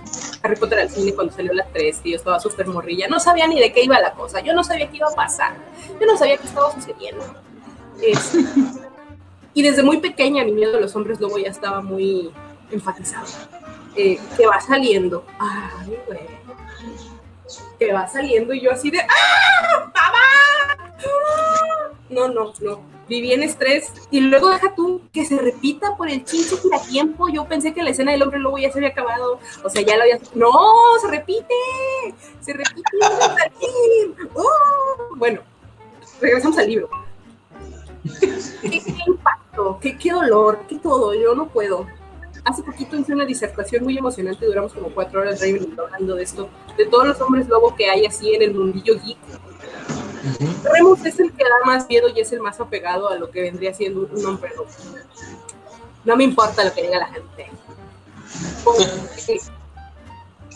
Harry 0.42 0.56
Potter 0.56 0.78
al 0.78 0.90
cine 0.90 1.12
cuando 1.12 1.34
salió 1.34 1.52
las 1.52 1.70
3 1.72 2.00
y 2.04 2.10
yo 2.12 2.16
estaba 2.16 2.40
súper 2.40 2.66
morrilla. 2.68 3.06
No 3.08 3.20
sabía 3.20 3.46
ni 3.46 3.60
de 3.60 3.70
qué 3.72 3.84
iba 3.84 4.00
la 4.00 4.12
cosa, 4.12 4.40
yo 4.40 4.54
no 4.54 4.64
sabía 4.64 4.88
qué 4.88 4.96
iba 4.96 5.08
a 5.08 5.14
pasar, 5.14 5.56
yo 6.00 6.06
no 6.06 6.16
sabía 6.16 6.38
qué 6.38 6.46
estaba 6.46 6.72
sucediendo. 6.72 7.24
Y 9.54 9.62
desde 9.62 9.82
muy 9.82 9.98
pequeña 9.98 10.44
mi 10.44 10.52
miedo 10.52 10.76
a 10.76 10.80
los 10.80 10.94
hombres 10.96 11.20
lobo 11.20 11.38
ya 11.38 11.48
estaba 11.48 11.80
muy 11.80 12.30
enfatizado. 12.70 13.26
Eh, 13.96 14.18
que 14.36 14.46
va 14.46 14.60
saliendo, 14.60 15.24
ay, 15.38 15.96
güey, 16.06 16.20
que 17.78 17.92
va 17.92 18.06
saliendo 18.06 18.54
y 18.54 18.60
yo 18.60 18.70
así 18.70 18.90
de, 18.90 19.00
¡ah! 19.00 19.92
¡Mamá! 19.94 20.80
No, 22.08 22.28
no, 22.28 22.52
no 22.60 22.90
viví 23.10 23.32
en 23.32 23.42
estrés 23.42 23.92
y 24.10 24.20
luego 24.20 24.48
deja 24.48 24.74
tú 24.74 25.02
que 25.12 25.26
se 25.26 25.36
repita 25.36 25.96
por 25.96 26.08
el 26.08 26.24
chinche 26.24 26.54
a 26.72 26.80
tiempo. 26.86 27.28
Yo 27.28 27.44
pensé 27.46 27.74
que 27.74 27.82
la 27.82 27.90
escena 27.90 28.12
del 28.12 28.22
hombre 28.22 28.38
lobo 28.38 28.56
ya 28.56 28.70
se 28.70 28.78
había 28.78 28.90
acabado, 28.90 29.40
o 29.62 29.68
sea, 29.68 29.82
ya 29.82 29.96
lo 29.96 30.02
había. 30.02 30.18
¡No! 30.34 30.52
¡Se 31.00 31.08
repite! 31.08 31.54
¡Se 32.40 32.52
repite! 32.52 32.88
¡Oh! 34.34 35.16
Bueno, 35.16 35.40
regresamos 36.20 36.56
al 36.56 36.68
libro. 36.68 36.88
¿Qué, 38.02 38.82
impacto? 39.06 39.78
¿Qué, 39.80 39.96
¿Qué 39.96 40.12
dolor? 40.12 40.60
¿Qué 40.68 40.78
todo? 40.78 41.14
Yo 41.14 41.34
no 41.34 41.48
puedo. 41.48 41.86
Hace 42.44 42.62
poquito 42.62 42.96
hice 42.96 43.12
una 43.12 43.26
disertación 43.26 43.84
muy 43.84 43.98
emocionante, 43.98 44.46
duramos 44.46 44.72
como 44.72 44.88
cuatro 44.88 45.20
horas 45.20 45.42
hablando 45.42 46.14
de 46.14 46.22
esto, 46.22 46.48
de 46.76 46.86
todos 46.86 47.08
los 47.08 47.20
hombres 47.20 47.46
lobo 47.48 47.74
que 47.76 47.90
hay 47.90 48.06
así 48.06 48.34
en 48.34 48.42
el 48.42 48.54
mundillo 48.54 48.94
geek 48.98 49.18
Remus 50.64 51.04
es 51.04 51.18
el 51.20 51.32
que 51.32 51.44
da 51.44 51.66
más 51.66 51.88
miedo 51.88 52.08
y 52.14 52.20
es 52.20 52.32
el 52.32 52.40
más 52.40 52.60
apegado 52.60 53.08
a 53.08 53.16
lo 53.16 53.30
que 53.30 53.42
vendría 53.42 53.74
siendo 53.74 54.08
un 54.10 54.26
hombre 54.26 54.50
lobo. 54.56 54.68
No 56.04 56.16
me 56.16 56.24
importa 56.24 56.64
lo 56.64 56.72
que 56.72 56.82
diga 56.82 56.98
la 56.98 57.08
gente. 57.08 57.50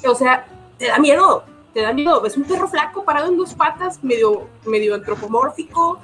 o 0.06 0.14
sea, 0.14 0.46
te 0.78 0.86
da 0.86 0.98
miedo, 0.98 1.44
te 1.72 1.82
da 1.82 1.92
miedo. 1.92 2.24
Es 2.24 2.36
un 2.36 2.44
perro 2.44 2.68
flaco 2.68 3.04
parado 3.04 3.28
en 3.28 3.36
dos 3.36 3.54
patas, 3.54 4.02
medio, 4.02 4.48
medio 4.64 4.94
antropomórfico. 4.94 5.98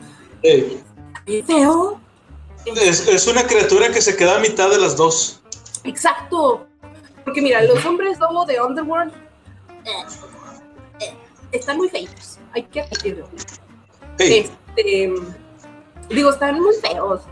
Feo. 1.26 2.00
Es, 2.66 3.26
una 3.26 3.46
criatura 3.46 3.90
que 3.90 4.02
se 4.02 4.16
queda 4.16 4.36
a 4.36 4.40
mitad 4.40 4.70
de 4.70 4.78
las 4.78 4.96
dos. 4.96 5.40
Exacto. 5.84 6.66
Porque 7.24 7.40
mira, 7.40 7.62
los 7.62 7.84
hombres 7.84 8.18
lobo 8.18 8.44
de 8.44 8.60
Underworld 8.60 9.12
eh, 9.84 10.04
eh, 11.00 11.14
están 11.52 11.76
muy 11.76 11.88
feitos 11.88 12.40
hay 12.52 12.62
que 12.64 12.80
admitirlo. 12.80 13.28
Este, 14.18 15.12
digo, 16.08 16.30
están 16.30 16.60
muy 16.60 16.74
feos. 16.76 17.22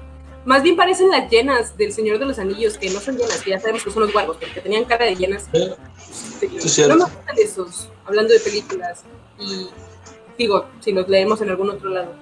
Más 0.44 0.62
bien 0.62 0.76
parecen 0.76 1.10
las 1.10 1.30
llenas 1.30 1.76
del 1.76 1.92
Señor 1.92 2.18
de 2.18 2.26
los 2.26 2.38
Anillos, 2.38 2.78
que 2.78 2.88
no 2.90 3.00
son 3.00 3.16
llenas, 3.18 3.42
que 3.42 3.50
ya 3.50 3.60
sabemos 3.60 3.84
que 3.84 3.90
son 3.90 4.02
los 4.02 4.12
guardos, 4.12 4.38
porque 4.38 4.60
tenían 4.60 4.84
cara 4.84 5.04
de 5.04 5.16
llenas. 5.16 5.48
no 5.52 5.60
me 6.40 7.04
gustan 7.04 7.36
esos, 7.36 7.88
hablando 8.06 8.32
de 8.32 8.40
películas. 8.40 9.02
Y 9.38 9.68
digo, 10.38 10.66
si 10.80 10.92
los 10.92 11.08
leemos 11.08 11.40
en 11.42 11.50
algún 11.50 11.70
otro 11.70 11.90
lado. 11.90 12.14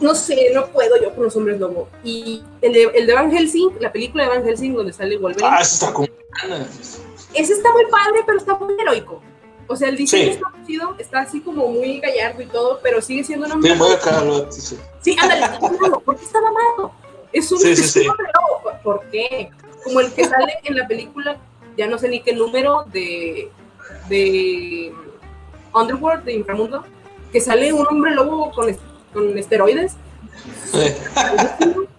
No 0.00 0.14
sé, 0.14 0.50
no 0.52 0.66
puedo 0.66 1.00
yo 1.00 1.14
con 1.14 1.24
los 1.24 1.36
hombres 1.36 1.58
lobo. 1.58 1.88
Y 2.04 2.42
el 2.60 2.72
de, 2.72 2.82
el 2.94 3.06
de 3.06 3.14
Van 3.14 3.30
Helsing, 3.30 3.70
la 3.80 3.92
película 3.92 4.24
de 4.24 4.30
Van 4.30 4.44
Helsing, 4.44 4.74
donde 4.74 4.92
sale 4.92 5.16
Wolverine. 5.16 5.48
Ah, 5.50 5.60
ese 5.60 5.74
está 5.74 5.92
como. 5.92 6.08
Ese 7.34 7.52
está 7.52 7.72
muy 7.72 7.86
padre, 7.86 8.22
pero 8.24 8.38
está 8.38 8.54
muy 8.54 8.74
heroico. 8.78 9.22
O 9.68 9.76
sea, 9.76 9.88
el 9.88 9.96
diseño 9.96 10.32
está 10.32 10.52
chido, 10.66 10.94
está 10.98 11.20
así 11.20 11.40
como 11.40 11.68
muy 11.68 11.98
gallardo 11.98 12.40
y 12.42 12.46
todo, 12.46 12.78
pero 12.82 13.02
sigue 13.02 13.24
siendo 13.24 13.46
un 13.46 13.52
hombre. 13.52 13.72
Sí, 13.72 13.76
muy 13.76 13.92
acá, 13.92 14.22
sí. 14.50 14.78
Sí, 15.00 15.16
ándale. 15.20 15.58
¿Por 16.04 16.16
qué 16.16 16.24
está 16.24 16.40
mamado? 16.40 16.92
Es 17.32 17.50
un, 17.50 17.58
sí, 17.58 17.74
sí, 17.74 17.82
sí. 17.82 18.08
¿Por 18.82 19.00
qué? 19.10 19.50
Como 19.82 20.00
el 20.00 20.12
que 20.12 20.24
sale 20.24 20.54
en 20.62 20.76
la 20.76 20.86
película, 20.86 21.36
ya 21.76 21.86
no 21.86 21.98
sé 21.98 22.08
ni 22.08 22.20
qué 22.20 22.32
número 22.32 22.84
de, 22.92 23.50
de 24.08 24.92
Underworld, 25.74 26.24
de 26.24 26.34
Inframundo, 26.34 26.84
que 27.32 27.40
sale 27.40 27.72
un 27.72 27.86
hombre 27.88 28.12
lobo 28.14 28.52
con, 28.52 28.68
con 29.16 29.38
esteroides. 29.38 29.94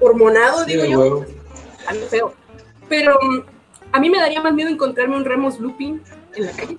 Hormonado, 0.00 0.64
digo 0.64 0.84
yo. 0.84 1.24
Algo 1.86 2.06
feo. 2.06 2.34
Pero 2.88 3.18
mm, 3.20 3.40
a 3.92 4.00
mí 4.00 4.08
me 4.08 4.18
daría 4.18 4.40
más 4.40 4.54
miedo 4.54 4.70
encontrarme 4.70 5.16
un 5.16 5.24
Remus 5.24 5.58
Lupin 5.58 6.00
en 6.34 6.46
la 6.46 6.52
calle 6.52 6.78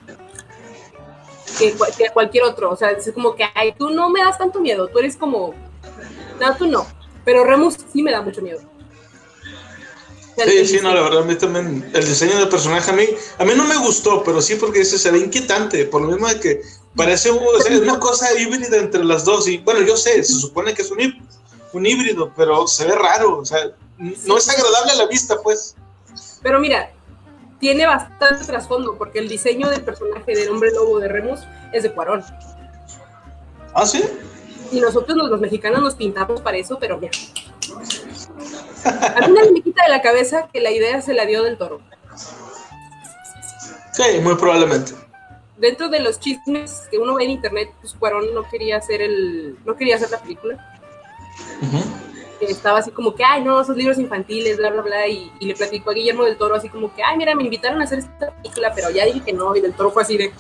que, 1.60 2.10
cualquier 2.14 2.44
otro. 2.44 2.72
O 2.72 2.76
sea, 2.76 2.92
es 2.92 3.12
como 3.12 3.36
que, 3.36 3.44
ay, 3.54 3.74
tú 3.78 3.90
no 3.90 4.10
me 4.10 4.22
das 4.22 4.38
tanto 4.38 4.62
miedo, 4.62 4.88
tú 4.88 5.00
eres 5.00 5.18
como, 5.18 5.54
no, 6.40 6.56
tú 6.56 6.68
no. 6.68 6.88
Pero 7.26 7.44
Remus 7.44 7.78
sí 7.92 8.02
me 8.02 8.12
da 8.12 8.22
mucho 8.22 8.42
miedo. 8.42 8.62
Sí, 10.46 10.66
sí, 10.66 10.80
no, 10.82 10.96
la 10.96 11.02
verdad, 11.02 11.24
a 11.24 11.26
mí 11.26 11.36
también, 11.36 11.92
el 11.94 12.06
diseño 12.06 12.38
del 12.38 12.50
personaje 12.50 12.90
a 12.90 12.94
mí, 12.94 13.04
a 13.38 13.44
mí 13.46 13.52
no 13.56 13.66
me 13.66 13.78
gustó, 13.78 14.24
pero 14.24 14.42
sí 14.42 14.56
porque 14.56 14.84
se 14.86 15.12
ve 15.12 15.20
inquietante, 15.20 15.86
por 15.86 16.02
lo 16.02 16.08
mismo 16.08 16.28
de 16.28 16.40
que 16.40 16.62
parece 16.96 17.32
una 17.32 18.00
cosa 18.00 18.40
híbrida 18.40 18.78
entre 18.78 19.04
las 19.04 19.26
dos, 19.26 19.48
y 19.48 19.58
bueno, 19.60 19.82
yo 19.82 19.98
sé, 19.98 20.24
se 20.24 20.34
supone 20.34 20.74
que 20.74 20.82
es 20.82 20.92
un, 20.92 21.00
un 21.74 21.86
híbrido, 21.86 22.32
pero 22.36 22.68
se 22.68 22.86
ve 22.86 22.96
raro, 22.96 23.40
o 23.40 23.46
sea, 23.46 23.72
no 23.98 24.38
es 24.38 24.50
agradable 24.50 24.92
a 24.92 24.96
la 24.96 25.08
vista, 25.08 25.38
pues. 25.42 25.76
Pero 26.42 26.60
mira, 26.60 26.92
tiene 27.60 27.86
bastante 27.86 28.44
trasfondo, 28.46 28.98
porque 28.98 29.20
el 29.20 29.30
diseño 29.30 29.70
del 29.70 29.84
personaje 29.84 30.36
del 30.36 30.50
hombre 30.50 30.72
lobo 30.72 31.00
de 31.00 31.08
Remus 31.08 31.42
es 31.72 31.84
de 31.84 31.94
Cuarón. 31.94 32.24
¿Ah, 33.74 33.86
sí? 33.86 34.04
Y 34.72 34.80
nosotros 34.80 35.16
los, 35.16 35.40
mexicanos 35.40 35.82
nos 35.82 35.96
pintamos 35.96 36.42
para 36.42 36.58
eso, 36.58 36.78
pero 36.80 36.98
mira. 36.98 37.12
A 38.84 39.28
mí 39.28 39.34
me 39.54 39.62
quita 39.62 39.84
de 39.84 39.90
la 39.90 40.02
cabeza 40.02 40.50
que 40.52 40.60
la 40.60 40.72
idea 40.72 41.02
se 41.02 41.14
la 41.14 41.26
dio 41.26 41.44
del 41.44 41.58
toro. 41.58 41.82
Sí, 43.94 44.20
muy 44.22 44.36
probablemente. 44.36 44.94
Dentro 45.62 45.88
de 45.88 46.00
los 46.00 46.20
chismes 46.20 46.88
que 46.92 46.98
uno 46.98 47.16
ve 47.16 47.24
en 47.24 47.32
internet, 47.32 47.74
pues 47.80 47.94
Cuarón 47.94 48.34
no 48.34 48.44
quería 48.50 48.78
hacer 48.78 49.02
el, 49.02 49.58
no 49.64 49.78
quería 49.78 49.96
hacer 49.96 50.12
la 50.12 50.18
película 50.18 50.60
estaba 52.50 52.80
así 52.80 52.92
como 52.92 53.14
que, 53.14 53.24
ay, 53.24 53.44
no, 53.44 53.62
esos 53.62 53.76
libros 53.76 54.00
infantiles, 54.00 54.58
bla, 54.58 54.72
bla, 54.72 54.82
bla, 54.82 55.08
y, 55.08 55.32
le 55.40 55.54
platicó 55.54 55.92
a 55.92 55.94
Guillermo 55.94 56.24
del 56.24 56.38
Toro 56.38 56.56
así 56.56 56.70
como 56.70 56.94
que, 56.94 57.04
ay, 57.04 57.18
mira, 57.18 57.36
me 57.36 57.44
invitaron 57.44 57.82
a 57.82 57.84
hacer 57.84 58.00
esta 58.00 58.32
película, 58.32 58.72
pero 58.74 58.90
ya 58.90 59.06
dije 59.06 59.22
que 59.22 59.34
no, 59.34 59.56
y 59.56 59.62
del 59.62 59.74
Toro 59.74 59.92
fue 59.92 60.04
así 60.04 60.18
de, 60.18 60.34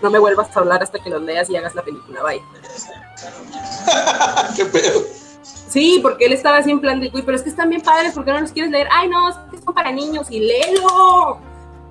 no 0.00 0.10
me 0.10 0.18
vuelvas 0.18 0.56
a 0.56 0.60
hablar 0.60 0.82
hasta 0.82 0.98
que 0.98 1.10
los 1.10 1.22
leas 1.22 1.50
y 1.50 1.56
hagas 1.56 1.74
la 1.74 1.82
película, 1.82 2.22
bye. 2.22 2.40
¿Qué 4.56 4.64
pedo? 4.64 5.02
Sí, 5.42 6.00
porque 6.02 6.26
él 6.26 6.32
estaba 6.32 6.58
así 6.58 6.70
en 6.70 6.80
plan 6.80 7.00
de, 7.00 7.10
uy, 7.12 7.22
pero 7.22 7.36
es 7.36 7.42
que 7.42 7.50
están 7.50 7.70
bien 7.70 7.82
padres, 7.82 8.14
¿por 8.14 8.24
qué 8.24 8.32
no 8.32 8.40
los 8.40 8.52
quieres 8.52 8.70
leer? 8.70 8.88
Ay, 8.90 9.08
no, 9.08 9.30
es 9.30 9.36
que 9.50 9.58
son 9.58 9.74
para 9.74 9.92
niños, 9.92 10.30
y 10.30 10.40
léelo. 10.40 11.38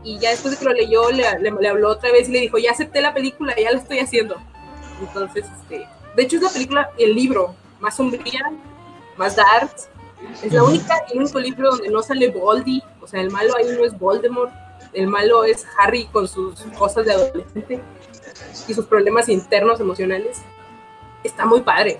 Y 0.04 0.18
ya 0.20 0.32
después 0.32 0.54
de 0.54 0.60
que 0.60 0.66
lo 0.66 0.74
leyó, 0.74 1.12
le, 1.12 1.26
le 1.40 1.68
habló 1.68 1.90
otra 1.90 2.12
vez 2.12 2.28
y 2.28 2.32
le 2.32 2.40
dijo, 2.40 2.58
ya 2.58 2.72
acepté 2.72 3.02
la 3.02 3.14
película, 3.14 3.56
ya 3.56 3.72
la 3.72 3.80
estoy 3.80 4.00
haciendo. 4.00 4.36
Entonces, 5.00 5.46
este, 5.62 5.88
de 6.16 6.24
hecho 6.24 6.38
es 6.38 6.42
la 6.42 6.50
película, 6.50 6.90
el 6.98 7.16
libro 7.16 7.56
más 7.80 7.96
sombría 7.96 8.52
más 9.18 9.36
dark. 9.36 9.72
Es 10.44 10.54
la 10.54 10.64
única, 10.64 10.96
el 11.12 11.20
único 11.20 11.40
libro 11.40 11.72
donde 11.72 11.90
no 11.90 12.02
sale 12.02 12.30
Voldy, 12.30 12.84
o 13.02 13.08
sea, 13.08 13.22
el 13.22 13.32
malo 13.32 13.56
ahí 13.58 13.66
no 13.76 13.84
es 13.84 13.98
Voldemort, 13.98 14.52
el 14.94 15.08
malo 15.08 15.44
es 15.44 15.66
Harry 15.78 16.06
con 16.06 16.28
sus 16.28 16.62
cosas 16.78 17.06
de 17.06 17.14
adolescente 17.14 17.82
y 18.68 18.74
sus 18.74 18.86
problemas 18.86 19.30
internos 19.30 19.80
emocionales. 19.80 20.42
Está 21.24 21.46
muy 21.46 21.62
padre. 21.62 22.00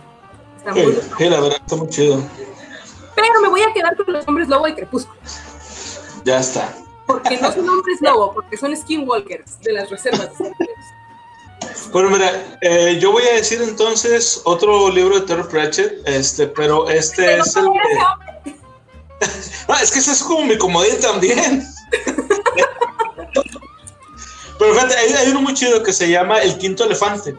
Está 0.58 0.74
muy 0.74 0.94
sí, 1.18 1.30
la 1.30 1.40
verdad 1.40 1.58
está 1.60 1.76
muy 1.76 1.90
chido. 1.90 2.22
Pero 3.16 3.42
me 3.42 3.50
voy 3.50 3.62
a 3.62 3.74
quedar 3.74 3.96
con 3.96 4.14
los 4.14 4.28
hombres 4.28 4.48
lobo 4.48 4.66
de 4.66 4.76
Crepúsculo. 4.76 5.20
Ya 6.24 6.40
está. 6.40 6.74
Porque 7.12 7.38
no 7.38 7.52
son 7.52 7.70
hombres 7.70 8.02
lobo, 8.02 8.34
porque 8.34 8.58
son 8.58 8.76
skinwalkers 8.76 9.60
de 9.62 9.74
las 9.74 9.90
reservas. 9.90 10.30
Bueno, 11.92 12.10
mira, 12.10 12.58
eh, 12.62 12.98
yo 13.00 13.12
voy 13.12 13.24
a 13.24 13.36
decir 13.36 13.62
entonces 13.62 14.42
otro 14.46 14.90
libro 14.90 15.20
de 15.20 15.26
Terry 15.26 15.44
Pratchett, 15.44 16.08
este, 16.08 16.48
pero 16.48 16.90
este 16.90 17.38
es 17.38 17.56
el. 17.56 17.66
es 19.82 19.92
que 19.92 20.00
ese 20.00 20.12
es 20.12 20.24
como 20.24 20.46
mi 20.46 20.58
comodín 20.58 21.00
también. 21.02 21.64
pero 24.60 24.74
fíjate, 24.74 24.96
hay, 24.96 25.32
uno 25.32 25.42
muy 25.42 25.54
chido 25.54 25.84
que 25.84 25.94
se 25.94 26.10
llama 26.10 26.40
El 26.40 26.58
Quinto 26.58 26.86
Elefante. 26.86 27.36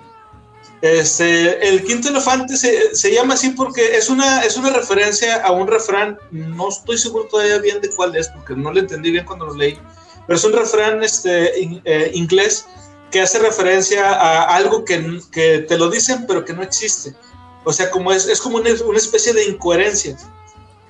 Este, 0.83 1.69
el 1.69 1.85
quinto 1.85 2.09
elefante 2.09 2.57
se, 2.57 2.95
se, 2.97 3.15
llama 3.15 3.35
así 3.35 3.51
porque 3.51 3.97
es 3.97 4.11
una, 4.11 4.43
es 4.43 4.57
una 4.57 4.71
referencia 4.71 5.41
a 5.45 5.53
un 5.53 5.69
refrán, 5.69 6.19
no 6.33 6.71
estoy 6.71 6.99
seguro 6.99 7.27
todavía 7.27 7.59
bien 7.59 7.81
de 7.81 7.89
cuál 7.91 8.17
es, 8.17 8.29
porque 8.29 8.57
no 8.57 8.73
lo 8.73 8.81
entendí 8.81 9.13
bien 9.13 9.25
cuando 9.25 9.47
lo 9.47 9.55
leí, 9.55 9.79
pero 10.27 10.37
es 10.37 10.45
un 10.45 10.53
refrán 10.53 11.01
este, 11.05 11.53
eh, 11.85 12.11
inglés 12.15 12.67
que 13.13 13.21
hace 13.21 13.39
referencia 13.39 14.11
a 14.11 14.57
algo 14.57 14.85
que, 14.85 15.21
que, 15.31 15.61
te 15.61 15.79
lo 15.79 15.89
dicen 15.89 16.25
pero 16.27 16.45
que 16.45 16.53
no 16.53 16.65
existe. 16.65 17.15
O 17.63 17.73
sea, 17.73 17.89
como 17.89 18.11
es, 18.11 18.27
es 18.27 18.41
como 18.41 18.57
una, 18.57 18.71
una 18.85 18.99
especie 18.99 19.33
de 19.33 19.45
incoherencia. 19.45 20.17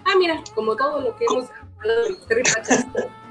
Ah, 0.07 0.15
mira, 0.17 0.43
como 0.55 0.75
todo 0.75 1.01
lo 1.03 1.15
que 1.19 1.27
hemos 1.27 1.51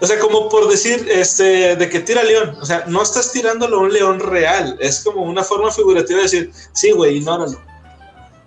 O 0.00 0.06
sea, 0.06 0.18
como 0.18 0.48
por 0.48 0.68
decir, 0.68 1.06
este, 1.10 1.76
de 1.76 1.88
que 1.88 2.00
tira 2.00 2.22
león. 2.22 2.56
O 2.60 2.66
sea, 2.66 2.84
no 2.86 3.02
estás 3.02 3.32
tirándolo 3.32 3.78
a 3.78 3.80
un 3.80 3.92
león 3.92 4.20
real. 4.20 4.76
Es 4.80 5.00
como 5.00 5.22
una 5.22 5.42
forma 5.42 5.70
figurativa 5.70 6.18
de 6.18 6.24
decir, 6.24 6.52
sí, 6.72 6.90
güey, 6.90 7.16
ignóralo. 7.16 7.58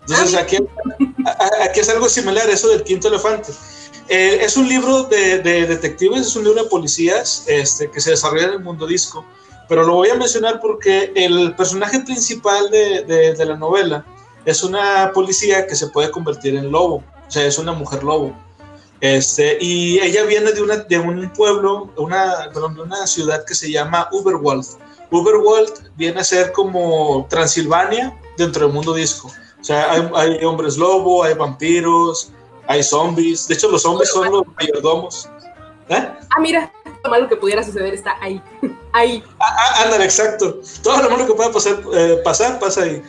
Entonces, 0.02 0.36
ah, 0.36 0.42
aquí, 0.42 0.58
aquí 1.62 1.80
es 1.80 1.90
algo 1.90 2.08
similar, 2.08 2.50
eso 2.50 2.70
del 2.70 2.84
quinto 2.84 3.08
elefante. 3.08 3.52
Eh, 4.10 4.40
es 4.42 4.56
un 4.56 4.70
libro 4.70 5.04
de, 5.04 5.40
de, 5.40 5.68
detectives, 5.68 6.28
es 6.28 6.36
un 6.36 6.46
libro 6.46 6.64
de 6.64 6.70
policías 6.70 7.44
este, 7.48 7.92
que 7.92 8.00
se 8.00 8.12
desarrolla 8.12 8.46
en 8.46 8.54
el 8.54 8.60
mundo 8.60 8.88
disco 8.88 9.26
pero 9.68 9.84
lo 9.84 9.96
voy 9.96 10.10
a 10.10 10.16
mencionar 10.16 10.60
porque 10.60 11.12
el 11.16 11.54
personaje 11.56 12.00
principal 12.00 12.70
de, 12.70 13.04
de, 13.36 13.46
la 13.46 13.58
novela 13.58 14.06
es 14.46 14.64
una 14.64 15.12
policía 15.14 15.68
que 15.68 15.76
se 15.76 15.88
puede 15.88 16.10
convertir 16.10 16.56
en 16.56 16.72
lobo, 16.72 17.04
o 17.28 17.32
sea, 17.32 17.46
es 17.46 17.58
una 17.58 17.74
mujer 17.74 18.04
lobo. 18.04 18.34
Este, 19.00 19.58
y 19.62 20.00
ella 20.00 20.24
viene 20.24 20.52
de, 20.52 20.62
una, 20.62 20.78
de 20.78 20.98
un 20.98 21.30
pueblo, 21.34 21.92
una, 21.98 22.48
de 22.48 22.60
una 22.60 23.06
ciudad 23.06 23.46
que 23.46 23.54
se 23.54 23.72
llama 23.72 24.10
Uberwald. 24.12 24.66
Uberwald 25.12 25.92
viene 25.96 26.20
a 26.20 26.24
ser 26.24 26.52
como 26.52 27.28
Transilvania 27.30 28.18
dentro 28.38 28.66
del 28.66 28.74
mundo 28.74 28.94
disco. 28.94 29.32
O 29.60 29.64
sea, 29.64 29.92
hay, 29.92 30.10
hay 30.16 30.46
hombres 30.46 30.78
lobo, 30.78 31.24
hay 31.24 31.34
vampiros, 31.36 32.32
hay 32.68 32.84
zombies. 32.84 33.48
De 33.48 33.54
hecho, 33.54 33.70
los 33.70 33.84
zombies 33.84 34.10
son 34.10 34.32
los 34.32 34.44
mayordomos. 34.56 35.30
¿Eh? 35.90 36.10
Ah, 36.36 36.40
mira, 36.42 36.72
lo 37.04 37.10
malo 37.10 37.30
que 37.30 37.38
pudiera 37.38 37.64
suceder 37.64 37.94
está 37.94 38.16
ahí. 38.22 38.42
ahí. 38.94 39.24
Ah, 39.40 39.56
ah, 39.58 39.84
ándale, 39.86 40.06
exacto. 40.06 40.60
Todo 40.84 41.02
lo 41.04 41.10
malo 41.10 41.26
que 41.26 41.34
pueda 41.34 41.52
pasar, 41.52 41.82
eh, 41.94 42.20
pasar 42.24 42.60
pasa 42.60 42.84
ahí. 42.84 43.02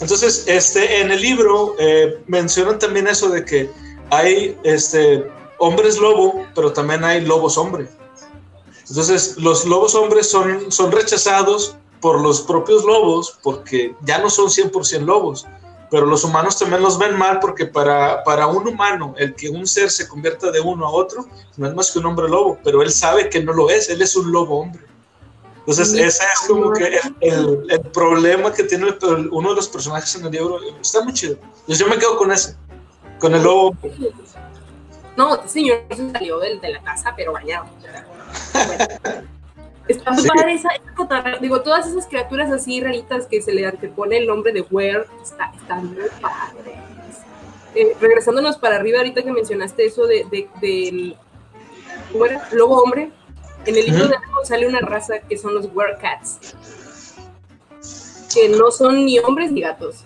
Entonces, 0.00 0.44
este, 0.46 1.00
en 1.00 1.12
el 1.12 1.22
libro 1.22 1.76
eh, 1.78 2.20
mencionan 2.26 2.78
también 2.78 3.06
eso 3.06 3.28
de 3.28 3.44
que 3.44 3.70
hay 4.16 4.58
este, 4.62 5.30
hombres 5.58 5.98
lobo, 5.98 6.44
pero 6.54 6.72
también 6.72 7.04
hay 7.04 7.24
lobos 7.24 7.58
hombre. 7.58 7.88
Entonces, 8.88 9.36
los 9.38 9.64
lobos 9.64 9.94
hombres 9.94 10.30
son, 10.30 10.70
son 10.70 10.92
rechazados 10.92 11.76
por 12.00 12.20
los 12.20 12.42
propios 12.42 12.84
lobos 12.84 13.38
porque 13.42 13.94
ya 14.02 14.18
no 14.18 14.28
son 14.28 14.48
100% 14.48 15.04
lobos 15.04 15.46
pero 15.94 16.06
los 16.06 16.24
humanos 16.24 16.58
también 16.58 16.82
los 16.82 16.98
ven 16.98 17.16
mal 17.16 17.38
porque 17.38 17.66
para, 17.66 18.24
para 18.24 18.48
un 18.48 18.66
humano, 18.66 19.14
el 19.16 19.32
que 19.36 19.48
un 19.48 19.64
ser 19.64 19.92
se 19.92 20.08
convierta 20.08 20.50
de 20.50 20.60
uno 20.60 20.84
a 20.86 20.90
otro, 20.90 21.24
no 21.56 21.68
es 21.68 21.74
más 21.76 21.92
que 21.92 22.00
un 22.00 22.06
hombre 22.06 22.28
lobo, 22.28 22.58
pero 22.64 22.82
él 22.82 22.90
sabe 22.90 23.28
que 23.28 23.40
no 23.40 23.52
lo 23.52 23.70
es, 23.70 23.88
él 23.88 24.02
es 24.02 24.16
un 24.16 24.32
lobo 24.32 24.58
hombre. 24.58 24.82
Entonces, 25.60 25.92
ese 25.92 26.24
es 26.24 26.48
como 26.48 26.72
que 26.72 26.98
el, 27.20 27.64
el, 27.70 27.80
problema 27.92 28.52
que 28.52 28.64
tiene 28.64 28.86
uno 29.30 29.50
de 29.50 29.54
los 29.54 29.68
personajes 29.68 30.12
en 30.16 30.26
el 30.26 30.32
libro. 30.32 30.58
Está 30.80 31.04
muy 31.04 31.12
chido. 31.12 31.38
Entonces, 31.60 31.78
yo 31.78 31.86
me 31.86 31.96
quedo 31.96 32.18
con 32.18 32.32
ese, 32.32 32.56
con 33.24 33.34
el 33.34 33.42
lobo. 33.42 33.74
No, 35.16 35.36
este 35.36 35.48
señor 35.48 35.84
se 35.96 36.10
salió 36.10 36.38
de, 36.40 36.58
de 36.58 36.72
la 36.72 36.82
casa, 36.82 37.14
pero 37.16 37.32
bañado. 37.32 37.64
Está 39.88 40.10
muy 40.10 40.26
padre 40.28 40.54
esa, 40.54 40.68
digo, 41.40 41.62
todas 41.62 41.86
esas 41.86 42.06
criaturas 42.06 42.52
así 42.52 42.82
raritas 42.82 43.26
que 43.26 43.40
se 43.40 43.54
le 43.54 43.66
antepone 43.66 44.18
el 44.18 44.26
nombre 44.26 44.52
de 44.52 44.60
Were, 44.70 45.06
está, 45.22 45.52
están 45.56 45.86
muy 45.86 46.08
padres. 46.20 46.76
Eh, 47.74 47.96
regresándonos 47.98 48.58
para 48.58 48.76
arriba, 48.76 48.98
ahorita 48.98 49.22
que 49.22 49.32
mencionaste 49.32 49.86
eso 49.86 50.06
de, 50.06 50.26
de, 50.30 50.48
del 50.60 51.16
lobo 52.52 52.82
hombre, 52.82 53.10
en 53.64 53.76
el 53.76 53.86
libro 53.86 54.04
de 54.04 54.10
de 54.10 54.18
sale 54.44 54.68
una 54.68 54.80
raza 54.80 55.20
que 55.20 55.38
son 55.38 55.54
los 55.54 55.66
Werecats, 55.74 56.54
que 58.34 58.50
no 58.50 58.70
son 58.70 59.06
ni 59.06 59.18
hombres 59.18 59.50
ni 59.50 59.62
gatos. 59.62 60.04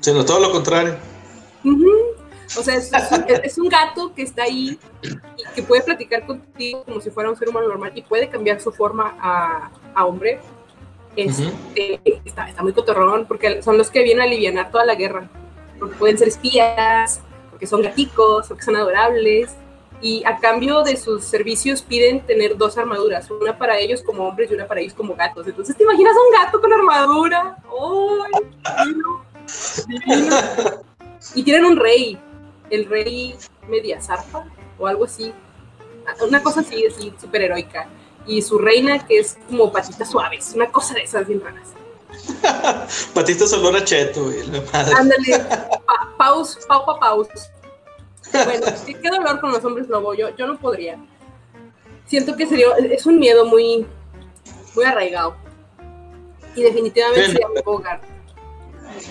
Sino 0.00 0.24
todo 0.24 0.40
lo 0.40 0.50
contrario. 0.50 1.09
O 2.58 2.62
sea, 2.62 2.74
es, 2.74 3.58
un, 3.58 3.68
gato 3.68 4.12
que 4.12 4.22
está 4.22 4.42
ahí 4.42 4.78
y 5.02 5.54
que 5.54 5.62
puede 5.62 5.82
platicar 5.82 6.26
contigo 6.26 6.82
como 6.84 7.00
si 7.00 7.10
fuera 7.10 7.30
un 7.30 7.36
ser 7.36 7.48
humano 7.48 7.68
normal 7.68 7.92
y 7.94 8.02
puede 8.02 8.28
cambiar 8.28 8.60
su 8.60 8.72
forma 8.72 9.16
a, 9.20 9.70
a 9.94 10.04
hombre. 10.04 10.40
Este, 11.14 12.00
está, 12.24 12.48
está, 12.48 12.62
muy 12.62 12.72
cotorrón 12.72 13.26
porque 13.26 13.62
son 13.62 13.78
los 13.78 13.90
que 13.90 14.02
vienen 14.02 14.22
a 14.22 14.24
aliviar 14.24 14.70
toda 14.70 14.84
la 14.84 14.96
guerra. 14.96 15.28
Porque 15.78 15.94
pueden 15.96 16.18
ser 16.18 16.28
espías, 16.28 17.20
porque 17.50 17.66
son 17.66 17.82
gaticos, 17.82 18.48
porque 18.48 18.64
son 18.64 18.76
adorables. 18.76 19.54
Y 20.02 20.24
a 20.24 20.38
cambio 20.38 20.82
de 20.82 20.96
sus 20.96 21.24
servicios 21.24 21.82
piden 21.82 22.20
tener 22.20 22.56
dos 22.56 22.78
armaduras, 22.78 23.30
una 23.30 23.58
para 23.58 23.78
ellos 23.78 24.02
como 24.02 24.26
hombres 24.26 24.50
y 24.50 24.54
una 24.54 24.66
para 24.66 24.80
ellos 24.80 24.94
como 24.94 25.14
gatos. 25.14 25.46
Entonces, 25.46 25.76
¿te 25.76 25.82
imaginas 25.82 26.14
un 26.14 26.42
gato 26.42 26.60
con 26.60 26.72
armadura? 26.72 27.56
¡Ay! 28.64 28.86
Divino, 28.86 29.24
divino. 29.86 30.89
Y 31.34 31.42
tienen 31.42 31.64
un 31.64 31.76
rey, 31.76 32.18
el 32.70 32.86
rey 32.86 33.36
media 33.68 34.00
zarpa 34.00 34.46
o 34.78 34.86
algo 34.86 35.04
así. 35.04 35.32
Una 36.26 36.42
cosa 36.42 36.60
así, 36.60 36.84
así, 36.86 37.12
súper 37.20 37.42
heroica. 37.42 37.88
Y 38.26 38.42
su 38.42 38.58
reina 38.58 39.06
que 39.06 39.18
es 39.18 39.38
como 39.48 39.72
patitas 39.72 40.10
suaves, 40.10 40.52
una 40.54 40.70
cosa 40.70 40.94
de 40.94 41.02
esas 41.02 41.26
bien 41.26 41.40
raras. 41.40 41.68
patitas 43.14 43.52
olor 43.52 43.76
a 43.76 43.84
cheto, 43.84 44.30
Ándale, 44.72 45.38
pa 45.86 46.14
paus, 46.18 46.58
pau 46.66 46.84
pa 46.84 46.98
paus. 46.98 47.28
Bueno, 48.32 48.66
qué 48.86 49.10
dolor 49.10 49.40
con 49.40 49.52
los 49.52 49.64
hombres 49.64 49.88
lobo. 49.88 50.14
Yo, 50.14 50.34
yo 50.36 50.46
no 50.46 50.58
podría. 50.58 50.98
Siento 52.06 52.36
que 52.36 52.46
sería, 52.46 52.66
es 52.90 53.06
un 53.06 53.18
miedo 53.18 53.44
muy, 53.44 53.86
muy 54.74 54.84
arraigado. 54.84 55.36
Y 56.54 56.62
definitivamente 56.62 57.26
sería 57.26 57.46
Bogart. 57.64 58.02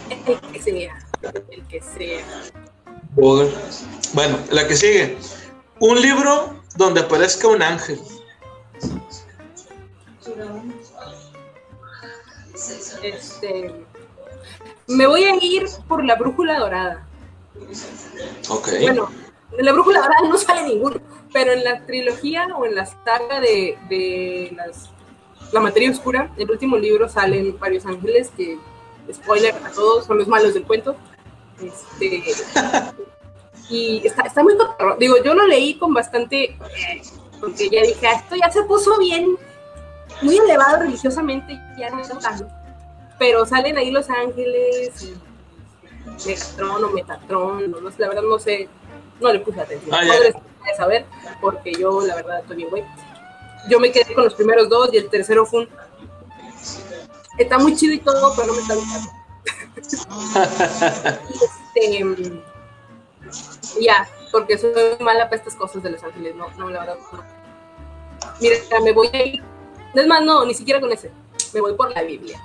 El 0.09 0.39
que 0.51 0.61
sea. 0.61 1.08
El 1.21 1.67
que 1.67 1.81
sea. 1.81 2.25
Bueno, 3.15 4.39
la 4.51 4.67
que 4.67 4.75
sigue. 4.75 5.17
Un 5.79 6.01
libro 6.01 6.55
donde 6.75 7.01
aparezca 7.01 7.47
un 7.47 7.61
ángel. 7.61 7.99
Este. 13.03 13.73
Me 14.87 15.07
voy 15.07 15.23
a 15.23 15.35
ir 15.41 15.65
por 15.87 16.03
la 16.03 16.15
brújula 16.15 16.59
dorada. 16.59 17.07
Ok. 18.49 18.69
Bueno, 18.81 19.09
en 19.57 19.65
la 19.65 19.71
brújula 19.73 19.99
dorada 19.99 20.27
no 20.27 20.37
sale 20.37 20.63
ninguno, 20.63 20.99
pero 21.33 21.51
en 21.51 21.63
la 21.63 21.85
trilogía 21.85 22.47
o 22.55 22.65
en 22.65 22.75
la 22.75 22.85
saga 22.85 23.39
de, 23.39 23.77
de 23.89 24.53
las, 24.55 24.89
la 25.51 25.59
materia 25.59 25.91
oscura, 25.91 26.31
el 26.37 26.49
último 26.49 26.77
libro 26.77 27.07
salen 27.09 27.57
varios 27.59 27.85
ángeles 27.85 28.31
que, 28.35 28.57
spoiler 29.13 29.55
a 29.55 29.71
todos, 29.71 30.05
son 30.05 30.17
los 30.17 30.27
malos 30.27 30.53
del 30.53 30.63
cuento. 30.63 30.95
Este, 31.61 32.23
y 33.69 34.05
está, 34.05 34.23
está 34.23 34.43
muy 34.43 34.55
Digo, 34.99 35.15
yo 35.23 35.33
lo 35.33 35.45
leí 35.47 35.77
con 35.77 35.93
bastante, 35.93 36.45
eh, 36.45 37.01
porque 37.39 37.69
ya 37.69 37.81
dije, 37.81 38.07
esto 38.15 38.35
ya 38.35 38.49
se 38.51 38.63
puso 38.63 38.97
bien, 38.97 39.37
muy 40.21 40.37
elevado 40.37 40.83
religiosamente, 40.83 41.59
ya 41.77 41.89
no 41.89 42.01
tanto. 42.19 42.47
Pero 43.17 43.45
salen 43.45 43.77
ahí 43.77 43.91
los 43.91 44.09
ángeles 44.09 45.03
y 45.03 45.13
Megatron 46.25 46.83
o 46.83 46.89
Metatron, 46.89 47.71
no, 47.71 47.79
la 47.81 48.07
verdad 48.07 48.23
no 48.23 48.39
sé, 48.39 48.67
no 49.19 49.31
le 49.31 49.39
puse 49.39 49.61
atención. 49.61 49.93
Ah, 49.93 50.03
no 50.03 50.75
saber, 50.77 51.05
porque 51.41 51.73
yo 51.73 52.05
la 52.05 52.15
verdad 52.15 52.39
estoy 52.39 52.57
bien 52.57 52.69
güey. 52.69 52.83
Yo 53.69 53.79
me 53.79 53.91
quedé 53.91 54.13
con 54.13 54.23
los 54.23 54.35
primeros 54.35 54.69
dos 54.69 54.93
y 54.93 54.97
el 54.97 55.09
tercero 55.09 55.45
fue 55.45 55.61
un... 55.61 55.69
Está 57.39 57.57
muy 57.57 57.75
chido 57.75 57.93
y 57.93 57.99
todo, 57.99 58.35
pero 58.35 58.47
no 58.47 58.53
me 58.53 58.59
está 58.59 58.75
gustando. 58.75 59.11
este, 61.75 62.43
ya, 63.81 64.07
porque 64.31 64.57
soy 64.57 64.73
mala 64.99 65.29
para 65.29 65.37
estas 65.37 65.55
cosas 65.55 65.81
de 65.81 65.91
Los 65.91 66.03
Ángeles, 66.03 66.35
no, 66.35 66.49
no, 66.57 66.69
la 66.69 66.81
verdad 66.81 66.97
no. 67.13 67.23
Mira, 68.41 68.57
me 68.83 68.91
voy 68.91 69.09
a 69.13 69.25
ir, 69.25 69.41
es 69.95 70.07
más, 70.07 70.21
no, 70.21 70.45
ni 70.45 70.53
siquiera 70.53 70.81
con 70.81 70.91
ese, 70.91 71.11
me 71.53 71.61
voy 71.61 71.73
por 71.75 71.91
la 71.91 72.03
Biblia. 72.03 72.41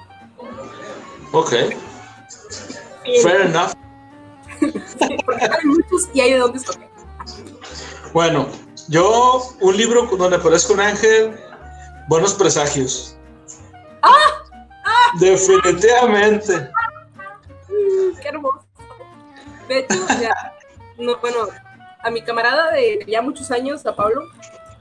Ok. 1.32 1.50
Fair 3.22 3.40
enough. 3.40 3.72
porque 5.26 5.44
hay 5.44 5.66
muchos 5.66 6.08
y 6.14 6.20
hay 6.20 6.32
de 6.34 6.38
dónde 6.38 6.58
escoger. 6.58 6.88
Bueno, 8.12 8.48
yo, 8.88 9.42
un 9.60 9.76
libro 9.76 10.08
donde 10.16 10.36
aparezca 10.36 10.72
un 10.72 10.80
ángel, 10.80 11.36
buenos 12.08 12.34
presagios. 12.34 13.16
¡Ah! 14.02 14.43
Definitivamente. 15.20 16.70
Qué 18.20 18.28
hermoso. 18.28 18.64
De 19.68 19.78
hecho, 19.78 19.94
ya, 20.20 20.34
no, 20.98 21.16
bueno, 21.18 21.48
a 22.02 22.10
mi 22.10 22.22
camarada 22.22 22.72
de 22.72 23.04
ya 23.06 23.22
muchos 23.22 23.50
años, 23.50 23.84
a 23.86 23.96
Pablo, 23.96 24.22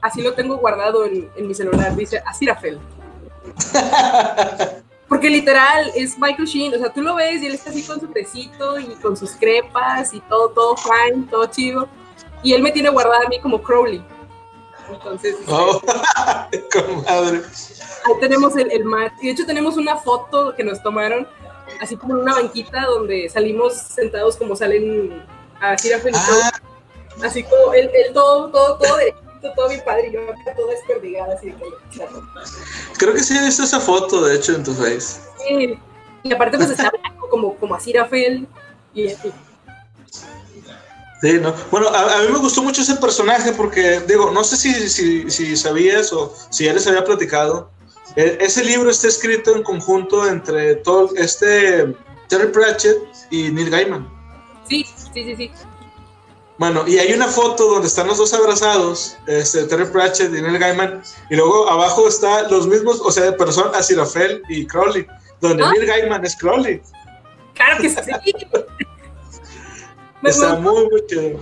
así 0.00 0.22
lo 0.22 0.34
tengo 0.34 0.56
guardado 0.58 1.04
en, 1.04 1.30
en 1.36 1.48
mi 1.48 1.54
celular, 1.54 1.94
dice 1.96 2.22
Asirafel. 2.26 2.78
Porque 5.08 5.30
literal 5.30 5.90
es 5.94 6.18
Michael 6.18 6.48
Sheen, 6.48 6.74
o 6.74 6.78
sea, 6.78 6.92
tú 6.92 7.02
lo 7.02 7.14
ves 7.14 7.42
y 7.42 7.46
él 7.46 7.54
está 7.54 7.70
así 7.70 7.82
con 7.82 8.00
su 8.00 8.08
tecito 8.08 8.78
y 8.78 8.86
con 8.96 9.16
sus 9.16 9.32
crepas 9.32 10.12
y 10.12 10.20
todo, 10.20 10.50
todo 10.50 10.76
fine, 10.76 11.26
todo 11.30 11.46
chido. 11.46 11.88
Y 12.42 12.52
él 12.52 12.62
me 12.62 12.72
tiene 12.72 12.88
guardada 12.88 13.24
a 13.24 13.28
mí 13.28 13.38
como 13.40 13.62
Crowley. 13.62 14.04
Entonces. 14.90 15.36
Oh, 15.48 15.80
comadre. 16.72 17.42
Ahí 18.04 18.12
tenemos 18.20 18.56
el, 18.56 18.70
el 18.70 18.84
match. 18.84 19.12
Y 19.22 19.26
de 19.26 19.32
hecho, 19.32 19.46
tenemos 19.46 19.76
una 19.76 19.96
foto 19.96 20.54
que 20.54 20.64
nos 20.64 20.82
tomaron, 20.82 21.26
así 21.80 21.96
como 21.96 22.14
en 22.14 22.20
una 22.22 22.34
banquita 22.34 22.84
donde 22.86 23.28
salimos 23.28 23.74
sentados 23.74 24.36
como 24.36 24.56
salen 24.56 25.24
a 25.60 25.76
Girafel 25.76 26.14
ah. 26.14 26.50
Así 27.22 27.44
como 27.44 27.72
él, 27.74 27.90
él 27.94 28.12
todo, 28.12 28.50
todo, 28.50 28.78
todo 28.78 28.98
todo 29.52 29.68
mi 29.68 29.78
padre 29.78 30.08
y 30.08 30.12
yo 30.12 30.22
acá 30.22 30.54
toda 30.56 30.72
desperdigada, 30.72 31.34
así 31.34 31.50
de 31.50 31.56
Creo 32.96 33.14
que 33.14 33.20
sí 33.20 33.36
he 33.36 33.44
visto 33.44 33.62
esa 33.64 33.80
foto, 33.80 34.22
de 34.24 34.36
hecho, 34.36 34.54
en 34.54 34.64
tu 34.64 34.72
face. 34.72 35.20
Sí, 35.46 35.78
y 36.22 36.32
aparte 36.32 36.56
pues 36.56 36.70
está 36.70 36.90
como, 37.30 37.54
como 37.56 37.74
así 37.74 37.92
Rafael 37.92 38.46
y 38.94 39.08
así. 39.08 39.32
Sí, 41.24 41.38
¿no? 41.40 41.54
Bueno, 41.70 41.88
a, 41.88 42.20
mí 42.20 42.28
me 42.30 42.38
gustó 42.38 42.62
mucho 42.62 42.82
ese 42.82 42.96
personaje 42.96 43.52
porque, 43.52 44.00
digo, 44.00 44.30
no 44.30 44.44
sé 44.44 44.58
si, 44.58 44.90
si, 44.90 45.30
si 45.30 45.56
sabías 45.56 46.12
o 46.12 46.34
si 46.50 46.66
ya 46.66 46.74
les 46.74 46.86
había 46.86 47.02
platicado. 47.02 47.70
E, 48.14 48.36
ese 48.42 48.62
libro 48.62 48.90
está 48.90 49.08
escrito 49.08 49.56
en 49.56 49.62
conjunto 49.62 50.28
entre 50.28 50.74
todo 50.74 51.12
este 51.16 51.96
Terry 52.28 52.52
Pratchett 52.52 52.98
y 53.30 53.50
Neil 53.50 53.70
Gaiman. 53.70 54.06
Sí, 54.68 54.84
sí, 55.14 55.24
sí, 55.24 55.34
sí. 55.34 55.50
Bueno, 56.58 56.86
y 56.86 56.98
hay 56.98 57.14
una 57.14 57.28
foto 57.28 57.70
donde 57.70 57.88
están 57.88 58.06
los 58.06 58.18
dos 58.18 58.34
abrazados, 58.34 59.16
este, 59.26 59.64
Terry 59.64 59.86
Pratchett 59.86 60.28
y 60.28 60.42
Neil 60.42 60.58
Gaiman, 60.58 61.02
y 61.30 61.36
luego 61.36 61.70
abajo 61.70 62.06
están 62.06 62.50
los 62.50 62.66
mismos, 62.66 63.00
o 63.00 63.10
sea, 63.10 63.24
de 63.24 63.32
personas, 63.32 63.74
Asirafel 63.74 64.42
y 64.50 64.66
Crowley, 64.66 65.06
donde 65.40 65.64
¿Ah? 65.64 65.72
Neil 65.72 65.86
Gaiman 65.86 66.22
es 66.22 66.36
Crowley. 66.36 66.82
Claro 67.54 67.80
que 67.80 67.88
sí. 67.88 67.96
Está 70.24 70.56
muy, 70.56 70.88
muy 70.88 71.06
chido. 71.06 71.38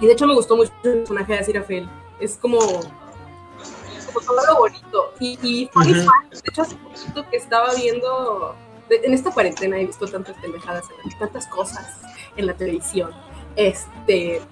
Y 0.00 0.06
de 0.06 0.12
hecho 0.12 0.26
me 0.26 0.34
gustó 0.34 0.56
mucho 0.56 0.72
el 0.84 0.98
personaje 0.98 1.32
de 1.32 1.38
Asirafel. 1.38 1.88
Es 2.20 2.36
como, 2.36 2.58
como 2.58 4.20
todo 4.24 4.46
lo 4.46 4.58
bonito. 4.58 5.12
Y, 5.20 5.38
y 5.42 5.68
funny 5.72 5.92
de 5.92 6.06
hecho 6.44 6.62
hace 6.62 6.76
poquito 6.76 7.28
que 7.30 7.36
estaba 7.36 7.74
viendo, 7.74 8.54
en 8.90 9.14
esta 9.14 9.30
cuarentena 9.30 9.78
he 9.78 9.86
visto 9.86 10.06
tantas 10.06 10.36
pendejadas, 10.36 10.84
tantas 11.18 11.46
cosas 11.46 11.98
en 12.36 12.46
la 12.46 12.54
televisión 12.54 13.10
este, 13.56 14.42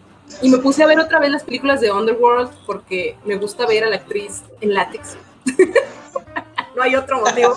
y 0.41 0.49
me 0.49 0.59
puse 0.59 0.83
a 0.83 0.87
ver 0.87 0.99
otra 0.99 1.21
vez 1.21 1.31
las 1.31 1.45
películas 1.45 1.81
de 1.81 1.93
Underworld 1.93 2.51
porque 2.67 3.17
me 3.25 3.37
gusta 3.37 3.67
ver 3.67 3.85
a 3.85 3.91
la 3.91 3.97
actriz 3.97 4.43
en 4.61 4.75
látex. 4.75 5.17
no 6.75 6.83
hay 6.83 6.97
otro 6.97 7.21
motivo. 7.21 7.55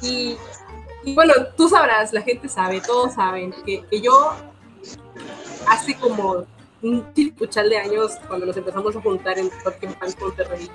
Y, 0.00 0.36
bueno, 1.12 1.34
tú 1.56 1.68
sabrás, 1.68 2.12
la 2.12 2.22
gente 2.22 2.48
sabe, 2.48 2.80
todos 2.80 3.14
saben 3.14 3.52
que, 3.64 3.84
yo 4.00 4.32
hace 5.66 5.94
como 5.96 6.46
un 6.82 7.12
chilipuchal 7.14 7.68
de 7.68 7.78
años, 7.78 8.12
cuando 8.26 8.46
nos 8.46 8.56
empezamos 8.56 8.96
a 8.96 9.00
juntar 9.00 9.38
en 9.38 9.50
Fans 9.50 10.16
Monterrey, 10.20 10.70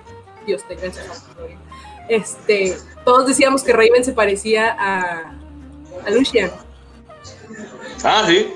Dios 0.46 0.64
tenga 0.68 0.86
en 0.86 0.94
este, 2.10 2.76
todos 3.06 3.28
decíamos 3.28 3.64
que 3.64 3.72
Raven 3.72 4.04
se 4.04 4.14
parecía 4.14 4.76
a, 4.78 5.32
a 6.06 6.10
Lucian. 6.10 6.52
Ah, 8.04 8.24
sí. 8.28 8.52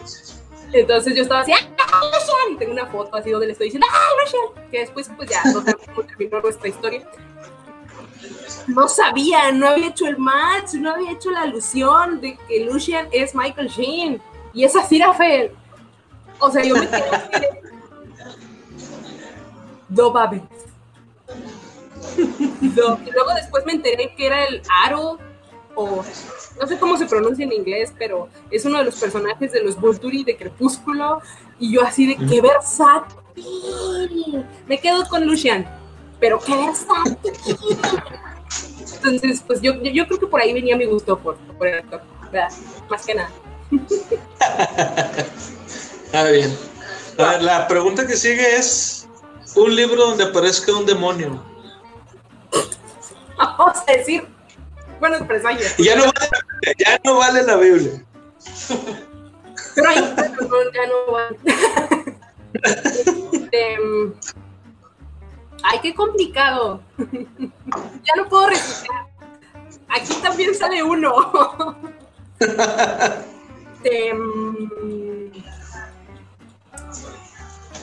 Entonces 0.74 1.16
yo 1.16 1.22
estaba 1.22 1.42
así, 1.42 1.52
¡ah, 1.52 2.02
Y 2.52 2.56
tengo 2.56 2.72
una 2.72 2.88
foto 2.88 3.16
así 3.16 3.30
donde 3.30 3.46
le 3.46 3.52
estoy 3.52 3.68
diciendo, 3.68 3.86
¡ah, 3.92 4.66
Que 4.72 4.80
después, 4.80 5.10
pues 5.16 5.30
ya, 5.30 5.42
no 5.52 5.64
terminó 5.64 6.42
nuestra 6.42 6.68
historia. 6.68 7.08
No 8.68 8.88
sabía, 8.88 9.52
no 9.52 9.68
había 9.68 9.88
hecho 9.88 10.08
el 10.08 10.18
match, 10.18 10.74
no 10.74 10.92
había 10.92 11.12
hecho 11.12 11.32
la 11.32 11.42
alusión 11.42 12.22
de 12.22 12.38
que 12.48 12.66
Lucian 12.66 13.08
es 13.12 13.36
Michael 13.36 13.68
Sheen 13.68 14.22
y 14.54 14.64
es 14.64 14.76
Aziraphale. 14.76 15.52
O 16.40 16.52
sea, 16.52 16.64
yo 16.64 16.76
me 16.76 16.88
quedé 16.88 17.10
así 17.10 17.46
Do 19.90 20.14
Y 22.62 23.12
luego 23.12 23.34
después 23.36 23.66
me 23.66 23.74
enteré 23.74 24.14
que 24.16 24.28
era 24.28 24.46
el 24.46 24.62
Aro 24.84 25.18
o 25.76 26.04
no 26.60 26.68
sé 26.68 26.78
cómo 26.78 26.98
se 26.98 27.06
pronuncia 27.06 27.46
en 27.46 27.52
inglés, 27.52 27.94
pero 27.98 28.30
es 28.52 28.66
uno 28.66 28.80
de 28.80 28.86
los 28.86 28.96
personajes 28.96 29.52
de 29.52 29.64
los 29.64 29.80
Volturi 29.80 30.24
de 30.24 30.38
Crepúsculo, 30.38 31.22
y 31.60 31.74
yo 31.74 31.84
así 31.84 32.06
de 32.06 32.16
qué 32.28 32.42
versátil. 32.42 34.46
Me 34.68 34.80
quedo 34.80 35.06
con 35.08 35.26
Lucian, 35.26 35.66
pero 36.20 36.40
qué 36.40 36.56
versátil. 36.56 37.18
Entonces, 39.06 39.44
pues 39.46 39.62
yo, 39.62 39.74
yo, 39.82 40.08
creo 40.08 40.20
que 40.20 40.28
por 40.28 40.42
ahí 40.42 40.54
venía 40.54 40.78
mi 40.78 40.86
gusto 40.86 41.18
por, 41.20 41.38
por 41.38 41.68
el 41.68 41.80
actor, 41.80 42.02
Más 42.90 43.06
que 43.06 43.16
nada. 43.16 43.32
Ah, 46.16 46.26
bien. 46.26 46.56
la 47.18 47.68
pregunta 47.68 48.06
que 48.06 48.16
sigue 48.16 48.56
es: 48.56 49.08
un 49.56 49.76
libro 49.76 50.10
donde 50.10 50.26
aparezca 50.26 50.72
un 50.74 50.86
demonio. 50.86 51.44
Vamos 53.38 53.78
a 53.88 53.92
decir 53.92 54.28
buenos 55.00 55.24
presagios. 55.24 55.76
Ya 55.78 55.96
no 55.96 56.04
vale, 56.04 56.76
ya 56.78 57.00
no 57.04 57.18
vale 57.18 57.44
la 57.44 57.56
Biblia. 57.58 58.06
Pero 59.76 59.90
hay 59.90 59.96
ya 59.96 60.88
no 60.88 61.12
vale. 61.12 61.38
Este, 63.34 63.78
ay, 65.64 65.80
qué 65.82 65.94
complicado. 65.94 66.82
ya 66.98 68.14
no 68.18 68.30
puedo 68.30 68.48
recitar. 68.50 69.08
Aquí 69.90 70.14
también 70.22 70.54
sale 70.56 70.84
uno. 70.84 71.14
Este, 73.84 74.14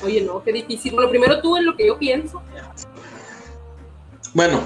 Oye, 0.03 0.23
no, 0.23 0.43
qué 0.43 0.53
difícil. 0.53 0.95
Bueno, 0.95 1.11
primero 1.11 1.41
tú 1.41 1.57
en 1.57 1.67
lo 1.67 1.77
que 1.77 1.87
yo 1.87 1.99
pienso. 1.99 2.43
Bueno, 4.33 4.63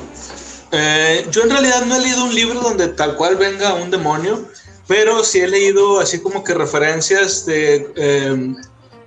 eh, 0.70 1.26
yo 1.30 1.42
en 1.42 1.50
realidad 1.50 1.84
no 1.86 1.96
he 1.96 2.00
leído 2.00 2.24
un 2.24 2.34
libro 2.34 2.60
donde 2.60 2.88
tal 2.88 3.16
cual 3.16 3.36
venga 3.36 3.74
un 3.74 3.90
demonio, 3.90 4.48
pero 4.86 5.24
sí 5.24 5.40
he 5.40 5.48
leído 5.48 6.00
así 6.00 6.20
como 6.20 6.44
que 6.44 6.54
referencias 6.54 7.46
de... 7.46 7.92
Eh, 7.96 8.54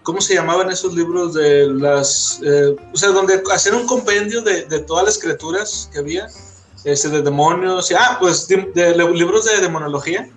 ¿Cómo 0.07 0.21
se 0.21 0.35
llamaban 0.35 0.71
esos 0.71 0.93
libros 0.93 1.33
de 1.33 1.67
las... 1.67 2.39
Eh, 2.41 2.73
o 2.93 2.95
sea, 2.95 3.09
donde 3.09 3.43
hacer 3.53 3.75
un 3.75 3.85
compendio 3.85 4.41
de, 4.41 4.63
de, 4.63 4.79
todas 4.79 5.03
las 5.03 5.17
criaturas 5.17 5.89
que 5.91 5.99
había, 5.99 6.29
este, 6.85 7.09
de 7.09 7.21
demonios, 7.21 7.91
y, 7.91 7.93
ah, 7.93 8.15
pues 8.17 8.47
de, 8.47 8.71
de 8.73 8.95
libros 8.95 9.43
de 9.43 9.59
demonología. 9.59 10.29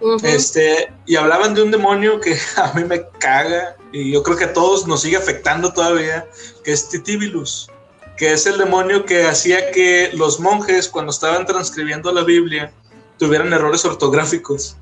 Uh 0.00 0.10
-huh. 0.10 0.24
Este, 0.24 0.92
y 1.04 1.16
hablaban 1.16 1.52
de 1.52 1.64
un 1.64 1.72
demonio 1.72 2.20
que 2.20 2.38
a 2.56 2.72
mí 2.74 2.84
me 2.84 3.04
caga 3.18 3.74
y 3.90 4.12
yo 4.12 4.22
creo 4.22 4.36
que 4.36 4.44
a 4.44 4.52
todos 4.52 4.86
nos 4.86 5.00
sigue 5.02 5.16
afectando 5.16 5.72
todavía, 5.72 6.28
que 6.62 6.70
es 6.70 6.88
Titibilus, 6.88 7.68
que 8.16 8.32
es 8.32 8.46
el 8.46 8.56
demonio 8.56 9.04
que 9.04 9.24
hacía 9.26 9.72
que 9.72 10.12
los 10.14 10.38
monjes 10.38 10.88
cuando 10.88 11.10
estaban 11.10 11.44
transcribiendo 11.44 12.12
la 12.12 12.22
Biblia 12.22 12.72
tuvieran 13.18 13.52
errores 13.52 13.84
ortográficos. 13.84 14.76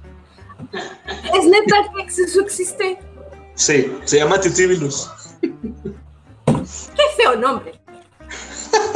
¿Es 1.34 1.47
neta 1.47 1.90
que 1.97 2.22
eso 2.22 2.40
existe? 2.42 2.98
Sí, 3.61 3.95
se 4.07 4.16
llama 4.16 4.41
Titibilus. 4.41 5.11
Qué 5.43 7.05
feo 7.15 7.37
nombre. 7.37 7.78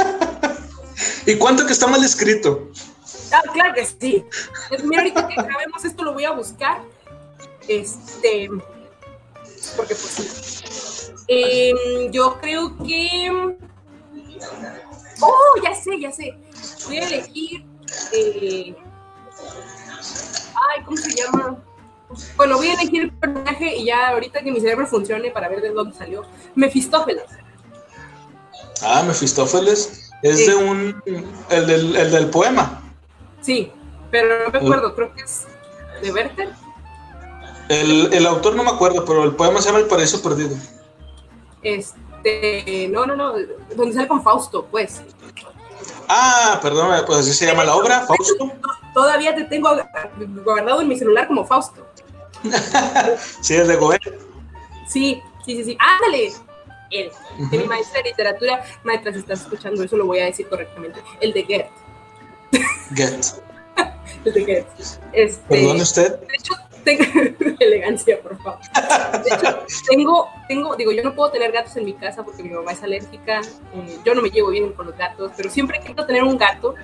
¿Y 1.26 1.36
cuánto 1.36 1.66
que 1.66 1.74
está 1.74 1.86
mal 1.86 2.02
escrito? 2.02 2.70
Ah, 3.30 3.42
claro 3.52 3.74
que 3.74 3.84
sí. 3.84 4.24
Mira, 4.84 5.02
ahorita 5.02 5.28
que 5.28 5.34
grabemos 5.34 5.84
esto 5.84 6.02
lo 6.02 6.14
voy 6.14 6.24
a 6.24 6.30
buscar. 6.30 6.80
Este. 7.68 8.48
Porque 9.76 9.94
pues 9.94 9.98
sí. 10.00 11.12
Eh, 11.28 12.08
yo 12.10 12.38
creo 12.40 12.74
que. 12.78 13.58
Oh, 15.20 15.62
ya 15.62 15.74
sé, 15.74 16.00
ya 16.00 16.10
sé. 16.10 16.38
Voy 16.86 16.96
a 16.96 17.06
elegir. 17.06 17.66
Eh... 18.12 18.74
Ay, 20.54 20.84
¿cómo 20.86 20.96
se 20.96 21.10
llama? 21.10 21.62
Bueno, 22.36 22.56
voy 22.56 22.68
a 22.68 22.74
elegir 22.74 23.02
el 23.02 23.12
personaje 23.12 23.76
y 23.76 23.86
ya 23.86 24.08
ahorita 24.08 24.42
que 24.42 24.52
mi 24.52 24.60
cerebro 24.60 24.86
funcione 24.86 25.30
para 25.30 25.48
ver 25.48 25.60
de 25.60 25.70
dónde 25.70 25.96
salió. 25.96 26.22
Mefistófeles. 26.54 27.24
Ah, 28.82 29.02
Mefistófeles. 29.06 30.10
Es 30.22 30.38
sí. 30.38 30.46
de 30.46 30.54
un. 30.54 31.02
El 31.50 31.66
del, 31.66 31.96
el 31.96 32.10
del 32.10 32.30
poema. 32.30 32.82
Sí, 33.40 33.70
pero 34.10 34.44
no 34.44 34.50
me 34.50 34.58
acuerdo, 34.58 34.94
creo 34.94 35.14
que 35.14 35.22
es 35.22 35.46
de 36.02 36.12
Werther. 36.12 36.48
El, 37.68 38.12
el, 38.12 38.26
autor 38.26 38.54
no 38.56 38.62
me 38.62 38.70
acuerdo, 38.70 39.04
pero 39.04 39.24
el 39.24 39.34
poema 39.34 39.60
se 39.60 39.68
llama 39.68 39.80
El 39.80 39.86
Paraíso 39.86 40.22
Perdido. 40.22 40.56
Este, 41.62 42.88
no, 42.90 43.06
no, 43.06 43.16
no, 43.16 43.34
donde 43.74 43.94
sale 43.94 44.08
con 44.08 44.22
Fausto, 44.22 44.66
pues. 44.70 45.02
Ah, 46.08 46.58
perdón, 46.62 46.90
pues 47.06 47.18
así 47.20 47.32
se 47.32 47.46
llama 47.46 47.64
la 47.64 47.74
obra, 47.74 48.06
Fausto. 48.06 48.52
Todavía 48.92 49.34
te 49.34 49.44
tengo 49.44 49.70
guardado 50.44 50.80
en 50.80 50.88
mi 50.88 50.96
celular 50.98 51.26
como 51.26 51.44
Fausto. 51.44 51.86
Sí, 53.40 53.54
es 53.54 53.68
de 53.68 53.76
Goethe. 53.76 54.18
Sí, 54.88 55.22
sí, 55.44 55.56
sí, 55.56 55.64
sí. 55.64 55.78
Ándale. 55.80 56.32
Él, 56.90 57.10
uh 57.38 57.42
-huh. 57.42 57.50
mi 57.50 57.64
maestra 57.64 58.02
de 58.02 58.10
literatura, 58.10 58.64
maestra, 58.84 59.12
si 59.12 59.18
estás 59.18 59.40
escuchando 59.40 59.82
eso, 59.82 59.96
lo 59.96 60.06
voy 60.06 60.20
a 60.20 60.26
decir 60.26 60.48
correctamente. 60.48 61.00
El 61.20 61.32
de 61.32 61.42
Goethe. 61.42 61.70
Goethe. 62.90 63.42
el 64.24 64.32
de 64.32 64.40
Goethe. 64.40 64.66
Este, 65.12 65.42
Perdone 65.48 65.82
usted. 65.82 66.20
De 66.20 66.36
hecho, 66.36 66.54
tengo 66.84 67.04
elegancia, 67.60 68.20
por 68.20 68.40
favor. 68.40 68.60
De 69.24 69.34
hecho, 69.34 69.64
tengo, 69.88 70.28
tengo, 70.46 70.76
digo, 70.76 70.92
yo 70.92 71.02
no 71.02 71.14
puedo 71.14 71.32
tener 71.32 71.50
gatos 71.50 71.76
en 71.76 71.86
mi 71.86 71.94
casa 71.94 72.22
porque 72.22 72.42
mi 72.42 72.50
mamá 72.50 72.72
es 72.72 72.82
alérgica. 72.82 73.40
Eh, 73.40 73.98
yo 74.04 74.14
no 74.14 74.22
me 74.22 74.30
llevo 74.30 74.50
bien 74.50 74.72
con 74.72 74.86
los 74.86 74.96
gatos, 74.96 75.32
pero 75.36 75.50
siempre 75.50 75.80
quiero 75.84 76.06
tener 76.06 76.22
un 76.22 76.36
gato 76.36 76.74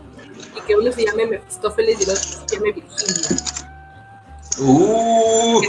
y 0.57 0.61
que 0.63 0.75
uno 0.75 0.91
se 0.91 1.05
llame 1.05 1.27
Mefistófeles 1.27 2.01
y 2.01 2.05
el 2.05 2.11
otro 2.11 2.23
se 2.23 2.57
llame 2.57 2.73
Virginia. 2.73 3.60
Uh. 4.61 5.61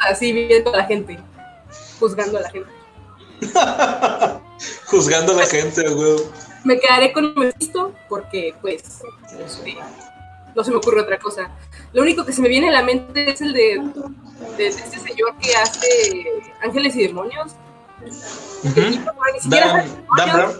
Así 0.00 0.32
viendo 0.32 0.72
a 0.72 0.78
la 0.78 0.84
gente, 0.84 1.18
juzgando 1.98 2.38
a 2.38 2.42
la 2.42 2.50
gente. 2.50 2.70
juzgando 4.86 5.32
a 5.32 5.36
la 5.36 5.46
gente, 5.46 5.88
güey. 5.88 6.16
Me 6.64 6.78
quedaré 6.80 7.12
con 7.12 7.34
Mefisto 7.36 7.94
porque, 8.08 8.54
pues, 8.60 8.82
este, 9.38 9.78
no 10.54 10.64
se 10.64 10.70
me 10.70 10.78
ocurre 10.78 11.02
otra 11.02 11.18
cosa. 11.18 11.50
Lo 11.92 12.02
único 12.02 12.24
que 12.24 12.32
se 12.32 12.42
me 12.42 12.48
viene 12.48 12.68
a 12.68 12.72
la 12.72 12.82
mente 12.82 13.30
es 13.30 13.40
el 13.40 13.52
de, 13.52 13.80
de, 14.56 14.64
de 14.64 14.66
este 14.66 14.98
señor 14.98 15.36
que 15.38 15.54
hace 15.54 16.26
Ángeles 16.62 16.96
y 16.96 17.06
Demonios. 17.06 17.52
Uh 18.02 18.68
-huh. 18.68 19.32
Ni 19.32 19.40
siquiera 19.40 19.66
Dan, 19.68 20.06
Dan 20.16 20.32
Brown. 20.32 20.56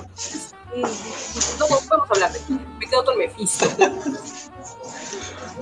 No 1.58 1.66
podemos 1.66 2.10
hablar 2.10 2.32
de 2.32 2.40
Me 2.78 2.86
quedo 2.86 3.04
con 3.04 3.18
Mephisto. 3.18 3.66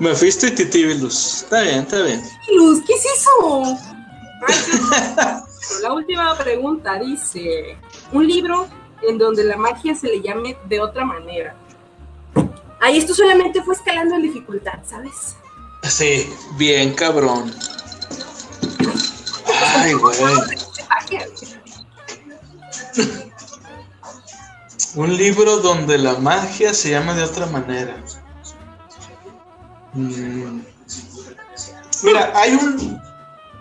Mephisto 0.01 0.47
y 0.47 0.51
Titibilus. 0.51 1.43
Está 1.43 1.63
bien, 1.63 1.79
está 1.81 2.03
bien. 2.03 2.23
Titibilus, 2.23 2.83
¿qué 2.87 2.95
es 2.95 3.05
eso? 3.05 3.65
Ay, 4.49 5.43
la 5.83 5.93
última 5.93 6.37
pregunta 6.37 6.99
dice: 6.99 7.77
Un 8.13 8.27
libro 8.27 8.69
en 9.03 9.19
donde 9.19 9.45
la 9.45 9.57
magia 9.57 9.95
se 9.95 10.09
le 10.09 10.21
llame 10.21 10.57
de 10.69 10.81
otra 10.81 11.05
manera. 11.05 11.55
Ahí 12.81 12.99
esto 12.99 13.15
solamente 13.15 13.63
fue 13.63 13.75
escalando 13.75 14.17
en 14.17 14.23
dificultad, 14.23 14.81
¿sabes? 14.85 15.37
Sí, 15.83 16.29
bien 16.57 16.95
cabrón. 16.95 17.55
Ay, 19.77 19.93
güey. 19.95 20.17
Un 24.95 25.17
libro 25.17 25.57
donde 25.59 25.99
la 25.99 26.15
magia 26.15 26.73
se 26.73 26.91
llama 26.91 27.15
de 27.15 27.25
otra 27.25 27.47
manera. 27.47 28.03
Mm. 29.97 30.61
Mira, 32.03 32.33
hay 32.35 32.53
un. 32.53 33.01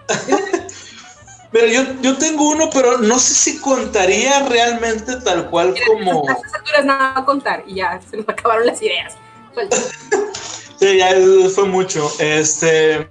Mira, 1.51 1.67
yo, 1.67 1.83
yo 2.01 2.17
tengo 2.17 2.49
uno, 2.49 2.69
pero 2.71 2.97
no 2.97 3.17
sé 3.17 3.33
si 3.33 3.59
contaría 3.59 4.47
realmente 4.49 5.15
tal 5.21 5.49
cual 5.49 5.73
como. 5.87 6.27
A 6.27 6.33
estas 6.33 6.53
alturas 6.53 6.85
nada 6.85 7.13
va 7.13 7.19
a 7.21 7.25
contar 7.25 7.63
y 7.65 7.75
ya 7.75 8.01
se 8.09 8.17
nos 8.17 8.27
acabaron 8.27 8.67
las 8.67 8.81
ideas. 8.81 9.13
sí, 10.79 10.97
ya 10.97 11.15
fue 11.53 11.65
mucho. 11.65 12.11
Este. 12.19 13.07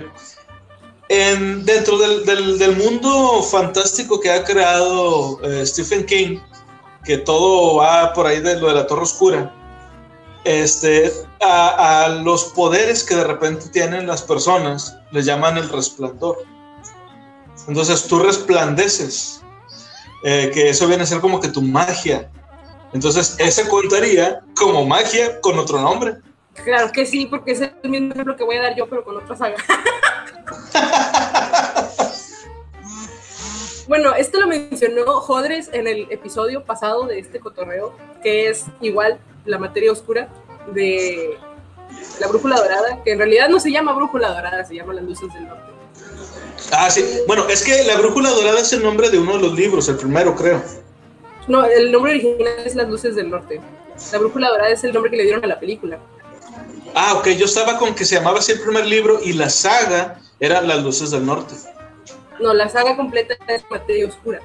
En, 1.09 1.65
dentro 1.65 1.99
del, 1.99 2.25
del, 2.25 2.59
del, 2.59 2.77
mundo 2.77 3.43
fantástico 3.43 4.21
que 4.21 4.31
ha 4.31 4.43
creado 4.43 5.39
eh, 5.43 5.65
Stephen 5.67 6.07
King, 6.07 6.39
que 7.05 7.19
todo 7.19 7.77
va 7.77 8.13
por 8.15 8.27
ahí 8.27 8.41
de 8.41 8.59
lo 8.59 8.69
de 8.69 8.75
la 8.75 8.87
Torre 8.87 9.03
Oscura, 9.03 9.55
este, 10.45 11.13
a, 11.41 12.05
a, 12.05 12.09
los 12.09 12.45
poderes 12.45 13.03
que 13.03 13.17
de 13.17 13.25
repente 13.25 13.69
tienen 13.71 14.07
las 14.07 14.23
personas 14.23 14.97
les 15.11 15.25
llaman 15.25 15.57
el 15.57 15.69
resplandor. 15.69 16.45
Entonces 17.67 18.07
tú 18.07 18.19
resplandeces, 18.19 19.43
eh, 20.23 20.51
que 20.53 20.71
eso 20.71 20.87
viene 20.87 21.05
a 21.05 21.07
ser 21.07 21.21
como 21.21 21.41
que 21.41 21.49
tu 21.49 21.63
magia. 21.63 22.31
Entonces 22.93 23.37
ese 23.39 23.67
contaría 23.69 24.41
como 24.55 24.85
magia 24.85 25.41
con 25.41 25.59
otro 25.59 25.81
nombre. 25.81 26.17
Claro 26.63 26.93
que 26.93 27.05
sí, 27.05 27.27
porque 27.27 27.53
es 27.53 27.61
el 27.61 27.91
mismo 27.91 28.13
ejemplo 28.13 28.37
que 28.37 28.45
voy 28.45 28.57
a 28.57 28.63
dar 28.63 28.77
yo, 28.77 28.89
pero 28.89 29.05
con 29.05 29.17
otra 29.17 29.37
saga. 29.37 29.57
Bueno, 33.87 34.15
esto 34.15 34.41
lo 34.41 34.47
mencionó 34.47 35.05
Jodres 35.21 35.69
en 35.75 35.87
el 35.87 36.11
episodio 36.11 36.65
pasado 36.65 37.07
de 37.07 37.19
este 37.19 37.39
cotorreo, 37.39 37.95
que 38.23 38.49
es 38.49 38.65
igual 38.81 39.21
la 39.45 39.59
materia 39.59 39.93
oscura 39.93 40.29
de 40.73 41.39
la 42.21 42.29
brújula 42.29 42.57
dorada, 42.57 43.03
que 43.05 43.13
en 43.13 43.19
realidad 43.19 43.49
no 43.49 43.61
se 43.61 43.71
llama 43.71 43.93
brújula 43.93 44.29
dorada, 44.29 44.65
se 44.65 44.75
llama 44.75 44.95
las 44.95 45.05
luces 45.05 45.33
del 45.35 45.47
norte. 45.47 45.73
Ah, 46.73 46.91
sí. 46.91 47.05
Bueno, 47.27 47.47
es 47.49 47.63
que 47.63 47.85
la 47.85 47.97
brújula 47.97 48.31
dorada 48.31 48.61
es 48.61 48.73
el 48.73 48.83
nombre 48.83 49.11
de 49.11 49.19
uno 49.19 49.35
de 49.35 49.43
los 49.43 49.55
libros, 49.55 49.89
el 49.89 49.97
primero, 49.97 50.35
creo. 50.35 50.63
No, 51.47 51.65
el 51.65 51.93
nombre 51.93 52.13
original 52.13 52.55
es 52.65 52.75
Las 52.75 52.89
luces 52.89 53.15
del 53.15 53.31
norte. 53.31 53.61
La 54.13 54.19
brújula 54.19 54.49
dorada 54.49 54.71
es 54.71 54.83
el 54.85 54.93
nombre 54.93 55.11
que 55.11 55.19
le 55.19 55.25
dieron 55.25 55.45
a 55.45 55.47
la 55.47 55.61
película. 55.61 55.99
Ah, 56.95 57.15
ok, 57.15 57.29
yo 57.31 57.45
estaba 57.47 57.79
con 57.79 57.95
que 57.95 58.05
se 58.05 58.15
llamaba 58.17 58.39
así 58.39 58.53
el 58.53 58.61
primer 58.61 58.87
libro 58.87 59.21
y 59.23 59.33
la 59.33 59.51
saga 59.51 60.21
era 60.41 60.61
Las 60.63 60.83
luces 60.83 61.11
del 61.11 61.27
norte. 61.27 61.55
No, 62.41 62.55
la 62.55 62.69
saga 62.69 62.97
completa 62.97 63.37
es 63.49 63.63
materia 63.71 64.07
oscura. 64.07 64.41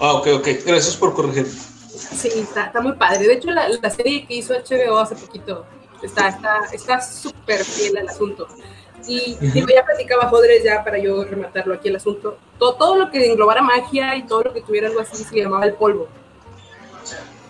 Ah, 0.00 0.14
ok, 0.14 0.28
ok. 0.34 0.48
Gracias 0.64 0.96
por 0.96 1.14
corregir. 1.14 1.46
Sí, 1.96 2.28
está, 2.36 2.66
está 2.66 2.80
muy 2.80 2.92
padre. 2.92 3.26
De 3.26 3.34
hecho, 3.34 3.50
la, 3.50 3.68
la, 3.68 3.90
serie 3.90 4.26
que 4.26 4.34
hizo 4.34 4.54
HBO 4.54 4.98
hace 4.98 5.16
poquito 5.16 5.64
está 6.02 6.30
súper 6.32 6.72
está, 6.72 6.98
está 6.98 7.64
fiel 7.64 7.98
al 7.98 8.08
asunto. 8.08 8.46
Y 9.06 9.36
digo, 9.40 9.68
ya 9.72 9.84
platicaba 9.84 10.28
Jodres 10.28 10.64
ya 10.64 10.82
para 10.82 10.98
yo 10.98 11.24
rematarlo 11.24 11.74
aquí 11.74 11.88
el 11.88 11.96
asunto. 11.96 12.38
Todo, 12.58 12.74
todo, 12.74 12.96
lo 12.96 13.10
que 13.10 13.30
englobara 13.30 13.62
magia 13.62 14.16
y 14.16 14.26
todo 14.26 14.44
lo 14.44 14.52
que 14.52 14.62
tuviera 14.62 14.88
algo 14.88 15.00
así 15.00 15.22
se 15.22 15.36
llamaba 15.36 15.64
el 15.64 15.74
polvo. 15.74 16.08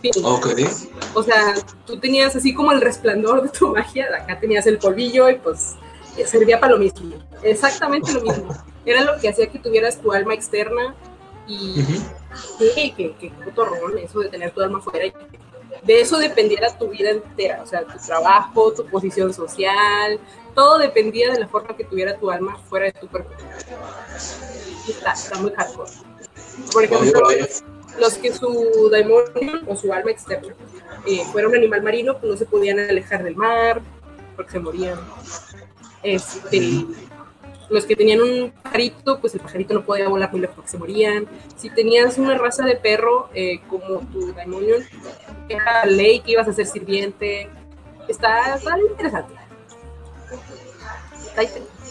Sí. 0.03 0.11
Ok. 0.23 0.49
O 1.15 1.23
sea, 1.23 1.55
tú 1.87 1.99
tenías 1.99 2.37
así 2.37 2.53
como 2.53 2.73
el 2.73 2.81
resplandor 2.81 3.43
de 3.43 3.49
tu 3.49 3.69
magia, 3.75 4.07
acá 4.15 4.39
tenías 4.39 4.67
el 4.67 4.79
polvillo 4.79 5.31
y 5.31 5.37
pues 5.37 5.77
servía 6.27 6.61
para 6.61 6.73
lo 6.73 6.79
mismo. 6.79 7.17
Exactamente 7.43 8.13
lo 8.13 8.21
mismo. 8.21 8.55
Era 8.85 9.03
lo 9.03 9.19
que 9.19 9.29
hacía 9.29 9.47
que 9.47 9.59
tuvieras 9.59 10.01
tu 10.01 10.13
alma 10.13 10.35
externa 10.35 10.95
Y 11.47 11.83
sí, 12.75 12.93
que, 12.97 13.15
eso 14.03 14.21
de 14.21 14.29
tener 14.29 14.51
tu 14.51 14.61
alma 14.61 14.81
fuera. 14.81 15.13
De 15.83 16.01
eso 16.01 16.19
dependiera 16.19 16.77
tu 16.77 16.89
vida 16.89 17.11
entera, 17.11 17.63
o 17.63 17.67
sea, 17.67 17.85
tu 17.85 17.99
trabajo, 18.05 18.73
tu 18.73 18.87
posición 18.87 19.33
social, 19.33 20.19
todo 20.55 20.79
dependía 20.79 21.33
de 21.33 21.41
la 21.41 21.49
forma 21.49 21.77
que 21.77 21.85
tuviera 21.85 22.17
tu 22.17 22.31
alma 22.31 22.59
fuera 22.69 22.87
de 22.87 22.93
tu 22.93 23.09
cuerpo. 23.09 23.31
Está, 24.89 25.13
está 25.13 25.39
muy 25.39 25.53
hardcore. 25.53 25.91
Por 26.73 26.85
ejemplo, 26.85 27.29
los 28.01 28.15
que 28.15 28.33
su 28.33 28.89
demonio 28.91 29.61
o 29.67 29.77
su 29.77 29.93
alma 29.93 30.11
externa 30.11 30.55
eh, 31.07 31.25
fuera 31.31 31.49
un 31.49 31.55
animal 31.55 31.83
marino, 31.83 32.19
pues 32.19 32.33
no 32.33 32.37
se 32.37 32.47
podían 32.47 32.79
alejar 32.79 33.23
del 33.23 33.37
mar 33.37 33.83
porque 34.35 34.53
se 34.53 34.59
morían. 34.59 34.99
Este, 36.03 36.85
los 37.69 37.85
que 37.85 37.97
tenían 37.97 38.21
un 38.21 38.53
pajarito, 38.63 39.21
pues 39.21 39.35
el 39.35 39.41
pajarito 39.41 39.75
no 39.75 39.85
podía 39.85 40.09
volar 40.09 40.31
muy 40.31 40.41
lejos 40.41 40.57
porque 40.57 40.71
se 40.71 40.79
morían. 40.79 41.27
Si 41.57 41.71
tenías 41.71 42.19
una 42.19 42.37
raza 42.39 42.65
de 42.65 42.77
perro 42.77 43.29
eh, 43.35 43.61
como 43.69 44.01
tu 44.13 44.33
demonio, 44.35 44.77
era 45.49 45.85
ley 45.85 46.21
que 46.21 46.33
ibas 46.33 46.49
a 46.49 46.53
ser 46.53 46.67
sirviente. 46.67 47.49
Está, 48.09 48.57
está 48.57 48.79
interesante. 48.79 49.35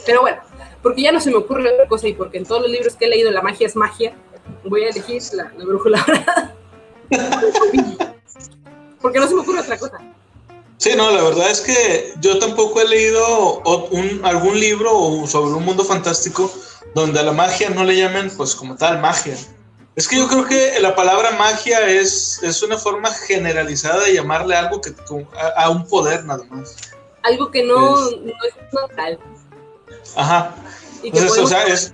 Pero 0.05 0.21
bueno, 0.21 0.37
porque 0.81 1.01
ya 1.01 1.11
no 1.11 1.19
se 1.19 1.29
me 1.29 1.37
ocurre 1.37 1.73
otra 1.73 1.87
cosa 1.87 2.07
y 2.07 2.13
porque 2.13 2.37
en 2.37 2.45
todos 2.45 2.61
los 2.61 2.71
libros 2.71 2.95
que 2.95 3.05
he 3.05 3.09
leído 3.09 3.31
la 3.31 3.41
magia 3.41 3.67
es 3.67 3.75
magia, 3.75 4.13
voy 4.63 4.83
a 4.83 4.89
elegir 4.89 5.21
la, 5.33 5.51
la 5.55 6.05
porque 9.01 9.19
no 9.19 9.27
se 9.27 9.35
me 9.35 9.41
ocurre 9.41 9.59
otra 9.59 9.77
cosa. 9.77 9.99
Sí, 10.77 10.91
no, 10.95 11.09
la 11.11 11.23
verdad 11.23 11.49
es 11.49 11.61
que 11.61 12.13
yo 12.19 12.37
tampoco 12.39 12.81
he 12.81 12.87
leído 12.87 13.63
algún 14.23 14.59
libro 14.59 15.25
sobre 15.25 15.53
un 15.53 15.63
mundo 15.63 15.85
fantástico 15.85 16.51
donde 16.93 17.19
a 17.19 17.23
la 17.23 17.31
magia 17.31 17.69
no 17.69 17.83
le 17.83 17.97
llamen 17.97 18.29
pues 18.35 18.55
como 18.55 18.75
tal 18.75 18.99
magia. 18.99 19.37
Es 19.95 20.09
que 20.09 20.17
yo 20.17 20.27
creo 20.27 20.45
que 20.45 20.79
la 20.81 20.93
palabra 20.93 21.31
magia 21.31 21.87
es, 21.87 22.43
es 22.43 22.61
una 22.61 22.77
forma 22.77 23.09
generalizada 23.11 24.03
de 24.03 24.13
llamarle 24.13 24.55
algo 24.55 24.81
que 24.81 24.93
a, 25.55 25.69
un 25.69 25.87
poder 25.87 26.25
nada 26.25 26.43
más. 26.49 26.75
Algo 27.23 27.49
que 27.49 27.63
no, 27.63 28.09
es, 28.09 28.17
no 28.21 28.31
es 28.31 28.73
natural. 28.73 29.19
Ajá. 30.15 30.55
Entonces, 31.01 31.37
o 31.37 31.47
sea, 31.47 31.63
es... 31.63 31.93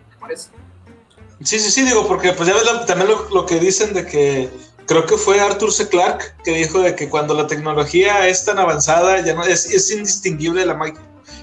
Sí, 1.44 1.60
sí, 1.60 1.72
sí, 1.72 1.84
digo, 1.84 2.08
porque 2.08 2.34
pues 2.34 2.48
ya 2.48 2.56
ves 2.56 2.86
también 2.86 3.10
lo, 3.32 3.46
que 3.46 3.60
dicen 3.60 3.94
de 3.94 4.06
que 4.06 4.50
creo 4.92 5.06
que 5.06 5.16
fue 5.18 5.40
Arthur 5.40 5.72
C. 5.72 5.88
Clarke 5.88 6.36
que 6.44 6.52
dijo 6.52 6.80
de 6.80 6.94
que 6.94 7.08
cuando 7.08 7.34
la 7.34 7.48
tecnología 7.48 8.28
es 8.28 8.44
tan 8.44 8.60
avanzada 8.60 9.22
ya 9.22 9.34
no 9.34 9.42
es, 9.46 9.66
es 9.66 9.90
indistinguible 9.90 10.60
de 10.60 10.66
la 10.68 10.74
magia. 10.74 11.00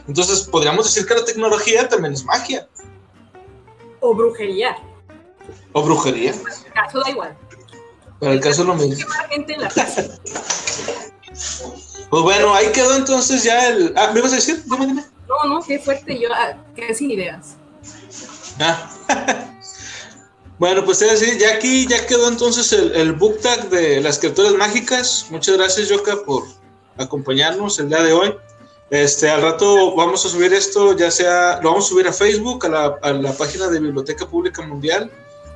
Entonces 0.07 0.43
podríamos 0.43 0.85
decir 0.85 1.07
que 1.09 1.15
la 1.15 1.25
tecnología 1.25 1.89
también 1.89 2.12
es 2.12 2.27
magia. 2.27 2.69
O 4.01 4.15
brujería. 4.15 4.77
O 5.73 5.83
brujería. 5.83 6.33
En 6.33 6.66
el 6.66 6.73
caso 6.75 7.01
da 7.01 7.11
igual. 7.11 7.39
Para 8.20 8.33
el 8.33 8.41
caso 8.41 8.62
es 8.62 8.69
lo 8.69 8.75
mismo. 8.75 9.09
Pues 12.11 12.23
bueno, 12.23 12.55
ahí 12.55 12.70
quedó 12.73 12.97
entonces 12.97 13.45
ya 13.45 13.69
el. 13.69 13.95
Ah, 13.97 14.11
¿me 14.12 14.20
ibas 14.20 14.33
a 14.33 14.37
decir? 14.37 14.62
Dime, 14.66 14.87
dime. 14.87 15.05
No, 15.27 15.55
no, 15.55 15.62
qué 15.62 15.79
fuerte. 15.79 16.19
Yo 16.19 16.29
ah, 16.35 16.55
quedé 16.75 16.95
sin 16.95 17.11
ideas. 17.11 17.57
Ah. 18.61 18.91
Bueno, 20.59 20.85
pues 20.85 20.98
ya 20.98 21.55
aquí 21.55 21.86
ya 21.86 22.05
quedó 22.06 22.28
entonces 22.28 22.72
el, 22.72 23.12
book 23.12 23.40
tag 23.40 23.70
de 23.70 24.01
las 24.01 24.18
criaturas 24.18 24.55
mágicas. 24.55 25.26
Muchas 25.30 25.56
gracias, 25.56 25.89
Yoka, 25.89 26.16
por 26.24 26.44
acompañarnos 26.97 27.78
el 27.78 27.89
día 27.89 28.02
de 28.02 28.12
hoy. 28.12 28.35
Este, 28.90 29.28
al 29.28 29.43
rato 29.43 29.94
vamos 29.94 30.24
a 30.24 30.28
subir 30.28 30.52
esto, 30.52 30.97
ya 30.97 31.10
sea, 31.10 31.60
lo 31.62 31.70
vamos 31.70 31.86
a 31.86 31.89
subir 31.89 32.09
a 32.09 32.12
Facebook, 32.12 32.64
a 32.66 33.12
la, 33.12 33.32
página 33.35 33.68
de 33.68 33.78
Biblioteca 33.78 34.26
Pública 34.26 34.62
Mundial. 34.62 35.10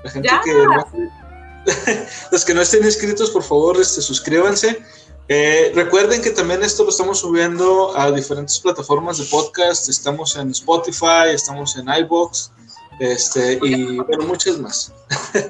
La 0.05 0.11
gente 0.11 0.29
que 0.45 0.53
los 2.33 2.45
que 2.45 2.55
no 2.55 2.61
estén 2.61 2.85
inscritos, 2.85 3.31
por 3.31 3.43
favor, 3.43 3.81
este, 3.81 4.03
suscríbanse. 4.03 4.85
Eh, 5.29 5.73
recuerden 5.75 6.21
que 6.21 6.31
también 6.31 6.63
esto 6.63 6.85
lo 6.85 6.91
estamos 6.91 7.21
subiendo 7.21 7.97
a 7.97 8.11
diferentes 8.11 8.59
plataformas 8.61 9.19
de 9.19 9.25
podcast. 9.25 9.89
Estamos 9.89 10.37
en 10.37 10.51
Spotify, 10.51 11.31
estamos 11.33 11.77
en 11.77 11.89
iBox, 11.89 12.51
este, 12.99 13.59
y 13.63 13.99
bueno, 13.99 14.25
muchas 14.27 14.59
más. 14.59 14.93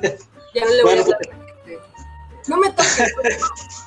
Ya 0.55 0.67
no 0.67 0.71
le 0.71 0.83
voy 0.83 0.99
a 0.99 1.05
pues, 1.05 1.17
No 2.47 2.59
me 2.59 2.69
toques. 2.71 3.15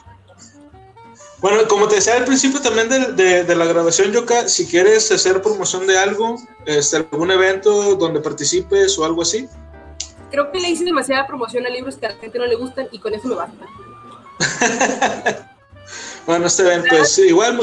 Bueno, 1.46 1.68
como 1.68 1.88
te 1.88 1.96
decía 1.96 2.16
al 2.16 2.26
principio 2.26 2.60
también 2.60 2.90
de, 2.90 3.44
de, 3.44 3.56
la 3.56 3.66
grabación, 3.66 4.12
Yoka, 4.12 4.48
si 4.48 4.66
quieres 4.66 5.12
hacer 5.12 5.44
promoción 5.44 5.86
de 5.86 5.96
algo, 5.96 6.38
este, 6.66 6.98
algún 6.98 7.30
evento 7.30 7.96
donde 7.98 8.20
participes 8.20 8.98
o 8.98 9.06
algo 9.06 9.22
así. 9.22 9.48
Creo 10.32 10.52
que 10.52 10.60
le 10.60 10.70
hice 10.70 10.84
demasiada 10.84 11.28
promoción 11.28 11.66
a 11.68 11.70
libros 11.70 11.98
que 11.98 12.08
a 12.08 12.14
la 12.14 12.16
gente 12.16 12.40
no 12.40 12.48
le 12.48 12.56
gustan 12.56 12.88
y 12.92 12.98
con 12.98 13.14
eso 13.14 13.28
me 13.28 13.36
basta. 13.36 13.66
bueno, 16.26 16.48
este 16.48 16.64
evento, 16.64 16.88
pues 16.90 17.16
igual. 17.20 17.60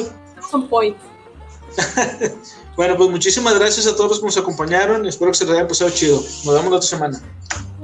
Son 0.49 0.69
points. 0.69 1.03
Bueno, 2.77 2.97
pues 2.97 3.11
muchísimas 3.11 3.59
gracias 3.59 3.87
a 3.87 3.95
todos 3.95 4.11
los 4.11 4.21
que 4.21 4.27
nos 4.27 4.37
acompañaron. 4.39 5.07
Espero 5.07 5.31
que 5.31 5.39
se 5.39 5.45
les 5.45 5.55
haya 5.55 5.69
pasado 5.69 5.91
chido. 5.91 6.23
Nos 6.45 6.55
vemos 6.55 6.71
la 6.71 6.77
otra 6.77 6.89
semana. 6.89 7.21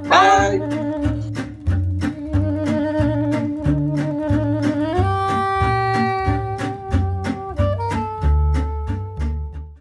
Bye. 0.03 1.18